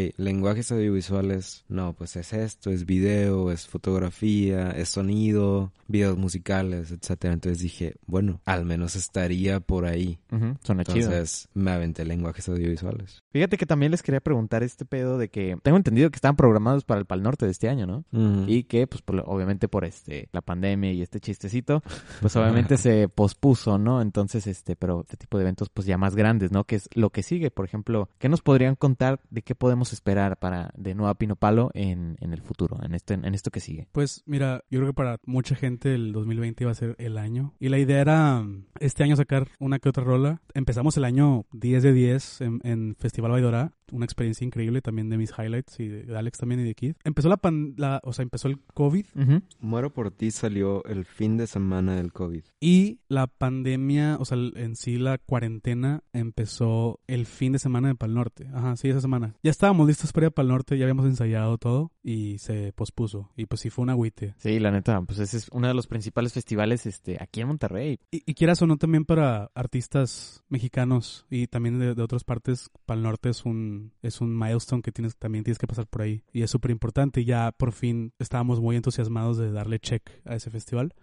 lenguajes 0.58 0.72
audiovisuales, 0.72 1.64
no, 1.68 1.92
pues 1.92 2.16
es 2.16 2.32
esto, 2.32 2.70
es 2.70 2.84
video, 2.84 3.52
es 3.52 3.68
fotografía, 3.68 4.70
es 4.70 4.88
sonido, 4.88 5.72
videos 5.86 6.18
musicales, 6.18 6.90
etcétera. 6.90 7.34
Entonces 7.34 7.60
dije, 7.60 7.94
bueno, 8.06 8.40
al 8.44 8.64
menos 8.64 8.96
estaría 8.96 9.60
por 9.60 9.86
ahí. 9.86 10.18
Suena 10.62 10.84
chido. 10.84 11.10
Entonces 11.10 11.48
me 11.54 11.70
aventé 11.70 12.04
lenguajes 12.04 12.48
audiovisuales. 12.48 13.22
Fíjate 13.30 13.56
que 13.56 13.66
también 13.66 13.92
les 13.92 14.02
quería 14.02 14.20
preguntar 14.20 14.62
este 14.62 14.84
pedo 14.84 15.16
de 15.16 15.28
que 15.28 15.56
tengo 15.62 15.76
entendido 15.76 16.10
que 16.10 16.16
estaban 16.16 16.36
programados 16.36 16.84
para 16.84 16.98
el 16.98 17.06
Pal 17.06 17.22
Norte 17.22 17.46
de 17.46 17.52
este 17.52 17.68
año, 17.68 17.86
¿no? 17.86 18.04
Ujú. 18.12 18.44
Y 18.48 18.64
que, 18.64 18.86
pues, 18.86 19.02
por 19.02 19.22
obviamente 19.26 19.68
por 19.68 19.84
este 19.84 20.28
la 20.32 20.40
pandemia 20.40 20.92
y 20.92 21.02
este 21.02 21.20
chistecito, 21.20 21.82
pues 22.20 22.34
obviamente 22.34 22.76
se 22.76 23.08
pospuso, 23.08 23.78
¿no? 23.78 24.02
Entonces, 24.02 24.46
este, 24.46 24.74
pero 24.74 25.02
este 25.02 25.16
tipo 25.16 25.38
de 25.38 25.44
eventos, 25.44 25.68
pues 25.68 25.86
ya 25.86 25.98
más 25.98 26.16
grandes, 26.16 26.50
¿no? 26.50 26.64
Que 26.64 26.76
es 26.76 26.88
lo 26.94 27.10
que 27.10 27.22
sigue. 27.22 27.50
Por 27.50 27.64
ejemplo, 27.64 28.08
¿qué 28.18 28.28
nos 28.28 28.42
podrían 28.42 28.74
contar 28.74 29.20
de 29.30 29.42
qué 29.42 29.54
podemos 29.54 29.92
esperar 29.92 30.38
para 30.38 30.47
de 30.76 30.94
Nueva 30.94 31.14
Pino 31.14 31.36
Palo 31.36 31.70
en, 31.74 32.16
en 32.20 32.32
el 32.32 32.42
futuro, 32.42 32.78
en 32.82 32.94
esto, 32.94 33.14
en 33.14 33.34
esto 33.34 33.50
que 33.50 33.60
sigue? 33.60 33.88
Pues 33.92 34.22
mira, 34.26 34.62
yo 34.70 34.80
creo 34.80 34.90
que 34.90 34.94
para 34.94 35.18
mucha 35.24 35.54
gente 35.54 35.94
el 35.94 36.12
2020 36.12 36.64
iba 36.64 36.70
a 36.70 36.74
ser 36.74 36.94
el 36.98 37.18
año. 37.18 37.54
Y 37.58 37.68
la 37.68 37.78
idea 37.78 38.00
era 38.00 38.40
mm, 38.40 38.66
este 38.80 39.04
año 39.04 39.16
sacar 39.16 39.48
una 39.58 39.78
que 39.78 39.88
otra 39.88 40.04
rola. 40.04 40.42
Empezamos 40.54 40.96
el 40.96 41.04
año 41.04 41.46
10 41.52 41.82
de 41.82 41.92
10 41.92 42.40
en, 42.40 42.60
en 42.64 42.96
Festival 42.98 43.32
Baidora. 43.32 43.72
Una 43.92 44.04
experiencia 44.04 44.44
increíble 44.44 44.82
también 44.82 45.08
de 45.08 45.16
mis 45.18 45.32
highlights 45.38 45.78
y 45.80 45.88
de, 45.88 46.16
Alex 46.16 46.38
también 46.38 46.60
y 46.60 46.64
de 46.64 46.74
Kid. 46.74 46.94
Empezó 47.04 47.28
la, 47.28 47.36
pan- 47.36 47.74
la 47.76 48.00
o 48.04 48.12
sea, 48.12 48.22
empezó 48.22 48.48
el 48.48 48.58
COVID. 48.74 49.06
Muero 49.60 49.92
por 49.92 50.10
ti 50.10 50.30
salió 50.30 50.84
el 50.84 51.04
fin 51.04 51.36
de 51.36 51.46
semana 51.46 51.96
del 51.96 52.12
COVID. 52.12 52.42
y 52.60 52.98
la 53.08 53.26
pandemia, 53.26 54.16
o 54.20 54.24
sea, 54.24 54.36
en 54.54 54.76
sí 54.76 54.98
la 54.98 55.18
cuarentena 55.18 56.02
empezó 56.12 57.00
el 57.06 57.26
fin 57.26 57.52
de 57.52 57.58
semana 57.58 57.88
de 57.88 57.94
Pal 57.94 58.14
Norte. 58.14 58.46
Ajá, 58.52 58.76
sí, 58.76 58.88
esa 58.88 59.00
semana. 59.00 59.34
Ya 59.42 59.50
estábamos 59.50 59.86
listos 59.86 60.12
para 60.12 60.26
ir 60.26 60.28
a 60.28 60.34
Pal 60.34 60.48
Norte, 60.48 60.76
ya 60.76 60.84
habíamos 60.84 61.06
ensayado 61.06 61.56
todo 61.58 61.92
y 62.02 62.38
se 62.38 62.72
pospuso. 62.74 63.30
Y 63.36 63.46
pues 63.46 63.60
sí 63.62 63.70
fue 63.70 63.84
un 63.84 63.90
agüite. 63.90 64.34
Sí, 64.38 64.58
la 64.58 64.70
neta, 64.70 65.00
pues 65.02 65.18
ese 65.18 65.38
es 65.38 65.48
uno 65.52 65.68
de 65.68 65.74
los 65.74 65.86
principales 65.86 66.32
festivales 66.34 66.86
este, 66.86 67.16
aquí 67.20 67.40
en 67.40 67.48
Monterrey. 67.48 67.98
Y, 68.10 68.22
y 68.30 68.34
quieras 68.34 68.60
o 68.62 68.66
no, 68.66 68.76
también 68.76 69.04
para 69.04 69.50
artistas 69.54 70.42
mexicanos 70.48 71.26
y 71.30 71.46
también 71.46 71.78
de, 71.78 71.94
de 71.94 72.02
otras 72.02 72.24
partes, 72.24 72.70
Pal 72.86 73.02
Norte 73.02 73.30
es 73.30 73.44
un, 73.44 73.77
es 74.02 74.20
un 74.20 74.38
milestone 74.38 74.82
que 74.82 74.92
tienes, 74.92 75.16
también 75.16 75.44
tienes 75.44 75.58
que 75.58 75.66
pasar 75.66 75.86
por 75.86 76.02
ahí. 76.02 76.22
Y 76.32 76.42
es 76.42 76.50
súper 76.50 76.70
importante. 76.70 77.24
Ya 77.24 77.52
por 77.52 77.72
fin 77.72 78.12
estábamos 78.18 78.60
muy 78.60 78.76
entusiasmados 78.76 79.38
de 79.38 79.50
darle 79.52 79.78
check 79.78 80.02
a 80.24 80.34
ese 80.34 80.50
festival. 80.50 80.94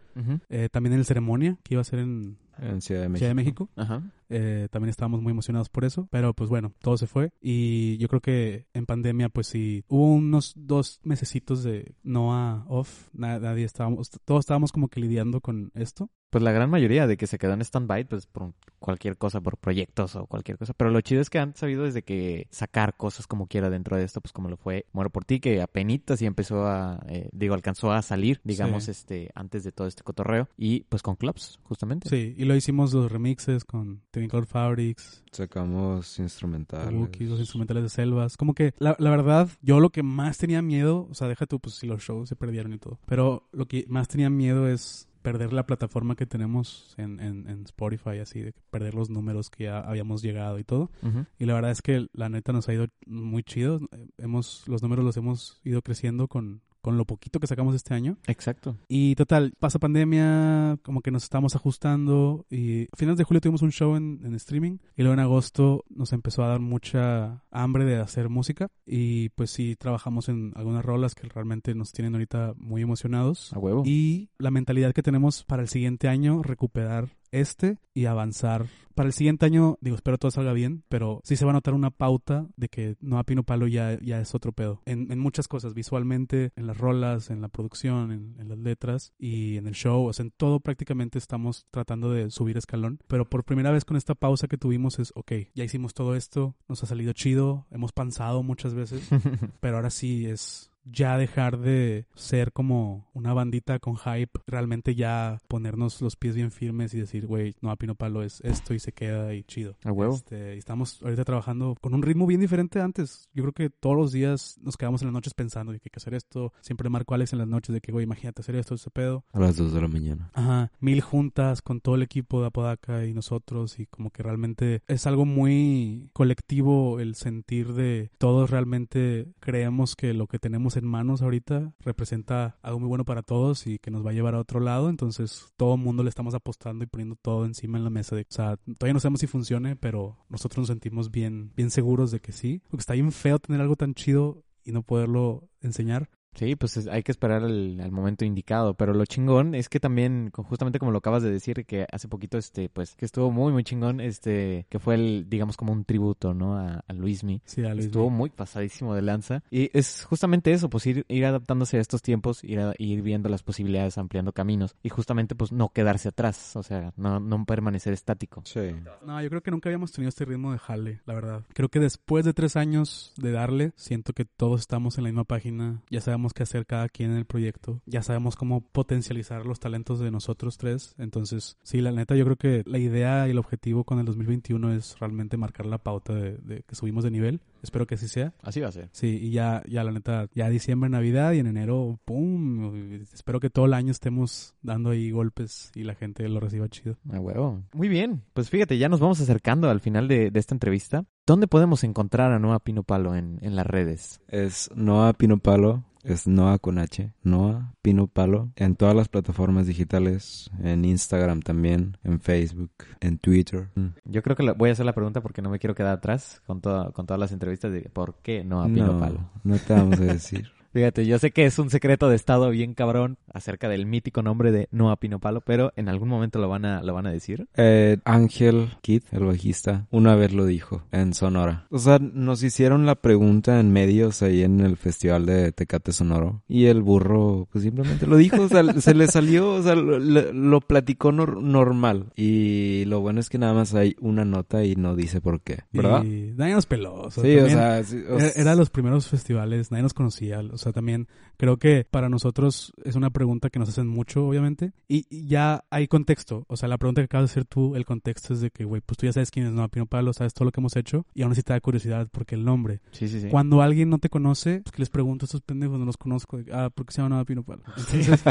Eh, 0.50 0.70
también 0.72 0.94
en 0.94 1.00
el 1.00 1.06
ceremonia, 1.06 1.58
que 1.64 1.74
iba 1.76 1.82
a 1.82 1.86
ser 1.86 2.00
en 2.00 2.38
En 2.58 2.82
Ciudad 2.82 3.02
de 3.02 3.10
México. 3.10 3.20
Ciudad 3.20 3.30
de 3.32 3.36
México. 3.36 3.70
Ajá. 3.76 4.02
Eh, 4.30 4.70
también 4.72 4.90
estábamos 4.90 5.22
muy 5.22 5.32
emocionados 5.32 5.70
por 5.70 5.84
eso, 5.86 6.08
pero 6.10 6.34
pues 6.34 6.50
bueno, 6.50 6.72
todo 6.80 6.98
se 6.98 7.06
fue 7.06 7.32
y 7.42 7.98
yo 7.98 8.08
creo 8.08 8.22
que 8.22 8.66
en 8.74 8.86
pandemia 8.86 9.30
pues 9.30 9.48
sí, 9.48 9.84
hubo 9.88 10.14
unos 10.14 10.54
dos 10.56 11.00
mesecitos 11.04 11.64
de 11.64 11.94
no 12.02 12.34
a 12.34 12.66
off, 12.68 13.10
na- 13.14 13.40
nadie 13.40 13.66
estábamos, 13.66 14.10
todos 14.24 14.40
estábamos 14.40 14.72
como 14.72 14.88
que 14.88 15.00
lidiando 15.00 15.42
con 15.42 15.72
esto. 15.76 16.10
Pues 16.32 16.44
la 16.44 16.52
gran 16.52 16.70
mayoría 16.70 17.08
de 17.08 17.16
que 17.18 17.28
se 17.28 17.38
quedó 17.38 17.54
en 17.54 17.62
stand-by, 17.62 18.06
pues 18.06 18.26
por 18.26 18.54
cualquier 18.80 19.16
cosa, 19.16 19.40
por 19.42 19.58
proyectos 19.58 20.16
o 20.18 20.26
cualquier 20.26 20.58
cosa. 20.58 20.74
Pero 20.74 20.90
lo 20.90 21.00
chido 21.02 21.22
es 21.22 21.30
que 21.30 21.40
han 21.40 21.56
sabido 21.56 21.84
desde 21.84 22.02
que 22.04 22.48
sacar 22.52 22.98
cosas 22.98 23.26
como 23.28 23.48
quiera 23.48 23.70
dentro 23.70 23.96
de 23.96 24.04
esto, 24.04 24.20
pues 24.22 24.34
como 24.34 24.50
lo 24.50 24.58
fue 24.58 24.86
Muero 24.92 25.12
por 25.12 25.24
ti, 25.24 25.40
que 25.40 25.62
apenitas 25.62 26.22
y 26.22 26.26
empezó 26.26 26.66
a, 26.66 27.02
eh, 27.08 27.30
digo, 27.32 27.54
alcanzó 27.54 27.92
a 27.94 28.02
salir, 28.02 28.42
digamos, 28.44 28.86
Sí. 28.86 28.92
este, 28.92 29.32
antes 29.36 29.64
de 29.64 29.72
todo 29.72 29.88
este 29.88 30.04
cotorreo. 30.06 30.48
Y 30.58 30.86
pues 30.86 31.02
con 31.02 31.16
clubs, 31.16 31.60
justamente. 31.64 32.08
Sí, 32.08 32.34
y 32.38 32.46
lo 32.46 32.56
hicimos 32.56 32.94
los 32.94 33.12
remixes 33.12 33.66
con 33.66 34.02
Technicolor 34.12 34.46
Fabrics, 34.46 35.26
Sacamos 35.36 36.18
instrumentales. 36.20 37.20
Los 37.20 37.40
instrumentales 37.40 37.84
de 37.84 37.90
selvas. 37.90 38.38
Como 38.38 38.54
que, 38.54 38.74
la, 38.80 38.96
la 39.00 39.10
verdad, 39.10 39.50
yo 39.62 39.82
lo 39.82 39.90
que 39.90 40.02
más 40.02 40.38
tenía 40.38 40.62
miedo, 40.62 41.08
o 41.12 41.14
sea, 41.14 41.28
deja 41.28 41.46
tú, 41.46 41.60
pues 41.60 41.76
si 41.76 41.88
los 41.88 42.02
shows 42.02 42.30
se 42.30 42.38
perdieron 42.38 42.72
y 42.72 42.78
todo, 42.78 43.00
pero 43.06 43.50
lo 43.52 43.68
que 43.68 43.86
más 43.90 44.08
tenía 44.08 44.30
miedo 44.30 44.70
es 44.70 45.10
perder 45.26 45.54
la 45.54 45.66
plataforma 45.66 46.16
que 46.16 46.28
tenemos 46.28 46.94
en, 46.98 47.20
en, 47.20 47.50
en 47.50 47.64
Spotify, 47.64 48.20
así, 48.20 48.42
de 48.42 48.54
perder 48.70 48.94
los 48.94 49.10
números 49.10 49.50
que 49.50 49.64
ya 49.64 49.80
habíamos 49.80 50.22
llegado 50.22 50.60
y 50.60 50.64
todo. 50.64 50.92
Y 51.40 51.46
la 51.46 51.56
verdad 51.56 51.72
es 51.72 51.82
que 51.82 52.08
la 52.14 52.30
neta 52.30 52.54
nos 52.54 52.70
ha 52.70 52.74
ido 52.74 52.86
muy 53.08 53.42
chido. 53.42 53.80
Hemos, 54.20 54.68
los 54.68 54.84
números 54.84 55.04
los 55.04 55.18
hemos 55.18 55.60
ido 55.64 55.82
creciendo 55.82 56.28
con, 56.28 56.62
con 56.86 57.00
lo 57.00 57.06
poquito 57.06 57.40
que 57.40 57.48
sacamos 57.48 57.74
este 57.74 57.96
año. 57.96 58.20
Exacto. 58.28 58.78
Y 58.88 59.16
total, 59.16 59.54
pasa 59.60 59.80
pandemia, 59.80 60.78
como 60.84 61.02
que 61.02 61.10
nos 61.10 61.24
estamos 61.24 61.56
ajustando 61.56 62.46
y 62.48 62.84
a 62.84 62.96
finales 62.96 63.18
de 63.18 63.24
julio 63.24 63.42
tuvimos 63.42 63.64
un 63.64 63.72
show 63.72 63.96
en, 63.96 64.22
en 64.24 64.36
streaming 64.36 64.78
y 64.96 65.02
luego 65.02 65.16
en 65.16 65.20
agosto 65.20 65.84
nos 65.90 66.14
empezó 66.14 66.44
a 66.44 66.50
dar 66.50 66.60
mucha 66.60 67.42
hambre 67.50 67.86
de 67.86 67.96
hacer 67.96 68.30
música 68.30 68.68
y 68.86 69.30
pues 69.30 69.50
sí 69.50 69.76
trabajamos 69.76 70.30
en 70.30 70.54
algunas 70.56 70.86
rolas 70.86 71.16
que 71.16 71.28
realmente 71.28 71.74
nos 71.74 71.92
tienen 71.92 72.14
ahorita 72.14 72.54
muy 72.56 72.84
emocionados. 72.84 73.52
A 73.52 73.58
huevo. 73.58 73.82
Y 73.84 74.30
la 74.38 74.52
mentalidad 74.52 74.94
que 74.94 75.02
tenemos 75.02 75.44
para 75.44 75.64
el 75.64 75.70
siguiente 75.70 76.08
año, 76.08 76.44
recuperar 76.44 77.10
este 77.40 77.78
y 77.94 78.06
avanzar. 78.06 78.68
Para 78.96 79.08
el 79.08 79.14
siguiente 79.14 79.46
año, 79.46 79.78
digo, 79.82 79.98
espero 79.98 80.18
todo 80.18 80.32
salga 80.32 80.54
bien, 80.54 80.84
pero 80.88 81.20
sí 81.26 81.36
se 81.36 81.44
va 81.44 81.52
a 81.52 81.54
notar 81.54 81.74
una 81.74 81.92
pauta 81.92 82.48
de 82.56 82.70
que 82.70 82.96
No 83.02 83.20
a 83.20 83.26
Pino 83.26 83.44
Palo 83.44 83.68
ya, 83.68 84.00
ya 84.02 84.22
es 84.22 84.34
otro 84.34 84.54
pedo. 84.54 84.82
En, 84.86 85.12
en 85.12 85.20
muchas 85.20 85.50
cosas, 85.50 85.74
visualmente, 85.74 86.52
en 86.56 86.66
las 86.66 86.78
rolas, 86.78 87.30
en 87.30 87.42
la 87.42 87.50
producción, 87.50 88.14
en, 88.14 88.36
en 88.40 88.48
las 88.48 88.58
letras 88.58 89.14
y 89.18 89.58
en 89.58 89.68
el 89.68 89.74
show, 89.74 90.06
o 90.06 90.14
sea, 90.14 90.24
en 90.24 90.32
todo 90.32 90.62
prácticamente 90.62 91.18
estamos 91.18 91.66
tratando 91.72 92.10
de 92.10 92.32
subir 92.32 92.58
escalón. 92.58 93.00
Pero 93.08 93.30
por 93.30 93.44
primera 93.44 93.72
vez 93.72 93.84
con 93.84 93.98
esta 93.98 94.16
pausa 94.16 94.48
que 94.48 94.58
tuvimos 94.58 94.98
es, 95.00 95.12
ok, 95.14 95.32
ya 95.54 95.66
hicimos 95.66 95.94
todo 95.94 96.16
esto, 96.16 96.56
nos 96.70 96.82
ha 96.84 96.86
salido 96.86 97.12
chido, 97.12 97.68
hemos 97.72 97.92
panzado 97.92 98.44
muchas 98.44 98.74
veces, 98.74 99.10
pero 99.60 99.76
ahora 99.76 99.90
sí 99.90 100.26
es 100.26 100.72
ya 100.86 101.18
dejar 101.18 101.60
de 101.60 102.06
ser 102.16 102.52
como 102.54 103.08
una 103.14 103.34
bandita 103.34 103.80
con 103.80 103.98
hype, 103.98 104.40
realmente 104.48 104.96
ya 104.96 105.40
ponernos 105.48 106.02
los 106.02 106.16
pies 106.16 106.36
bien 106.36 106.52
firmes 106.52 106.94
y 106.94 107.00
decir, 107.00 107.26
güey, 107.28 107.56
no, 107.62 107.72
a 107.72 107.76
Pino 107.76 107.96
Palo 107.96 108.24
es 108.24 108.42
esto 108.42 108.74
y 108.74 108.80
se 108.80 108.92
queda 108.92 109.34
y 109.34 109.44
chido. 109.44 109.76
A 109.84 109.92
huevo. 109.92 110.16
Este, 110.16 110.58
estamos 110.58 111.02
ahorita 111.02 111.26
trabajando 111.26 111.76
con 111.82 111.94
un 111.94 112.02
ritmo 112.02 112.26
bien 112.28 112.40
diferente 112.40 112.80
de 112.80 112.86
antes. 112.86 113.30
Yo 113.34 113.44
creo 113.44 113.54
que 113.54 113.70
todos 113.70 113.96
los 113.96 114.12
días 114.12 114.58
nos 114.62 114.78
quedamos 114.78 115.02
en 115.02 115.08
las 115.08 115.14
noches 115.14 115.34
pensando 115.34 115.72
de 115.72 115.80
que 115.80 115.88
hay 115.88 115.92
que 115.92 116.00
hacer 116.00 116.14
esto. 116.14 116.54
Siempre 116.62 116.90
marco 116.90 117.14
a 117.14 117.16
Alex 117.16 117.34
en 117.34 117.40
las 117.40 117.48
noches 117.48 117.74
de 117.74 117.82
que, 117.82 117.92
güey, 117.92 118.04
imagínate 118.04 118.42
hacer 118.42 118.56
esto, 118.56 118.76
ese 118.76 118.92
pedo. 118.92 119.26
A 119.34 119.40
las 119.40 119.58
2 119.58 119.74
de 119.74 119.82
la 119.82 119.88
mañana. 119.88 120.32
Ajá, 120.34 120.72
mil 120.80 121.02
juntas 121.02 121.62
con 121.62 121.82
todo 121.82 121.96
el 121.96 122.04
equipo 122.04 122.42
de 122.42 122.48
Apodaca 122.48 123.06
y 123.06 123.14
nosotros 123.14 123.80
y 123.80 123.88
como 123.88 124.12
que 124.12 124.24
realmente 124.24 124.82
es 124.88 125.08
algo 125.08 125.26
muy 125.26 126.10
colectivo 126.14 127.00
el 127.00 127.16
sentir 127.16 127.74
de 127.74 128.12
todos 128.18 128.50
realmente 128.50 129.34
creemos 129.40 129.96
que 129.96 130.14
lo 130.14 130.28
que 130.28 130.40
tenemos 130.40 130.75
en 130.78 130.86
manos 130.86 131.22
ahorita 131.22 131.74
representa 131.80 132.58
algo 132.62 132.80
muy 132.80 132.90
bueno 132.90 133.06
para 133.06 133.22
todos 133.22 133.68
y 133.68 133.80
que 133.80 133.92
nos 133.92 134.06
va 134.06 134.12
a 134.12 134.14
llevar 134.14 134.36
a 134.36 134.40
otro 134.40 134.60
lado, 134.60 134.90
entonces 134.90 135.52
todo 135.58 135.76
el 135.76 135.82
mundo 135.82 136.04
le 136.04 136.10
estamos 136.10 136.34
apostando 136.34 136.84
y 136.84 136.88
poniendo 136.88 137.16
todo 137.16 137.46
encima 137.46 137.78
en 137.78 137.84
la 137.84 137.90
mesa 137.90 138.16
de, 138.16 138.24
o 138.24 138.26
sea, 138.30 138.58
todavía 138.78 138.94
no 138.94 139.00
sabemos 139.00 139.20
si 139.20 139.28
funcione, 139.28 139.76
pero 139.76 140.18
nosotros 140.30 140.60
nos 140.60 140.68
sentimos 140.68 141.12
bien 141.12 141.52
bien 141.56 141.72
seguros 141.72 142.12
de 142.12 142.20
que 142.20 142.32
sí, 142.32 142.62
porque 142.70 142.82
está 142.82 142.94
bien 142.94 143.12
feo 143.12 143.40
tener 143.40 143.62
algo 143.62 143.76
tan 143.76 143.94
chido 143.94 144.44
y 144.64 144.72
no 144.72 144.84
poderlo 144.84 145.50
enseñar. 145.62 146.10
Sí, 146.36 146.56
pues 146.56 146.78
es- 146.78 146.88
hay 146.88 147.02
que 147.04 147.12
esperar 147.12 147.44
el, 147.44 147.80
al 147.82 147.92
momento 147.92 148.26
indicado, 148.26 148.74
pero 148.76 148.94
lo 148.94 149.06
chingón 149.06 149.56
es 149.56 149.70
que 149.70 149.80
también, 149.80 150.32
justamente 150.34 150.80
como 150.80 150.92
lo 150.92 150.98
acabas 151.00 151.24
de 151.24 151.32
decir, 151.32 151.66
que 151.66 151.86
hace 151.92 152.08
poquito, 152.08 152.38
este, 152.38 152.70
pues, 152.70 152.96
que 152.96 153.06
estuvo 153.06 153.32
muy, 153.32 153.52
muy 153.54 153.64
chingón, 153.64 154.00
este, 154.02 154.66
que 154.70 154.80
fue 154.80 154.96
el, 154.96 155.26
digamos, 155.30 155.58
como 155.58 155.72
un 155.74 155.86
tributo, 155.86 156.34
¿no? 156.34 156.58
A, 156.58 156.84
a 156.88 156.94
Luismi. 156.94 157.42
Sí, 157.46 157.64
a 157.66 157.74
Luis 157.74 157.86
Estuvo 157.86 158.10
muy 158.10 158.30
pasadísimo 158.30 158.94
de 158.96 159.02
lanza. 159.02 159.44
Y 159.50 159.70
es 159.78 160.04
justamente 160.04 160.52
eso, 160.52 160.70
pues 160.70 160.86
ir, 160.86 161.06
ir 161.08 161.26
adaptándose 161.26 161.78
a 161.78 161.82
estos 161.82 162.02
tiempos, 162.02 162.44
ir, 162.44 162.60
a- 162.60 162.74
ir 162.78 163.02
viendo 163.02 163.30
las 163.30 163.44
posibilidades, 163.44 163.98
ampliando 163.98 164.34
caminos. 164.34 164.76
Y 164.84 164.90
justamente, 164.90 165.36
pues, 165.36 165.52
no 165.52 165.70
quedarse 165.70 166.10
atrás, 166.10 166.56
o 166.56 166.64
sea, 166.64 166.92
no, 166.98 167.20
no 167.20 167.46
permanecer 167.46 167.94
estático. 167.94 168.42
Sí. 168.46 168.60
No, 169.06 169.22
yo 169.22 169.30
creo 169.30 169.42
que 169.42 169.52
nunca 169.52 169.70
habíamos 169.70 169.92
tenido 169.92 170.10
este 170.10 170.26
ritmo 170.26 170.52
de 170.52 170.60
jale, 170.60 171.02
la 171.06 171.14
verdad. 171.14 171.44
Creo 171.54 171.70
que 171.70 171.80
después 171.80 172.26
de 172.26 172.34
tres 172.34 172.56
años 172.56 173.14
de 173.18 173.32
darle, 173.32 173.72
siento 173.76 174.14
que 174.14 174.26
todos 174.26 174.60
estamos 174.62 174.98
en 174.98 175.06
la 175.06 175.10
misma 175.10 175.24
página. 175.24 175.82
Ya 175.90 176.02
sabemos 176.02 176.25
qué 176.34 176.44
hacer 176.44 176.66
cada 176.66 176.90
quien 176.90 177.12
en 177.12 177.18
el 177.18 177.26
proyecto. 177.26 177.82
Ya 177.86 178.02
sabemos 178.02 178.36
cómo 178.36 178.62
potencializar 178.62 179.46
los 179.46 179.60
talentos 179.60 180.00
de 180.00 180.12
nosotros 180.12 180.58
tres. 180.58 180.96
Entonces, 180.98 181.58
sí, 181.64 181.82
la 181.82 181.92
neta, 181.92 182.16
yo 182.16 182.26
creo 182.26 182.38
que 182.38 182.64
la 182.66 182.78
idea 182.78 183.28
y 183.28 183.32
el 183.32 183.38
objetivo 183.38 183.84
con 183.84 184.00
el 184.00 184.06
2021 184.06 184.74
es 184.74 184.98
realmente 185.00 185.38
marcar 185.38 185.66
la 185.66 185.78
pauta 185.78 186.14
de, 186.14 186.38
de 186.38 186.64
que 186.64 186.76
subimos 186.76 187.04
de 187.04 187.12
nivel. 187.12 187.42
Espero 187.66 187.88
que 187.88 187.96
así 187.96 188.08
sea. 188.08 188.34
Así 188.44 188.62
va 188.62 188.68
a 188.68 188.72
ser. 188.72 188.90
Sí, 188.92 189.08
y 189.08 189.32
ya, 189.32 189.64
ya 189.68 189.84
la 189.84 189.92
neta, 189.92 190.28
ya 190.36 190.50
diciembre, 190.50 190.88
Navidad 190.88 191.32
y 191.32 191.40
en 191.40 191.48
enero, 191.48 192.00
¡pum! 192.06 193.02
Espero 193.12 193.40
que 193.40 193.50
todo 193.50 193.66
el 193.66 193.74
año 193.74 193.92
estemos 193.92 194.54
dando 194.62 194.92
ahí 194.92 195.10
golpes 195.10 195.72
y 195.74 195.84
la 195.84 195.96
gente 195.96 196.30
lo 196.30 196.40
reciba 196.40 196.70
chido. 196.70 196.98
A 197.12 197.20
huevo. 197.20 197.64
Muy 197.74 197.88
bien. 197.88 198.22
Pues 198.34 198.52
fíjate, 198.52 198.78
ya 198.78 198.88
nos 198.88 199.00
vamos 199.00 199.20
acercando 199.20 199.70
al 199.70 199.80
final 199.80 200.08
de, 200.08 200.30
de 200.30 200.40
esta 200.40 200.54
entrevista. 200.54 201.06
¿Dónde 201.26 201.48
podemos 201.48 201.84
encontrar 201.84 202.32
a 202.32 202.40
Noah 202.40 202.60
Pino 202.60 202.84
Palo 202.84 203.16
en, 203.16 203.40
en 203.42 203.56
las 203.56 203.66
redes? 203.66 204.22
Es 204.28 204.70
Noah 204.76 205.14
Pino 205.14 205.40
Palo, 205.40 205.84
es 206.06 206.28
Noah 206.28 206.60
con 206.60 206.78
H, 206.78 207.12
Noah 207.24 207.74
Pino 207.82 208.08
Palo, 208.08 208.52
en 208.56 208.76
todas 208.76 208.96
las 208.96 209.08
plataformas 209.10 209.68
digitales, 209.68 210.50
en 210.62 210.86
Instagram 210.86 211.42
también, 211.42 211.98
en 212.04 212.20
Facebook, 212.20 212.72
en 213.02 213.18
Twitter. 213.18 213.70
Yo 214.06 214.22
creo 214.24 214.36
que 214.36 214.44
la- 214.44 214.54
voy 214.54 214.70
a 214.70 214.74
hacer 214.74 214.86
la 214.86 214.94
pregunta 214.94 215.22
porque 215.22 215.42
no 215.42 215.50
me 215.50 215.60
quiero 215.60 215.76
quedar 215.76 215.94
atrás 215.94 216.42
con, 216.46 216.62
toda- 216.62 216.92
con 216.92 217.06
todas 217.06 217.20
las 217.20 217.32
entrevistas 217.32 217.72
de 217.72 217.82
por 217.90 218.16
qué 218.22 218.44
Noah 218.44 218.68
Pino 218.68 218.94
no, 218.94 219.00
Palo. 219.00 219.30
no 219.44 219.58
te 219.58 219.74
vamos 219.74 220.00
a 220.00 220.04
decir. 220.06 220.50
Fíjate, 220.76 221.06
yo 221.06 221.18
sé 221.20 221.32
que 221.32 221.46
es 221.46 221.58
un 221.58 221.70
secreto 221.70 222.10
de 222.10 222.18
estado 222.18 222.50
bien 222.50 222.74
cabrón 222.74 223.18
acerca 223.32 223.70
del 223.70 223.86
mítico 223.86 224.22
nombre 224.22 224.52
de 224.52 224.68
Noah 224.72 224.98
Pino 224.98 225.20
Palo, 225.20 225.40
pero 225.40 225.72
en 225.78 225.88
algún 225.88 226.10
momento 226.10 226.38
lo 226.38 226.50
van 226.50 226.66
a, 226.66 226.84
lo 226.84 226.94
van 226.94 227.08
a 227.08 227.14
decir. 227.14 227.48
Eh, 227.56 227.96
Ángel 228.04 228.72
Kid, 228.82 229.04
el 229.14 229.24
bajista, 229.24 229.88
una 229.90 230.16
vez 230.16 230.34
lo 230.34 230.46
dijo 230.46 230.84
en 230.92 231.14
Sonora. 231.14 231.66
O 231.70 231.80
sea, 231.80 231.98
nos 232.00 232.44
hicieron 232.44 232.86
la 232.86 232.96
pregunta 232.96 233.58
en 233.62 233.72
medios 233.72 234.22
ahí 234.22 234.44
en 234.44 234.60
el 234.60 234.76
festival 234.76 235.26
de 235.26 235.54
Tecate 235.54 235.94
Sonoro. 235.94 236.44
Y 236.50 236.66
el 236.66 236.82
burro, 236.82 237.48
pues 237.54 237.64
simplemente 237.64 238.06
lo 238.06 238.18
dijo, 238.18 238.42
o 238.42 238.50
sea, 238.50 238.62
se 238.82 238.94
le 238.96 239.08
salió, 239.08 239.52
o 239.54 239.64
sea, 239.64 239.76
lo, 239.76 240.60
platicó 240.60 241.14
nor- 241.14 241.42
normal. 241.42 242.12
Y 242.18 242.84
lo 242.88 243.00
bueno 243.00 243.22
es 243.22 243.30
que 243.30 243.38
nada 243.38 243.54
más 243.54 243.74
hay 243.76 243.96
una 244.02 244.26
nota 244.26 244.66
y 244.66 244.76
no 244.76 244.98
dice 244.98 245.22
por 245.22 245.40
qué, 245.40 245.60
¿verdad? 245.72 246.04
Y 246.04 246.34
nadie 246.36 246.54
nos 246.54 246.66
peló. 246.66 246.96
O 246.96 247.12
sea, 247.12 247.24
sí, 247.24 247.38
o 247.38 247.48
sea, 247.48 247.82
sí, 247.86 248.04
o 248.10 248.18
era, 248.18 248.30
sea, 248.30 248.42
era 248.42 248.56
los 248.56 248.70
primeros 248.70 249.08
festivales, 249.08 249.72
nadie 249.72 249.84
nos 249.84 249.94
conocía. 249.94 250.42
O 250.52 250.58
sea, 250.58 250.65
también 250.74 251.08
creo 251.38 251.58
que 251.58 251.86
para 251.90 252.10
nosotros 252.10 252.74
es 252.84 252.96
una 252.96 253.10
pregunta 253.10 253.50
que 253.50 253.60
nos 253.60 253.70
hacen 253.70 253.88
mucho, 253.88 254.28
obviamente. 254.28 254.74
Y, 254.88 255.06
y 255.10 255.28
ya 255.28 255.64
hay 255.70 255.88
contexto. 255.88 256.46
O 256.48 256.58
sea, 256.58 256.70
la 256.70 256.78
pregunta 256.78 257.02
que 257.02 257.06
acabas 257.06 257.30
de 257.30 257.34
hacer 257.34 257.46
tú, 257.46 257.76
el 257.76 257.86
contexto 257.86 258.34
es 258.34 258.42
de 258.42 258.52
que, 258.52 258.66
güey, 258.66 258.82
pues 258.86 258.98
tú 258.98 259.06
ya 259.06 259.14
sabes 259.14 259.32
quién 259.32 259.46
es 259.46 259.52
Noah 259.52 259.68
Pino 259.70 259.86
Palo, 259.86 260.14
sabes 260.14 260.34
todo 260.34 260.46
lo 260.46 260.52
que 260.52 260.60
hemos 260.60 260.76
hecho. 260.76 261.06
Y 261.14 261.24
aún 261.24 261.32
así 261.32 261.44
te 261.44 261.54
da 261.54 261.60
curiosidad 261.60 262.08
porque 262.12 262.36
el 262.36 262.46
nombre. 262.46 262.82
Sí, 262.92 263.08
sí, 263.08 263.22
sí. 263.22 263.28
Cuando 263.30 263.62
alguien 263.62 263.90
no 263.90 263.98
te 264.00 264.10
conoce, 264.10 264.62
pues 264.62 264.72
que 264.72 264.82
les 264.82 264.90
pregunto 264.90 265.26
a 265.26 265.28
estos 265.28 265.42
pendejos, 265.42 265.80
no 265.80 265.86
los 265.86 265.98
conozco. 265.98 266.40
Ah, 266.52 266.70
¿por 266.74 266.86
qué 266.86 266.94
se 266.94 267.02
llama 267.02 267.16
Noah 267.16 267.26
Pino 267.26 267.44
Palo? 267.44 267.64
Entonces, 267.78 268.24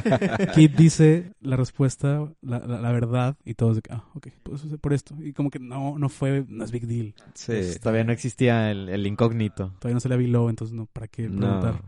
Kid 0.55 0.71
dice 0.77 1.33
la 1.41 1.57
respuesta, 1.57 2.29
la, 2.43 2.59
la, 2.61 2.81
la 2.81 2.93
verdad, 2.93 3.37
y 3.45 3.55
todos 3.55 3.77
de 3.77 3.83
que, 3.83 3.93
ah, 3.93 4.05
ok, 4.15 4.29
pues 4.43 4.63
por 4.81 4.93
esto. 4.93 5.15
Y 5.21 5.33
como 5.33 5.51
que 5.51 5.59
no, 5.59 5.99
no 5.99 6.09
fue, 6.09 6.45
no 6.49 6.65
es 6.65 6.71
big 6.71 6.87
deal. 6.87 7.15
sí. 7.35 7.53
Pues 7.53 7.81
todavía 7.81 8.05
no 8.05 8.13
existía 8.13 8.71
el, 8.71 8.89
el 8.89 9.07
incógnito. 9.07 9.73
Todavía 9.79 9.95
no 9.95 10.01
se 10.01 10.09
le 10.09 10.17
below, 10.17 10.49
entonces 10.49 10.75
no, 10.75 10.87
¿para 10.87 11.09
qué 11.09 11.29
No. 11.29 11.79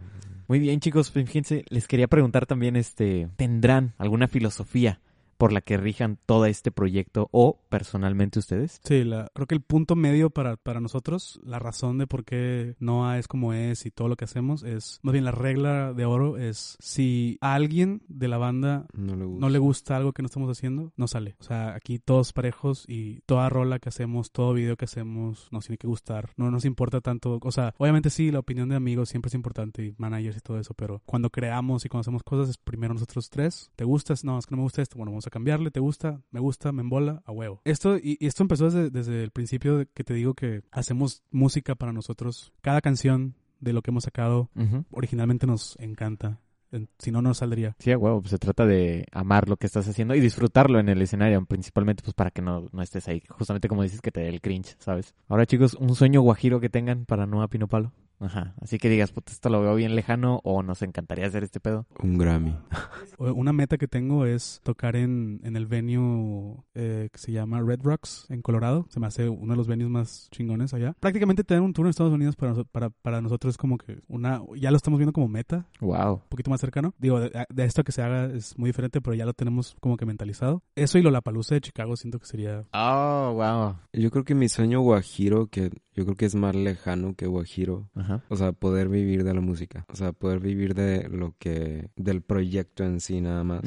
Muy 0.49 0.61
bien, 0.61 0.79
chicos, 0.79 1.11
pues, 1.11 1.27
fíjense, 1.27 1.65
les 1.71 1.89
quería 1.89 2.07
preguntar 2.07 2.47
también, 2.47 2.77
este, 2.77 3.29
¿tendrán 3.37 3.95
alguna 3.99 4.29
filosofía 4.29 5.01
por 5.37 5.53
la 5.53 5.61
que 5.61 5.77
rijan 5.77 6.19
todo 6.27 6.47
este 6.47 6.71
proyecto 6.71 7.29
o 7.33 7.59
personalmente 7.69 8.39
ustedes? 8.39 8.81
Sí, 8.85 9.05
la, 9.05 9.31
creo 9.35 9.47
que 9.47 9.55
el 9.55 9.61
punto 9.61 9.97
medio 9.97 10.31
para, 10.31 10.57
para 10.57 10.81
nosotros, 10.81 11.41
la 11.45 11.59
razón 11.59 11.99
de 11.99 12.07
por 12.07 12.25
qué 12.25 12.75
Noah 12.79 13.19
es 13.19 13.29
como 13.29 13.53
es 13.53 13.87
y 13.87 13.91
todo 13.91 14.09
lo 14.09 14.17
que 14.17 14.25
hacemos 14.25 14.63
es, 14.63 15.01
más 15.03 15.13
bien 15.13 15.25
la 15.25 15.31
regla 15.33 15.93
de 15.93 16.05
oro 16.05 16.39
es 16.39 16.77
si 16.81 17.39
a 17.41 17.55
alguien 17.55 18.03
de 18.09 18.29
la 18.29 18.39
banda 18.39 18.87
No 18.93 19.17
le 19.17 19.25
gusta. 19.25 19.41
no 19.41 19.49
le 19.49 19.59
gusta 19.59 19.97
algo 19.97 20.13
que 20.13 20.23
no 20.23 20.27
estamos 20.27 20.51
haciendo, 20.51 20.93
no 20.97 21.09
sale. 21.09 21.37
O 21.41 21.45
sea, 21.45 21.75
aquí 21.75 21.99
todos 21.99 22.33
parejos 22.33 22.85
y 22.89 23.21
toda 23.27 23.49
rola 23.49 23.79
que 23.79 23.89
hacemos, 23.89 24.31
todo 24.31 24.53
video 24.55 24.77
que 24.77 24.85
hacemos, 24.85 25.49
nos 25.51 25.67
tiene 25.67 25.79
que 25.79 25.87
gustar. 25.87 26.31
No 26.37 26.51
nos 26.51 26.65
importa 26.65 27.01
tanto. 27.01 27.39
O 27.43 27.53
sea, 27.53 27.75
obviamente 27.79 28.11
sí, 28.11 28.31
la 28.31 28.39
opinión 28.39 28.69
de 28.69 28.77
amigos 28.77 29.09
siempre 29.09 29.29
es 29.29 29.35
importante 29.35 29.85
y 29.85 29.95
managers 29.99 30.37
y 30.37 30.41
todo 30.41 30.59
eso, 30.59 30.75
pero 30.75 31.03
cuando 31.07 31.31
creamos 31.31 31.85
y 31.85 31.89
cuando 31.89 32.03
hacemos 32.03 32.23
cosas 32.23 32.49
es 32.49 32.59
primero 32.59 32.95
nosotros 32.95 33.31
tres. 33.31 33.71
¿Te 33.77 33.85
gustas? 33.85 34.25
No, 34.25 34.39
es 34.39 34.47
que 34.47 34.53
no 34.53 34.59
me 34.59 34.63
gusta 34.65 34.83
esto. 34.83 34.97
Bueno, 34.97 35.13
vamos 35.13 35.26
a 35.29 35.31
cambiarle. 35.31 35.71
¿Te 35.71 35.81
gusta? 35.81 36.21
Me 36.31 36.41
gusta, 36.41 36.73
me 36.73 36.83
embola, 36.83 37.23
a 37.25 37.33
huevo. 37.33 37.61
Esto, 37.65 37.97
y, 37.97 38.17
y 38.21 38.27
esto 38.27 38.43
empezó 38.43 38.67
desde, 38.67 38.91
desde 38.91 39.23
el 39.23 39.31
principio 39.31 39.79
de 39.79 39.87
que 39.87 40.05
te 40.05 40.15
digo 40.15 40.35
que 40.35 40.63
hacemos 40.71 41.23
música 41.31 41.75
para 41.75 41.93
nosotros. 41.93 42.53
Cada 42.63 42.81
canción 42.81 43.35
de 43.61 43.73
lo 43.73 43.83
que 43.83 43.91
hemos 43.91 44.05
sacado 44.05 44.51
originalmente 44.91 45.47
nos 45.47 45.77
encanta. 45.81 46.41
En- 46.73 46.89
Si 46.99 47.11
no, 47.13 47.23
no 47.23 47.33
saldría. 47.33 47.77
Sí, 47.79 47.93
a 47.93 47.97
huevo, 47.99 48.21
pues 48.21 48.31
se 48.33 48.39
trata 48.39 48.67
de 48.67 49.07
amar 49.13 49.49
lo 49.49 49.57
que 49.57 49.67
estás 49.67 49.89
haciendo 49.89 50.15
y 50.15 50.21
disfrutarlo 50.21 50.79
en 50.81 50.89
el 50.89 51.01
escenario, 51.01 51.45
principalmente 51.47 52.03
pues 52.03 52.13
para 52.13 52.31
que 52.33 52.43
no, 52.43 52.69
no 52.73 52.83
estés 52.83 53.07
ahí, 53.09 53.23
justamente 53.29 53.69
como 53.69 53.83
dices 53.85 54.01
que 54.01 54.11
te 54.11 54.21
dé 54.21 54.29
el 54.29 54.41
cringe, 54.41 54.75
¿sabes? 54.79 55.15
Ahora 55.29 55.47
chicos, 55.47 55.75
un 55.75 55.95
sueño 55.95 56.21
guajiro 56.23 56.59
que 56.61 56.69
tengan 56.69 57.07
para 57.07 57.25
Noah 57.27 57.49
Pino 57.49 57.69
Palo. 57.69 57.93
Ajá, 58.19 58.55
así 58.61 58.79
que 58.79 58.89
digas, 58.89 59.13
puta, 59.13 59.33
esto 59.33 59.49
lo 59.51 59.61
veo 59.61 59.75
bien 59.75 59.95
lejano 59.95 60.41
o 60.45 60.63
nos 60.63 60.81
encantaría 60.83 61.27
hacer 61.27 61.45
este 61.45 61.61
pedo. 61.61 61.87
Un 62.03 62.17
Grammy. 62.17 62.57
Una 63.19 63.53
meta 63.53 63.77
que 63.77 63.89
tengo 63.89 64.25
es 64.25 64.61
tocar 64.65 64.97
en, 64.97 65.41
en 65.45 65.57
el 65.57 65.67
venue 65.67 66.57
eh, 66.75 67.09
que 67.13 67.19
se 67.19 67.33
llama 67.33 67.61
Red 67.61 67.81
Rocks 67.83 68.27
en 68.31 68.41
Colorado. 68.43 68.87
Se 68.89 69.01
me 69.01 69.07
hace 69.07 69.29
uno 69.29 69.53
de 69.53 69.57
los 69.57 69.67
venues 69.69 69.91
más 69.91 70.29
chingones 70.31 70.73
allá. 70.73 70.95
Prácticamente 71.01 71.45
tener 71.45 71.63
un 71.63 71.73
tour 71.73 71.87
en 71.87 71.91
Estados 71.91 72.13
Unidos 72.13 72.37
para, 72.37 72.55
para, 72.65 72.91
para 72.91 73.21
nosotros 73.21 73.55
es 73.55 73.59
como 73.59 73.77
que 73.79 74.01
una... 74.09 74.41
Ya 74.57 74.71
lo 74.71 74.77
estamos 74.77 74.99
viendo 74.99 75.13
como 75.13 75.29
meta, 75.29 75.67
Wow. 75.81 76.15
un 76.15 76.29
poquito 76.29 76.51
más 76.51 76.61
cercano. 76.61 76.95
Digo, 76.99 77.21
de, 77.21 77.31
de 77.49 77.65
esto 77.65 77.85
que 77.85 77.93
se 77.93 78.03
haga 78.03 78.27
es 78.27 78.57
muy 78.59 78.69
diferente, 78.71 79.01
pero 79.01 79.15
ya 79.15 79.27
lo 79.27 79.35
tenemos 79.35 79.77
como 79.81 79.97
que 79.97 80.07
mentalizado. 80.07 80.63
Eso 80.75 80.99
y 80.99 81.03
lo 81.03 81.11
Palusa 81.27 81.57
de 81.57 81.61
Chicago 81.61 81.97
siento 81.97 82.21
que 82.21 82.27
sería... 82.27 82.67
Oh, 82.73 83.33
wow. 83.35 83.77
Yo 83.93 84.11
creo 84.13 84.25
que 84.25 84.37
mi 84.37 84.49
sueño 84.49 84.81
guajiro, 84.81 85.49
que 85.49 85.71
yo 85.93 86.05
creo 86.05 86.15
que 86.15 86.27
es 86.27 86.35
más 86.35 86.55
lejano 86.55 87.15
que 87.15 87.27
guajiro, 87.27 87.89
Ajá. 87.95 88.06
O 88.29 88.37
sea, 88.37 88.53
poder 88.53 88.89
vivir 88.89 89.25
de 89.25 89.35
la 89.35 89.41
música. 89.41 89.85
O 89.89 89.97
sea, 89.97 90.13
poder 90.13 90.41
vivir 90.41 90.75
de 90.75 91.09
lo 91.09 91.35
que, 91.39 91.89
del 91.97 92.23
proyecto 92.23 92.85
en 92.85 93.01
sí 93.01 93.21
nada 93.21 93.45
más. 93.45 93.63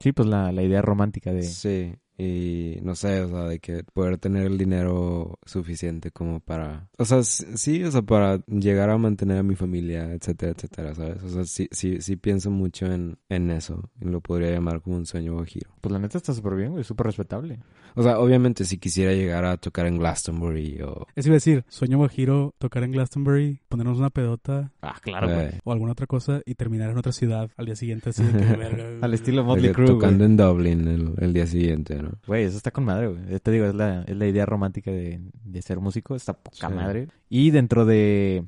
Sí, 0.00 0.12
pues 0.12 0.28
la, 0.28 0.52
la 0.52 0.62
idea 0.62 0.82
romántica 0.82 1.32
de... 1.32 1.42
Sí, 1.42 1.94
y 2.20 2.78
no 2.82 2.94
sé, 2.94 3.22
o 3.22 3.28
sea, 3.28 3.44
de 3.44 3.58
que 3.60 3.82
poder 3.84 4.18
tener 4.18 4.44
el 4.46 4.58
dinero 4.58 5.38
suficiente 5.46 6.10
como 6.10 6.40
para, 6.40 6.88
o 6.98 7.04
sea, 7.04 7.22
sí, 7.22 7.82
o 7.84 7.90
sea, 7.90 8.02
para 8.02 8.44
llegar 8.46 8.90
a 8.90 8.98
mantener 8.98 9.38
a 9.38 9.42
mi 9.42 9.54
familia, 9.54 10.12
etcétera, 10.12 10.52
etcétera, 10.52 10.94
¿sabes? 10.94 11.22
O 11.22 11.28
sea, 11.28 11.44
sí, 11.44 11.68
sí, 11.72 12.00
sí 12.02 12.16
pienso 12.16 12.50
mucho 12.50 12.86
en, 12.92 13.16
en 13.28 13.50
eso, 13.50 13.90
y 14.00 14.04
lo 14.04 14.20
podría 14.20 14.50
llamar 14.50 14.82
como 14.82 14.96
un 14.96 15.06
sueño 15.06 15.34
guajiro. 15.34 15.70
Pues 15.80 15.92
la 15.92 15.98
neta 15.98 16.18
está 16.18 16.34
súper 16.34 16.56
bien, 16.56 16.72
güey, 16.72 16.84
súper 16.84 17.06
respetable. 17.06 17.60
O 17.96 18.02
sea, 18.02 18.18
obviamente 18.20 18.64
si 18.64 18.78
quisiera 18.78 19.12
llegar 19.12 19.44
a 19.44 19.56
tocar 19.56 19.86
en 19.86 19.98
Glastonbury 19.98 20.82
o... 20.82 21.06
Eso 21.16 21.28
iba 21.28 21.34
a 21.34 21.36
decir, 21.42 21.64
sueño 21.68 21.98
guajiro, 21.98 22.54
tocar 22.58 22.84
en 22.84 22.92
Glastonbury, 22.92 23.60
ponernos 23.68 23.98
una 23.98 24.10
pedota 24.10 24.72
Ah, 24.82 24.96
claro, 25.00 25.28
güey. 25.28 25.46
eh, 25.46 25.60
o 25.64 25.72
alguna 25.72 25.92
otra 25.92 26.06
cosa 26.06 26.40
y 26.46 26.54
terminar 26.54 26.90
en 26.90 26.98
otra 26.98 27.12
ciudad 27.12 27.50
al 27.56 27.66
día 27.66 27.76
siguiente 27.76 28.10
así 28.10 28.22
de 28.22 28.32
que. 28.32 28.98
Al 29.02 29.14
estilo 29.14 29.42
Motley 29.44 29.72
Crue, 29.72 29.86
tocando 29.86 30.24
en 30.24 30.36
Dublin 30.36 30.86
el, 30.88 31.14
el 31.18 31.32
día 31.32 31.46
siguiente, 31.46 32.00
¿no? 32.02 32.09
Güey, 32.26 32.44
eso 32.44 32.56
está 32.56 32.70
con 32.70 32.84
madre, 32.84 33.08
güey. 33.08 33.40
Te 33.40 33.50
digo, 33.50 33.66
es 33.66 33.74
la, 33.74 34.02
es 34.02 34.16
la 34.16 34.26
idea 34.26 34.46
romántica 34.46 34.90
de, 34.90 35.20
de 35.44 35.62
ser 35.62 35.80
músico, 35.80 36.14
está 36.16 36.32
poca 36.34 36.68
Sí. 36.68 36.74
madre. 36.74 37.08
Y 37.28 37.50
dentro 37.50 37.84
de, 37.86 38.44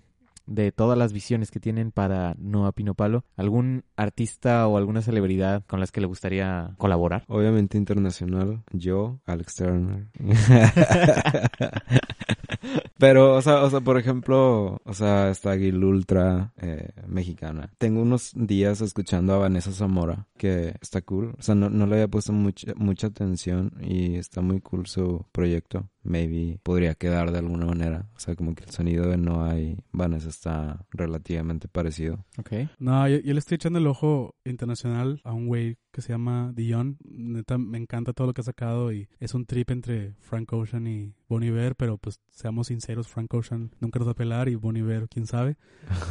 de 0.47 0.73
todas 0.73 0.99
las 0.99 1.13
visiones 1.13 1.51
que 1.51 1.61
tienen 1.61 1.93
para 1.93 2.35
Noah 2.39 2.73
Pino 2.73 2.95
Palo, 2.95 3.25
¿algún 3.37 3.85
artista 3.97 4.67
o 4.67 4.77
alguna 4.77 5.03
celebridad 5.03 5.63
con 5.67 5.81
las 5.81 5.93
que 5.93 6.01
le 6.01 6.07
gustaría 6.07 6.75
colaborar? 6.79 7.25
Obviamente 7.29 7.79
internacional, 7.79 8.63
yo, 8.73 9.21
Alex 9.27 9.55
Turner. 9.57 10.07
Pero, 12.99 13.35
o 13.35 13.43
sea, 13.43 13.63
o 13.63 13.71
sea, 13.71 13.81
por 13.81 13.99
ejemplo, 13.99 14.81
o 14.85 14.95
sea, 14.95 15.31
está 15.31 15.57
Gil 15.57 15.83
Ultra, 15.85 16.53
eh, 16.61 16.91
mexicana. 17.07 17.73
Tengo 17.79 18.03
unos 18.03 18.33
días 18.35 18.81
escuchando 18.81 19.35
a 19.35 19.39
Vanessa 19.39 19.73
Zamora, 19.73 20.29
que 20.37 20.75
está 20.81 21.03
cool. 21.03 21.35
O 21.39 21.43
sea, 21.43 21.55
no, 21.55 21.71
no 21.71 21.87
le 21.87 21.95
había 21.95 22.09
puesto 22.09 22.33
mucha, 22.33 22.73
mucha 22.77 23.09
atención 23.09 23.73
y 23.81 24.17
está 24.17 24.41
muy 24.41 24.61
cool 24.61 24.87
su 24.87 25.27
proyecto. 25.33 25.89
Maybe 26.03 26.59
podría 26.63 26.95
quedar 26.95 27.31
de 27.31 27.39
alguna 27.39 27.67
manera. 27.67 28.09
O 28.17 28.21
sea, 28.21 28.35
como 28.35 28.55
que 28.55 28.65
el 28.65 28.71
sonido 28.71 29.09
de 29.09 29.17
Noah 29.17 29.59
y 29.59 29.79
Vanessa 29.93 30.29
está 30.29 30.85
relativamente 30.91 31.69
parecido. 31.69 32.25
Ok. 32.39 32.69
No, 32.79 33.09
yo, 33.09 33.19
yo 33.19 33.33
le 33.33 33.39
estoy 33.39 33.57
echando 33.57 33.79
el 33.79 33.87
ojo 33.87 34.35
internacional 34.45 35.21
a 35.25 35.33
un 35.33 35.47
güey 35.47 35.79
que 35.93 36.03
se 36.03 36.09
llama 36.09 36.53
Dion. 36.55 36.97
Neta, 37.05 37.59
me 37.59 37.79
encanta 37.79 38.13
todo 38.13 38.29
lo 38.29 38.35
que 38.35 38.41
ha 38.41 38.45
sacado 38.45 38.93
y 38.93 39.09
es 39.21 39.35
un 39.35 39.47
trip 39.47 39.71
entre 39.71 40.15
Frank 40.21 40.53
Ocean 40.53 40.87
y 40.87 41.15
Bon 41.29 41.43
Iver, 41.43 41.77
pero 41.77 41.99
pues 41.99 42.21
seamos 42.31 42.69
sinceros, 42.69 43.09
Frank 43.09 43.33
Ocean 43.35 43.71
nunca 43.81 43.99
nos 43.99 44.09
va 44.09 44.13
a 44.13 44.17
pelar 44.17 44.49
y 44.49 44.55
Bon 44.55 44.77
Iver, 44.77 45.09
quién 45.09 45.27
sabe. 45.27 45.57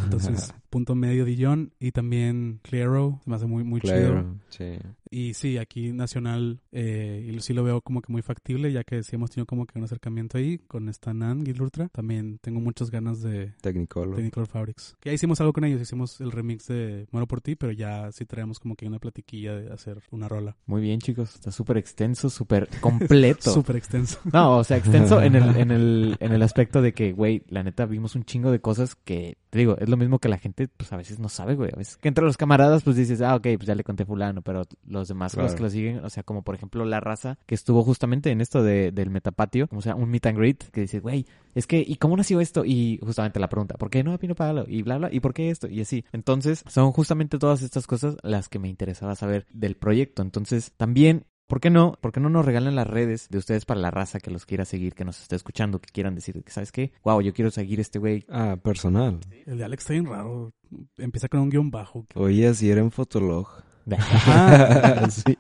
Entonces, 0.04 0.54
punto 0.70 0.96
medio 0.96 1.26
Dion 1.26 1.74
y 1.80 1.92
también 1.92 2.60
Claro, 2.64 3.20
se 3.24 3.30
me 3.30 3.36
hace 3.36 3.48
muy, 3.48 3.64
muy 3.64 3.82
chido. 3.82 4.12
Claro, 4.12 4.36
sí. 4.50 4.78
Y 5.14 5.34
sí, 5.34 5.58
aquí 5.58 5.92
nacional, 5.92 6.62
eh, 6.72 7.30
y 7.30 7.38
sí 7.42 7.54
lo 7.54 7.66
veo 7.66 7.82
como 7.82 8.02
que 8.02 8.10
muy 8.14 8.22
factible, 8.22 8.72
ya 8.72 8.86
que 8.86 9.04
sí 9.04 9.18
hemos 9.18 9.30
tenido 9.30 9.46
como 9.46 9.66
que 9.66 9.78
un 9.78 9.84
acercamiento 9.84 10.38
ahí 10.38 10.58
con 10.58 10.88
esta 10.88 11.14
Nan, 11.14 11.46
Gil 11.46 11.62
Ultra. 11.62 11.90
También 11.90 12.40
tengo 12.42 12.62
muchas 12.62 12.90
ganas 12.90 13.22
de, 13.22 13.54
Technicolor. 13.62 14.16
Technicolor 14.16 14.48
Fabrics. 14.48 14.96
Que 15.02 15.10
ya 15.10 15.14
hicimos 15.14 15.42
algo 15.42 15.52
con 15.52 15.66
ellos, 15.66 15.82
hicimos 15.82 16.22
el 16.22 16.32
remix 16.32 16.68
de 16.68 17.08
Muero 17.12 17.28
por 17.28 17.42
ti, 17.42 17.58
pero 17.58 17.74
ya 17.74 18.10
sí 18.14 18.26
traemos 18.26 18.58
como 18.58 18.78
que 18.78 18.88
una 18.88 19.00
platiquilla 19.00 19.54
de 19.54 19.74
hacer 19.74 20.02
una 20.12 20.30
rola. 20.30 20.56
Muy 20.66 20.82
bien, 20.82 21.02
chicos. 21.02 21.36
Está 21.36 21.52
súper 21.52 21.76
extenso, 21.76 22.30
súper 22.30 22.70
completo. 22.80 23.52
Súper 23.52 23.76
extenso. 23.76 24.20
No, 24.32 24.60
o 24.60 24.64
sea, 24.64 24.78
extenso 24.78 25.22
en 25.22 25.36
el, 25.36 25.58
en 25.58 25.72
el, 25.72 26.18
en 26.22 26.32
el 26.32 26.42
aspecto 26.42 26.82
de 26.82 26.94
que, 26.94 27.12
güey, 27.12 27.44
la 27.50 27.64
neta 27.64 27.86
vimos 27.86 28.16
un 28.16 28.24
chingo 28.24 28.50
de 28.50 28.62
cosas 28.62 28.96
que, 28.96 29.38
te 29.50 29.60
digo, 29.60 29.76
es 29.78 29.90
lo 29.90 29.98
mismo 29.98 30.20
que 30.20 30.30
la 30.30 30.38
gente, 30.38 30.70
pues 30.70 30.94
a 30.94 30.98
veces 30.98 31.20
no 31.20 31.28
sabe, 31.28 31.56
güey. 31.56 31.70
A 31.74 31.78
veces 31.78 31.98
que 31.98 32.08
entre 32.08 32.24
los 32.24 32.38
camaradas, 32.38 32.84
pues 32.84 32.96
dices, 32.96 33.22
ah, 33.22 33.36
ok, 33.36 33.48
pues 33.58 33.66
ya 33.66 33.76
le 33.76 33.84
conté 33.84 34.06
fulano, 34.06 34.42
pero 34.42 34.64
los 34.86 35.01
demás, 35.08 35.34
los 35.36 35.44
Claro. 35.46 35.56
que 35.58 35.64
lo 35.64 35.70
siguen, 35.70 36.06
o 36.06 36.10
sea, 36.10 36.24
como 36.24 36.44
por 36.44 36.56
ejemplo 36.56 36.86
la 36.86 37.00
raza 37.00 37.38
que 37.46 37.56
estuvo 37.56 37.84
justamente 37.84 38.32
en 38.32 38.42
esto 38.42 38.64
de, 38.64 38.92
del 38.92 39.10
metapatio, 39.10 39.68
como 39.68 39.82
sea, 39.82 39.96
un 39.96 40.10
meet 40.10 40.26
and 40.26 40.38
greet, 40.38 40.64
que 40.72 40.82
dice, 40.82 41.00
güey, 41.00 41.26
es 41.56 41.68
que, 41.68 41.84
¿y 41.86 41.96
cómo 41.96 42.16
nació 42.18 42.40
esto? 42.42 42.64
Y 42.66 43.00
justamente 43.04 43.40
la 43.40 43.50
pregunta, 43.50 43.76
¿por 43.76 43.90
qué 43.90 44.04
no 44.04 44.18
Pino 44.18 44.36
Palo? 44.36 44.66
Y 44.68 44.82
bla, 44.84 44.98
bla, 44.98 45.10
¿y 45.12 45.20
por 45.20 45.34
qué 45.34 45.50
esto? 45.50 45.68
Y 45.68 45.82
así. 45.82 46.06
Entonces, 46.12 46.64
son 46.68 46.92
justamente 46.92 47.38
todas 47.40 47.62
estas 47.62 47.88
cosas 47.88 48.16
las 48.24 48.50
que 48.50 48.60
me 48.60 48.70
interesaba 48.70 49.16
saber 49.16 49.46
del 49.52 49.76
proyecto. 49.76 50.22
Entonces, 50.22 50.74
también 50.78 51.26
¿Por 51.52 51.60
qué 51.60 51.70
no? 51.70 51.98
¿Por 52.00 52.14
qué 52.14 52.22
no 52.22 52.30
nos 52.30 52.46
regalan 52.46 52.78
las 52.78 52.88
redes 52.88 53.28
de 53.30 53.38
ustedes 53.38 53.66
para 53.66 53.82
la 53.82 53.92
raza 53.92 54.22
que 54.22 54.32
los 54.32 54.46
quiera 54.46 54.64
seguir, 54.64 54.96
que 54.96 55.04
nos 55.04 55.22
esté 55.22 55.36
escuchando, 55.36 55.82
que 55.82 55.90
quieran 55.92 56.16
decir, 56.16 56.42
¿sabes 56.48 56.72
qué? 56.72 56.94
Wow, 57.04 57.20
yo 57.20 57.34
quiero 57.34 57.52
seguir 57.52 57.80
a 57.80 57.82
este 57.82 58.00
güey. 58.00 58.24
Ah, 58.30 58.56
personal. 58.64 59.20
El 59.46 59.58
de 59.58 59.66
Alex 59.66 59.84
está 59.84 59.92
bien 59.92 60.06
raro. 60.06 60.54
Empieza 60.96 61.28
con 61.28 61.42
un 61.42 61.50
guion 61.50 61.70
bajo. 61.70 62.06
Oye, 62.16 62.54
si 62.54 62.72
era 62.72 62.80
en 62.80 62.90
Fotolog. 62.90 63.50
Sí. 65.10 65.36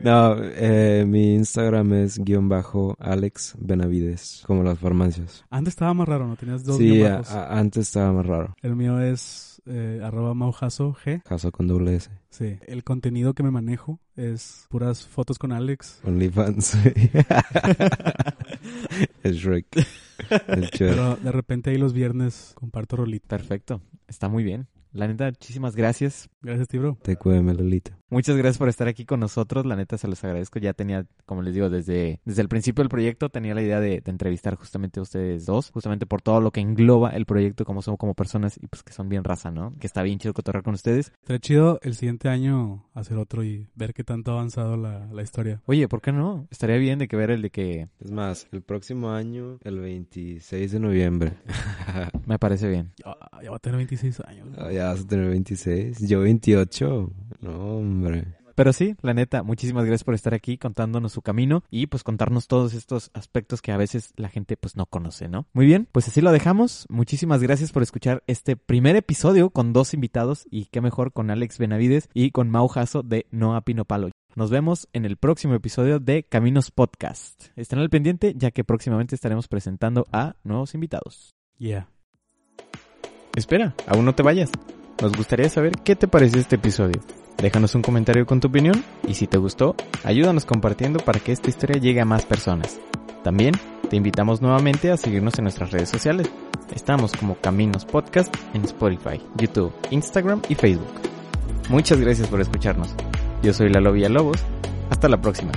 No, 0.00 0.36
eh, 0.40 1.04
mi 1.06 1.34
Instagram 1.34 1.92
es 1.94 2.18
guion 2.18 2.48
bajo 2.48 2.96
Alex 2.98 3.54
Benavides, 3.58 4.42
como 4.46 4.62
las 4.62 4.78
farmacias. 4.78 5.44
Antes 5.50 5.72
estaba 5.72 5.92
más 5.94 6.08
raro, 6.08 6.26
¿no? 6.26 6.36
Tenías 6.36 6.64
dos 6.64 6.76
Sí, 6.78 6.90
guion 6.90 7.06
a- 7.12 7.16
bajos. 7.18 7.30
a- 7.32 7.58
antes 7.58 7.86
estaba 7.88 8.12
más 8.12 8.26
raro. 8.26 8.54
El 8.62 8.76
mío 8.76 9.00
es 9.00 9.60
eh, 9.66 10.00
arroba 10.02 10.32
maujazo 10.34 10.94
G. 11.04 11.22
Caso 11.22 11.52
con 11.52 11.66
doble 11.68 11.96
S. 11.96 12.10
Sí. 12.30 12.56
El 12.66 12.82
contenido 12.84 13.34
que 13.34 13.42
me 13.42 13.50
manejo 13.50 14.00
es 14.16 14.66
puras 14.70 15.06
fotos 15.06 15.38
con 15.38 15.52
Alex. 15.52 16.00
OnlyFans. 16.04 16.74
el 19.22 19.34
Shrek. 19.34 19.66
El 20.48 20.62
Shrek. 20.66 20.78
Pero 20.78 21.16
de 21.16 21.32
repente 21.32 21.70
ahí 21.70 21.78
los 21.78 21.92
viernes 21.92 22.52
comparto 22.54 22.96
rolita. 22.96 23.36
Perfecto. 23.36 23.82
Está 24.08 24.28
muy 24.28 24.44
bien. 24.44 24.68
La 24.92 25.06
neta, 25.06 25.26
muchísimas 25.26 25.76
gracias. 25.76 26.28
Gracias, 26.42 26.68
ti, 26.68 26.78
bro. 26.78 26.98
Te 27.02 27.16
cueme, 27.16 27.54
Lolita. 27.54 27.99
Muchas 28.10 28.36
gracias 28.36 28.58
por 28.58 28.68
estar 28.68 28.88
aquí 28.88 29.04
con 29.04 29.20
nosotros. 29.20 29.64
La 29.64 29.76
neta, 29.76 29.96
se 29.96 30.08
los 30.08 30.22
agradezco. 30.24 30.58
Ya 30.58 30.72
tenía, 30.72 31.06
como 31.26 31.42
les 31.42 31.54
digo, 31.54 31.70
desde, 31.70 32.20
desde 32.24 32.42
el 32.42 32.48
principio 32.48 32.82
del 32.82 32.88
proyecto 32.88 33.28
tenía 33.28 33.54
la 33.54 33.62
idea 33.62 33.78
de, 33.78 34.00
de 34.00 34.10
entrevistar 34.10 34.56
justamente 34.56 34.98
a 34.98 35.02
ustedes 35.02 35.46
dos, 35.46 35.70
justamente 35.70 36.06
por 36.06 36.20
todo 36.20 36.40
lo 36.40 36.50
que 36.50 36.60
engloba 36.60 37.10
el 37.10 37.24
proyecto, 37.24 37.64
como 37.64 37.82
son 37.82 37.96
como 37.96 38.14
personas 38.14 38.58
y 38.60 38.66
pues 38.66 38.82
que 38.82 38.92
son 38.92 39.08
bien 39.08 39.22
raza, 39.22 39.50
¿no? 39.52 39.74
Que 39.78 39.86
está 39.86 40.02
bien 40.02 40.18
chido 40.18 40.34
cotorrear 40.34 40.64
con 40.64 40.74
ustedes. 40.74 41.12
Estaría 41.20 41.38
chido 41.38 41.78
el 41.82 41.94
siguiente 41.94 42.28
año 42.28 42.84
hacer 42.94 43.16
otro 43.16 43.44
y 43.44 43.68
ver 43.74 43.94
qué 43.94 44.02
tanto 44.02 44.32
ha 44.32 44.34
avanzado 44.34 44.76
la, 44.76 45.06
la 45.06 45.22
historia. 45.22 45.62
Oye, 45.66 45.86
¿por 45.86 46.00
qué 46.00 46.10
no? 46.10 46.48
Estaría 46.50 46.78
bien 46.78 46.98
de 46.98 47.06
que 47.06 47.16
ver 47.16 47.30
el 47.30 47.42
de 47.42 47.50
que 47.50 47.88
Es 48.00 48.10
más, 48.10 48.48
el 48.50 48.62
próximo 48.62 49.10
año, 49.12 49.58
el 49.62 49.78
26 49.78 50.72
de 50.72 50.80
noviembre. 50.80 51.32
me 52.26 52.38
parece 52.38 52.68
bien. 52.68 52.92
Ya, 53.04 53.16
ya 53.42 53.50
va 53.50 53.56
a 53.56 53.60
tener 53.60 53.76
26 53.76 54.20
años. 54.26 54.48
Ah, 54.58 54.72
ya 54.72 54.88
vas 54.88 55.00
a 55.00 55.06
tener 55.06 55.28
26. 55.28 56.08
Yo 56.08 56.20
28. 56.20 57.12
No, 57.40 57.80
hombre. 58.06 58.40
Pero 58.60 58.74
sí, 58.74 58.94
la 59.00 59.14
neta, 59.14 59.42
muchísimas 59.42 59.86
gracias 59.86 60.04
por 60.04 60.14
estar 60.14 60.34
aquí 60.34 60.58
contándonos 60.58 61.12
su 61.12 61.22
camino 61.22 61.64
y 61.70 61.86
pues 61.86 62.02
contarnos 62.02 62.46
todos 62.46 62.74
estos 62.74 63.10
aspectos 63.14 63.62
que 63.62 63.72
a 63.72 63.78
veces 63.78 64.12
la 64.16 64.28
gente 64.28 64.56
pues 64.58 64.76
no 64.76 64.84
conoce, 64.84 65.28
¿no? 65.28 65.46
Muy 65.54 65.64
bien, 65.64 65.88
pues 65.90 66.08
así 66.08 66.20
lo 66.20 66.30
dejamos. 66.30 66.84
Muchísimas 66.90 67.42
gracias 67.42 67.72
por 67.72 67.82
escuchar 67.82 68.22
este 68.26 68.56
primer 68.56 68.96
episodio 68.96 69.48
con 69.48 69.72
dos 69.72 69.94
invitados 69.94 70.46
y 70.50 70.66
qué 70.66 70.82
mejor 70.82 71.12
con 71.12 71.30
Alex 71.30 71.56
Benavides 71.56 72.10
y 72.12 72.32
con 72.32 72.50
Mau 72.50 72.68
Jasso 72.68 73.02
de 73.02 73.24
Noa 73.30 73.62
Pino 73.62 73.86
Palo. 73.86 74.10
Nos 74.36 74.50
vemos 74.50 74.88
en 74.92 75.06
el 75.06 75.16
próximo 75.16 75.54
episodio 75.54 75.98
de 75.98 76.22
Caminos 76.24 76.70
Podcast. 76.70 77.46
Estén 77.56 77.78
al 77.78 77.90
pendiente 77.90 78.34
ya 78.36 78.50
que 78.50 78.62
próximamente 78.62 79.14
estaremos 79.14 79.48
presentando 79.48 80.06
a 80.12 80.36
nuevos 80.44 80.74
invitados. 80.74 81.30
Yeah. 81.58 81.88
Espera, 83.34 83.74
aún 83.86 84.04
no 84.04 84.14
te 84.14 84.22
vayas. 84.22 84.50
Nos 85.00 85.16
gustaría 85.16 85.48
saber 85.48 85.72
qué 85.82 85.96
te 85.96 86.08
pareció 86.08 86.40
este 86.40 86.56
episodio. 86.56 87.00
Déjanos 87.40 87.74
un 87.74 87.80
comentario 87.80 88.26
con 88.26 88.38
tu 88.40 88.48
opinión 88.48 88.84
y 89.08 89.14
si 89.14 89.26
te 89.26 89.38
gustó, 89.38 89.74
ayúdanos 90.04 90.44
compartiendo 90.44 91.00
para 91.00 91.20
que 91.20 91.32
esta 91.32 91.48
historia 91.48 91.80
llegue 91.80 92.00
a 92.00 92.04
más 92.04 92.26
personas. 92.26 92.78
También 93.24 93.54
te 93.88 93.96
invitamos 93.96 94.42
nuevamente 94.42 94.90
a 94.90 94.98
seguirnos 94.98 95.38
en 95.38 95.44
nuestras 95.44 95.70
redes 95.70 95.88
sociales. 95.88 96.30
Estamos 96.74 97.12
como 97.12 97.36
Caminos 97.36 97.86
Podcast 97.86 98.34
en 98.52 98.64
Spotify, 98.64 99.22
YouTube, 99.36 99.72
Instagram 99.90 100.42
y 100.48 100.54
Facebook. 100.54 100.92
Muchas 101.70 101.98
gracias 101.98 102.28
por 102.28 102.40
escucharnos. 102.40 102.94
Yo 103.42 103.54
soy 103.54 103.70
Lalo 103.70 103.92
Villalobos. 103.92 104.44
Hasta 104.90 105.08
la 105.08 105.20
próxima. 105.20 105.52